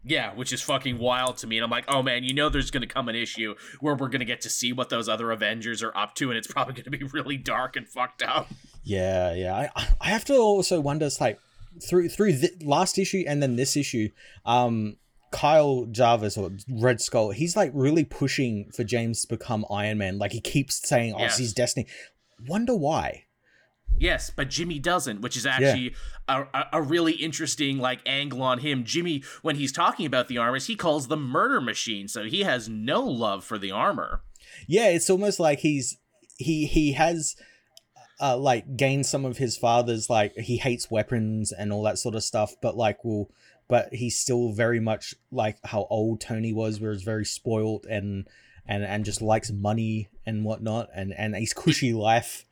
Yeah, 0.03 0.33
which 0.33 0.51
is 0.51 0.61
fucking 0.61 0.97
wild 0.97 1.37
to 1.37 1.47
me. 1.47 1.57
And 1.57 1.63
I'm 1.63 1.69
like, 1.69 1.85
oh 1.87 2.01
man, 2.03 2.23
you 2.23 2.33
know 2.33 2.49
there's 2.49 2.71
gonna 2.71 2.87
come 2.87 3.09
an 3.09 3.15
issue 3.15 3.55
where 3.79 3.95
we're 3.95 4.09
gonna 4.09 4.25
get 4.25 4.41
to 4.41 4.49
see 4.49 4.71
what 4.71 4.89
those 4.89 5.09
other 5.09 5.31
Avengers 5.31 5.81
are 5.81 5.95
up 5.97 6.13
to, 6.15 6.29
and 6.29 6.37
it's 6.37 6.47
probably 6.47 6.75
gonna 6.75 6.95
be 6.95 7.03
really 7.11 7.37
dark 7.37 7.75
and 7.75 7.87
fucked 7.87 8.21
up. 8.21 8.47
Yeah, 8.83 9.33
yeah. 9.33 9.69
I 9.75 9.87
I 9.99 10.07
have 10.09 10.25
to 10.25 10.35
also 10.35 10.79
wonder, 10.79 11.07
it's 11.07 11.21
like 11.21 11.39
through 11.87 12.09
through 12.09 12.33
the 12.33 12.51
last 12.63 12.97
issue 12.97 13.23
and 13.27 13.41
then 13.41 13.55
this 13.55 13.75
issue, 13.77 14.09
um, 14.45 14.97
Kyle 15.31 15.85
Jarvis 15.91 16.37
or 16.37 16.51
Red 16.69 16.99
Skull, 17.01 17.31
he's 17.31 17.55
like 17.55 17.71
really 17.73 18.03
pushing 18.03 18.69
for 18.75 18.83
James 18.83 19.21
to 19.21 19.27
become 19.27 19.65
Iron 19.69 19.97
Man. 19.97 20.17
Like 20.17 20.31
he 20.31 20.41
keeps 20.41 20.87
saying, 20.87 21.13
"Oh, 21.13 21.19
Yes. 21.19 21.31
it's 21.33 21.39
his 21.39 21.53
destiny." 21.53 21.87
Wonder 22.47 22.75
why? 22.75 23.25
Yes, 23.99 24.31
but 24.35 24.49
Jimmy 24.49 24.79
doesn't, 24.79 25.21
which 25.21 25.37
is 25.37 25.45
actually 25.45 25.93
a, 26.27 26.43
a, 26.53 26.65
a 26.73 26.81
really 26.81 27.13
interesting 27.13 27.77
like 27.77 27.99
angle 28.05 28.41
on 28.41 28.59
him. 28.59 28.83
Jimmy, 28.83 29.23
when 29.43 29.57
he's 29.57 29.71
talking 29.71 30.05
about 30.05 30.27
the 30.27 30.37
armors, 30.39 30.67
he 30.67 30.75
calls 30.75 31.07
the 31.07 31.17
murder 31.17 31.61
machine, 31.61 32.07
so 32.07 32.23
he 32.23 32.41
has 32.41 32.67
no 32.67 33.01
love 33.03 33.43
for 33.43 33.57
the 33.59 33.69
armor. 33.69 34.21
Yeah, 34.67 34.87
it's 34.87 35.09
almost 35.09 35.39
like 35.39 35.59
he's 35.59 35.97
he 36.37 36.65
he 36.65 36.93
has 36.93 37.35
uh, 38.21 38.37
like 38.37 38.77
gain 38.77 39.03
some 39.03 39.25
of 39.25 39.37
his 39.37 39.57
father's 39.57 40.09
like 40.09 40.35
he 40.35 40.57
hates 40.57 40.91
weapons 40.91 41.51
and 41.51 41.73
all 41.73 41.83
that 41.83 41.97
sort 41.97 42.15
of 42.15 42.23
stuff, 42.23 42.55
but 42.61 42.77
like 42.77 43.03
will 43.03 43.31
but 43.67 43.93
he's 43.93 44.19
still 44.19 44.51
very 44.51 44.79
much 44.79 45.15
like 45.31 45.57
how 45.63 45.87
old 45.89 46.19
Tony 46.21 46.53
was, 46.53 46.79
where 46.79 46.91
he's 46.91 47.03
very 47.03 47.25
spoiled 47.25 47.85
and 47.85 48.27
and 48.67 48.83
and 48.83 49.05
just 49.05 49.21
likes 49.21 49.51
money 49.51 50.09
and 50.25 50.45
whatnot, 50.45 50.89
and 50.93 51.13
and 51.13 51.35
his 51.35 51.53
cushy 51.53 51.93
life. 51.93 52.45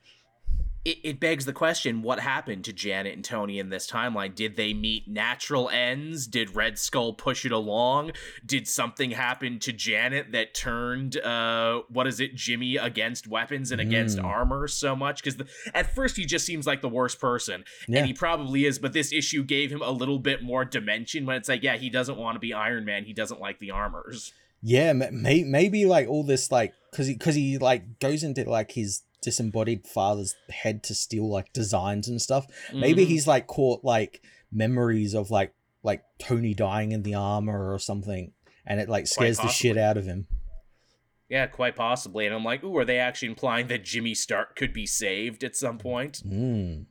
It, 0.85 0.97
it 1.03 1.19
begs 1.19 1.45
the 1.45 1.51
question 1.53 2.01
what 2.01 2.21
happened 2.21 2.63
to 2.65 2.73
Janet 2.73 3.13
and 3.13 3.23
Tony 3.23 3.59
in 3.59 3.69
this 3.69 3.85
timeline? 3.89 4.33
Did 4.33 4.55
they 4.55 4.73
meet 4.73 5.07
natural 5.09 5.69
ends? 5.69 6.25
Did 6.25 6.55
Red 6.55 6.79
Skull 6.79 7.13
push 7.13 7.45
it 7.45 7.51
along? 7.51 8.11
Did 8.45 8.65
something 8.65 9.11
happen 9.11 9.59
to 9.59 9.73
Janet 9.73 10.31
that 10.31 10.53
turned, 10.53 11.17
uh, 11.17 11.81
what 11.89 12.07
is 12.07 12.21
it, 12.21 12.33
Jimmy 12.33 12.77
against 12.77 13.27
weapons 13.27 13.71
and 13.71 13.81
against 13.81 14.17
Mm. 14.19 14.23
armor 14.23 14.67
so 14.69 14.95
much? 14.95 15.21
Because 15.21 15.41
at 15.73 15.93
first 15.93 16.15
he 16.15 16.25
just 16.25 16.45
seems 16.45 16.65
like 16.65 16.81
the 16.81 16.89
worst 16.89 17.19
person, 17.19 17.65
Yeah. 17.89 17.99
and 17.99 18.07
he 18.07 18.13
probably 18.13 18.65
is, 18.65 18.79
but 18.79 18.93
this 18.93 19.11
issue 19.11 19.43
gave 19.43 19.71
him 19.71 19.81
a 19.81 19.91
little 19.91 20.19
bit 20.19 20.41
more 20.41 20.63
dimension 20.63 21.25
when 21.25 21.35
it's 21.35 21.49
like, 21.49 21.61
yeah, 21.61 21.75
he 21.75 21.89
doesn't 21.89 22.17
want 22.17 22.35
to 22.35 22.39
be 22.39 22.53
Iron 22.53 22.85
Man, 22.85 23.03
he 23.03 23.13
doesn't 23.13 23.41
like 23.41 23.59
the 23.59 23.71
armors. 23.71 24.31
Yeah, 24.61 24.93
may, 24.93 25.43
maybe 25.43 25.85
like 25.85 26.07
all 26.07 26.23
this 26.23 26.51
like 26.51 26.73
because 26.91 27.07
he 27.07 27.13
because 27.13 27.35
he 27.35 27.57
like 27.57 27.99
goes 27.99 28.23
into 28.23 28.43
like 28.49 28.71
his 28.71 29.03
disembodied 29.21 29.85
father's 29.87 30.35
head 30.49 30.83
to 30.83 30.93
steal 30.95 31.29
like 31.29 31.51
designs 31.53 32.07
and 32.07 32.21
stuff. 32.21 32.45
Maybe 32.73 33.05
Mhm. 33.05 33.09
he's 33.09 33.27
like 33.27 33.47
caught 33.47 33.83
like 33.83 34.21
memories 34.51 35.13
of 35.13 35.29
like 35.31 35.53
like 35.83 36.03
Tony 36.19 36.53
dying 36.53 36.91
in 36.91 37.03
the 37.03 37.15
armor 37.15 37.73
or 37.73 37.79
something, 37.79 38.33
and 38.65 38.79
it 38.81 38.89
like 38.89 39.07
scares 39.07 39.37
the 39.37 39.47
shit 39.47 39.77
out 39.77 39.95
of 39.97 40.05
him. 40.05 40.27
Yeah, 41.29 41.45
quite 41.47 41.75
possibly. 41.75 42.25
And 42.25 42.33
I'm 42.35 42.43
like, 42.43 42.63
ooh, 42.63 42.75
are 42.77 42.85
they 42.85 42.97
actually 42.97 43.29
implying 43.29 43.67
that 43.67 43.83
Jimmy 43.85 44.13
Stark 44.15 44.55
could 44.55 44.73
be 44.73 44.85
saved 44.87 45.43
at 45.43 45.55
some 45.55 45.77
point? 45.77 46.21
Mm. 46.25 46.85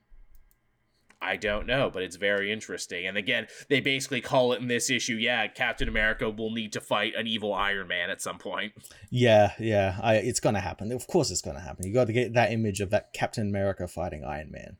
I 1.21 1.37
don't 1.37 1.67
know, 1.67 1.91
but 1.93 2.03
it's 2.03 2.17
very 2.17 2.53
interesting. 2.53 3.07
And 3.07 3.17
again, 3.17 3.49
they 3.69 3.81
basically 3.81 4.21
call 4.21 4.53
it 4.53 4.61
in 4.61 4.69
this 4.69 4.89
issue, 4.89 5.15
yeah, 5.15 5.47
Captain 5.49 5.89
America 5.89 6.31
will 6.31 6.53
need 6.53 6.73
to 6.75 6.81
fight 6.81 7.15
an 7.17 7.27
evil 7.27 7.53
Iron 7.53 7.89
Man 7.89 8.11
at 8.11 8.23
some 8.23 8.39
point. 8.39 8.73
Yeah, 9.11 9.53
yeah, 9.59 9.99
I, 10.01 10.17
it's 10.17 10.41
gonna 10.41 10.61
happen. 10.61 10.93
Of 10.93 11.07
course, 11.07 11.31
it's 11.31 11.43
gonna 11.43 11.61
happen. 11.61 11.87
You 11.87 11.93
got 11.93 12.07
to 12.07 12.13
get 12.13 12.35
that 12.35 12.53
image 12.53 12.81
of 12.81 12.91
that 12.91 13.13
Captain 13.13 13.49
America 13.49 13.89
fighting 13.89 14.25
Iron 14.25 14.51
Man. 14.51 14.77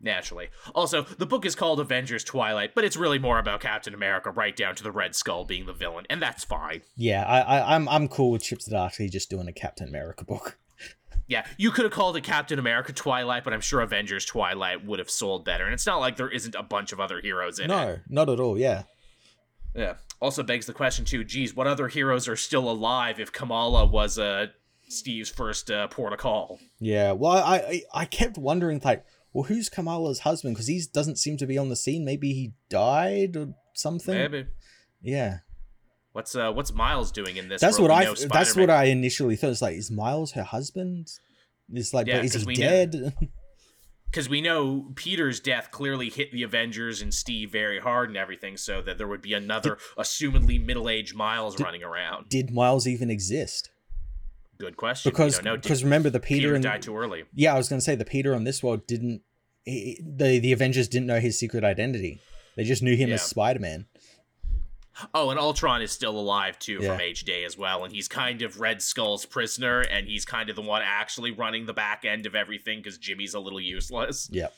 Naturally. 0.00 0.48
Also, 0.76 1.02
the 1.02 1.26
book 1.26 1.44
is 1.44 1.56
called 1.56 1.80
Avengers 1.80 2.22
Twilight, 2.22 2.72
but 2.74 2.84
it's 2.84 2.96
really 2.96 3.18
more 3.18 3.40
about 3.40 3.60
Captain 3.60 3.94
America, 3.94 4.30
right 4.30 4.54
down 4.54 4.76
to 4.76 4.84
the 4.84 4.92
Red 4.92 5.16
Skull 5.16 5.44
being 5.44 5.66
the 5.66 5.72
villain, 5.72 6.06
and 6.08 6.22
that's 6.22 6.44
fine. 6.44 6.82
Yeah, 6.96 7.24
I, 7.24 7.40
I 7.40 7.74
I'm 7.74 7.88
I'm 7.88 8.08
cool 8.08 8.30
with 8.30 8.44
Chip 8.44 8.60
Zdarsky 8.60 9.10
just 9.10 9.30
doing 9.30 9.48
a 9.48 9.52
Captain 9.52 9.88
America 9.88 10.24
book. 10.24 10.58
Yeah, 11.26 11.46
you 11.58 11.70
could 11.70 11.84
have 11.84 11.92
called 11.92 12.16
it 12.16 12.24
Captain 12.24 12.58
America 12.58 12.92
Twilight, 12.92 13.44
but 13.44 13.52
I'm 13.52 13.60
sure 13.60 13.80
Avengers 13.80 14.24
Twilight 14.24 14.86
would 14.86 14.98
have 14.98 15.10
sold 15.10 15.44
better. 15.44 15.64
And 15.64 15.74
it's 15.74 15.86
not 15.86 16.00
like 16.00 16.16
there 16.16 16.30
isn't 16.30 16.54
a 16.54 16.62
bunch 16.62 16.92
of 16.92 17.00
other 17.00 17.20
heroes 17.20 17.58
in 17.58 17.66
it. 17.66 17.68
No, 17.68 17.98
not 18.08 18.28
at 18.30 18.40
all. 18.40 18.58
Yeah. 18.58 18.84
Yeah. 19.74 19.94
Also 20.20 20.42
begs 20.42 20.66
the 20.66 20.72
question 20.72 21.04
too. 21.04 21.24
Geez, 21.24 21.54
what 21.54 21.66
other 21.66 21.88
heroes 21.88 22.28
are 22.28 22.36
still 22.36 22.70
alive 22.70 23.20
if 23.20 23.30
Kamala 23.30 23.86
was 23.86 24.18
uh, 24.18 24.46
Steve's 24.88 25.28
first 25.28 25.70
uh, 25.70 25.86
port 25.88 26.12
of 26.12 26.18
call? 26.18 26.58
Yeah, 26.80 27.12
well, 27.12 27.32
I 27.32 27.56
I, 27.56 27.82
I 27.94 28.04
kept 28.06 28.38
wondering 28.38 28.80
like, 28.82 29.04
well, 29.32 29.44
who's 29.44 29.68
Kamala's 29.68 30.20
husband? 30.20 30.54
Because 30.54 30.66
he 30.66 30.82
doesn't 30.92 31.16
seem 31.16 31.36
to 31.36 31.46
be 31.46 31.58
on 31.58 31.68
the 31.68 31.76
scene. 31.76 32.04
Maybe 32.04 32.32
he 32.32 32.54
died 32.68 33.36
or 33.36 33.54
something. 33.74 34.14
Maybe. 34.14 34.46
Yeah, 35.02 35.40
What's 36.12 36.34
uh 36.34 36.52
what's 36.52 36.72
Miles 36.72 37.12
doing 37.12 37.36
in 37.36 37.48
this? 37.48 37.60
that's 37.60 37.78
what 37.78 37.90
I 37.90 38.12
that's 38.30 38.56
what 38.56 38.70
I 38.70 38.84
initially 38.84 39.36
thought. 39.36 39.50
It's 39.50 39.62
like, 39.62 39.76
is 39.76 39.90
Miles 39.90 40.32
her 40.32 40.42
husband? 40.42 41.10
It's 41.72 41.92
like, 41.92 42.06
Yeah, 42.06 42.22
is 42.22 42.34
he 42.34 42.54
dead? 42.54 43.14
because 44.10 44.28
we 44.28 44.40
know 44.40 44.90
Peter's 44.94 45.38
death 45.38 45.70
clearly 45.70 46.08
hit 46.08 46.32
the 46.32 46.42
Avengers 46.42 47.02
and 47.02 47.12
Steve 47.12 47.52
very 47.52 47.78
hard 47.78 48.08
and 48.08 48.16
everything, 48.16 48.56
so 48.56 48.80
that 48.82 48.98
there 48.98 49.06
would 49.06 49.22
be 49.22 49.34
another 49.34 49.78
assumedly 49.98 50.64
middle-aged 50.64 51.14
Miles 51.14 51.60
running 51.60 51.82
around. 51.82 52.28
Did 52.28 52.50
Miles 52.50 52.86
even 52.86 53.10
exist? 53.10 53.70
Good 54.58 54.76
question. 54.76 55.10
Because 55.10 55.38
we 55.38 55.44
don't 55.44 55.44
know. 55.44 55.56
Did 55.56 55.62
because 55.62 55.84
remember 55.84 56.10
the 56.10 56.20
Peter, 56.20 56.40
Peter 56.40 56.54
and 56.54 56.64
died 56.64 56.82
too 56.82 56.96
early. 56.96 57.24
yeah, 57.34 57.54
I 57.54 57.58
was 57.58 57.68
gonna 57.68 57.80
say 57.80 57.94
the 57.94 58.04
Peter 58.04 58.34
on 58.34 58.44
this 58.44 58.62
world 58.62 58.86
didn't. 58.86 59.22
He, 59.64 60.00
the 60.02 60.38
the 60.38 60.52
Avengers 60.52 60.88
didn't 60.88 61.06
know 61.06 61.20
his 61.20 61.38
secret 61.38 61.62
identity. 61.62 62.20
They 62.56 62.64
just 62.64 62.82
knew 62.82 62.96
him 62.96 63.12
as 63.12 63.22
Spider 63.22 63.60
Man. 63.60 63.86
Oh, 65.14 65.30
and 65.30 65.38
Ultron 65.38 65.82
is 65.82 65.92
still 65.92 66.18
alive 66.18 66.58
too 66.58 66.78
Yeah. 66.82 66.92
from 66.92 67.00
H 67.00 67.24
Day 67.24 67.44
as 67.44 67.56
well, 67.56 67.84
and 67.84 67.94
he's 67.94 68.08
kind 68.08 68.42
of 68.42 68.60
Red 68.60 68.82
Skull's 68.82 69.26
prisoner, 69.26 69.80
and 69.80 70.06
he's 70.06 70.24
kind 70.24 70.50
of 70.50 70.56
the 70.56 70.62
one 70.62 70.82
actually 70.84 71.30
running 71.30 71.66
the 71.66 71.74
back 71.74 72.04
end 72.04 72.26
of 72.26 72.34
everything 72.34 72.78
because 72.80 72.98
Jimmy's 72.98 73.34
a 73.34 73.40
little 73.40 73.60
useless, 73.60 74.28
Yep. 74.32 74.52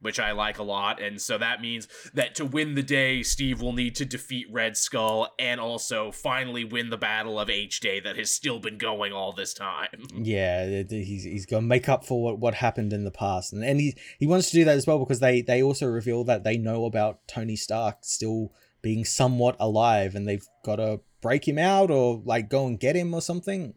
which 0.00 0.20
I 0.20 0.30
like 0.30 0.58
a 0.58 0.62
lot. 0.62 1.02
And 1.02 1.20
so 1.20 1.36
that 1.38 1.60
means 1.60 1.88
that 2.14 2.36
to 2.36 2.44
win 2.44 2.74
the 2.76 2.82
day, 2.84 3.22
Steve 3.24 3.60
will 3.60 3.72
need 3.72 3.96
to 3.96 4.04
defeat 4.04 4.46
Red 4.48 4.76
Skull 4.76 5.34
and 5.40 5.60
also 5.60 6.12
finally 6.12 6.64
win 6.64 6.88
the 6.90 6.96
battle 6.96 7.38
of 7.40 7.50
H 7.50 7.80
Day 7.80 7.98
that 8.00 8.16
has 8.16 8.30
still 8.30 8.60
been 8.60 8.78
going 8.78 9.12
all 9.12 9.32
this 9.32 9.52
time. 9.52 10.06
Yeah, 10.14 10.82
he's 10.88 11.24
he's 11.24 11.46
gonna 11.46 11.66
make 11.66 11.88
up 11.88 12.04
for 12.04 12.22
what, 12.22 12.38
what 12.38 12.54
happened 12.54 12.92
in 12.92 13.02
the 13.04 13.10
past, 13.10 13.52
and 13.52 13.64
and 13.64 13.80
he 13.80 13.96
he 14.18 14.26
wants 14.26 14.50
to 14.50 14.56
do 14.56 14.64
that 14.64 14.76
as 14.76 14.86
well 14.86 15.00
because 15.00 15.18
they 15.20 15.42
they 15.42 15.62
also 15.62 15.86
reveal 15.86 16.22
that 16.24 16.44
they 16.44 16.56
know 16.56 16.84
about 16.84 17.26
Tony 17.26 17.56
Stark 17.56 17.98
still 18.02 18.52
being 18.82 19.04
somewhat 19.04 19.56
alive, 19.58 20.14
and 20.14 20.26
they've 20.28 20.46
got 20.64 20.76
to 20.76 21.00
break 21.20 21.46
him 21.48 21.58
out 21.58 21.90
or 21.90 22.22
like 22.24 22.48
go 22.48 22.66
and 22.66 22.78
get 22.78 22.94
him 22.96 23.12
or 23.14 23.20
something. 23.20 23.74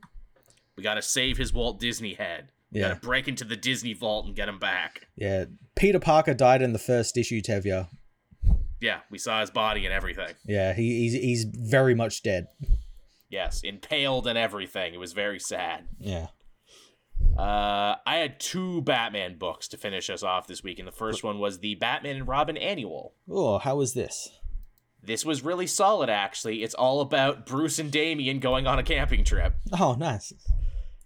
We 0.76 0.84
got 0.84 0.94
to 0.96 1.02
save 1.02 1.38
his 1.38 1.52
Walt 1.54 1.80
Disney 1.80 2.14
head. 2.14 2.50
We 2.72 2.80
Yeah. 2.80 2.90
got 2.90 3.02
to 3.02 3.08
break 3.08 3.28
into 3.28 3.44
the 3.44 3.56
Disney 3.58 3.94
vault 3.94 4.26
and 4.26 4.36
get 4.36 4.48
him 4.48 4.60
back. 4.60 5.08
Yeah, 5.16 5.46
Peter 5.76 6.00
Parker 6.00 6.34
died 6.34 6.62
in 6.62 6.72
the 6.74 6.80
first 6.80 7.18
issue, 7.18 7.42
Tevya. 7.42 7.90
Yeah, 8.80 9.02
we 9.12 9.18
saw 9.18 9.42
his 9.42 9.52
body 9.52 9.86
and 9.86 9.94
everything. 9.94 10.34
Yeah, 10.46 10.74
he, 10.74 11.00
he's 11.02 11.14
he's 11.14 11.44
very 11.44 11.94
much 11.94 12.24
dead. 12.24 12.48
Yes, 13.30 13.62
impaled 13.64 14.26
and 14.28 14.38
everything. 14.38 14.94
It 14.94 14.98
was 15.00 15.14
very 15.14 15.40
sad. 15.40 15.88
Yeah. 16.00 16.28
Uh, 17.38 17.96
I 18.06 18.18
had 18.18 18.40
two 18.40 18.82
Batman 18.82 19.38
books 19.38 19.68
to 19.70 19.78
finish 19.78 20.10
us 20.10 20.24
off 20.24 20.48
this 20.48 20.64
week, 20.64 20.80
and 20.80 20.88
the 20.88 20.92
first 20.92 21.24
one 21.24 21.40
was 21.40 21.60
the 21.60 21.76
Batman 21.76 22.16
and 22.18 22.28
Robin 22.28 22.58
Annual. 22.58 23.14
Oh, 23.30 23.58
how 23.60 23.76
was 23.78 23.94
this? 23.94 24.30
This 25.04 25.26
was 25.26 25.44
really 25.44 25.68
solid, 25.68 26.10
actually. 26.10 26.64
It's 26.64 26.76
all 26.76 27.02
about 27.02 27.46
Bruce 27.46 27.80
and 27.80 27.92
Damian 27.92 28.40
going 28.40 28.68
on 28.68 28.78
a 28.80 28.84
camping 28.84 29.24
trip. 29.24 29.56
Oh, 29.80 29.94
nice. 29.94 30.32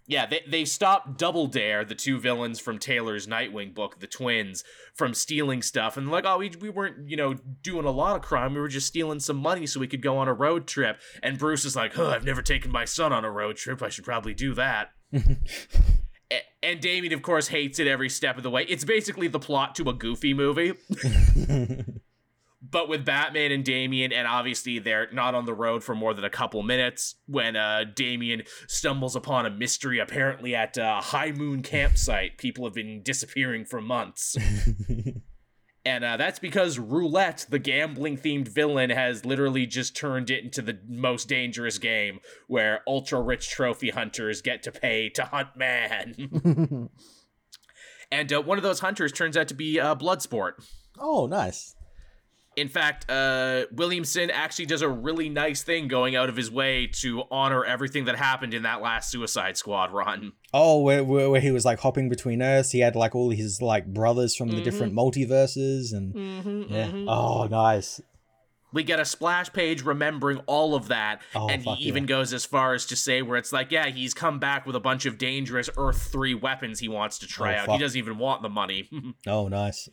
Yeah, 0.08 0.26
they, 0.26 0.42
they 0.46 0.64
stopped 0.64 1.18
Double 1.18 1.48
Dare, 1.48 1.84
the 1.84 1.96
two 1.96 2.20
villains 2.20 2.60
from 2.60 2.78
Taylor's 2.78 3.26
Nightwing 3.26 3.74
book, 3.74 3.98
the 3.98 4.06
twins, 4.06 4.62
from 4.94 5.14
stealing 5.14 5.62
stuff. 5.62 5.96
And 5.96 6.10
like, 6.10 6.24
oh, 6.24 6.38
we, 6.38 6.52
we 6.60 6.70
weren't, 6.70 7.08
you 7.08 7.16
know, 7.16 7.34
doing 7.62 7.86
a 7.86 7.90
lot 7.90 8.14
of 8.14 8.22
crime. 8.22 8.54
We 8.54 8.60
were 8.60 8.68
just 8.68 8.86
stealing 8.86 9.18
some 9.18 9.36
money 9.36 9.66
so 9.66 9.80
we 9.80 9.88
could 9.88 10.02
go 10.02 10.18
on 10.18 10.28
a 10.28 10.32
road 10.32 10.68
trip. 10.68 11.00
And 11.24 11.38
Bruce 11.38 11.64
is 11.64 11.74
like, 11.74 11.98
oh, 11.98 12.10
I've 12.10 12.24
never 12.24 12.42
taken 12.42 12.70
my 12.70 12.84
son 12.84 13.12
on 13.12 13.24
a 13.24 13.30
road 13.30 13.56
trip. 13.56 13.82
I 13.82 13.88
should 13.88 14.04
probably 14.04 14.34
do 14.34 14.54
that. 14.54 14.90
A- 15.12 16.42
and 16.62 16.80
Damian, 16.80 17.12
of 17.12 17.22
course, 17.22 17.48
hates 17.48 17.78
it 17.78 17.86
every 17.88 18.08
step 18.08 18.36
of 18.36 18.42
the 18.42 18.50
way. 18.50 18.64
It's 18.68 18.84
basically 18.84 19.26
the 19.28 19.40
plot 19.40 19.74
to 19.76 19.88
a 19.88 19.92
Goofy 19.92 20.34
movie. 20.34 20.74
but 22.62 22.88
with 22.88 23.04
Batman 23.04 23.52
and 23.52 23.64
Damian, 23.64 24.12
and 24.12 24.26
obviously 24.26 24.78
they're 24.78 25.08
not 25.12 25.34
on 25.34 25.44
the 25.44 25.54
road 25.54 25.84
for 25.84 25.94
more 25.94 26.14
than 26.14 26.24
a 26.24 26.30
couple 26.30 26.62
minutes 26.62 27.16
when 27.26 27.56
uh, 27.56 27.84
Damian 27.94 28.42
stumbles 28.66 29.14
upon 29.16 29.46
a 29.46 29.50
mystery 29.50 29.98
apparently 29.98 30.54
at 30.54 30.76
a 30.76 31.00
High 31.02 31.32
Moon 31.32 31.62
campsite. 31.62 32.38
People 32.38 32.64
have 32.64 32.74
been 32.74 33.02
disappearing 33.02 33.64
for 33.64 33.80
months. 33.80 34.36
And 35.86 36.02
uh, 36.02 36.16
that's 36.16 36.40
because 36.40 36.80
Roulette, 36.80 37.46
the 37.48 37.60
gambling 37.60 38.16
themed 38.16 38.48
villain, 38.48 38.90
has 38.90 39.24
literally 39.24 39.66
just 39.66 39.94
turned 39.94 40.30
it 40.30 40.42
into 40.42 40.60
the 40.60 40.80
most 40.88 41.28
dangerous 41.28 41.78
game 41.78 42.18
where 42.48 42.80
ultra 42.88 43.20
rich 43.20 43.48
trophy 43.48 43.90
hunters 43.90 44.42
get 44.42 44.64
to 44.64 44.72
pay 44.72 45.10
to 45.10 45.26
hunt 45.26 45.50
man. 45.56 46.16
and 48.10 48.32
uh, 48.32 48.42
one 48.42 48.58
of 48.58 48.64
those 48.64 48.80
hunters 48.80 49.12
turns 49.12 49.36
out 49.36 49.46
to 49.46 49.54
be 49.54 49.78
uh, 49.78 49.94
Bloodsport. 49.94 50.54
oh, 50.98 51.28
nice. 51.28 51.75
In 52.56 52.68
fact, 52.68 53.10
uh, 53.10 53.66
Williamson 53.70 54.30
actually 54.30 54.64
does 54.64 54.80
a 54.80 54.88
really 54.88 55.28
nice 55.28 55.62
thing 55.62 55.88
going 55.88 56.16
out 56.16 56.30
of 56.30 56.36
his 56.36 56.50
way 56.50 56.86
to 57.02 57.24
honor 57.30 57.64
everything 57.64 58.06
that 58.06 58.16
happened 58.16 58.54
in 58.54 58.62
that 58.62 58.80
last 58.80 59.10
Suicide 59.10 59.58
Squad 59.58 59.92
run. 59.92 60.32
Oh, 60.54 60.80
where, 60.80 61.04
where 61.04 61.28
where 61.28 61.40
he 61.40 61.50
was 61.50 61.66
like 61.66 61.80
hopping 61.80 62.08
between 62.08 62.40
Earths. 62.40 62.70
He 62.70 62.80
had 62.80 62.96
like 62.96 63.14
all 63.14 63.28
his 63.30 63.60
like 63.60 63.86
brothers 63.86 64.34
from 64.34 64.48
the 64.48 64.62
different 64.62 64.94
multiverses, 64.94 65.92
and 65.92 66.14
Mm-hmm, 66.14 66.72
yeah. 66.72 66.90
Oh, 67.06 67.46
nice. 67.50 68.00
We 68.72 68.82
get 68.82 69.00
a 69.00 69.04
splash 69.04 69.52
page 69.52 69.82
remembering 69.82 70.38
all 70.46 70.74
of 70.74 70.88
that, 70.88 71.22
Oh, 71.34 71.48
and 71.48 71.62
he 71.62 71.72
even 71.84 72.04
yeah. 72.04 72.08
goes 72.08 72.32
as 72.34 72.44
far 72.44 72.74
as 72.74 72.84
to 72.86 72.96
say 72.96 73.22
where 73.22 73.36
it's 73.38 73.52
like, 73.52 73.70
yeah, 73.70 73.86
he's 73.88 74.12
come 74.12 74.38
back 74.38 74.66
with 74.66 74.74
a 74.76 74.80
bunch 74.80 75.06
of 75.06 75.18
dangerous 75.18 75.70
Earth 75.78 76.08
3 76.10 76.34
weapons 76.34 76.80
he 76.80 76.88
wants 76.88 77.18
to 77.20 77.26
try 77.26 77.54
Oh, 77.54 77.58
out. 77.58 77.66
fuck. 77.66 77.74
He 77.76 77.80
doesn't 77.82 77.96
even 77.98 78.18
want 78.18 78.42
the 78.42 78.48
money. 78.50 78.88
Oh, 79.26 79.48
nice. 79.48 79.88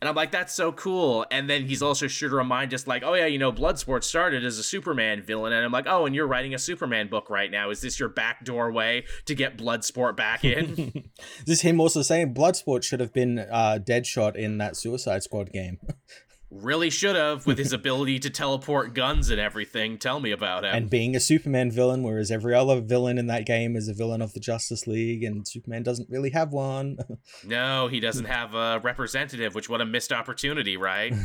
And 0.00 0.08
I'm 0.08 0.14
like, 0.14 0.30
that's 0.30 0.54
so 0.54 0.72
cool. 0.72 1.26
And 1.30 1.48
then 1.48 1.66
he's 1.66 1.82
also 1.82 2.06
sure 2.06 2.30
to 2.30 2.34
remind 2.34 2.72
us, 2.72 2.86
like, 2.86 3.02
oh 3.04 3.12
yeah, 3.12 3.26
you 3.26 3.38
know, 3.38 3.52
Bloodsport 3.52 4.02
started 4.02 4.44
as 4.44 4.58
a 4.58 4.62
Superman 4.62 5.22
villain. 5.22 5.52
And 5.52 5.62
I'm 5.62 5.72
like, 5.72 5.86
oh, 5.86 6.06
and 6.06 6.14
you're 6.14 6.26
writing 6.26 6.54
a 6.54 6.58
Superman 6.58 7.08
book 7.08 7.28
right 7.28 7.50
now. 7.50 7.68
Is 7.68 7.82
this 7.82 8.00
your 8.00 8.08
backdoor 8.08 8.72
way 8.72 9.04
to 9.26 9.34
get 9.34 9.58
Bloodsport 9.58 10.16
back 10.16 10.42
in? 10.42 11.10
this 11.46 11.60
him 11.60 11.80
also 11.80 12.00
saying 12.00 12.32
Bloodsport 12.32 12.82
should 12.82 13.00
have 13.00 13.12
been 13.12 13.40
uh, 13.40 13.78
Deadshot 13.82 14.36
in 14.36 14.56
that 14.58 14.76
Suicide 14.76 15.22
Squad 15.22 15.52
game. 15.52 15.78
really 16.50 16.90
should 16.90 17.16
have 17.16 17.46
with 17.46 17.58
his 17.58 17.72
ability 17.72 18.18
to 18.20 18.30
teleport 18.30 18.94
guns 18.94 19.30
and 19.30 19.40
everything. 19.40 19.98
Tell 19.98 20.20
me 20.20 20.32
about 20.32 20.64
him. 20.64 20.74
And 20.74 20.90
being 20.90 21.14
a 21.14 21.20
Superman 21.20 21.70
villain, 21.70 22.02
whereas 22.02 22.30
every 22.30 22.54
other 22.54 22.80
villain 22.80 23.18
in 23.18 23.26
that 23.28 23.46
game 23.46 23.76
is 23.76 23.88
a 23.88 23.94
villain 23.94 24.22
of 24.22 24.32
the 24.32 24.40
Justice 24.40 24.86
League, 24.86 25.22
and 25.22 25.46
Superman 25.46 25.82
doesn't 25.82 26.10
really 26.10 26.30
have 26.30 26.52
one. 26.52 26.98
no, 27.44 27.88
he 27.88 28.00
doesn't 28.00 28.26
have 28.26 28.54
a 28.54 28.80
representative, 28.80 29.54
which 29.54 29.68
what 29.68 29.80
a 29.80 29.86
missed 29.86 30.12
opportunity, 30.12 30.76
right? 30.76 31.14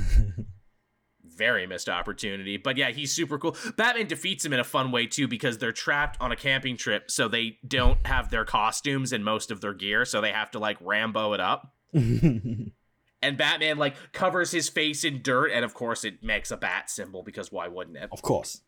Very 1.23 1.67
missed 1.67 1.89
opportunity. 1.89 2.55
But 2.55 2.78
yeah, 2.78 2.91
he's 2.91 3.11
super 3.11 3.38
cool. 3.38 3.57
Batman 3.76 4.07
defeats 4.07 4.45
him 4.45 4.53
in 4.53 4.59
a 4.59 4.63
fun 4.63 4.91
way 4.91 5.05
too 5.05 5.28
because 5.28 5.57
they're 5.57 5.73
trapped 5.73 6.17
on 6.21 6.32
a 6.32 6.36
camping 6.36 6.78
trip, 6.78 7.11
so 7.11 7.28
they 7.28 7.57
don't 7.67 8.05
have 8.07 8.30
their 8.30 8.45
costumes 8.45 9.11
and 9.11 9.26
most 9.26 9.51
of 9.51 9.59
their 9.59 9.73
gear, 9.73 10.05
so 10.05 10.21
they 10.21 10.32
have 10.32 10.51
to 10.51 10.59
like 10.59 10.78
Rambo 10.80 11.34
it 11.34 11.41
up 11.41 11.73
and 13.26 13.38
Batman 13.38 13.78
like 13.78 13.95
covers 14.13 14.51
his 14.51 14.69
face 14.69 15.03
in 15.03 15.21
dirt, 15.21 15.51
and 15.51 15.65
of 15.65 15.73
course 15.73 16.03
it 16.03 16.23
makes 16.23 16.51
a 16.51 16.57
bat 16.57 16.89
symbol 16.89 17.23
because 17.23 17.51
why 17.51 17.67
wouldn't 17.67 17.97
it? 17.97 18.09
Of 18.11 18.21
course. 18.21 18.61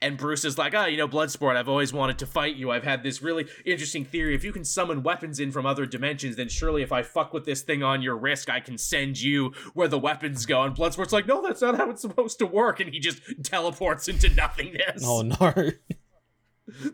And 0.00 0.16
Bruce 0.16 0.44
is 0.44 0.56
like, 0.56 0.74
oh, 0.74 0.84
you 0.86 0.96
know, 0.96 1.08
Bloodsport, 1.08 1.56
I've 1.56 1.68
always 1.68 1.92
wanted 1.92 2.18
to 2.20 2.26
fight 2.26 2.54
you. 2.54 2.70
I've 2.70 2.84
had 2.84 3.02
this 3.02 3.20
really 3.20 3.48
interesting 3.64 4.04
theory. 4.04 4.34
If 4.34 4.44
you 4.44 4.52
can 4.52 4.64
summon 4.64 5.02
weapons 5.02 5.40
in 5.40 5.50
from 5.50 5.66
other 5.66 5.86
dimensions, 5.86 6.36
then 6.36 6.48
surely 6.48 6.82
if 6.82 6.92
I 6.92 7.02
fuck 7.02 7.32
with 7.32 7.44
this 7.44 7.62
thing 7.62 7.82
on 7.82 8.00
your 8.00 8.16
wrist, 8.16 8.48
I 8.48 8.60
can 8.60 8.78
send 8.78 9.20
you 9.20 9.52
where 9.74 9.88
the 9.88 9.98
weapons 9.98 10.46
go. 10.46 10.62
And 10.62 10.76
Bloodsport's 10.76 11.12
like, 11.12 11.26
no, 11.26 11.42
that's 11.42 11.62
not 11.62 11.76
how 11.76 11.90
it's 11.90 12.02
supposed 12.02 12.38
to 12.38 12.46
work. 12.46 12.78
And 12.78 12.94
he 12.94 13.00
just 13.00 13.20
teleports 13.42 14.06
into 14.06 14.28
nothingness. 14.32 15.02
Oh, 15.04 15.22
no. 15.22 15.52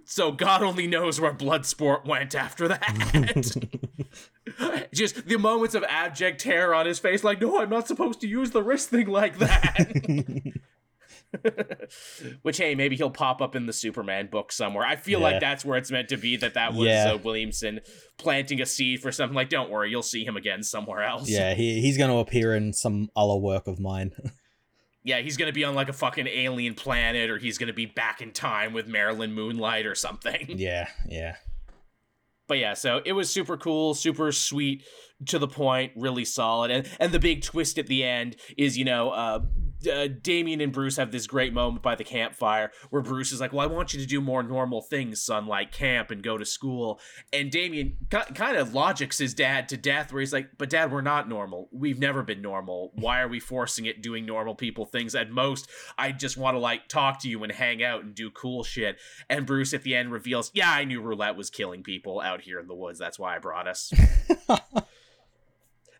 so 0.04 0.32
God 0.32 0.62
only 0.62 0.86
knows 0.86 1.20
where 1.20 1.32
Bloodsport 1.32 2.06
went 2.06 2.34
after 2.34 2.68
that. 2.68 3.68
Just 4.92 5.26
the 5.26 5.38
moments 5.38 5.74
of 5.74 5.84
abject 5.84 6.40
terror 6.40 6.74
on 6.74 6.86
his 6.86 6.98
face, 6.98 7.24
like, 7.24 7.40
no, 7.40 7.60
I'm 7.60 7.70
not 7.70 7.88
supposed 7.88 8.20
to 8.20 8.28
use 8.28 8.50
the 8.50 8.62
wrist 8.62 8.90
thing 8.90 9.08
like 9.08 9.38
that. 9.38 10.52
Which, 12.42 12.58
hey, 12.58 12.74
maybe 12.74 12.96
he'll 12.96 13.10
pop 13.10 13.42
up 13.42 13.56
in 13.56 13.66
the 13.66 13.72
Superman 13.72 14.28
book 14.28 14.52
somewhere. 14.52 14.86
I 14.86 14.96
feel 14.96 15.18
yeah. 15.20 15.24
like 15.30 15.40
that's 15.40 15.64
where 15.64 15.76
it's 15.76 15.90
meant 15.90 16.08
to 16.10 16.16
be. 16.16 16.36
That 16.36 16.54
that 16.54 16.74
was 16.74 16.86
yeah. 16.86 17.12
uh, 17.12 17.18
Williamson 17.18 17.80
planting 18.18 18.60
a 18.60 18.66
seed 18.66 19.00
for 19.00 19.10
something. 19.10 19.34
Like, 19.34 19.48
don't 19.48 19.70
worry, 19.70 19.90
you'll 19.90 20.02
see 20.02 20.24
him 20.24 20.36
again 20.36 20.62
somewhere 20.62 21.02
else. 21.02 21.28
Yeah, 21.28 21.54
he 21.54 21.80
he's 21.80 21.98
going 21.98 22.10
to 22.10 22.18
appear 22.18 22.54
in 22.54 22.72
some 22.72 23.10
other 23.16 23.36
work 23.36 23.66
of 23.66 23.80
mine. 23.80 24.12
yeah, 25.04 25.20
he's 25.20 25.36
gonna 25.36 25.52
be 25.52 25.64
on 25.64 25.74
like 25.74 25.88
a 25.88 25.92
fucking 25.92 26.26
alien 26.26 26.74
planet, 26.74 27.30
or 27.30 27.38
he's 27.38 27.58
gonna 27.58 27.74
be 27.74 27.86
back 27.86 28.22
in 28.22 28.32
time 28.32 28.72
with 28.72 28.88
Marilyn 28.88 29.32
Moonlight 29.34 29.86
or 29.86 29.94
something. 29.94 30.46
Yeah, 30.64 30.88
yeah. 31.06 31.36
But 32.46 32.58
yeah, 32.58 32.74
so 32.74 33.00
it 33.04 33.12
was 33.12 33.30
super 33.30 33.56
cool, 33.56 33.94
super 33.94 34.30
sweet, 34.32 34.84
to 35.26 35.38
the 35.38 35.48
point, 35.48 35.92
really 35.96 36.24
solid. 36.24 36.70
And 36.70 36.88
and 36.98 37.12
the 37.12 37.18
big 37.18 37.42
twist 37.42 37.78
at 37.78 37.86
the 37.86 38.02
end 38.04 38.36
is, 38.56 38.78
you 38.78 38.84
know, 38.84 39.10
uh, 39.10 39.40
uh, 39.86 40.08
Damian 40.08 40.60
and 40.60 40.72
Bruce 40.72 40.96
have 40.96 41.12
this 41.12 41.26
great 41.26 41.52
moment 41.52 41.82
by 41.82 41.94
the 41.94 42.04
campfire 42.04 42.70
where 42.90 43.02
Bruce 43.02 43.32
is 43.32 43.40
like, 43.40 43.52
"Well, 43.52 43.68
I 43.68 43.72
want 43.72 43.94
you 43.94 44.00
to 44.00 44.06
do 44.06 44.20
more 44.20 44.42
normal 44.42 44.82
things, 44.82 45.22
son, 45.22 45.46
like 45.46 45.72
camp 45.72 46.10
and 46.10 46.22
go 46.22 46.38
to 46.38 46.44
school." 46.44 47.00
And 47.32 47.50
Damian 47.50 47.96
kind 48.10 48.56
of 48.56 48.74
logics 48.74 49.18
his 49.18 49.34
dad 49.34 49.68
to 49.70 49.76
death, 49.76 50.12
where 50.12 50.20
he's 50.20 50.32
like, 50.32 50.50
"But 50.58 50.70
dad, 50.70 50.92
we're 50.92 51.00
not 51.00 51.28
normal. 51.28 51.68
We've 51.72 51.98
never 51.98 52.22
been 52.22 52.42
normal. 52.42 52.92
Why 52.94 53.20
are 53.20 53.28
we 53.28 53.40
forcing 53.40 53.86
it 53.86 54.02
doing 54.02 54.26
normal 54.26 54.54
people 54.54 54.84
things? 54.86 55.14
At 55.14 55.30
most, 55.30 55.68
I 55.98 56.12
just 56.12 56.36
want 56.36 56.54
to 56.54 56.58
like 56.58 56.88
talk 56.88 57.20
to 57.20 57.28
you 57.28 57.42
and 57.42 57.52
hang 57.52 57.82
out 57.82 58.02
and 58.04 58.14
do 58.14 58.30
cool 58.30 58.64
shit." 58.64 58.98
And 59.28 59.46
Bruce 59.46 59.74
at 59.74 59.82
the 59.82 59.94
end 59.94 60.12
reveals, 60.12 60.50
"Yeah, 60.54 60.70
I 60.70 60.84
knew 60.84 61.00
Roulette 61.00 61.36
was 61.36 61.50
killing 61.50 61.82
people 61.82 62.20
out 62.20 62.42
here 62.42 62.58
in 62.60 62.66
the 62.66 62.74
woods. 62.74 62.98
That's 62.98 63.18
why 63.18 63.36
I 63.36 63.38
brought 63.38 63.68
us." 63.68 63.92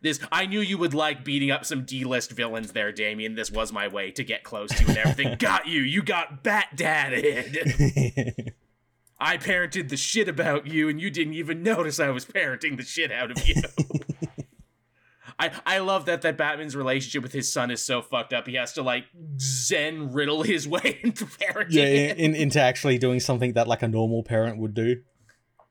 this 0.05 0.21
I 0.31 0.45
knew 0.45 0.61
you 0.61 0.77
would 0.77 0.93
like 0.93 1.25
beating 1.25 1.51
up 1.51 1.65
some 1.65 1.85
D-list 1.85 2.31
villains 2.31 2.73
there, 2.73 2.93
Damian. 2.93 3.35
This 3.35 3.51
was 3.51 3.73
my 3.73 3.89
way 3.89 4.11
to 4.13 4.23
get 4.23 4.45
close 4.45 4.69
to 4.71 4.83
you 4.83 4.89
and 4.91 4.99
everything. 4.99 5.37
got 5.39 5.67
you. 5.67 5.81
You 5.81 6.03
got 6.03 6.43
bat 6.45 6.69
dadded. 6.77 8.53
I 9.19 9.39
parented 9.39 9.89
the 9.89 9.97
shit 9.97 10.29
about 10.29 10.67
you 10.67 10.91
and 10.91 11.01
you 11.01 11.09
didn't 11.09 11.33
even 11.33 11.63
notice 11.63 11.99
I 11.99 12.11
was 12.11 12.27
parenting 12.27 12.77
the 12.77 12.83
shit 12.83 13.11
out 13.11 13.31
of 13.31 13.49
you. 13.49 13.55
I, 15.39 15.51
I 15.65 15.79
love 15.79 16.05
that 16.05 16.21
that 16.23 16.37
Batman's 16.37 16.77
relationship 16.77 17.23
with 17.23 17.33
his 17.33 17.51
son 17.51 17.71
is 17.71 17.83
so 17.83 18.03
fucked 18.03 18.35
up. 18.35 18.47
He 18.47 18.55
has 18.55 18.75
to 18.75 18.83
like 18.83 19.07
zen 19.41 20.13
riddle 20.13 20.43
his 20.43 20.69
way 20.69 21.01
into 21.03 21.25
parenting. 21.25 21.73
Yeah, 21.73 21.85
in, 21.87 22.35
into 22.35 22.61
actually 22.61 22.99
doing 22.99 23.21
something 23.21 23.55
that 23.55 23.67
like 23.67 23.83
a 23.83 23.89
normal 23.89 24.23
parent 24.23 24.59
would 24.59 24.75
do. 24.75 25.01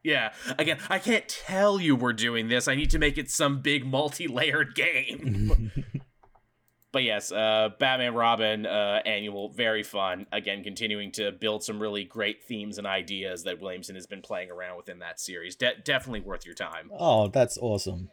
Yeah. 0.03 0.33
Again, 0.59 0.77
I 0.89 0.99
can't 0.99 1.27
tell 1.27 1.79
you 1.79 1.95
we're 1.95 2.13
doing 2.13 2.49
this. 2.49 2.67
I 2.67 2.75
need 2.75 2.89
to 2.91 2.99
make 2.99 3.17
it 3.17 3.31
some 3.31 3.61
big 3.61 3.85
multi-layered 3.85 4.75
game. 4.75 5.71
but 6.91 7.03
yes, 7.03 7.31
uh, 7.31 7.69
Batman 7.79 8.13
Robin 8.13 8.65
uh, 8.65 9.01
annual, 9.05 9.49
very 9.49 9.81
fun. 9.81 10.27
Again, 10.31 10.63
continuing 10.63 11.11
to 11.13 11.31
build 11.31 11.63
some 11.63 11.79
really 11.79 12.03
great 12.03 12.43
themes 12.43 12.77
and 12.77 12.85
ideas 12.85 13.43
that 13.43 13.61
Williamson 13.61 13.95
has 13.95 14.05
been 14.05 14.21
playing 14.21 14.51
around 14.51 14.75
within 14.77 14.99
that 14.99 15.19
series. 15.19 15.55
De- 15.55 15.77
definitely 15.83 16.21
worth 16.21 16.45
your 16.45 16.55
time. 16.55 16.91
Oh, 16.99 17.29
that's 17.29 17.57
awesome. 17.57 18.09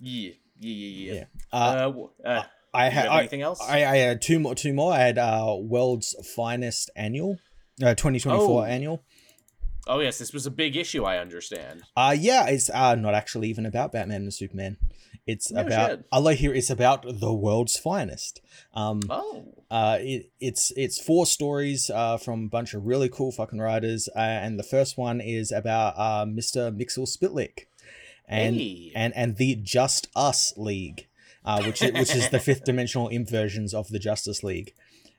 Yeah, 0.00 0.32
yeah, 0.58 0.74
yeah, 0.74 1.12
yeah. 1.12 1.24
Uh, 1.52 1.92
uh, 2.24 2.28
uh 2.28 2.42
I 2.74 2.88
had 2.88 3.06
anything 3.06 3.42
else. 3.42 3.60
I, 3.60 3.84
I 3.84 3.96
had 3.98 4.22
two 4.22 4.40
more. 4.40 4.54
Two 4.54 4.72
more. 4.72 4.94
I 4.94 4.98
had 5.00 5.18
uh, 5.18 5.56
World's 5.58 6.16
Finest 6.34 6.90
Annual, 6.96 7.38
uh, 7.82 7.94
2024 7.94 8.62
oh. 8.62 8.64
annual. 8.64 9.04
Oh 9.86 10.00
yes, 10.00 10.18
this 10.18 10.32
was 10.32 10.46
a 10.46 10.50
big 10.50 10.76
issue. 10.76 11.04
I 11.04 11.18
understand. 11.18 11.82
Uh 11.96 12.14
yeah, 12.18 12.46
it's 12.46 12.70
uh 12.70 12.94
not 12.94 13.14
actually 13.14 13.48
even 13.48 13.66
about 13.66 13.92
Batman 13.92 14.22
and 14.22 14.34
Superman. 14.34 14.76
It's 15.26 15.52
no 15.52 15.60
about 15.60 15.90
shit. 15.90 16.06
I 16.10 16.34
here. 16.34 16.52
It's 16.52 16.70
about 16.70 17.20
the 17.20 17.32
world's 17.32 17.78
finest. 17.78 18.40
Um, 18.74 19.00
oh. 19.08 19.44
Uh, 19.70 19.98
it, 20.00 20.30
it's 20.40 20.72
it's 20.76 21.00
four 21.00 21.26
stories 21.26 21.90
uh, 21.90 22.16
from 22.16 22.44
a 22.44 22.48
bunch 22.48 22.74
of 22.74 22.84
really 22.84 23.08
cool 23.08 23.30
fucking 23.30 23.60
writers, 23.60 24.08
uh, 24.16 24.18
and 24.18 24.58
the 24.58 24.64
first 24.64 24.98
one 24.98 25.20
is 25.20 25.52
about 25.52 25.94
uh, 25.96 26.24
Mr. 26.24 26.76
Mxyzptlk, 26.76 27.66
and 28.26 28.56
hey. 28.56 28.92
and 28.96 29.14
and 29.14 29.36
the 29.36 29.54
Just 29.54 30.08
Us 30.16 30.52
League, 30.56 31.06
uh, 31.44 31.62
which 31.62 31.82
is, 31.82 31.92
which 31.92 32.16
is 32.16 32.28
the 32.30 32.40
fifth 32.40 32.64
dimensional 32.64 33.08
inversions 33.08 33.72
of 33.72 33.88
the 33.88 34.00
Justice 34.00 34.42
League. 34.42 34.74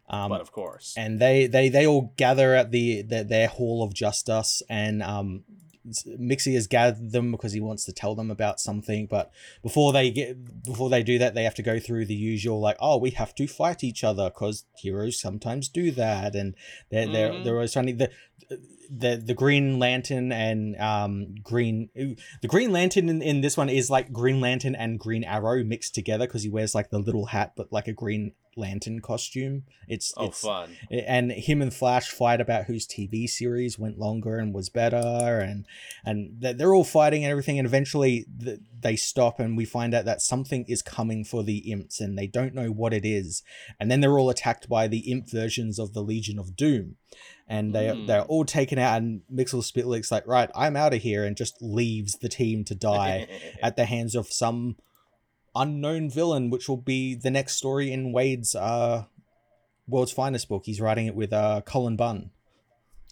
Um, 0.09 0.29
but 0.29 0.41
of 0.41 0.51
course, 0.51 0.93
and 0.97 1.19
they 1.19 1.47
they 1.47 1.69
they 1.69 1.87
all 1.87 2.13
gather 2.17 2.53
at 2.53 2.71
the, 2.71 3.01
the 3.03 3.23
their 3.23 3.47
hall 3.47 3.83
of 3.83 3.93
justice, 3.93 4.61
and 4.69 5.01
um, 5.01 5.43
Mixie 6.19 6.53
has 6.53 6.67
gathered 6.67 7.11
them 7.11 7.31
because 7.31 7.53
he 7.53 7.59
wants 7.59 7.85
to 7.85 7.91
tell 7.91 8.15
them 8.15 8.31
about 8.31 8.59
something. 8.59 9.07
But 9.07 9.31
before 9.61 9.91
they 9.91 10.11
get 10.11 10.63
before 10.63 10.89
they 10.89 11.03
do 11.03 11.17
that, 11.19 11.35
they 11.35 11.43
have 11.43 11.55
to 11.55 11.63
go 11.63 11.79
through 11.79 12.05
the 12.05 12.15
usual 12.15 12.59
like, 12.59 12.77
oh, 12.79 12.97
we 12.97 13.11
have 13.11 13.35
to 13.35 13.47
fight 13.47 13.83
each 13.83 14.03
other 14.03 14.29
because 14.29 14.65
heroes 14.77 15.19
sometimes 15.19 15.69
do 15.69 15.91
that, 15.91 16.35
and 16.35 16.55
they're 16.89 17.03
mm-hmm. 17.03 17.13
they're 17.13 17.43
they're 17.43 17.55
always 17.55 17.73
trying 17.73 17.87
to. 17.87 17.93
The, 17.93 18.11
the 18.95 19.15
the 19.25 19.33
Green 19.33 19.79
Lantern 19.79 20.31
and 20.31 20.75
um 20.75 21.35
Green 21.41 21.89
the 21.95 22.47
Green 22.47 22.71
Lantern 22.71 23.09
in, 23.09 23.21
in 23.21 23.41
this 23.41 23.55
one 23.57 23.69
is 23.69 23.89
like 23.89 24.11
Green 24.11 24.41
Lantern 24.41 24.75
and 24.75 24.99
Green 24.99 25.23
Arrow 25.23 25.63
mixed 25.63 25.95
together 25.95 26.27
because 26.27 26.43
he 26.43 26.49
wears 26.49 26.75
like 26.75 26.89
the 26.89 26.99
little 26.99 27.27
hat 27.27 27.53
but 27.55 27.71
like 27.71 27.87
a 27.87 27.93
Green 27.93 28.33
Lantern 28.55 28.99
costume. 28.99 29.63
It's 29.87 30.13
oh 30.17 30.27
it's, 30.27 30.41
fun. 30.41 30.77
And 30.91 31.31
him 31.31 31.61
and 31.61 31.73
Flash 31.73 32.09
fight 32.09 32.41
about 32.41 32.65
whose 32.65 32.87
TV 32.87 33.27
series 33.27 33.79
went 33.79 33.99
longer 33.99 34.37
and 34.37 34.53
was 34.53 34.69
better, 34.69 35.39
and 35.39 35.65
and 36.05 36.37
they're 36.39 36.73
all 36.73 36.83
fighting 36.83 37.23
and 37.23 37.31
everything. 37.31 37.59
And 37.59 37.65
eventually 37.65 38.25
they 38.79 38.95
stop, 38.95 39.39
and 39.39 39.57
we 39.57 39.65
find 39.65 39.93
out 39.93 40.05
that 40.05 40.21
something 40.21 40.65
is 40.67 40.81
coming 40.81 41.23
for 41.23 41.43
the 41.43 41.71
imps, 41.71 41.99
and 41.99 42.17
they 42.17 42.27
don't 42.27 42.53
know 42.53 42.69
what 42.69 42.93
it 42.93 43.05
is. 43.05 43.43
And 43.79 43.89
then 43.91 44.01
they're 44.01 44.17
all 44.17 44.29
attacked 44.29 44.69
by 44.69 44.87
the 44.87 45.11
imp 45.11 45.29
versions 45.29 45.79
of 45.79 45.93
the 45.93 46.01
Legion 46.01 46.39
of 46.39 46.55
Doom, 46.55 46.95
and 47.47 47.73
they 47.73 47.87
mm. 47.87 48.07
they're 48.07 48.23
all 48.23 48.45
taken 48.45 48.79
out. 48.79 49.01
And 49.01 49.21
Mxyzptlk's 49.33 50.11
like, 50.11 50.27
right, 50.27 50.49
I'm 50.55 50.75
out 50.75 50.93
of 50.93 51.01
here, 51.01 51.23
and 51.23 51.35
just 51.35 51.61
leaves 51.61 52.13
the 52.21 52.29
team 52.29 52.63
to 52.65 52.75
die 52.75 53.27
at 53.63 53.75
the 53.75 53.85
hands 53.85 54.15
of 54.15 54.27
some 54.27 54.75
unknown 55.55 56.09
villain, 56.09 56.49
which 56.49 56.67
will 56.67 56.77
be 56.77 57.15
the 57.15 57.31
next 57.31 57.55
story 57.55 57.91
in 57.91 58.11
Waid's 58.11 58.55
uh, 58.55 59.05
World's 59.87 60.11
Finest 60.11 60.49
book. 60.49 60.63
He's 60.65 60.81
writing 60.81 61.07
it 61.07 61.15
with 61.15 61.33
uh, 61.33 61.61
Cullen 61.61 61.95
Bunn. 61.95 62.31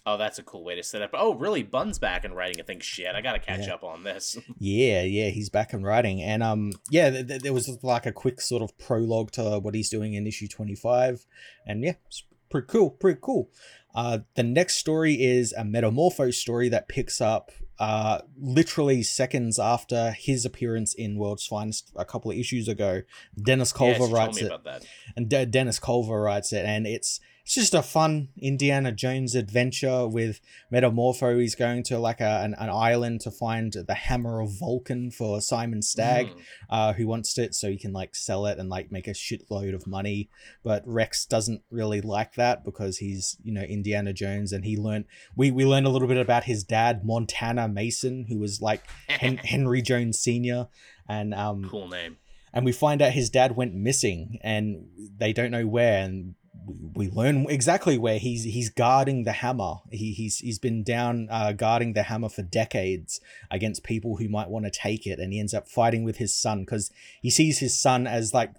Oh, 0.03 0.17
that's 0.17 0.39
a 0.39 0.43
cool 0.43 0.63
way 0.63 0.75
to 0.75 0.81
set 0.81 1.03
up. 1.03 1.11
Oh, 1.13 1.35
really? 1.35 1.61
Bunn's 1.61 1.99
back 1.99 2.25
and 2.25 2.35
writing. 2.35 2.59
I 2.59 2.63
think 2.63 2.81
shit. 2.81 3.13
I 3.13 3.21
gotta 3.21 3.39
catch 3.39 3.67
yeah. 3.67 3.75
up 3.75 3.83
on 3.83 4.03
this. 4.03 4.35
yeah, 4.57 5.03
yeah, 5.03 5.29
he's 5.29 5.49
back 5.49 5.73
and 5.73 5.85
writing, 5.85 6.21
and 6.21 6.41
um, 6.41 6.71
yeah, 6.89 7.11
th- 7.11 7.27
th- 7.27 7.41
there 7.41 7.53
was 7.53 7.77
like 7.83 8.07
a 8.07 8.11
quick 8.11 8.41
sort 8.41 8.63
of 8.63 8.75
prologue 8.79 9.31
to 9.31 9.59
what 9.59 9.75
he's 9.75 9.89
doing 9.89 10.15
in 10.15 10.25
issue 10.25 10.47
twenty 10.47 10.73
five, 10.73 11.27
and 11.67 11.83
yeah, 11.83 11.93
it's 12.07 12.23
pretty 12.49 12.65
cool, 12.65 12.89
pretty 12.89 13.19
cool. 13.21 13.51
Uh, 13.93 14.19
the 14.35 14.43
next 14.43 14.75
story 14.75 15.21
is 15.21 15.53
a 15.53 15.61
Metamorpho 15.63 16.33
story 16.33 16.69
that 16.69 16.87
picks 16.87 17.21
up 17.21 17.51
uh, 17.82 18.21
literally 18.39 19.01
seconds 19.01 19.57
after 19.57 20.11
his 20.11 20.45
appearance 20.45 20.93
in 20.93 21.17
World's 21.17 21.47
Finest 21.47 21.91
a 21.95 22.05
couple 22.05 22.29
of 22.29 22.38
issues 22.38 22.67
ago, 22.67 23.01
Dennis 23.43 23.73
Culver 23.73 24.05
writes 24.05 24.38
it, 24.38 24.45
about 24.45 24.63
that. 24.65 24.86
and 25.15 25.27
De- 25.27 25.47
Dennis 25.47 25.79
Culver 25.79 26.21
writes 26.21 26.53
it, 26.53 26.63
and 26.63 26.86
it's 26.86 27.19
it's 27.43 27.55
just 27.55 27.73
a 27.73 27.81
fun 27.81 28.29
Indiana 28.39 28.91
Jones 28.91 29.35
adventure 29.35 30.07
with 30.07 30.39
Metamorpho. 30.71 31.39
He's 31.39 31.55
going 31.55 31.83
to 31.83 31.97
like 31.99 32.21
a, 32.21 32.41
an, 32.43 32.53
an 32.57 32.69
island 32.69 33.21
to 33.21 33.31
find 33.31 33.73
the 33.73 33.93
hammer 33.93 34.39
of 34.41 34.51
Vulcan 34.59 35.11
for 35.11 35.41
Simon 35.41 35.81
Stagg 35.81 36.27
Mm. 36.27 36.41
uh, 36.69 36.93
who 36.93 37.07
wants 37.07 37.38
it 37.38 37.53
so 37.55 37.69
he 37.69 37.77
can 37.77 37.93
like 37.93 38.15
sell 38.15 38.45
it 38.45 38.57
and 38.59 38.69
like 38.69 38.91
make 38.91 39.07
a 39.07 39.11
shitload 39.11 39.73
of 39.73 39.88
money. 39.88 40.30
But 40.63 40.84
Rex 40.85 41.26
doesn't 41.26 41.61
really 41.69 41.99
like 42.01 42.35
that 42.35 42.63
because 42.63 42.97
he's 42.99 43.38
you 43.43 43.51
know 43.51 43.61
Indiana 43.63 44.13
Jones 44.13 44.51
and 44.51 44.63
he 44.65 44.77
learned 44.77 45.05
we 45.35 45.51
we 45.51 45.65
learned 45.65 45.88
a 45.88 45.89
little 45.89 46.07
bit 46.07 46.18
about 46.18 46.43
his 46.45 46.63
dad 46.63 47.03
Montana 47.03 47.68
Mason 47.68 48.26
who 48.30 48.38
was 48.39 48.61
like 48.61 48.84
Hen- 49.07 49.38
Henry 49.43 49.81
Jones 49.81 50.19
Senior 50.19 50.68
and 51.09 51.34
um 51.34 51.68
cool 51.69 51.88
name. 51.88 52.18
and 52.53 52.63
we 52.65 52.72
find 52.72 53.01
out 53.01 53.11
his 53.13 53.30
dad 53.30 53.55
went 53.55 53.73
missing 53.73 54.38
and 54.41 54.85
they 55.18 55.34
don't 55.34 55.51
know 55.51 55.65
where 55.68 56.03
and 56.03 56.35
we, 56.65 57.07
we 57.07 57.09
learn 57.09 57.45
exactly 57.49 57.97
where 57.97 58.19
he's 58.19 58.43
he's 58.43 58.69
guarding 58.69 59.23
the 59.23 59.31
hammer. 59.31 59.75
He, 59.91 60.13
he's 60.13 60.38
he's 60.38 60.59
been 60.59 60.83
down 60.83 61.27
uh, 61.29 61.53
guarding 61.53 61.93
the 61.93 62.03
hammer 62.03 62.29
for 62.29 62.41
decades 62.41 63.19
against 63.49 63.83
people 63.83 64.17
who 64.17 64.29
might 64.29 64.49
want 64.49 64.65
to 64.65 64.71
take 64.71 65.07
it 65.07 65.19
and 65.19 65.33
he 65.33 65.39
ends 65.39 65.53
up 65.53 65.67
fighting 65.67 66.03
with 66.03 66.17
his 66.17 66.35
son 66.35 66.61
because 66.61 66.91
he 67.21 67.29
sees 67.29 67.59
his 67.59 67.79
son 67.79 68.07
as 68.07 68.33
like 68.33 68.53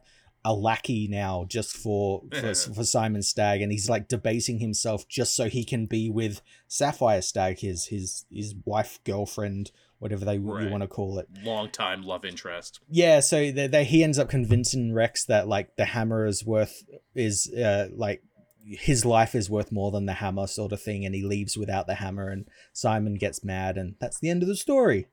a 0.44 0.52
lackey 0.52 1.06
now 1.08 1.44
just 1.48 1.76
for, 1.76 2.22
for 2.32 2.54
for 2.54 2.84
Simon 2.84 3.22
Stagg 3.22 3.60
and 3.62 3.70
he's 3.70 3.88
like 3.88 4.08
debasing 4.08 4.58
himself 4.58 5.06
just 5.08 5.36
so 5.36 5.48
he 5.48 5.64
can 5.64 5.86
be 5.86 6.10
with 6.10 6.42
Sapphire 6.66 7.22
Stagg 7.22 7.60
his 7.60 7.86
his 7.86 8.24
his 8.30 8.54
wife 8.64 8.98
girlfriend 9.04 9.70
whatever 10.02 10.24
they 10.24 10.34
you 10.34 10.42
want 10.42 10.82
to 10.82 10.88
call 10.88 11.20
it 11.20 11.28
Long 11.44 11.70
time 11.70 12.02
love 12.02 12.24
interest. 12.24 12.80
yeah, 12.90 13.20
so 13.20 13.52
they, 13.52 13.68
they, 13.68 13.84
he 13.84 14.02
ends 14.02 14.18
up 14.18 14.28
convincing 14.28 14.92
Rex 14.92 15.24
that 15.26 15.46
like 15.46 15.76
the 15.76 15.84
hammer 15.84 16.26
is 16.26 16.44
worth 16.44 16.82
is 17.14 17.48
uh 17.52 17.88
like 17.94 18.20
his 18.64 19.04
life 19.04 19.34
is 19.36 19.48
worth 19.48 19.70
more 19.70 19.92
than 19.92 20.06
the 20.06 20.14
hammer 20.14 20.46
sort 20.48 20.72
of 20.72 20.82
thing, 20.82 21.04
and 21.04 21.14
he 21.14 21.22
leaves 21.22 21.56
without 21.56 21.86
the 21.86 21.96
hammer, 21.96 22.28
and 22.28 22.46
Simon 22.72 23.14
gets 23.14 23.44
mad, 23.44 23.76
and 23.76 23.94
that's 24.00 24.18
the 24.18 24.28
end 24.30 24.42
of 24.42 24.48
the 24.48 24.56
story. 24.56 25.06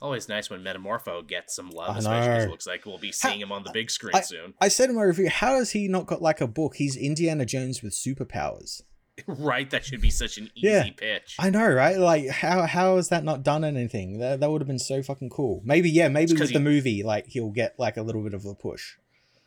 Always 0.00 0.28
nice 0.28 0.50
when 0.50 0.62
Metamorpho 0.62 1.26
gets 1.26 1.54
some 1.56 1.70
love, 1.70 1.96
especially 1.96 2.34
because 2.34 2.48
looks 2.50 2.66
like 2.66 2.84
we'll 2.84 2.98
be 2.98 3.12
seeing 3.12 3.40
him 3.40 3.52
on 3.52 3.62
the 3.64 3.72
big 3.72 3.90
screen 3.90 4.14
I- 4.14 4.20
soon. 4.20 4.54
I 4.60 4.68
said 4.68 4.90
in 4.90 4.96
my 4.96 5.02
review, 5.02 5.28
how 5.28 5.56
has 5.56 5.70
he 5.72 5.88
not 5.88 6.06
got 6.06 6.20
like 6.22 6.40
a 6.40 6.46
book? 6.46 6.76
He's 6.76 6.96
Indiana 6.96 7.44
Jones 7.46 7.82
with 7.82 7.94
superpowers. 7.94 8.82
right? 9.26 9.68
That 9.70 9.84
should 9.84 10.00
be 10.00 10.10
such 10.10 10.38
an 10.38 10.50
easy 10.54 10.68
Yeah. 10.68 10.88
pitch. 10.96 11.36
I 11.38 11.50
know, 11.50 11.68
right? 11.68 11.96
Like, 11.98 12.28
how 12.28 12.62
how 12.66 12.96
has 12.96 13.08
that 13.10 13.24
not 13.24 13.42
done 13.42 13.64
anything? 13.64 14.18
That 14.18 14.40
that 14.40 14.50
would 14.50 14.60
have 14.60 14.68
been 14.68 14.78
so 14.78 15.02
fucking 15.02 15.30
cool. 15.30 15.62
Maybe, 15.64 15.90
yeah, 15.90 16.08
maybe 16.08 16.32
with 16.34 16.52
the 16.52 16.60
movie, 16.60 17.02
like 17.02 17.26
he'll 17.28 17.50
get 17.50 17.74
like 17.78 17.96
a 17.96 18.02
little 18.02 18.22
bit 18.22 18.34
of 18.34 18.44
a 18.44 18.54
push. 18.54 18.94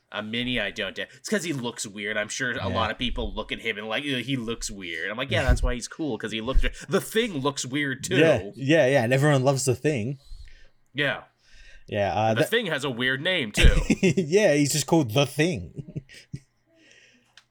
A 0.09 0.23
mini 0.23 0.57
I 0.57 0.71
don't. 0.71 0.97
It's 0.97 1.27
because 1.27 1.43
he 1.43 1.51
looks 1.51 1.85
weird. 1.85 2.15
I'm 2.15 2.29
sure 2.29 2.51
a 2.53 2.69
lot 2.69 2.91
of 2.91 2.97
people 2.97 3.33
look 3.33 3.51
at 3.51 3.59
him 3.59 3.77
and 3.77 3.89
like 3.89 4.03
he 4.05 4.37
looks 4.37 4.71
weird. 4.71 5.11
I'm 5.11 5.17
like, 5.17 5.29
yeah, 5.31 5.43
that's 5.43 5.61
why 5.61 5.73
he's 5.73 5.89
cool 5.89 6.17
because 6.17 6.31
he 6.31 6.39
looks. 6.39 6.61
The 6.87 7.01
thing 7.01 7.33
looks 7.39 7.65
weird 7.65 8.05
too. 8.05 8.15
Yeah, 8.15 8.37
Yeah. 8.43 8.51
yeah, 8.55 8.87
yeah, 8.87 9.03
and 9.03 9.11
everyone 9.11 9.43
loves 9.43 9.65
the 9.65 9.75
thing. 9.75 10.19
Yeah, 10.93 11.23
uh, 12.15 12.33
the 12.33 12.39
that- 12.41 12.49
thing 12.49 12.67
has 12.67 12.85
a 12.85 12.89
weird 12.89 13.21
name 13.21 13.51
too. 13.51 13.75
yeah, 14.01 14.53
he's 14.53 14.71
just 14.71 14.85
called 14.87 15.13
the 15.13 15.25
thing. 15.25 16.03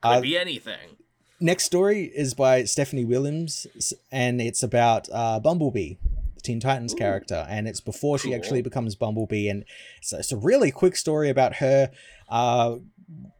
Could 0.01 0.09
Uh, 0.09 0.21
be 0.21 0.35
anything. 0.37 0.96
Next 1.39 1.65
story 1.65 2.05
is 2.15 2.33
by 2.33 2.63
Stephanie 2.63 3.05
Williams, 3.05 3.67
and 4.11 4.41
it's 4.41 4.63
about 4.63 5.07
uh, 5.13 5.39
Bumblebee, 5.39 5.95
the 6.33 6.41
Teen 6.41 6.59
Titans 6.59 6.93
Ooh. 6.93 6.97
character, 6.97 7.45
and 7.47 7.67
it's 7.67 7.79
before 7.79 8.17
she 8.17 8.29
Cool. 8.29 8.35
actually 8.37 8.61
becomes 8.63 8.95
Bumblebee, 8.95 9.47
and 9.47 9.63
it's, 9.99 10.11
it's 10.13 10.31
a 10.31 10.37
really 10.37 10.71
quick 10.71 10.95
story 10.95 11.29
about 11.29 11.57
her. 11.57 11.91
Uh, 12.27 12.77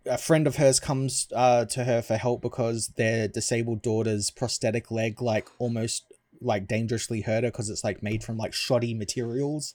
a 0.05 0.17
friend 0.17 0.45
of 0.45 0.57
hers 0.57 0.79
comes 0.79 1.27
uh, 1.35 1.65
to 1.65 1.85
her 1.85 2.01
for 2.03 2.17
help 2.17 2.41
because 2.41 2.89
their 2.97 3.27
disabled 3.27 3.81
daughter's 3.81 4.29
prosthetic 4.29 4.91
leg, 4.91 5.19
like 5.21 5.47
almost 5.57 6.05
like 6.41 6.67
dangerously 6.67 7.21
hurt 7.21 7.43
her 7.43 7.51
because 7.51 7.69
it's 7.69 7.83
like 7.83 8.03
made 8.03 8.23
from 8.23 8.37
like 8.37 8.53
shoddy 8.53 8.93
materials. 8.93 9.73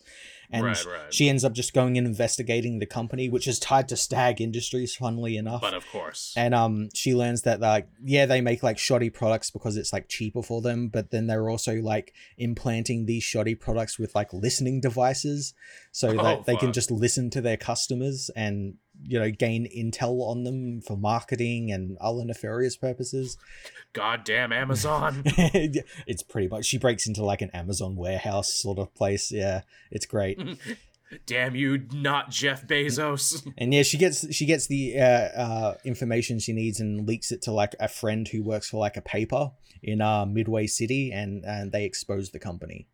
And 0.54 0.66
Right, 0.66 0.84
right. 0.84 1.14
she 1.14 1.30
ends 1.30 1.44
up 1.44 1.54
just 1.54 1.72
going 1.72 1.96
and 1.96 2.06
investigating 2.06 2.78
the 2.78 2.84
company 2.84 3.30
which 3.30 3.48
is 3.48 3.58
tied 3.58 3.88
to 3.88 3.96
Stagg 3.96 4.38
industries 4.38 4.94
funnily 4.94 5.38
enough. 5.38 5.62
But 5.62 5.72
of 5.72 5.86
course, 5.90 6.34
and 6.36 6.54
um 6.54 6.90
she 6.94 7.14
learns 7.14 7.42
that 7.42 7.60
like 7.60 7.88
yeah 8.04 8.26
they 8.26 8.42
make 8.42 8.62
like 8.62 8.78
shoddy 8.78 9.08
products 9.08 9.50
because 9.50 9.78
it's 9.78 9.92
like 9.94 10.08
cheaper 10.08 10.42
for 10.42 10.60
them 10.60 10.88
but 10.88 11.10
then 11.10 11.26
they're 11.26 11.48
also 11.48 11.76
like 11.76 12.12
implanting 12.36 13.06
these 13.06 13.22
shoddy 13.24 13.54
products 13.54 13.98
with 13.98 14.14
like 14.14 14.32
listening 14.32 14.80
devices 14.80 15.54
so 15.90 16.08
that 16.12 16.38
Oh, 16.38 16.44
they 16.46 16.56
can 16.56 16.72
just 16.72 16.90
listen 16.90 17.30
to 17.30 17.40
their 17.40 17.56
customers 17.56 18.30
and 18.36 18.74
you 19.06 19.18
know 19.18 19.30
gain 19.30 19.66
intel 19.76 20.20
on 20.28 20.44
them 20.44 20.80
for 20.80 20.96
marketing 20.96 21.70
and 21.70 21.96
other 22.00 22.24
nefarious 22.24 22.76
purposes 22.76 23.36
goddamn 23.92 24.52
Amazon. 24.52 25.22
it's 25.26 26.22
pretty 26.22 26.48
much 26.48 26.64
she 26.64 26.78
breaks 26.78 27.06
into 27.06 27.24
like 27.24 27.42
an 27.42 27.50
amazon 27.52 27.96
warehouse 27.96 28.54
sort 28.54 28.78
of 28.78 28.94
place 28.94 29.30
yeah 29.32 29.62
it's 29.90 30.06
great 30.06 30.38
Damn 31.26 31.54
you, 31.54 31.82
not 31.92 32.30
Jeff 32.30 32.66
Bezos. 32.66 33.46
and 33.58 33.72
yeah 33.74 33.82
she 33.82 33.98
gets 33.98 34.34
she 34.34 34.46
gets 34.46 34.66
the 34.66 34.98
uh, 34.98 35.02
uh 35.04 35.74
information 35.84 36.38
she 36.38 36.52
needs 36.52 36.80
and 36.80 37.06
leaks 37.06 37.30
it 37.32 37.42
to 37.42 37.52
like 37.52 37.74
a 37.78 37.88
friend 37.88 38.26
who 38.28 38.42
works 38.42 38.70
for 38.70 38.78
like 38.78 38.96
a 38.96 39.02
paper 39.02 39.50
in 39.82 40.00
uh 40.00 40.24
midway 40.24 40.66
city 40.66 41.12
and 41.12 41.44
and 41.44 41.72
they 41.72 41.84
expose 41.84 42.30
the 42.30 42.38
company 42.38 42.86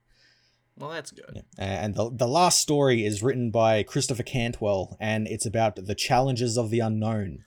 well, 0.79 0.91
that's 0.91 1.11
good. 1.11 1.33
Yeah. 1.35 1.43
and 1.59 1.95
the, 1.95 2.11
the 2.11 2.29
last 2.29 2.61
story 2.61 3.05
is 3.05 3.23
written 3.23 3.51
by 3.51 3.83
christopher 3.83 4.23
cantwell 4.23 4.97
and 5.01 5.27
it's 5.27 5.47
about 5.47 5.77
the 5.77 5.95
challengers 5.95 6.57
of 6.57 6.71
the 6.71 6.81
unknown 6.81 7.45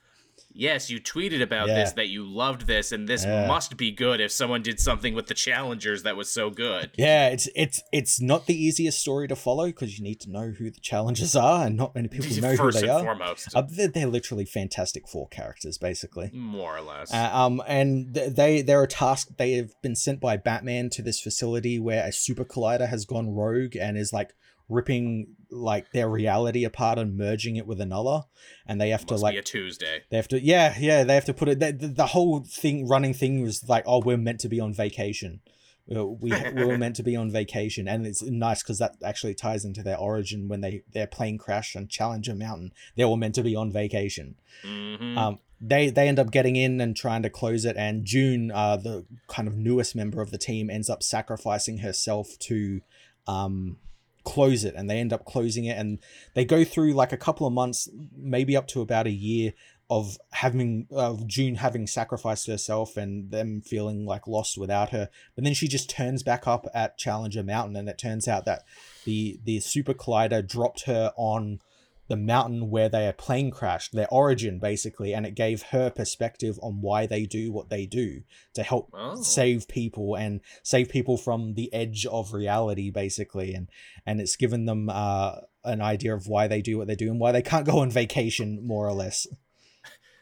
Yes, 0.54 0.90
you 0.90 1.00
tweeted 1.00 1.42
about 1.42 1.68
Yeah. 1.68 1.74
this 1.74 1.92
that 1.92 2.08
you 2.08 2.24
loved 2.24 2.66
this, 2.66 2.92
and 2.92 3.08
this 3.08 3.24
Yeah. 3.24 3.46
must 3.46 3.76
be 3.76 3.90
good 3.90 4.20
if 4.20 4.30
someone 4.30 4.62
did 4.62 4.78
something 4.80 5.14
with 5.14 5.26
the 5.26 5.34
challengers 5.34 6.02
that 6.02 6.16
was 6.16 6.30
so 6.30 6.50
good. 6.50 6.90
yeah 6.98 7.28
it's 7.28 7.48
it's 7.54 7.82
it's 7.92 8.20
not 8.20 8.46
the 8.46 8.54
easiest 8.54 8.98
story 8.98 9.26
to 9.28 9.36
follow 9.36 9.66
because 9.66 9.98
you 9.98 10.04
need 10.04 10.20
to 10.20 10.30
know 10.30 10.50
who 10.50 10.70
the 10.70 10.80
challengers 10.80 11.34
are 11.34 11.66
and 11.66 11.76
not 11.76 11.94
many 11.94 12.08
people 12.08 12.26
know 12.42 12.50
who 12.50 12.56
First 12.56 12.80
they 12.80 12.88
and 12.88 12.90
are 12.90 13.04
foremost, 13.04 13.48
uh, 13.54 13.62
they're, 13.68 13.88
they're 13.88 14.06
literally 14.06 14.44
fantastic 14.44 15.08
four 15.08 15.28
characters 15.28 15.78
basically 15.78 16.30
more 16.32 16.76
or 16.76 16.80
less. 16.82 17.12
Uh, 17.12 17.30
um, 17.32 17.62
and 17.66 18.14
they 18.14 18.62
they're 18.62 18.82
a 18.82 18.88
task. 18.88 19.28
They 19.38 19.52
have 19.54 19.70
been 19.82 19.96
sent 19.96 20.20
by 20.20 20.36
Batman 20.36 20.90
to 20.90 21.02
this 21.02 21.20
facility 21.20 21.78
where 21.78 22.06
a 22.06 22.12
super 22.12 22.44
collider 22.44 22.88
has 22.88 23.04
gone 23.04 23.30
rogue 23.34 23.74
and 23.76 23.96
is 23.96 24.12
like 24.12 24.30
ripping 24.72 25.36
like 25.50 25.92
their 25.92 26.08
reality 26.08 26.64
apart 26.64 26.98
and 26.98 27.16
merging 27.16 27.56
it 27.56 27.66
with 27.66 27.80
another. 27.80 28.22
And 28.66 28.80
they 28.80 28.90
have 28.90 29.06
to 29.06 29.16
like 29.16 29.34
be 29.34 29.38
a 29.38 29.42
Tuesday. 29.42 30.02
they 30.10 30.16
have 30.16 30.28
to 30.28 30.40
yeah 30.40 30.74
yeah 30.78 31.04
they 31.04 31.14
have 31.14 31.26
to 31.26 31.34
put 31.34 31.48
it. 31.48 31.60
The, 31.60 31.72
the, 31.72 31.88
the 31.88 32.06
whole 32.06 32.40
thing 32.40 32.88
running 32.88 33.14
thing 33.14 33.42
was 33.42 33.68
like 33.68 33.84
oh 33.86 34.00
we're 34.00 34.16
meant 34.16 34.40
to 34.40 34.48
be 34.48 34.60
on 34.60 34.72
vacation. 34.72 35.40
We 35.86 36.32
we 36.54 36.64
were 36.64 36.78
meant 36.78 36.96
to 36.96 37.02
be 37.02 37.16
on 37.16 37.30
vacation, 37.30 37.88
and 37.88 38.06
it's 38.06 38.22
nice 38.22 38.62
because 38.62 38.78
that 38.78 38.96
actually 39.04 39.34
ties 39.34 39.64
into 39.64 39.82
their 39.82 39.98
origin 39.98 40.48
when 40.48 40.60
they 40.60 40.82
their 40.92 41.08
plane 41.08 41.38
crashed 41.38 41.76
on 41.76 41.88
Challenger 41.88 42.34
Mountain. 42.34 42.72
They 42.96 43.04
were 43.04 43.16
meant 43.16 43.34
to 43.34 43.42
be 43.42 43.56
on 43.56 43.72
vacation. 43.72 44.36
hmm 44.64 45.18
Um, 45.18 45.40
they 45.60 45.90
they 45.90 46.08
end 46.08 46.18
up 46.18 46.30
getting 46.30 46.56
in 46.56 46.80
and 46.80 46.96
trying 46.96 47.22
to 47.24 47.30
close 47.30 47.64
it, 47.64 47.76
and 47.76 48.04
June, 48.04 48.50
uh, 48.52 48.76
the 48.76 49.04
kind 49.26 49.48
of 49.48 49.56
newest 49.56 49.94
member 49.94 50.22
of 50.22 50.30
the 50.30 50.38
team, 50.38 50.70
ends 50.70 50.88
up 50.88 51.02
sacrificing 51.02 51.78
herself 51.78 52.38
to 52.40 52.80
um, 53.26 53.76
close 54.24 54.64
it, 54.64 54.74
and 54.76 54.88
they 54.88 54.98
end 54.98 55.12
up 55.12 55.24
closing 55.24 55.64
it, 55.64 55.78
and 55.78 55.98
they 56.34 56.44
go 56.44 56.64
through 56.64 56.92
like 56.92 57.12
a 57.12 57.16
couple 57.16 57.46
of 57.46 57.52
months, 57.52 57.88
maybe 58.16 58.56
up 58.56 58.66
to 58.68 58.80
about 58.80 59.06
a 59.06 59.10
year 59.10 59.52
of 59.90 60.16
having 60.30 60.86
of 60.90 61.26
June 61.26 61.56
having 61.56 61.86
sacrificed 61.86 62.46
herself 62.46 62.96
and 62.96 63.30
them 63.30 63.60
feeling 63.60 64.06
like 64.06 64.26
lost 64.26 64.56
without 64.56 64.88
her. 64.88 65.10
But 65.34 65.44
then 65.44 65.52
she 65.52 65.68
just 65.68 65.90
turns 65.90 66.22
back 66.22 66.46
up 66.46 66.66
at 66.72 66.96
Challenger 66.96 67.42
Mountain, 67.42 67.76
and 67.76 67.88
it 67.88 67.98
turns 67.98 68.26
out 68.26 68.44
that 68.46 68.62
the 69.04 69.38
the 69.44 69.60
super 69.60 69.92
collider 69.92 70.46
dropped 70.46 70.84
her 70.84 71.12
on 71.16 71.60
the 72.08 72.16
mountain 72.16 72.68
where 72.70 72.88
their 72.88 73.12
plane 73.12 73.50
crashed, 73.50 73.92
their 73.92 74.08
origin 74.12 74.58
basically, 74.58 75.14
and 75.14 75.24
it 75.24 75.34
gave 75.34 75.62
her 75.70 75.88
perspective 75.90 76.58
on 76.62 76.80
why 76.82 77.06
they 77.06 77.24
do 77.24 77.52
what 77.52 77.70
they 77.70 77.86
do 77.86 78.22
to 78.54 78.62
help 78.62 78.90
Oh. 78.92 79.22
save 79.22 79.68
people 79.68 80.14
and 80.16 80.40
save 80.62 80.88
people 80.88 81.16
from 81.16 81.54
the 81.54 81.72
edge 81.72 82.04
of 82.06 82.32
reality 82.32 82.90
basically 82.90 83.54
and 83.54 83.68
and 84.04 84.20
it's 84.20 84.36
given 84.36 84.66
them 84.66 84.88
uh 84.90 85.36
an 85.64 85.80
idea 85.80 86.12
of 86.14 86.26
why 86.26 86.48
they 86.48 86.60
do 86.60 86.76
what 86.76 86.88
they 86.88 86.96
do 86.96 87.08
and 87.10 87.20
why 87.20 87.30
they 87.32 87.40
can't 87.42 87.64
go 87.66 87.78
on 87.78 87.90
vacation 87.90 88.66
more 88.66 88.86
or 88.86 88.92
less 88.92 89.26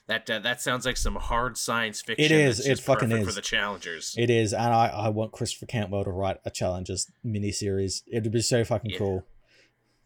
That 0.06 0.28
uh, 0.28 0.40
that 0.40 0.60
sounds 0.60 0.84
like 0.86 0.96
some 0.96 1.14
hard 1.14 1.56
science 1.56 2.02
fiction. 2.02 2.24
It 2.24 2.32
is, 2.32 2.66
it 2.66 2.80
fucking 2.80 3.12
is. 3.12 3.24
for 3.24 3.32
the 3.32 3.40
challengers. 3.40 4.14
it 4.18 4.28
is 4.28 4.52
and 4.52 4.74
i 4.74 4.88
i 4.88 5.08
want 5.08 5.30
christopher 5.32 5.66
cantwell 5.66 6.02
to 6.04 6.10
write 6.10 6.38
a 6.44 6.50
challengers 6.50 7.10
miniseries 7.24 8.02
it'd 8.10 8.32
be 8.32 8.40
so 8.42 8.64
fucking 8.64 8.90
Yeah. 8.90 8.98
cool 8.98 9.24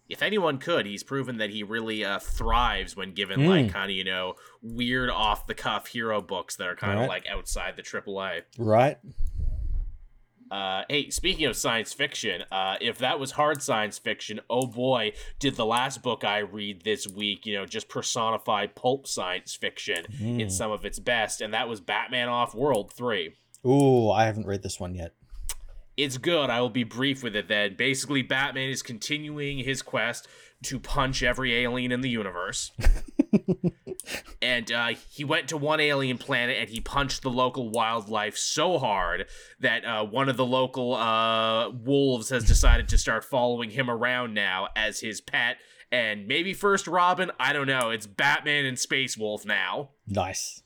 if 0.08 0.22
anyone 0.22 0.58
could, 0.58 0.86
he's 0.86 1.02
proven 1.02 1.38
that 1.38 1.50
he 1.50 1.62
really 1.62 2.04
uh, 2.04 2.18
thrives 2.18 2.94
when 2.96 3.12
given 3.14 3.40
Mm. 3.40 3.48
like 3.64 3.72
kind 3.72 3.90
of 3.90 3.96
you 3.96 4.04
know 4.04 4.34
weird 4.62 5.10
off 5.10 5.46
the 5.46 5.54
cuff 5.54 5.86
hero 5.88 6.20
books 6.20 6.56
that 6.56 6.66
are 6.66 6.76
kind 6.76 6.94
of 6.94 7.00
Right. 7.00 7.08
like 7.08 7.26
outside 7.28 7.76
the 7.76 7.82
AAA. 7.82 8.42
right 8.58 8.98
Uh, 10.50 10.82
hey, 10.88 11.08
speaking 11.10 11.46
of 11.46 11.56
science 11.56 11.92
fiction, 11.92 12.44
uh, 12.52 12.76
if 12.80 12.98
that 12.98 13.18
was 13.18 13.32
hard 13.32 13.60
science 13.62 13.98
fiction, 13.98 14.38
oh 14.48 14.66
boy, 14.66 15.12
did 15.40 15.56
the 15.56 15.64
last 15.64 16.00
book 16.02 16.22
I 16.22 16.38
read 16.40 16.82
this 16.84 17.08
week, 17.08 17.44
you 17.46 17.54
know, 17.54 17.66
just 17.66 17.88
personify 17.88 18.66
pulp 18.68 19.08
science 19.08 19.54
fiction 19.54 20.04
mm. 20.12 20.40
in 20.40 20.50
some 20.50 20.70
of 20.70 20.84
its 20.84 20.98
best, 21.00 21.40
and 21.40 21.52
that 21.54 21.68
was 21.68 21.80
Batman 21.80 22.28
Off 22.28 22.54
World 22.54 22.92
3. 22.92 23.32
Ooh, 23.66 24.10
I 24.10 24.26
haven't 24.26 24.46
read 24.46 24.62
this 24.62 24.78
one 24.78 24.94
yet. 24.94 25.14
It's 25.96 26.18
good. 26.18 26.50
I 26.50 26.60
will 26.60 26.70
be 26.70 26.84
brief 26.84 27.22
with 27.22 27.36
it 27.36 27.48
then. 27.48 27.76
Basically, 27.76 28.22
Batman 28.22 28.68
is 28.68 28.82
continuing 28.82 29.58
his 29.58 29.82
quest 29.82 30.26
to 30.64 30.80
punch 30.80 31.22
every 31.22 31.54
alien 31.54 31.92
in 31.92 32.00
the 32.00 32.08
universe. 32.08 32.72
and 34.42 34.72
uh, 34.72 34.88
he 35.10 35.24
went 35.24 35.48
to 35.48 35.56
one 35.56 35.80
alien 35.80 36.18
planet 36.18 36.56
and 36.58 36.68
he 36.68 36.80
punched 36.80 37.22
the 37.22 37.30
local 37.30 37.70
wildlife 37.70 38.36
so 38.36 38.78
hard 38.78 39.26
that 39.60 39.84
uh, 39.84 40.04
one 40.04 40.28
of 40.28 40.36
the 40.36 40.46
local 40.46 40.94
uh, 40.94 41.70
wolves 41.70 42.30
has 42.30 42.44
decided 42.44 42.88
to 42.88 42.98
start 42.98 43.24
following 43.24 43.70
him 43.70 43.90
around 43.90 44.34
now 44.34 44.68
as 44.74 45.00
his 45.00 45.20
pet. 45.20 45.58
And 45.92 46.26
maybe 46.26 46.54
first 46.54 46.88
Robin, 46.88 47.30
I 47.38 47.52
don't 47.52 47.68
know. 47.68 47.90
It's 47.90 48.06
Batman 48.06 48.64
and 48.64 48.78
Space 48.78 49.16
Wolf 49.16 49.44
now. 49.44 49.90
Nice. 50.08 50.62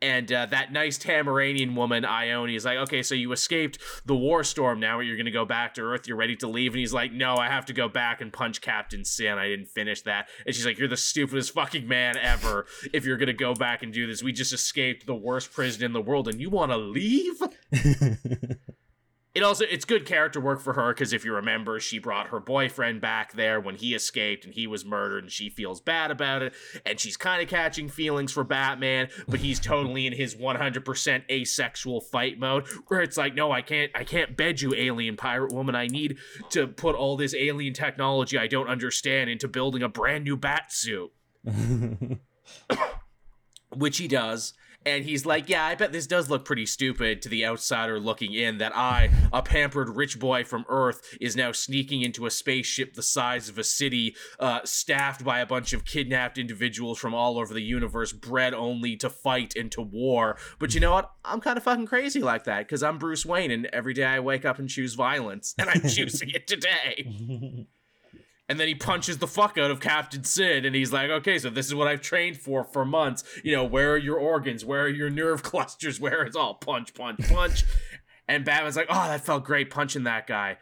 And 0.00 0.30
uh, 0.32 0.46
that 0.46 0.72
nice 0.72 0.96
Tamaranian 0.96 1.74
woman, 1.74 2.04
Ione, 2.04 2.54
is 2.54 2.64
like, 2.64 2.78
okay, 2.78 3.02
so 3.02 3.14
you 3.14 3.32
escaped 3.32 3.78
the 4.06 4.14
war 4.14 4.44
storm. 4.44 4.78
Now 4.78 5.00
you're 5.00 5.16
going 5.16 5.26
to 5.26 5.32
go 5.32 5.44
back 5.44 5.74
to 5.74 5.82
Earth. 5.82 6.06
You're 6.06 6.16
ready 6.16 6.36
to 6.36 6.46
leave. 6.48 6.72
And 6.72 6.78
he's 6.78 6.92
like, 6.92 7.12
no, 7.12 7.34
I 7.34 7.48
have 7.48 7.66
to 7.66 7.72
go 7.72 7.88
back 7.88 8.20
and 8.20 8.32
punch 8.32 8.60
Captain 8.60 9.04
Sin. 9.04 9.38
I 9.38 9.48
didn't 9.48 9.66
finish 9.66 10.02
that. 10.02 10.28
And 10.46 10.54
she's 10.54 10.64
like, 10.64 10.78
you're 10.78 10.88
the 10.88 10.96
stupidest 10.96 11.52
fucking 11.52 11.88
man 11.88 12.16
ever 12.16 12.66
if 12.92 13.04
you're 13.04 13.16
going 13.16 13.26
to 13.26 13.32
go 13.32 13.54
back 13.54 13.82
and 13.82 13.92
do 13.92 14.06
this. 14.06 14.22
We 14.22 14.32
just 14.32 14.52
escaped 14.52 15.06
the 15.06 15.14
worst 15.14 15.52
prison 15.52 15.84
in 15.84 15.92
the 15.92 16.02
world 16.02 16.28
and 16.28 16.40
you 16.40 16.50
want 16.50 16.70
to 16.70 16.76
leave? 16.76 17.40
it 19.38 19.44
also 19.44 19.64
it's 19.70 19.84
good 19.84 20.04
character 20.04 20.40
work 20.40 20.60
for 20.60 20.72
her 20.72 20.92
because 20.92 21.12
if 21.12 21.24
you 21.24 21.32
remember 21.32 21.78
she 21.78 22.00
brought 22.00 22.26
her 22.26 22.40
boyfriend 22.40 23.00
back 23.00 23.34
there 23.34 23.60
when 23.60 23.76
he 23.76 23.94
escaped 23.94 24.44
and 24.44 24.52
he 24.52 24.66
was 24.66 24.84
murdered 24.84 25.22
and 25.22 25.32
she 25.32 25.48
feels 25.48 25.80
bad 25.80 26.10
about 26.10 26.42
it. 26.42 26.52
And 26.84 26.98
she's 26.98 27.16
kind 27.16 27.40
of 27.40 27.48
catching 27.48 27.88
feelings 27.88 28.32
for 28.32 28.42
batman 28.42 29.10
but 29.28 29.38
he's 29.38 29.60
totally 29.60 30.08
in 30.08 30.12
his 30.12 30.34
100% 30.34 31.22
asexual 31.30 32.00
fight 32.00 32.40
mode 32.40 32.66
where 32.88 33.00
it's 33.00 33.16
like 33.16 33.36
no 33.36 33.52
i 33.52 33.62
can't 33.62 33.92
i 33.94 34.02
can't 34.02 34.36
bed 34.36 34.60
you 34.60 34.74
alien 34.74 35.16
pirate 35.16 35.52
woman. 35.52 35.76
I 35.76 35.86
need 35.86 36.18
to 36.50 36.66
put 36.66 36.96
all 36.96 37.16
this 37.16 37.32
alien 37.32 37.74
technology 37.74 38.36
i 38.36 38.48
don't 38.48 38.68
understand 38.68 39.30
into 39.30 39.46
building 39.46 39.84
a 39.84 39.88
brand 39.88 40.24
new 40.24 40.36
bat 40.36 40.72
suit. 40.72 41.12
Which 43.76 43.98
he 43.98 44.08
does 44.08 44.54
and 44.88 45.04
he's 45.04 45.26
like, 45.26 45.48
"Yeah, 45.48 45.64
I 45.64 45.74
bet 45.74 45.92
this 45.92 46.06
does 46.06 46.30
look 46.30 46.44
pretty 46.44 46.66
stupid 46.66 47.22
to 47.22 47.28
the 47.28 47.46
outsider 47.46 48.00
looking 48.00 48.32
in 48.32 48.58
that 48.58 48.76
I, 48.76 49.10
a 49.32 49.42
pampered 49.42 49.90
rich 49.90 50.18
boy 50.18 50.44
from 50.44 50.64
Earth, 50.68 51.16
is 51.20 51.36
now 51.36 51.52
sneaking 51.52 52.02
into 52.02 52.26
a 52.26 52.30
spaceship 52.30 52.94
the 52.94 53.02
size 53.02 53.48
of 53.48 53.58
a 53.58 53.64
city, 53.64 54.16
uh, 54.38 54.60
staffed 54.64 55.24
by 55.24 55.40
a 55.40 55.46
bunch 55.46 55.72
of 55.72 55.84
kidnapped 55.84 56.38
individuals 56.38 56.98
from 56.98 57.14
all 57.14 57.38
over 57.38 57.52
the 57.52 57.62
universe, 57.62 58.12
bred 58.12 58.54
only 58.54 58.96
to 58.96 59.10
fight 59.10 59.54
and 59.56 59.70
to 59.72 59.82
war. 59.82 60.38
But 60.58 60.74
you 60.74 60.80
know 60.80 60.92
what? 60.92 61.10
I'm 61.24 61.40
kind 61.40 61.56
of 61.56 61.62
fucking 61.64 61.86
crazy 61.86 62.20
like 62.20 62.44
that 62.44 62.60
because 62.60 62.82
I'm 62.82 62.98
Bruce 62.98 63.26
Wayne, 63.26 63.50
and 63.50 63.66
every 63.66 63.94
day 63.94 64.04
I 64.04 64.20
wake 64.20 64.44
up 64.44 64.58
and 64.58 64.68
choose 64.68 64.94
violence, 64.94 65.54
and 65.58 65.68
I'm 65.68 65.82
choosing 65.82 66.30
it 66.30 66.46
today." 66.46 67.66
and 68.48 68.58
then 68.58 68.68
he 68.68 68.74
punches 68.74 69.18
the 69.18 69.26
fuck 69.26 69.58
out 69.58 69.70
of 69.70 69.80
Captain 69.80 70.24
Sin, 70.24 70.64
and 70.64 70.74
he's 70.74 70.92
like, 70.92 71.10
"Okay, 71.10 71.38
so 71.38 71.50
this 71.50 71.66
is 71.66 71.74
what 71.74 71.88
I've 71.88 72.00
trained 72.00 72.38
for 72.38 72.64
for 72.64 72.84
months. 72.84 73.24
You 73.44 73.52
know, 73.52 73.64
where 73.64 73.92
are 73.92 73.98
your 73.98 74.18
organs? 74.18 74.64
Where 74.64 74.82
are 74.82 74.88
your 74.88 75.10
nerve 75.10 75.42
clusters? 75.44 76.00
Where 76.00 76.22
it's 76.22 76.36
all 76.36 76.54
punch, 76.54 76.94
punch, 76.94 77.20
punch." 77.28 77.64
and 78.28 78.44
Batman's 78.44 78.76
like, 78.76 78.88
"Oh, 78.88 79.08
that 79.08 79.24
felt 79.24 79.44
great 79.44 79.70
punching 79.70 80.04
that 80.04 80.26
guy." 80.26 80.58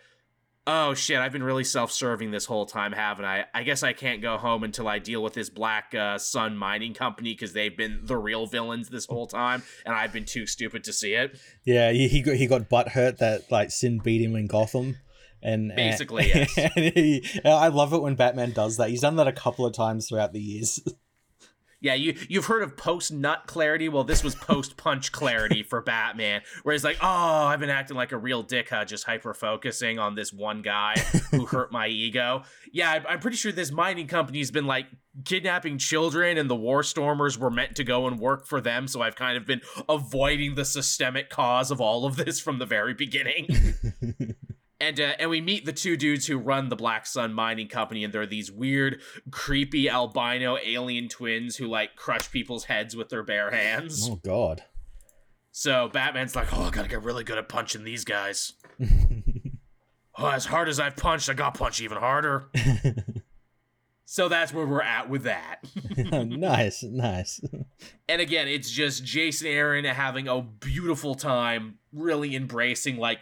Oh 0.69 0.95
shit, 0.95 1.19
I've 1.19 1.31
been 1.31 1.45
really 1.45 1.63
self-serving 1.63 2.33
this 2.33 2.45
whole 2.45 2.67
time, 2.67 2.91
haven't 2.91 3.25
I? 3.25 3.45
I 3.55 3.63
guess 3.63 3.85
I 3.85 3.93
can't 3.93 4.21
go 4.21 4.37
home 4.37 4.65
until 4.65 4.89
I 4.89 4.99
deal 4.99 5.23
with 5.23 5.33
this 5.33 5.49
Black 5.49 5.95
uh, 5.95 6.19
Sun 6.19 6.57
Mining 6.57 6.93
Company 6.93 7.35
because 7.35 7.53
they've 7.53 7.77
been 7.77 8.01
the 8.03 8.17
real 8.17 8.49
villains 8.49 8.89
this 8.89 9.07
whole 9.07 9.29
time, 9.29 9.63
and 9.85 9.95
I've 9.95 10.13
been 10.13 10.25
too 10.25 10.45
stupid 10.45 10.83
to 10.85 10.93
see 10.93 11.13
it. 11.15 11.39
Yeah, 11.65 11.93
he 11.93 12.21
got 12.21 12.35
he 12.35 12.49
got 12.49 12.69
butt 12.69 12.89
hurt 12.89 13.19
that 13.19 13.51
like 13.53 13.71
Sin 13.71 14.01
beat 14.03 14.21
him 14.21 14.35
in 14.35 14.49
Gotham 14.49 14.97
and 15.43 15.73
uh, 15.73 15.77
basically 15.77 16.33
and, 16.33 16.49
yes. 16.57 16.71
And 16.77 16.93
he, 16.95 17.41
I 17.45 17.69
love 17.69 17.93
it 17.93 18.03
when 18.03 18.15
Batman 18.15 18.53
does 18.53 18.77
that. 18.77 18.91
He's 18.91 19.01
done 19.01 19.17
that 19.17 19.29
a 19.29 19.33
couple 19.33 19.67
of 19.67 19.75
times 19.75 20.09
throughout 20.09 20.33
the 20.33 20.41
years. 20.41 20.81
Yeah, 21.81 21.95
you 21.95 22.17
you've 22.29 22.47
heard 22.47 22.63
of 22.63 22.77
post 22.77 23.13
nut 23.13 23.43
clarity. 23.47 23.89
Well, 23.89 24.03
this 24.03 24.25
was 24.25 24.35
post 24.35 24.77
punch 24.77 25.13
clarity 25.13 25.63
for 25.63 25.83
Batman, 25.83 26.41
where 26.63 26.73
he's 26.73 26.83
like, 26.83 26.97
"Oh, 27.03 27.07
I've 27.07 27.61
been 27.61 27.71
acting 27.71 27.97
like 27.97 28.13
a 28.13 28.17
real 28.17 28.43
dickhead, 28.43 28.87
just 28.87 29.05
hyper 29.05 29.35
focusing 29.35 29.99
on 29.99 30.15
this 30.15 30.33
one 30.33 30.63
guy 30.63 30.95
who 31.31 31.45
hurt 31.47 31.71
my 31.71 31.87
ego." 31.87 32.43
Yeah, 32.73 33.05
I'm 33.07 33.21
pretty 33.21 33.37
sure 33.37 33.53
this 33.53 33.71
mining 33.71 34.07
company's 34.07 34.51
been 34.51 34.67
like 34.67 34.87
kidnapping 35.27 35.77
children, 35.77 36.39
and 36.39 36.49
the 36.49 36.57
War 36.57 36.83
Stormers 36.83 37.39
were 37.39 37.51
meant 37.51 37.77
to 37.77 37.85
go 37.85 38.07
and 38.07 38.19
work 38.19 38.47
for 38.47 38.61
them. 38.61 38.89
So 38.89 39.03
I've 39.03 39.17
kind 39.17 39.37
of 39.37 39.45
been 39.45 39.61
avoiding 39.87 40.55
the 40.55 40.65
systemic 40.65 41.29
cause 41.29 41.71
of 41.71 41.81
all 41.81 42.07
of 42.07 42.17
this 42.17 42.41
from 42.41 42.59
the 42.59 42.67
very 42.67 42.95
beginning. 42.95 43.75
And 44.81 45.01
uh, 45.01 45.13
and 45.19 45.31
we 45.31 45.41
meet 45.41 45.65
the 45.65 45.73
two 45.73 45.97
dudes 45.97 46.27
who 46.27 46.39
run 46.39 46.69
the 46.69 46.77
Black 46.77 47.07
Sun 47.07 47.33
Mining 47.33 47.69
Company, 47.69 48.05
and 48.05 48.13
they're 48.13 48.27
these 48.27 48.53
weird, 48.53 49.01
creepy 49.31 49.89
albino 49.89 50.59
alien 50.63 51.09
twins 51.09 51.57
who 51.57 51.67
like 51.67 51.97
crush 51.97 52.31
people's 52.31 52.65
heads 52.65 52.95
with 52.95 53.09
their 53.09 53.23
bare 53.23 53.51
hands. 53.51 54.09
Oh 54.11 54.17
God! 54.17 54.65
So 55.51 55.89
Batman's 55.89 56.37
like, 56.37 56.53
"Oh, 56.53 56.65
I 56.65 56.71
gotta 56.71 56.89
get 56.89 57.03
really 57.03 57.25
good 57.25 57.39
at 57.39 57.49
punching 57.49 57.85
these 57.85 58.05
guys." 58.05 58.53
oh, 60.19 60.29
as 60.29 60.45
hard 60.47 60.69
as 60.69 60.79
I've 60.79 60.97
punched, 60.97 61.31
I 61.31 61.35
got 61.35 61.55
punch 61.55 61.81
even 61.81 61.97
harder. 61.97 62.51
so 64.05 64.29
that's 64.29 64.53
where 64.53 64.67
we're 64.67 64.83
at 64.83 65.09
with 65.09 65.23
that. 65.23 65.61
nice, 65.97 66.83
nice. 66.83 67.41
And 68.07 68.21
again, 68.21 68.49
it's 68.49 68.71
just 68.71 69.05
Jason 69.05 69.47
Aaron 69.47 69.87
having 69.87 70.29
a 70.29 70.43
beautiful 70.43 71.15
time, 71.15 71.79
really 71.91 72.37
embracing 72.37 72.99
like 72.99 73.21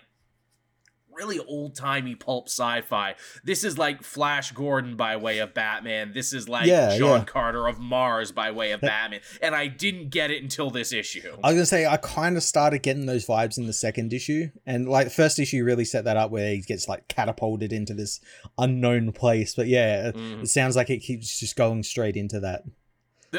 really 1.15 1.39
old 1.39 1.75
timey 1.75 2.15
pulp 2.15 2.49
sci 2.49 2.81
fi. 2.83 3.15
This 3.43 3.65
is 3.65 3.79
like 3.79 4.03
Flash 4.03 4.53
Gordon 4.53 4.97
by 4.97 5.17
way 5.17 5.39
of 5.39 5.55
Batman. 5.55 6.13
This 6.13 6.33
is 6.33 6.49
like 6.49 6.67
yeah, 6.67 6.97
John 6.99 7.21
yeah. 7.21 7.25
Carter 7.25 7.67
of 7.67 7.79
Mars 7.79 8.33
by 8.33 8.51
way 8.51 8.73
of 8.73 8.81
Batman. 8.81 9.21
And 9.41 9.55
I 9.55 9.67
didn't 9.67 10.11
get 10.11 10.31
it 10.31 10.43
until 10.43 10.71
this 10.71 10.93
issue. 10.93 11.37
I 11.43 11.49
was 11.49 11.57
gonna 11.57 11.67
say 11.67 11.87
I 11.87 11.97
kind 11.97 12.37
of 12.37 12.43
started 12.43 12.83
getting 12.83 13.07
those 13.07 13.27
vibes 13.27 13.59
in 13.59 13.67
the 13.67 13.73
second 13.73 14.13
issue, 14.13 14.51
and 14.67 14.89
like 14.89 15.07
the 15.07 15.11
first 15.11 15.39
issue 15.39 15.65
really 15.65 15.85
set 15.85 16.05
that 16.05 16.17
up 16.17 16.31
where 16.31 16.51
he 16.51 16.61
gets 16.61 16.89
like 16.89 17.09
catapulted 17.09 17.73
into 17.73 17.95
this 17.95 18.21
unknown 18.59 19.13
place. 19.13 19.55
But 19.55 19.67
yeah, 19.67 20.13
mm. 20.13 20.43
it 20.43 20.49
sounds 20.49 20.77
like 20.77 20.91
it 20.91 20.99
keeps 20.99 21.39
just 21.39 21.57
going 21.57 21.83
straight 21.83 22.17
into 22.17 22.41
that 22.41 22.65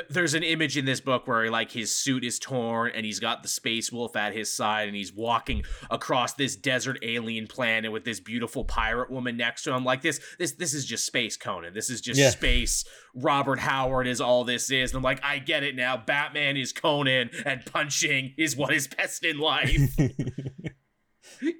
there's 0.09 0.33
an 0.33 0.43
image 0.43 0.77
in 0.77 0.85
this 0.85 0.99
book 0.99 1.27
where 1.27 1.49
like 1.49 1.71
his 1.71 1.91
suit 1.91 2.23
is 2.23 2.39
torn 2.39 2.91
and 2.93 3.05
he's 3.05 3.19
got 3.19 3.43
the 3.43 3.49
space 3.49 3.91
wolf 3.91 4.15
at 4.15 4.33
his 4.33 4.53
side 4.53 4.87
and 4.87 4.95
he's 4.95 5.13
walking 5.13 5.63
across 5.89 6.33
this 6.33 6.55
desert 6.55 6.97
alien 7.01 7.47
planet 7.47 7.91
with 7.91 8.03
this 8.03 8.19
beautiful 8.19 8.63
pirate 8.63 9.09
woman 9.09 9.37
next 9.37 9.63
to 9.63 9.73
him. 9.73 9.83
Like 9.83 10.01
this 10.01 10.19
this 10.39 10.53
this 10.53 10.73
is 10.73 10.85
just 10.85 11.05
space 11.05 11.37
conan. 11.37 11.73
This 11.73 11.89
is 11.89 12.01
just 12.01 12.19
yeah. 12.19 12.29
space. 12.29 12.85
Robert 13.13 13.59
howard 13.59 14.07
is 14.07 14.21
all 14.21 14.43
this 14.43 14.69
is. 14.71 14.91
And 14.91 14.97
i'm 14.97 15.03
like 15.03 15.23
i 15.23 15.39
get 15.39 15.63
it 15.63 15.75
now. 15.75 15.97
Batman 15.97 16.57
is 16.57 16.71
conan 16.71 17.29
and 17.45 17.65
punching 17.65 18.33
is 18.37 18.55
what 18.55 18.73
is 18.73 18.87
best 18.87 19.23
in 19.23 19.39
life 19.39 19.97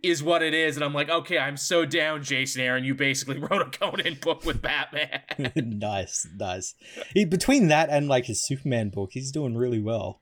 is 0.03 0.23
what 0.23 0.41
it 0.41 0.53
is. 0.53 0.75
And 0.75 0.83
I'm 0.83 0.93
like, 0.93 1.09
okay, 1.09 1.37
I'm 1.37 1.57
so 1.57 1.85
down, 1.85 2.23
Jason 2.23 2.61
Aaron. 2.61 2.83
You 2.83 2.95
basically 2.95 3.39
wrote 3.39 3.61
a 3.61 3.77
Conan 3.77 4.17
book 4.21 4.45
with 4.45 4.61
Batman. 4.61 5.21
nice, 5.55 6.27
nice. 6.37 6.75
He, 7.13 7.25
between 7.25 7.67
that 7.67 7.89
and 7.89 8.07
like 8.07 8.25
his 8.25 8.45
Superman 8.45 8.89
book, 8.89 9.11
he's 9.13 9.31
doing 9.31 9.55
really 9.55 9.79
well. 9.79 10.21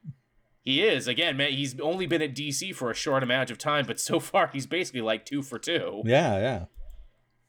He 0.64 0.82
is. 0.82 1.08
Again, 1.08 1.36
man, 1.36 1.52
he's 1.52 1.78
only 1.82 2.06
been 2.06 2.22
at 2.22 2.34
DC 2.34 2.74
for 2.74 2.90
a 2.90 2.96
short 2.96 3.22
amount 3.22 3.52
of 3.52 3.58
time, 3.58 3.86
but 3.86 4.00
so 4.00 4.20
far 4.22 4.50
he's 4.52 4.66
basically 4.66 5.02
like 5.02 5.26
two 5.26 5.42
for 5.42 5.60
two. 5.60 6.02
Yeah, 6.06 6.40
yeah. 6.40 6.66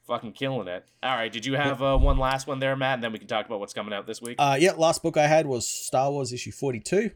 Fucking 0.07 0.33
killing 0.33 0.69
it. 0.69 0.85
All 1.03 1.15
right, 1.17 1.33
did 1.33 1.47
you 1.47 1.55
have 1.55 1.83
uh, 1.83 1.97
one 1.97 2.19
last 2.19 2.47
one 2.47 2.59
there, 2.59 2.77
Matt? 2.77 2.95
And 2.95 3.05
then 3.05 3.13
we 3.13 3.19
can 3.19 3.29
talk 3.29 3.47
about 3.47 3.61
what's 3.61 3.73
coming 3.73 3.95
out 3.95 4.07
this 4.07 4.21
week. 4.21 4.37
Uh, 4.39 4.59
yeah, 4.61 4.73
last 4.73 5.03
book 5.03 5.17
I 5.17 5.27
had 5.27 5.47
was 5.47 5.67
Star 5.67 6.11
Wars 6.11 6.31
issue 6.31 6.53
42. 6.53 7.11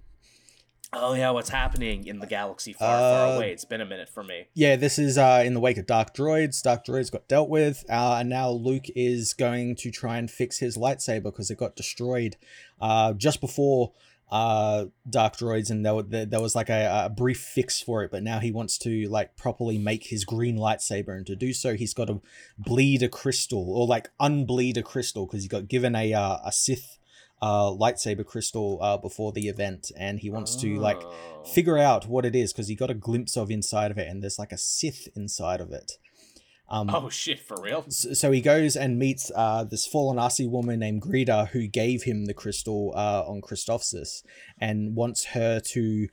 Oh 0.92 1.12
yeah, 1.12 1.30
what's 1.30 1.50
happening 1.50 2.06
in 2.06 2.18
the 2.18 2.26
galaxy 2.26 2.72
far, 2.72 2.96
uh, 2.96 2.98
far 2.98 3.36
away? 3.36 3.52
It's 3.52 3.66
been 3.66 3.82
a 3.82 3.86
minute 3.86 4.08
for 4.08 4.22
me. 4.22 4.46
Yeah, 4.54 4.76
this 4.76 4.98
is 4.98 5.18
uh, 5.18 5.42
in 5.44 5.52
the 5.52 5.60
wake 5.60 5.76
of 5.76 5.86
Dark 5.86 6.14
Droids. 6.14 6.62
Dark 6.62 6.86
Droids 6.86 7.12
got 7.12 7.28
dealt 7.28 7.50
with, 7.50 7.84
uh, 7.90 8.16
and 8.20 8.30
now 8.30 8.50
Luke 8.50 8.86
is 8.96 9.34
going 9.34 9.76
to 9.76 9.90
try 9.90 10.16
and 10.16 10.30
fix 10.30 10.58
his 10.58 10.78
lightsaber 10.78 11.24
because 11.24 11.50
it 11.50 11.58
got 11.58 11.76
destroyed 11.76 12.36
uh, 12.80 13.12
just 13.12 13.40
before 13.42 13.92
uh, 14.30 14.86
Dark 15.08 15.36
Droids, 15.36 15.70
and 15.70 15.84
there, 15.84 16.02
there, 16.02 16.26
there 16.26 16.40
was 16.40 16.54
like 16.54 16.68
a, 16.68 17.04
a, 17.06 17.10
brief 17.10 17.40
fix 17.40 17.80
for 17.80 18.02
it. 18.02 18.10
But 18.10 18.22
now 18.22 18.40
he 18.40 18.50
wants 18.50 18.78
to 18.78 19.08
like 19.08 19.36
properly 19.36 19.78
make 19.78 20.04
his 20.06 20.24
green 20.24 20.56
lightsaber, 20.56 21.16
and 21.16 21.26
to 21.26 21.36
do 21.36 21.52
so, 21.52 21.74
he's 21.74 21.94
got 21.94 22.06
to 22.06 22.20
bleed 22.58 23.02
a 23.02 23.08
crystal 23.08 23.70
or 23.70 23.86
like 23.86 24.10
unbleed 24.20 24.76
a 24.76 24.82
crystal 24.82 25.26
because 25.26 25.42
he 25.42 25.48
got 25.48 25.68
given 25.68 25.94
a 25.94 26.12
uh, 26.12 26.38
a 26.44 26.52
Sith 26.52 26.97
uh, 27.40 27.70
lightsaber 27.70 28.24
crystal 28.26 28.78
uh, 28.82 28.96
before 28.96 29.32
the 29.32 29.48
event, 29.48 29.90
and 29.98 30.20
he 30.20 30.30
wants 30.30 30.56
to 30.56 30.78
like 30.78 31.00
Oh. 31.02 31.44
figure 31.54 31.78
out 31.78 32.06
what 32.06 32.24
it 32.24 32.34
is 32.34 32.52
because 32.52 32.68
he 32.68 32.74
got 32.74 32.90
a 32.90 32.94
glimpse 32.94 33.36
of 33.36 33.50
inside 33.50 33.90
of 33.90 33.98
it, 33.98 34.08
and 34.08 34.22
there's 34.22 34.38
like 34.38 34.52
a 34.52 34.58
Sith 34.58 35.08
inside 35.14 35.60
of 35.60 35.70
it. 35.72 35.92
Um, 36.70 36.90
Oh 36.92 37.08
shit, 37.08 37.40
for 37.40 37.56
real? 37.62 37.84
so 37.88 38.30
he 38.30 38.40
goes 38.42 38.76
and 38.76 38.98
meets 38.98 39.30
uh, 39.34 39.64
this 39.64 39.86
fallen 39.86 40.18
Asi 40.18 40.46
woman 40.46 40.80
named 40.80 41.00
Greta 41.00 41.48
who 41.52 41.66
gave 41.66 42.02
him 42.02 42.26
the 42.26 42.34
crystal 42.34 42.92
uh, 42.94 43.22
on 43.26 43.40
Christophsis 43.40 44.22
and 44.60 44.94
wants 44.94 45.26
her 45.26 45.60
to 45.60 46.08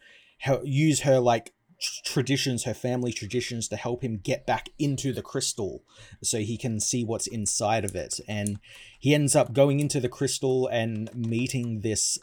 use 0.64 1.02
her 1.02 1.20
like 1.20 1.54
traditions, 1.80 2.64
her 2.64 2.74
family 2.74 3.12
traditions 3.12 3.68
to 3.70 3.76
help 3.76 4.04
him 4.04 4.18
get 4.18 4.46
back 4.46 4.70
into 4.80 5.14
the 5.14 5.22
crystal 5.22 5.84
so 6.24 6.40
he 6.40 6.58
can 6.58 6.80
see 6.80 7.04
what's 7.04 7.28
inside 7.28 7.86
of 7.86 7.96
it. 7.96 8.20
And 8.28 8.60
he 9.00 9.14
ends 9.14 9.36
up 9.36 9.54
going 9.54 9.80
into 9.80 10.00
the 10.00 10.10
crystal 10.10 10.68
and 10.68 11.14
meeting 11.14 11.82
this 11.82 12.18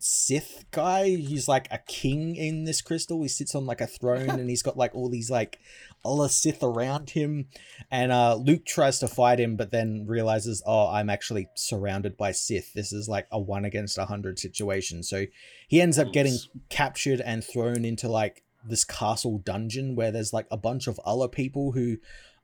Sith 0.00 0.64
guy. 0.70 1.08
He's 1.08 1.48
like 1.48 1.66
a 1.70 1.78
king 1.78 2.36
in 2.36 2.64
this 2.64 2.80
crystal. 2.80 3.20
He 3.22 3.28
sits 3.28 3.54
on 3.54 3.66
like 3.66 3.80
a 3.80 3.86
throne 3.86 4.30
and 4.30 4.48
he's 4.48 4.62
got 4.62 4.76
like 4.76 4.94
all 4.94 5.08
these 5.08 5.30
like 5.30 5.58
other 6.04 6.28
Sith 6.28 6.62
around 6.62 7.10
him. 7.10 7.48
And 7.90 8.12
uh, 8.12 8.36
Luke 8.36 8.64
tries 8.64 9.00
to 9.00 9.08
fight 9.08 9.40
him, 9.40 9.56
but 9.56 9.72
then 9.72 10.04
realizes, 10.06 10.62
oh, 10.64 10.88
I'm 10.88 11.10
actually 11.10 11.48
surrounded 11.56 12.16
by 12.16 12.32
Sith. 12.32 12.72
This 12.74 12.92
is 12.92 13.08
like 13.08 13.26
a 13.32 13.40
one 13.40 13.64
against 13.64 13.98
a 13.98 14.06
hundred 14.06 14.38
situation. 14.38 15.02
So 15.02 15.26
he 15.66 15.80
ends 15.80 15.98
up 15.98 16.12
getting 16.12 16.38
captured 16.68 17.20
and 17.20 17.42
thrown 17.42 17.84
into 17.84 18.08
like 18.08 18.44
this 18.68 18.84
castle 18.84 19.38
dungeon 19.38 19.94
where 19.94 20.10
there's 20.10 20.32
like 20.32 20.46
a 20.50 20.56
bunch 20.56 20.86
of 20.86 21.00
other 21.04 21.28
people 21.28 21.72
who 21.72 21.98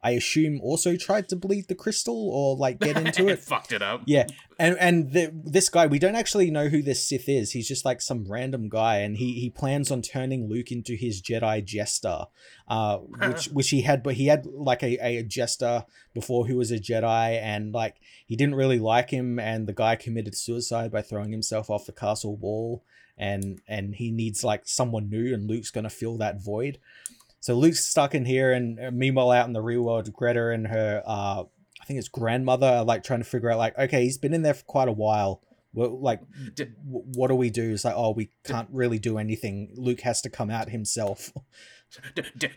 I 0.05 0.11
assume 0.11 0.61
also 0.61 0.97
tried 0.97 1.31
to 1.31 1.37
bleed 1.37 1.69
the 1.69 1.75
crystal 1.75 2.29
or 2.31 2.59
like 2.59 2.79
get 2.79 2.99
into 2.99 3.27
it. 3.29 3.39
Fucked 3.39 3.73
it 3.73 3.81
up. 3.81 4.03
Yeah, 4.05 4.27
and 4.59 4.77
and 4.79 5.13
the, 5.13 5.33
this 5.33 5.71
guy, 5.71 5.87
we 5.87 5.99
don't 5.99 6.15
actually 6.15 6.51
know 6.51 6.69
who 6.69 6.83
this 6.83 7.09
Sith 7.09 7.27
is. 7.27 7.53
He's 7.53 7.67
just 7.67 7.87
like 7.87 8.03
some 8.03 8.27
random 8.29 8.69
guy, 8.69 8.99
and 8.99 9.17
he 9.17 9.41
he 9.41 9.49
plans 9.49 9.91
on 9.91 10.03
turning 10.03 10.47
Luke 10.47 10.71
into 10.71 10.95
his 10.95 11.23
Jedi 11.23 11.65
jester, 11.65 12.27
uh, 12.69 12.99
which 13.29 13.47
which 13.47 13.71
he 13.71 13.81
had, 13.81 14.03
but 14.03 14.15
he 14.15 14.27
had 14.27 14.45
like 14.45 14.83
a, 14.83 14.99
a 15.03 15.23
jester 15.23 15.87
before 16.13 16.47
who 16.47 16.59
was 16.59 16.71
a 16.71 16.79
Jedi, 16.79 17.41
and 17.41 17.73
like 17.73 17.97
he 18.27 18.37
didn't 18.37 18.57
really 18.57 18.79
like 18.79 19.09
him, 19.09 19.39
and 19.39 19.67
the 19.67 19.73
guy 19.73 19.97
committed 19.97 20.37
suicide 20.37 20.93
by 20.93 21.01
throwing 21.01 21.33
himself 21.33 21.71
off 21.71 21.87
the 21.87 21.93
castle 21.93 22.37
wall, 22.37 22.85
and 23.17 23.61
and 23.69 23.95
he 23.95 24.11
needs 24.11 24.45
like 24.45 24.63
someone 24.65 25.09
new, 25.09 25.35
and 25.35 25.49
Luke's 25.49 25.71
gonna 25.71 25.91
fill 25.91 26.17
that 26.19 26.43
void. 26.43 26.79
So 27.41 27.55
Luke's 27.55 27.85
stuck 27.85 28.15
in 28.15 28.25
here, 28.25 28.53
and 28.53 28.81
uh, 28.81 28.91
meanwhile, 28.91 29.31
out 29.31 29.47
in 29.47 29.53
the 29.53 29.61
real 29.61 29.83
world, 29.83 30.11
Greta 30.15 30.49
and 30.49 30.67
her, 30.69 31.03
uh, 31.05 31.43
I 31.43 31.85
think 31.85 31.99
it's 31.99 32.09
grandmother, 32.09 32.67
are 32.67 32.85
like 32.85 33.05
trying 33.05 33.21
to 33.21 33.25
figure 33.27 33.51
out, 33.51 33.59
like, 33.59 33.79
okay, 33.79 34.05
he's 34.05 34.17
been 34.17 34.33
in 34.33 34.41
there 34.41 34.55
for 34.55 34.65
quite 34.65 34.89
a 34.89 34.93
while. 34.93 35.43
Well, 35.75 36.01
like, 36.01 36.21
D- 36.55 36.69
w- 36.87 37.05
what 37.15 37.29
do 37.29 37.35
we 37.35 37.51
do? 37.51 37.73
It's 37.75 37.85
like, 37.85 37.97
oh, 37.97 38.13
we 38.13 38.31
can't 38.45 38.71
really 38.73 38.99
do 38.99 39.19
anything. 39.19 39.75
Luke 39.75 40.01
has 40.01 40.23
to 40.23 40.31
come 40.31 40.51
out 40.51 40.71
himself. 40.71 41.33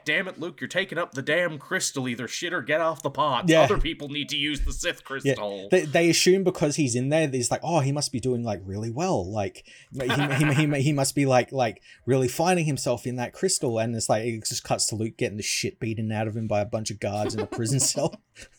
Damn 0.06 0.28
it, 0.28 0.40
Luke! 0.40 0.60
You're 0.62 0.68
taking 0.68 0.98
up 0.98 1.14
the 1.14 1.22
damn 1.22 1.58
crystal. 1.58 2.08
Either 2.08 2.28
shit 2.28 2.54
or 2.54 2.62
get 2.62 2.82
off 2.82 3.04
the 3.04 3.10
pot. 3.10 3.48
Yeah. 3.48 3.62
Other 3.62 3.78
people 3.78 4.10
need 4.10 4.30
to 4.30 4.38
use 4.38 4.62
the 4.62 4.74
Sith 4.74 5.04
crystal. 5.04 5.68
they, 5.70 5.86
they 5.86 6.10
assume 6.10 6.44
because 6.44 6.76
he's 6.76 6.96
in 6.96 7.10
there, 7.10 7.28
he's 7.28 7.52
like, 7.52 7.62
oh, 7.64 7.80
he 7.80 7.92
must 7.92 8.12
be 8.12 8.20
doing 8.20 8.44
like 8.44 8.62
really 8.66 8.92
well. 8.92 9.30
Like, 9.30 9.66
he, 9.92 10.08
he, 10.08 10.54
he, 10.54 10.82
he 10.82 10.94
must 10.94 11.16
be 11.16 11.26
like 11.26 11.52
like 11.52 11.82
really 12.06 12.28
finding 12.28 12.66
himself 12.66 13.06
in 13.06 13.16
that 13.18 13.34
crystal. 13.34 13.80
And 13.80 13.96
it's 13.96 14.10
like 14.10 14.26
it 14.26 14.46
just 14.46 14.64
cuts 14.64 14.88
to 14.88 14.96
Luke 14.96 15.18
getting 15.18 15.38
the 15.38 15.44
shit 15.44 15.80
beaten 15.80 16.12
out 16.12 16.28
of 16.28 16.36
him 16.36 16.48
by 16.48 16.62
a 16.62 16.66
bunch 16.66 16.92
of 16.92 17.00
guards 17.00 17.34
in 17.34 17.40
a 17.40 17.48
prison 17.48 17.80
cell. 17.82 18.22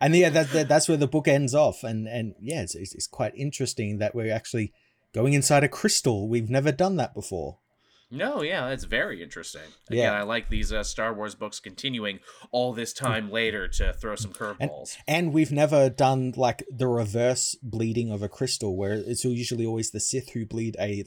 And 0.00 0.16
yeah, 0.16 0.30
that, 0.30 0.50
that 0.52 0.68
that's 0.68 0.88
where 0.88 0.96
the 0.96 1.06
book 1.06 1.28
ends 1.28 1.54
off. 1.54 1.84
And 1.84 2.08
and 2.08 2.34
yeah, 2.40 2.62
it's, 2.62 2.74
it's 2.74 2.94
it's 2.94 3.06
quite 3.06 3.34
interesting 3.34 3.98
that 3.98 4.14
we're 4.14 4.32
actually 4.32 4.72
going 5.12 5.34
inside 5.34 5.64
a 5.64 5.68
crystal. 5.68 6.26
We've 6.26 6.48
never 6.48 6.72
done 6.72 6.96
that 6.96 7.14
before. 7.14 7.58
No, 8.10 8.40
yeah, 8.42 8.68
that's 8.68 8.84
very 8.84 9.22
interesting. 9.22 9.60
Again, 9.90 10.04
Yeah. 10.04 10.12
I 10.12 10.22
like 10.22 10.48
these 10.48 10.72
uh, 10.72 10.82
Star 10.82 11.12
Wars 11.12 11.34
books 11.34 11.60
continuing 11.60 12.20
all 12.50 12.72
this 12.72 12.94
time 12.94 13.30
later 13.30 13.68
to 13.68 13.92
throw 13.92 14.16
some 14.16 14.32
curveballs. 14.32 14.96
And 15.06 15.32
we've 15.34 15.52
never 15.52 15.90
done 15.90 16.32
like 16.36 16.64
the 16.74 16.88
reverse 16.88 17.54
bleeding 17.62 18.10
of 18.10 18.22
a 18.22 18.28
crystal, 18.28 18.76
where 18.76 18.94
it's 18.94 19.24
usually 19.24 19.66
always 19.66 19.90
the 19.90 20.00
Sith 20.00 20.30
who 20.30 20.46
bleed 20.46 20.76
a 20.80 21.04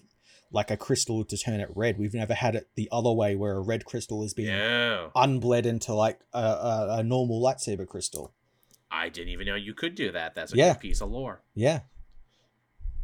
like 0.54 0.70
a 0.70 0.76
crystal 0.78 1.24
to 1.24 1.38
turn 1.38 1.62
it 1.62 1.70
red. 1.76 1.98
We've 1.98 2.14
never 2.14 2.34
had 2.34 2.56
it 2.56 2.68
the 2.76 2.90
other 2.92 3.12
way, 3.14 3.36
where 3.36 3.56
a 3.56 3.62
red 3.62 3.86
crystal 3.86 4.22
is 4.24 4.34
being 4.34 4.50
Yeah, 4.50 5.08
unbled 5.16 5.66
into 5.66 5.94
like 5.94 6.20
a, 6.34 6.40
a, 6.40 6.88
a 7.00 7.04
normal 7.04 7.42
lightsaber 7.42 7.88
crystal. 7.88 8.34
I 8.92 9.08
didn't 9.08 9.30
even 9.30 9.48
know 9.48 9.56
you 9.56 9.74
could 9.74 9.96
do 9.96 10.12
that. 10.12 10.36
That's 10.36 10.54
a 10.54 10.58
Yeah. 10.58 10.74
good 10.74 10.82
piece 10.82 11.02
of 11.02 11.10
lore. 11.10 11.42
Yeah. 11.56 11.80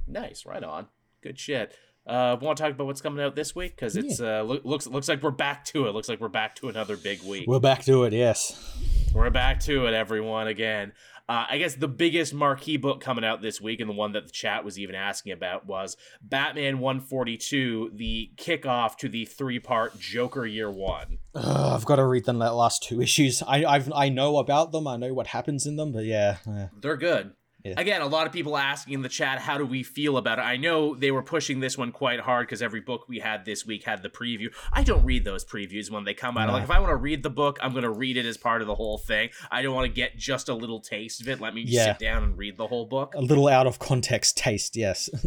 Nice, 0.05 0.45
right 0.45 0.63
on. 0.63 0.87
Good 1.21 1.39
shit. 1.39 1.73
Uh, 2.07 2.37
want 2.39 2.57
to 2.57 2.63
talk 2.63 2.71
about 2.71 2.87
what's 2.87 3.01
coming 3.01 3.23
out 3.23 3.35
this 3.35 3.53
week 3.53 3.75
because 3.75 3.97
it's 3.97 4.21
uh 4.21 4.41
loo- 4.41 4.61
looks 4.63 4.87
looks 4.87 5.09
like 5.09 5.21
we're 5.21 5.29
back 5.31 5.65
to 5.65 5.87
it. 5.87 5.91
Looks 5.93 6.07
like 6.07 6.21
we're 6.21 6.29
back 6.29 6.55
to 6.55 6.69
another 6.69 6.95
big 6.95 7.21
week. 7.23 7.45
We're 7.47 7.59
back 7.59 7.83
to 7.83 8.05
it. 8.05 8.13
Yes. 8.13 8.77
We're 9.13 9.29
back 9.29 9.59
to 9.61 9.87
it, 9.87 9.93
everyone, 9.93 10.47
again. 10.47 10.93
Uh, 11.29 11.45
I 11.49 11.57
guess 11.57 11.75
the 11.75 11.89
biggest 11.89 12.33
marquee 12.33 12.77
book 12.77 13.01
coming 13.01 13.25
out 13.25 13.41
this 13.41 13.59
week, 13.59 13.81
and 13.81 13.89
the 13.89 13.93
one 13.93 14.13
that 14.13 14.25
the 14.25 14.31
chat 14.31 14.63
was 14.63 14.79
even 14.79 14.95
asking 14.95 15.33
about, 15.33 15.65
was 15.65 15.97
Batman 16.21 16.79
142, 16.79 17.91
the 17.93 18.31
kickoff 18.37 18.95
to 18.97 19.09
the 19.09 19.25
three 19.25 19.59
part 19.59 19.99
Joker 19.99 20.45
Year 20.45 20.71
One. 20.71 21.17
I've 21.35 21.83
got 21.83 21.97
to 21.97 22.05
read 22.05 22.23
them 22.23 22.39
that 22.39 22.53
last 22.53 22.83
two 22.83 23.01
issues. 23.01 23.43
I 23.45 23.65
I've 23.65 23.91
I 23.91 24.07
know 24.07 24.37
about 24.37 24.71
them. 24.71 24.87
I 24.87 24.95
know 24.95 25.13
what 25.13 25.27
happens 25.27 25.65
in 25.65 25.75
them, 25.75 25.91
but 25.91 26.05
yeah. 26.05 26.37
yeah. 26.45 26.67
They're 26.79 26.95
good. 26.95 27.33
Yeah. 27.67 27.73
Again, 27.77 28.01
a 28.01 28.07
lot 28.07 28.27
of 28.27 28.33
people 28.33 28.57
asking 28.57 28.93
in 28.93 29.01
the 29.01 29.09
chat, 29.09 29.39
how 29.39 29.57
do 29.57 29.65
we 29.65 29.83
feel 29.83 30.17
about 30.17 30.39
it? 30.39 30.43
I 30.43 30.57
know 30.57 30.95
they 30.95 31.11
were 31.11 31.23
pushing 31.23 31.59
this 31.59 31.77
one 31.77 31.91
quite 31.91 32.19
hard 32.19 32.47
because 32.47 32.61
every 32.61 32.81
book 32.81 33.05
we 33.07 33.19
had 33.19 33.45
this 33.45 33.65
week 33.65 33.83
had 33.83 34.03
the 34.03 34.09
preview. 34.09 34.47
I 34.71 34.83
don't 34.83 35.03
read 35.05 35.25
those 35.25 35.43
previews 35.45 35.91
when 35.91 36.03
they 36.03 36.13
come 36.13 36.37
out. 36.37 36.51
Like, 36.51 36.63
if 36.63 36.71
I 36.71 36.79
want 36.79 36.91
to 36.91 36.95
read 36.95 37.23
the 37.23 37.29
book, 37.29 37.59
I'm 37.61 37.71
going 37.71 37.83
to 37.83 37.89
read 37.91 38.17
it 38.17 38.25
as 38.25 38.37
part 38.37 38.61
of 38.61 38.67
the 38.67 38.75
whole 38.75 38.97
thing. 38.97 39.29
I 39.51 39.61
don't 39.61 39.75
want 39.75 39.85
to 39.85 39.93
get 39.93 40.17
just 40.17 40.49
a 40.49 40.53
little 40.53 40.79
taste 40.79 41.21
of 41.21 41.27
it. 41.29 41.39
Let 41.41 41.53
me 41.53 41.63
Yeah. 41.65 41.85
sit 41.85 41.99
down 41.99 42.23
and 42.23 42.37
read 42.37 42.57
the 42.57 42.67
whole 42.67 42.85
book. 42.85 43.13
A 43.15 43.21
little 43.21 43.47
out 43.47 43.67
of 43.67 43.79
context 43.79 44.37
taste. 44.37 44.75
Yes. 44.75 45.09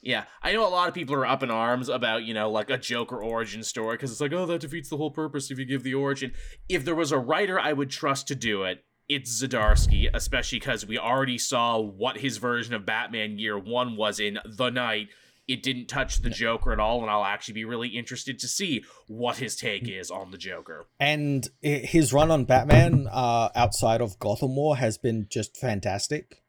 Yeah, 0.00 0.24
I 0.42 0.52
know 0.52 0.66
a 0.66 0.70
lot 0.70 0.86
of 0.88 0.94
people 0.94 1.16
are 1.16 1.26
up 1.26 1.42
in 1.42 1.50
arms 1.50 1.88
about, 1.88 2.22
you 2.22 2.32
know, 2.32 2.48
like 2.50 2.70
a 2.70 2.78
Joker 2.78 3.20
origin 3.20 3.64
story 3.64 3.96
because 3.96 4.12
it's 4.12 4.20
like, 4.20 4.32
oh, 4.32 4.46
that 4.46 4.60
defeats 4.60 4.88
the 4.88 4.96
whole 4.96 5.10
purpose 5.10 5.50
if 5.50 5.58
you 5.58 5.64
give 5.64 5.82
the 5.82 5.94
origin. 5.94 6.32
If 6.68 6.84
there 6.84 6.94
was 6.94 7.10
a 7.10 7.18
writer 7.18 7.58
I 7.58 7.72
would 7.72 7.90
trust 7.90 8.28
to 8.28 8.36
do 8.36 8.62
it, 8.62 8.84
it's 9.08 9.42
Zdarsky, 9.42 10.08
especially 10.12 10.58
because 10.58 10.86
we 10.86 10.98
already 10.98 11.38
saw 11.38 11.78
what 11.78 12.18
his 12.18 12.36
version 12.36 12.74
of 12.74 12.84
Batman 12.84 13.38
Year 13.38 13.58
One 13.58 13.96
was 13.96 14.20
in 14.20 14.38
The 14.44 14.70
Knight. 14.70 15.08
It 15.46 15.62
didn't 15.62 15.86
touch 15.86 16.20
the 16.20 16.28
Joker 16.28 16.72
at 16.72 16.80
all, 16.80 17.00
and 17.00 17.10
I'll 17.10 17.24
actually 17.24 17.54
be 17.54 17.64
really 17.64 17.88
interested 17.88 18.38
to 18.40 18.46
see 18.46 18.84
what 19.06 19.38
his 19.38 19.56
take 19.56 19.88
is 19.88 20.10
on 20.10 20.30
the 20.30 20.36
Joker. 20.36 20.86
and 21.00 21.48
his 21.62 22.12
run 22.12 22.30
on 22.30 22.44
Batman, 22.44 23.08
uh, 23.10 23.48
outside 23.54 24.02
of 24.02 24.18
Gotham 24.18 24.54
War, 24.56 24.76
has 24.76 24.98
been 24.98 25.26
just 25.30 25.56
fantastic. 25.56 26.42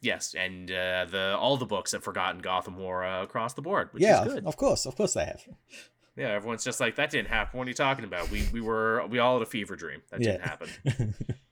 Yes, 0.00 0.34
and 0.34 0.70
uh, 0.70 1.04
the 1.04 1.36
all 1.38 1.58
the 1.58 1.66
books 1.66 1.92
have 1.92 2.02
forgotten 2.02 2.40
Gotham 2.40 2.78
War 2.78 3.04
uh, 3.04 3.22
across 3.22 3.52
the 3.52 3.62
board, 3.62 3.90
which 3.92 4.02
yeah, 4.02 4.24
is 4.24 4.32
good. 4.32 4.46
of 4.46 4.56
course, 4.56 4.86
of 4.86 4.96
course 4.96 5.12
they 5.12 5.26
have. 5.26 5.42
Yeah, 6.16 6.28
everyone's 6.28 6.64
just 6.64 6.80
like 6.80 6.96
that 6.96 7.10
didn't 7.10 7.28
happen. 7.28 7.58
What 7.58 7.66
are 7.66 7.70
you 7.70 7.74
talking 7.74 8.04
about? 8.04 8.30
We 8.30 8.48
we 8.52 8.60
were 8.62 9.06
we 9.06 9.18
all 9.18 9.38
had 9.38 9.46
a 9.46 9.50
fever 9.50 9.76
dream. 9.76 10.02
That 10.10 10.20
didn't 10.20 10.40
happen. 10.40 11.14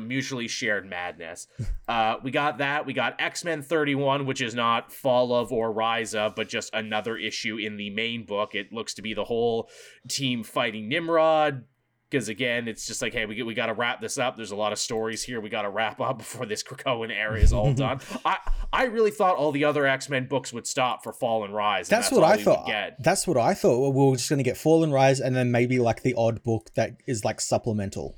Mutually 0.00 0.48
shared 0.48 0.88
madness. 0.88 1.46
Uh, 1.86 2.16
we 2.22 2.30
got 2.30 2.56
that. 2.58 2.86
We 2.86 2.94
got 2.94 3.14
X 3.20 3.44
Men 3.44 3.60
31, 3.60 4.24
which 4.24 4.40
is 4.40 4.54
not 4.54 4.90
Fall 4.90 5.34
of 5.34 5.52
or 5.52 5.70
Rise 5.70 6.14
of, 6.14 6.34
but 6.34 6.48
just 6.48 6.72
another 6.72 7.14
issue 7.18 7.58
in 7.58 7.76
the 7.76 7.90
main 7.90 8.24
book. 8.24 8.54
It 8.54 8.72
looks 8.72 8.94
to 8.94 9.02
be 9.02 9.12
the 9.12 9.24
whole 9.24 9.68
team 10.08 10.42
fighting 10.44 10.88
Nimrod. 10.88 11.64
Because 12.08 12.30
again, 12.30 12.68
it's 12.68 12.86
just 12.86 13.02
like, 13.02 13.12
hey, 13.12 13.26
we, 13.26 13.42
we 13.42 13.52
got 13.52 13.66
to 13.66 13.74
wrap 13.74 14.00
this 14.00 14.16
up. 14.16 14.36
There's 14.36 14.50
a 14.52 14.56
lot 14.56 14.72
of 14.72 14.78
stories 14.78 15.22
here 15.22 15.42
we 15.42 15.50
got 15.50 15.62
to 15.62 15.68
wrap 15.68 16.00
up 16.00 16.16
before 16.24 16.46
this 16.46 16.62
Krakoan 16.62 17.10
era 17.10 17.38
is 17.38 17.52
all 17.52 17.74
done. 17.74 18.00
I 18.24 18.38
I 18.72 18.84
really 18.84 19.10
thought 19.10 19.36
all 19.36 19.52
the 19.52 19.64
other 19.64 19.86
X 19.86 20.08
Men 20.08 20.26
books 20.26 20.50
would 20.54 20.66
stop 20.66 21.02
for 21.04 21.12
Fall 21.12 21.44
and 21.44 21.54
Rise. 21.54 21.90
and 21.90 21.98
That's, 21.98 22.10
what 22.10 22.24
I 22.24 22.38
thought. 22.38 22.66
Get. 22.66 22.96
That's 23.02 23.26
what 23.26 23.36
I 23.36 23.52
thought. 23.52 23.90
We 23.90 24.06
were 24.06 24.16
just 24.16 24.30
gonna 24.30 24.42
get 24.42 24.56
Fall 24.56 24.82
and 24.84 24.92
Rise, 24.92 25.20
and 25.20 25.36
then 25.36 25.50
maybe 25.50 25.78
like 25.80 26.00
the 26.02 26.14
odd 26.16 26.42
book 26.42 26.70
that 26.76 26.96
is 27.06 27.26
like 27.26 27.42
supplemental. 27.42 28.16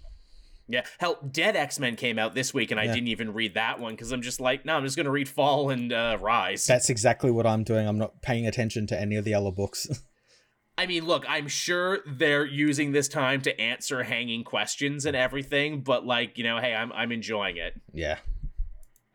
Yeah, 0.68 0.84
hell, 0.98 1.18
Dead 1.30 1.54
X 1.54 1.78
Men 1.78 1.96
came 1.96 2.18
out 2.18 2.34
this 2.34 2.52
week, 2.52 2.70
and 2.70 2.80
I 2.80 2.86
didn't 2.86 3.08
even 3.08 3.32
read 3.32 3.54
that 3.54 3.78
one 3.78 3.94
because 3.94 4.10
I'm 4.10 4.22
just 4.22 4.40
like, 4.40 4.64
no, 4.64 4.76
I'm 4.76 4.84
just 4.84 4.96
gonna 4.96 5.10
read 5.10 5.28
Fall 5.28 5.70
and 5.70 5.92
uh, 5.92 6.18
Rise. 6.20 6.66
That's 6.66 6.90
exactly 6.90 7.30
what 7.30 7.46
I'm 7.46 7.62
doing. 7.62 7.86
I'm 7.86 7.98
not 7.98 8.20
paying 8.22 8.46
attention 8.46 8.86
to 8.88 9.00
any 9.00 9.16
of 9.16 9.24
the 9.24 9.34
other 9.34 9.52
books. 9.52 9.86
I 10.78 10.86
mean, 10.86 11.06
look, 11.06 11.24
I'm 11.26 11.48
sure 11.48 12.00
they're 12.06 12.44
using 12.44 12.92
this 12.92 13.08
time 13.08 13.40
to 13.42 13.60
answer 13.60 14.02
hanging 14.02 14.44
questions 14.44 15.06
and 15.06 15.16
everything, 15.16 15.80
but 15.80 16.04
like, 16.04 16.36
you 16.36 16.44
know, 16.44 16.58
hey, 16.58 16.74
I'm 16.74 16.92
I'm 16.92 17.12
enjoying 17.12 17.56
it. 17.56 17.80
yeah. 17.94 18.18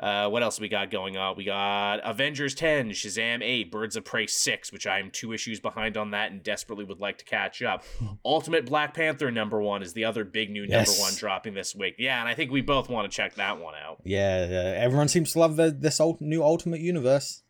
Uh, 0.02 0.28
what 0.30 0.42
else 0.42 0.60
we 0.60 0.68
got 0.68 0.90
going 0.90 1.16
on? 1.16 1.36
We 1.38 1.44
got 1.44 2.00
Avengers 2.04 2.56
10, 2.56 2.90
Shazam 2.90 3.44
8, 3.44 3.72
Birds 3.72 3.96
of 3.96 4.04
Prey 4.04 4.26
6, 4.26 4.72
which 4.72 4.88
I'm 4.88 5.12
two 5.12 5.32
issues 5.32 5.60
behind 5.60 5.96
on 5.96 6.12
that 6.12 6.32
and 6.32 6.42
desperately 6.42 6.84
would 6.86 7.00
like 7.00 7.20
to 7.20 7.26
catch 7.26 7.62
up. 7.62 7.84
Ultimate 8.26 8.66
Black 8.66 8.96
Panther 8.96 9.30
number 9.30 9.62
one 9.62 9.84
is 9.84 9.94
the 9.94 10.06
other 10.06 10.24
big 10.24 10.50
new 10.50 10.66
number 10.66 10.92
one 11.00 11.14
dropping 11.16 11.54
this 11.54 11.76
week. 11.76 11.96
Yeah, 12.00 12.20
and 12.20 12.28
I 12.28 12.34
think 12.34 12.52
we 12.52 12.62
both 12.62 12.90
want 12.90 13.10
to 13.12 13.16
check 13.16 13.36
that 13.36 13.60
one 13.60 13.76
out. 13.76 14.02
Yeah, 14.04 14.48
yeah. 14.48 14.74
Everyone 14.78 15.08
seems 15.08 15.34
to 15.34 15.40
love 15.40 15.56
the, 15.56 15.70
this 15.70 16.00
old 16.00 16.20
new 16.20 16.44
Ultimate 16.44 16.82
Universe. 16.82 17.44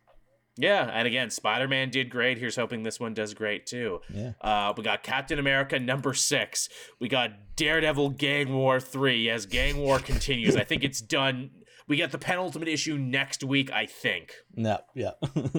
Yeah, 0.58 0.90
and 0.92 1.08
again, 1.08 1.30
Spider 1.30 1.66
Man 1.66 1.88
did 1.88 2.10
great. 2.10 2.36
Here's 2.36 2.56
hoping 2.56 2.82
this 2.82 3.00
one 3.00 3.14
does 3.14 3.32
great 3.32 3.64
too. 3.64 4.00
Yeah. 4.12 4.32
Uh, 4.40 4.74
we 4.76 4.82
got 4.82 5.02
Captain 5.02 5.38
America 5.38 5.78
number 5.78 6.12
six. 6.12 6.68
We 7.00 7.08
got 7.08 7.30
Daredevil 7.56 8.10
Gang 8.10 8.52
War 8.52 8.78
three. 8.78 9.30
As 9.30 9.46
Gang 9.46 9.78
War 9.78 9.98
continues, 9.98 10.54
I 10.54 10.64
think 10.64 10.84
it's 10.84 11.00
done. 11.00 11.50
We 11.88 11.96
get 11.96 12.12
the 12.12 12.18
penultimate 12.18 12.68
issue 12.68 12.96
next 12.96 13.42
week, 13.44 13.70
I 13.72 13.86
think. 13.86 14.32
No, 14.54 14.78
yeah. 14.94 15.12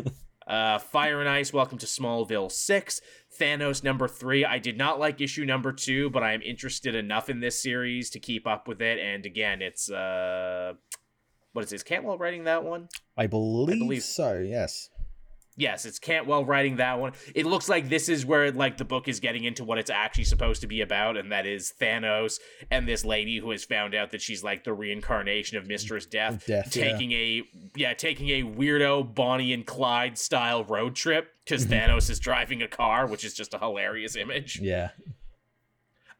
Uh, 0.45 0.77
Fire 0.77 1.21
and 1.21 1.29
Ice, 1.29 1.53
Welcome 1.53 1.77
to 1.77 1.85
Smallville 1.85 2.51
6. 2.51 2.99
Thanos 3.39 3.81
number 3.81 4.09
3. 4.09 4.43
I 4.43 4.59
did 4.59 4.77
not 4.77 4.99
like 4.99 5.21
issue 5.21 5.45
number 5.45 5.71
2, 5.71 6.09
but 6.09 6.21
I 6.21 6.33
am 6.33 6.41
interested 6.41 6.95
enough 6.95 7.29
in 7.29 7.39
this 7.39 7.61
series 7.61 8.09
to 8.09 8.19
keep 8.19 8.45
up 8.45 8.67
with 8.67 8.81
it. 8.81 8.99
And 8.99 9.25
again, 9.25 9.61
it's. 9.61 9.89
uh 9.89 10.73
What 11.53 11.63
is 11.63 11.71
this? 11.71 11.81
Cantwell 11.81 12.17
writing 12.17 12.43
that 12.43 12.65
one? 12.65 12.89
I 13.15 13.27
believe, 13.27 13.79
believe- 13.79 14.03
so, 14.03 14.37
yes. 14.39 14.89
Yes, 15.55 15.85
it's 15.85 15.99
Cantwell 15.99 16.45
writing 16.45 16.77
that 16.77 16.99
one. 16.99 17.13
It 17.35 17.45
looks 17.45 17.69
like 17.69 17.89
this 17.89 18.09
is 18.09 18.25
where 18.25 18.51
like 18.51 18.77
the 18.77 18.85
book 18.85 19.07
is 19.07 19.19
getting 19.19 19.43
into 19.43 19.63
what 19.63 19.77
it's 19.77 19.89
actually 19.89 20.23
supposed 20.23 20.61
to 20.61 20.67
be 20.67 20.81
about, 20.81 21.15
and 21.15 21.31
that 21.31 21.45
is 21.45 21.73
Thanos 21.79 22.39
and 22.71 22.87
this 22.87 23.05
lady 23.05 23.37
who 23.37 23.51
has 23.51 23.63
found 23.63 23.93
out 23.93 24.11
that 24.11 24.21
she's 24.21 24.43
like 24.43 24.63
the 24.63 24.73
reincarnation 24.73 25.57
of 25.57 25.67
Mistress 25.67 26.05
Death, 26.05 26.45
Death, 26.47 26.75
yeah. 26.75 26.91
taking 26.91 27.11
a 27.11 27.43
yeah, 27.75 27.93
taking 27.93 28.29
a 28.29 28.43
weirdo 28.43 29.13
Bonnie 29.13 29.53
and 29.53 29.65
Clyde 29.65 30.17
style 30.17 30.63
road 30.63 30.95
trip 30.95 31.29
because 31.45 31.65
Thanos 31.67 32.09
is 32.09 32.19
driving 32.19 32.61
a 32.61 32.67
car, 32.67 33.05
which 33.05 33.23
is 33.23 33.33
just 33.33 33.53
a 33.53 33.59
hilarious 33.59 34.15
image. 34.15 34.59
Yeah. 34.59 34.89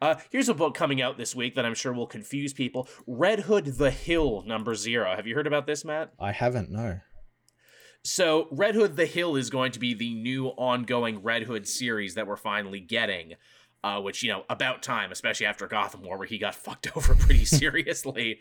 Uh, 0.02 0.16
here's 0.32 0.50
a 0.50 0.54
book 0.54 0.76
coming 0.76 1.02
out 1.02 1.18
this 1.18 1.34
week 1.34 1.56
that 1.56 1.66
I'm 1.66 1.74
sure 1.74 1.94
will 1.94 2.08
confuse 2.08 2.54
people: 2.54 2.88
Red 3.08 3.42
Hood: 3.42 3.66
The 3.66 3.90
Hill, 3.90 4.44
number 4.46 4.76
zero. 4.76 5.16
Have 5.16 5.26
you 5.26 5.34
heard 5.34 5.48
about 5.48 5.66
this, 5.66 5.84
Matt? 5.84 6.12
I 6.20 6.32
haven't, 6.34 6.70
no. 6.70 7.00
So, 8.06 8.48
Red 8.52 8.76
Hood 8.76 8.98
the 8.98 9.06
Hill 9.06 9.38
is 9.38 9.50
going 9.50 9.72
to 9.72 9.80
be 9.80 9.94
the 9.94 10.14
new 10.14 10.48
ongoing 10.48 11.24
Red 11.24 11.44
Hood 11.44 11.68
series 11.68 12.16
that 12.16 12.28
we're 12.28 12.36
finally 12.36 12.80
getting. 12.80 13.36
Uh, 13.86 14.00
which, 14.00 14.24
you 14.24 14.32
know, 14.32 14.46
about 14.50 14.82
time, 14.82 15.12
especially 15.12 15.46
after 15.46 15.68
Gotham 15.68 16.04
War, 16.04 16.18
where 16.18 16.26
he 16.26 16.38
got 16.38 16.56
fucked 16.56 16.96
over 16.96 17.16
pretty 17.16 17.44
seriously. 17.44 18.40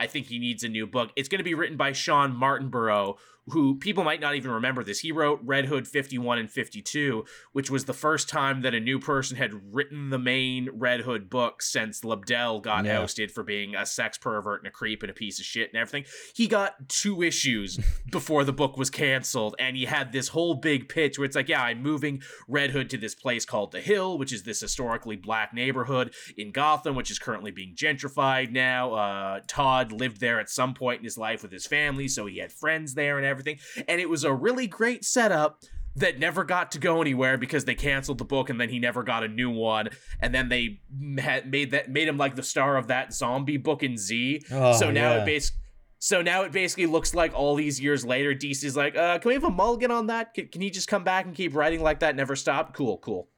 I 0.00 0.08
think 0.08 0.26
he 0.26 0.40
needs 0.40 0.64
a 0.64 0.68
new 0.68 0.84
book. 0.84 1.10
It's 1.14 1.28
going 1.28 1.38
to 1.38 1.44
be 1.44 1.54
written 1.54 1.76
by 1.76 1.92
Shawn 1.92 2.34
Martinbrough, 2.34 3.16
who 3.48 3.76
people 3.76 4.04
might 4.04 4.20
not 4.20 4.34
even 4.36 4.50
remember 4.50 4.84
this. 4.84 5.00
He 5.00 5.10
wrote 5.12 5.40
Red 5.42 5.66
Hood 5.66 5.88
51 5.88 6.38
and 6.38 6.50
52, 6.50 7.24
which 7.52 7.70
was 7.70 7.86
the 7.86 7.92
first 7.92 8.28
time 8.28 8.60
that 8.62 8.74
a 8.74 8.80
new 8.80 9.00
person 9.00 9.36
had 9.36 9.52
written 9.72 10.10
the 10.10 10.18
main 10.18 10.68
Red 10.72 11.00
Hood 11.00 11.28
book 11.30 11.62
since 11.62 12.02
Lobdell 12.02 12.62
got 12.62 12.84
Yeah. 12.84 13.00
ousted 13.00 13.32
for 13.32 13.42
being 13.42 13.74
a 13.74 13.86
sex 13.86 14.18
pervert 14.18 14.60
and 14.60 14.68
a 14.68 14.70
creep 14.70 15.02
and 15.02 15.10
a 15.10 15.14
piece 15.14 15.40
of 15.40 15.46
shit 15.46 15.70
and 15.72 15.80
everything. 15.80 16.04
He 16.34 16.46
got 16.46 16.88
two 16.88 17.22
issues 17.22 17.78
before 18.10 18.44
the 18.44 18.52
book 18.52 18.76
was 18.76 18.90
canceled, 18.90 19.56
and 19.58 19.76
he 19.76 19.86
had 19.86 20.12
this 20.12 20.28
whole 20.28 20.54
big 20.54 20.88
pitch 20.88 21.18
where 21.18 21.24
it's 21.26 21.34
like, 21.36 21.48
yeah, 21.48 21.62
I'm 21.62 21.82
moving 21.82 22.22
Red 22.46 22.70
Hood 22.70 22.88
to 22.90 22.98
this 22.98 23.14
place 23.14 23.44
called 23.44 23.72
The 23.72 23.80
Hill, 23.80 24.16
which 24.18 24.32
is 24.32 24.42
this 24.44 24.60
historically 24.60 25.16
black 25.16 25.52
neighborhood 25.52 26.14
in 26.36 26.52
Gotham, 26.52 26.94
which 26.94 27.10
is 27.10 27.18
currently 27.18 27.50
being 27.50 27.74
gentrified 27.74 28.52
now. 28.52 28.92
Uh, 28.94 29.40
Todd 29.48 29.92
lived 29.92 30.20
there 30.20 30.38
at 30.38 30.50
some 30.50 30.74
point 30.74 30.98
in 30.98 31.04
his 31.04 31.18
life 31.18 31.42
with 31.42 31.50
his 31.52 31.66
family, 31.66 32.06
so 32.06 32.26
he 32.26 32.38
had 32.38 32.52
friends 32.52 32.94
there 32.94 33.16
and 33.16 33.26
everything. 33.30 33.58
And 33.88 34.00
it 34.00 34.08
was 34.08 34.24
a 34.24 34.32
really 34.32 34.66
great 34.66 35.04
setup 35.04 35.62
that 35.96 36.18
never 36.18 36.44
got 36.44 36.72
to 36.72 36.78
go 36.78 37.00
anywhere 37.00 37.36
because 37.36 37.64
they 37.64 37.74
canceled 37.74 38.18
the 38.18 38.24
book 38.24 38.48
and 38.48 38.60
then 38.60 38.68
he 38.68 38.78
never 38.78 39.02
got 39.02 39.24
a 39.24 39.28
new 39.28 39.50
one 39.50 39.88
and 40.20 40.32
then 40.32 40.48
they 40.48 40.80
had 41.18 41.50
made 41.50 41.72
that 41.72 41.90
made 41.90 42.06
him 42.06 42.16
like 42.16 42.36
the 42.36 42.44
star 42.44 42.76
of 42.76 42.86
that 42.86 43.12
zombie 43.12 43.56
book 43.56 43.82
in 43.82 43.96
Z. 43.96 44.42
Oh, 44.52 44.72
so 44.72 44.90
now 44.90 45.14
yeah. 45.14 45.22
it 45.22 45.26
basically 45.26 45.60
so 46.02 46.22
now 46.22 46.42
it 46.42 46.52
basically 46.52 46.86
looks 46.86 47.14
like 47.14 47.34
all 47.34 47.54
these 47.54 47.78
years 47.78 48.06
later, 48.06 48.34
DC's 48.34 48.74
like, 48.74 48.96
uh, 48.96 49.18
can 49.18 49.28
we 49.28 49.34
have 49.34 49.44
a 49.44 49.50
mulligan 49.50 49.90
on 49.90 50.06
that? 50.06 50.32
Can, 50.32 50.48
can 50.48 50.62
he 50.62 50.70
just 50.70 50.88
come 50.88 51.04
back 51.04 51.26
and 51.26 51.34
keep 51.34 51.54
writing 51.54 51.82
like 51.82 52.00
that, 52.00 52.16
never 52.16 52.34
stop? 52.34 52.74
Cool, 52.74 52.96
cool. 52.98 53.28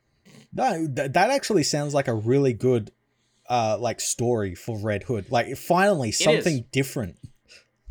No, 0.52 0.86
th- 0.86 1.12
that 1.12 1.31
actually 1.31 1.64
sounds 1.64 1.93
like 1.93 2.06
a 2.06 2.14
really 2.14 2.52
good 2.52 2.93
uh 3.48 3.77
like 3.81 4.01
story 4.01 4.55
for 4.55 4.78
Red 4.78 5.02
Hood. 5.02 5.27
Like 5.31 5.56
finally 5.56 6.12
something 6.12 6.64
different. 6.70 7.16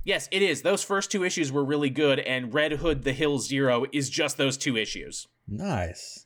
Yes, 0.04 0.28
it 0.32 0.42
is. 0.42 0.62
Those 0.62 0.84
first 0.84 1.12
two 1.12 1.24
issues 1.24 1.52
were 1.52 1.64
really 1.64 1.90
good, 1.90 2.20
and 2.20 2.54
Red 2.54 2.74
Hood 2.74 3.04
The 3.04 3.14
Hill 3.14 3.40
Zero 3.40 3.86
is 3.94 4.10
just 4.10 4.38
those 4.38 4.58
two 4.58 4.76
issues. 4.76 5.28
Nice. 5.48 6.26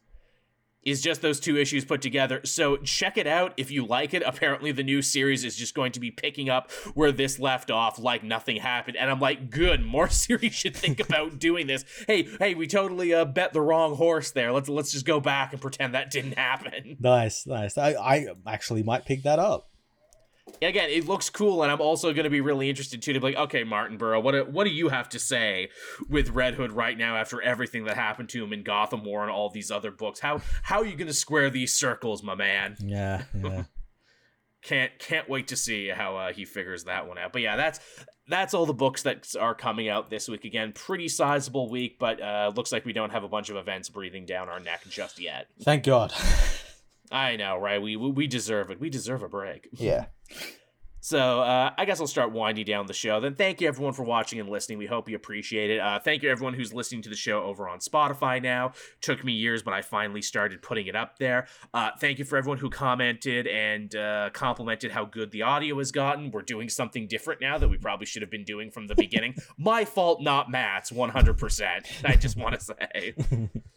Is 0.84 1.02
just 1.02 1.24
those 1.24 1.40
two 1.40 1.58
issues 1.58 1.84
put 1.84 2.00
together. 2.00 2.42
So 2.46 2.78
check 2.78 3.18
it 3.18 3.26
out 3.26 3.56
if 3.58 3.72
you 3.72 3.84
like 3.88 4.14
it. 4.14 4.22
Apparently, 4.24 4.72
the 4.72 4.84
new 4.84 5.02
series 5.02 5.44
is 5.44 5.56
just 5.56 5.74
going 5.74 5.92
to 5.94 6.00
be 6.00 6.12
picking 6.12 6.48
up 6.48 6.72
where 6.94 7.12
this 7.12 7.40
left 7.40 7.72
off, 7.72 7.98
like 7.98 8.24
nothing 8.24 8.58
happened. 8.58 8.96
And 8.96 9.10
I'm 9.10 9.20
like, 9.20 9.50
good. 9.50 9.84
More 9.84 10.10
series 10.10 10.54
should 10.54 10.78
think 10.78 11.00
about 11.00 11.40
doing 11.40 11.66
this. 11.66 11.84
Hey, 12.06 12.28
hey, 12.40 12.54
we 12.54 12.68
totally 12.68 13.16
uh, 13.16 13.26
bet 13.26 13.52
the 13.52 13.62
wrong 13.62 13.96
horse 13.96 14.30
there. 14.30 14.52
Let's 14.52 14.70
let's 14.70 14.92
just 14.92 15.08
go 15.08 15.20
back 15.20 15.54
and 15.54 15.62
pretend 15.62 15.96
that 15.96 16.12
didn't 16.12 16.38
happen. 16.38 16.98
Nice, 17.00 17.48
nice. 17.48 17.80
I, 17.80 17.94
I 17.94 18.28
actually 18.46 18.84
might 18.84 19.06
pick 19.06 19.24
that 19.24 19.40
up. 19.40 19.72
Again, 20.62 20.90
it 20.92 21.08
looks 21.08 21.30
cool, 21.30 21.64
and 21.64 21.72
I'm 21.72 21.82
also 21.82 22.14
going 22.14 22.24
to 22.26 22.30
be 22.30 22.40
really 22.40 22.70
interested 22.70 23.02
too 23.02 23.14
to 23.14 23.20
be 23.20 23.26
like, 23.28 23.36
okay, 23.36 23.64
Martinbrough, 23.64 24.22
what 24.22 24.32
do- 24.34 24.46
what 24.46 24.64
do 24.66 24.70
you 24.70 24.90
have 24.90 25.10
to 25.10 25.20
say 25.20 25.70
with 26.08 26.30
Red 26.30 26.54
Hood 26.54 26.72
right 26.72 26.98
now 26.98 27.18
after 27.18 27.42
everything 27.42 27.86
that 27.86 27.96
happened 27.96 28.30
to 28.30 28.44
him 28.44 28.54
in 28.54 28.64
Gotham 28.64 29.04
War 29.04 29.24
and 29.24 29.32
all 29.32 29.50
these 29.50 29.72
other 29.72 29.90
books? 29.92 30.20
How 30.20 30.42
how 30.64 30.80
are 30.80 30.86
you 30.86 30.96
going 30.96 31.08
to 31.08 31.14
square 31.14 31.50
these 31.50 31.74
circles, 31.74 32.22
my 32.24 32.36
man? 32.36 32.78
Yeah, 32.80 33.24
yeah. 33.38 33.64
Can't 34.62 34.98
can't 34.98 35.30
wait 35.30 35.50
to 35.50 35.56
see 35.56 35.90
how 35.90 36.18
uh, 36.18 36.34
he 36.34 36.44
figures 36.44 36.86
that 36.86 37.08
one 37.08 37.20
out. 37.20 37.32
But 37.34 37.44
yeah, 37.44 37.56
that's 37.56 37.80
that's 38.28 38.56
all 38.56 38.66
the 38.66 38.74
books 38.74 39.04
that 39.04 39.36
are 39.40 39.54
coming 39.54 39.90
out 39.90 40.10
this 40.10 40.28
week. 40.28 40.44
Again, 40.44 40.72
pretty 40.74 41.08
sizable 41.08 41.70
week, 41.70 42.00
but 42.00 42.20
uh, 42.20 42.52
looks 42.56 42.72
like 42.72 42.84
we 42.84 42.92
don't 42.92 43.12
have 43.12 43.24
a 43.24 43.28
bunch 43.28 43.52
of 43.52 43.58
events 43.58 43.90
breathing 43.90 44.26
down 44.26 44.50
our 44.50 44.60
neck 44.60 44.82
just 44.90 45.20
yet. 45.20 45.46
Thank 45.62 45.84
God. 45.84 46.12
I 47.12 47.36
know, 47.36 47.58
right? 47.60 47.80
We 47.80 47.96
we 47.96 48.26
deserve 48.26 48.72
it. 48.72 48.80
We 48.80 48.90
deserve 48.90 49.22
a 49.22 49.30
break. 49.30 49.70
yeah. 49.72 50.06
So 51.06 51.42
uh, 51.42 51.70
I 51.78 51.86
guess 51.86 52.02
I'll 52.02 52.08
start 52.08 52.32
winding 52.32 52.66
down 52.66 52.88
the 52.88 52.94
show. 52.94 53.20
Then 53.20 53.36
thank 53.36 53.62
you 53.62 53.68
everyone 53.68 53.94
for 53.94 54.02
watching 54.02 54.40
and 54.40 54.50
listening. 54.50 54.80
We 54.80 54.88
hope 54.88 55.08
you 55.08 55.16
appreciate 55.16 55.70
it. 55.70 55.80
Uh, 55.80 56.00
thank 56.00 56.24
you 56.24 56.32
everyone 56.32 56.56
who's 56.56 56.74
listening 56.74 57.04
to 57.04 57.10
the 57.10 57.16
show 57.16 57.44
over 57.44 57.70
on 57.70 57.78
Spotify 57.78 58.42
now. 58.42 58.72
Took 59.02 59.24
me 59.24 59.32
years, 59.32 59.62
but 59.62 59.76
I 59.76 59.84
finally 59.84 60.24
started 60.24 60.64
putting 60.64 60.88
it 60.88 60.96
up 60.96 61.20
there. 61.20 61.46
Uh, 61.76 61.92
thank 62.02 62.18
you 62.18 62.26
for 62.26 62.38
everyone 62.38 62.58
who 62.58 62.72
commented 62.72 63.46
and 63.46 63.96
uh, 63.96 64.32
complimented 64.34 64.90
how 64.90 65.06
good 65.06 65.30
the 65.30 65.44
audio 65.44 65.78
has 65.78 65.92
gotten. 65.92 66.32
We're 66.32 66.42
doing 66.42 66.70
something 66.70 67.06
different 67.06 67.40
now 67.40 67.60
that 67.60 67.68
we 67.68 67.78
probably 67.78 68.08
should 68.08 68.24
have 68.24 68.32
been 68.32 68.44
doing 68.44 68.72
from 68.72 68.88
the 68.88 68.96
beginning. 68.96 69.36
My 69.60 69.86
fault, 69.86 70.24
not 70.24 70.50
Matt's, 70.50 70.90
100%. 70.90 72.04
I 72.04 72.16
just 72.16 72.36
want 72.36 72.60
to 72.60 72.66
say. 72.66 73.14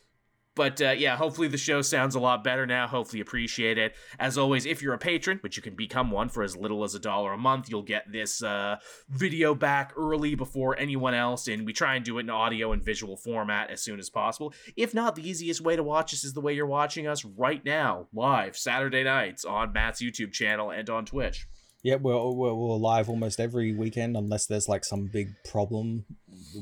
But 0.59 0.82
uh, 0.82 0.90
yeah, 0.90 1.16
hopefully 1.16 1.47
the 1.47 1.56
show 1.56 1.80
sounds 1.82 2.16
a 2.16 2.20
lot 2.20 2.43
better 2.43 2.66
now. 2.66 2.89
Hopefully 2.89 3.18
you 3.18 3.22
appreciate 3.22 3.78
it. 3.78 3.94
As 4.18 4.36
always, 4.36 4.66
if 4.66 4.82
you're 4.82 4.93
a 4.93 4.98
patron, 4.98 5.39
which 5.43 5.56
you 5.56 5.62
can 5.62 5.76
become 5.76 6.10
one 6.10 6.28
for 6.28 6.43
as 6.43 6.56
little 6.56 6.82
as 6.82 6.97
a 6.97 6.98
dollar 6.98 7.32
a 7.32 7.39
month, 7.39 7.70
you'll 7.70 7.82
get 7.82 8.10
this 8.10 8.43
uh, 8.43 8.76
video 9.09 9.55
back 9.55 9.93
early 9.97 10.35
before 10.35 10.76
anyone 10.78 11.14
else. 11.14 11.47
And 11.47 11.64
we 11.64 11.72
try 11.72 11.94
and 11.94 12.05
do 12.05 12.18
it 12.18 12.22
in 12.22 12.30
audio 12.30 12.72
and 12.72 12.82
visual 12.85 13.16
format 13.16 13.70
as 13.70 13.80
soon 13.82 14.01
as 14.01 14.10
possible. 14.10 14.52
If 14.76 14.93
not, 14.94 15.14
the 15.14 15.26
easiest 15.26 15.60
way 15.60 15.76
to 15.76 15.82
watch 15.85 16.12
us 16.12 16.24
is 16.24 16.32
the 16.35 16.40
way 16.40 16.52
you're 16.55 16.66
watching 16.66 17.06
us 17.06 17.24
right 17.24 17.64
now, 17.64 18.09
live, 18.12 18.56
Saturday 18.56 19.05
nights 19.05 19.44
on 19.44 19.72
Matt's 19.72 20.02
YouTube 20.02 20.32
channel 20.32 20.70
and 20.72 20.90
on 20.90 21.05
Twitch. 21.06 21.47
Yeah, 21.85 21.94
we're, 21.94 22.16
we're, 22.32 22.52
we're 22.52 22.74
live 22.74 23.09
almost 23.09 23.39
every 23.39 23.72
weekend 23.72 24.16
unless 24.16 24.47
there's 24.47 24.68
like 24.68 24.85
some 24.85 25.06
big 25.12 25.28
problem, 25.48 26.05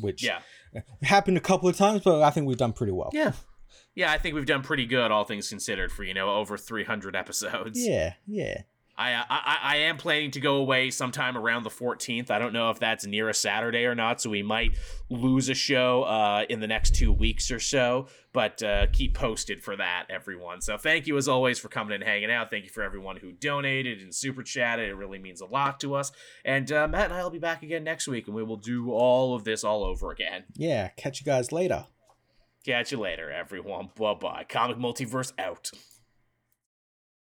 which 0.03 0.23
Yeah. 0.23 0.41
happened 1.03 1.39
a 1.39 1.41
couple 1.41 1.71
of 1.71 1.77
times, 1.79 2.03
but 2.05 2.21
I 2.21 2.29
think 2.29 2.47
we've 2.47 2.59
done 2.59 2.75
pretty 2.75 2.93
well. 2.93 3.09
Yeah. 3.15 3.33
Yeah, 3.97 4.13
I 4.13 4.19
think 4.19 4.37
we've 4.37 4.47
done 4.47 4.63
pretty 4.63 4.87
good, 4.87 5.11
all 5.11 5.25
things 5.25 5.49
considered, 5.49 5.91
for, 5.91 6.05
you 6.05 6.15
know, 6.15 6.33
over 6.35 6.57
300 6.57 7.17
episodes. 7.17 7.85
Yeah, 7.85 8.13
yeah. 8.27 8.63
I, 8.99 9.25
I 9.29 9.59
I 9.63 9.77
am 9.77 9.99
planning 9.99 10.31
to 10.33 10.41
go 10.41 10.57
away 10.57 10.91
sometime 10.91 11.37
around 11.37 11.65
the 11.65 11.71
14th. 11.71 12.31
I 12.31 12.39
don't 12.39 12.53
know 12.53 12.71
if 12.71 12.79
that's 12.79 13.05
near 13.05 13.29
a 13.29 13.35
Saturday 13.35 13.85
or 13.85 13.95
not, 13.95 14.21
so 14.23 14.31
we 14.31 14.43
might 14.43 14.79
lose 15.11 15.49
a 15.49 15.55
show 15.55 16.05
uh, 16.05 16.45
in 16.49 16.61
the 16.61 16.67
next 16.67 16.95
two 16.95 17.13
weeks 17.13 17.51
or 17.51 17.61
so. 17.61 18.07
But 18.33 18.63
uh, 18.63 18.87
keep 18.93 19.15
posted 19.15 19.63
for 19.63 19.77
that, 19.77 20.07
everyone. 20.09 20.63
So 20.63 20.79
thank 20.79 21.07
you 21.07 21.17
as 21.19 21.29
always 21.29 21.59
for 21.59 21.69
coming 21.69 21.95
and 21.95 22.05
hanging 22.05 22.31
out. 22.31 22.51
Thank 22.51 22.65
you 22.65 22.71
for 22.71 22.83
everyone 22.83 23.17
who 23.17 23.33
donated 23.33 24.01
and 24.01 24.15
super 24.15 24.43
chatted. 24.43 24.89
It 24.89 24.95
really 24.95 25.19
means 25.19 25.41
a 25.41 25.47
lot 25.47 25.79
to 25.81 25.95
us. 25.95 26.13
And 26.45 26.71
uh, 26.73 26.89
Matt 26.89 27.07
and 27.07 27.15
I 27.15 27.23
will 27.23 27.31
be 27.31 27.39
back 27.39 27.63
again 27.63 27.85
next 27.85 28.09
week, 28.09 28.27
and 28.27 28.37
we 28.37 28.43
will 28.43 28.57
do 28.57 28.93
all 28.93 29.35
of 29.35 29.45
this 29.45 29.63
all 29.63 29.85
over 29.85 30.11
again. 30.11 30.45
Yeah, 30.55 30.89
catch 30.97 31.21
you 31.21 31.27
guys 31.27 31.53
later. 31.53 31.87
Catch 32.67 32.91
you 32.91 32.99
later, 32.99 33.31
everyone. 33.31 33.91
Bye 33.97 34.15
bye. 34.15 34.45
Comic 34.49 34.77
Multiverse 34.77 35.33
out. 35.39 35.71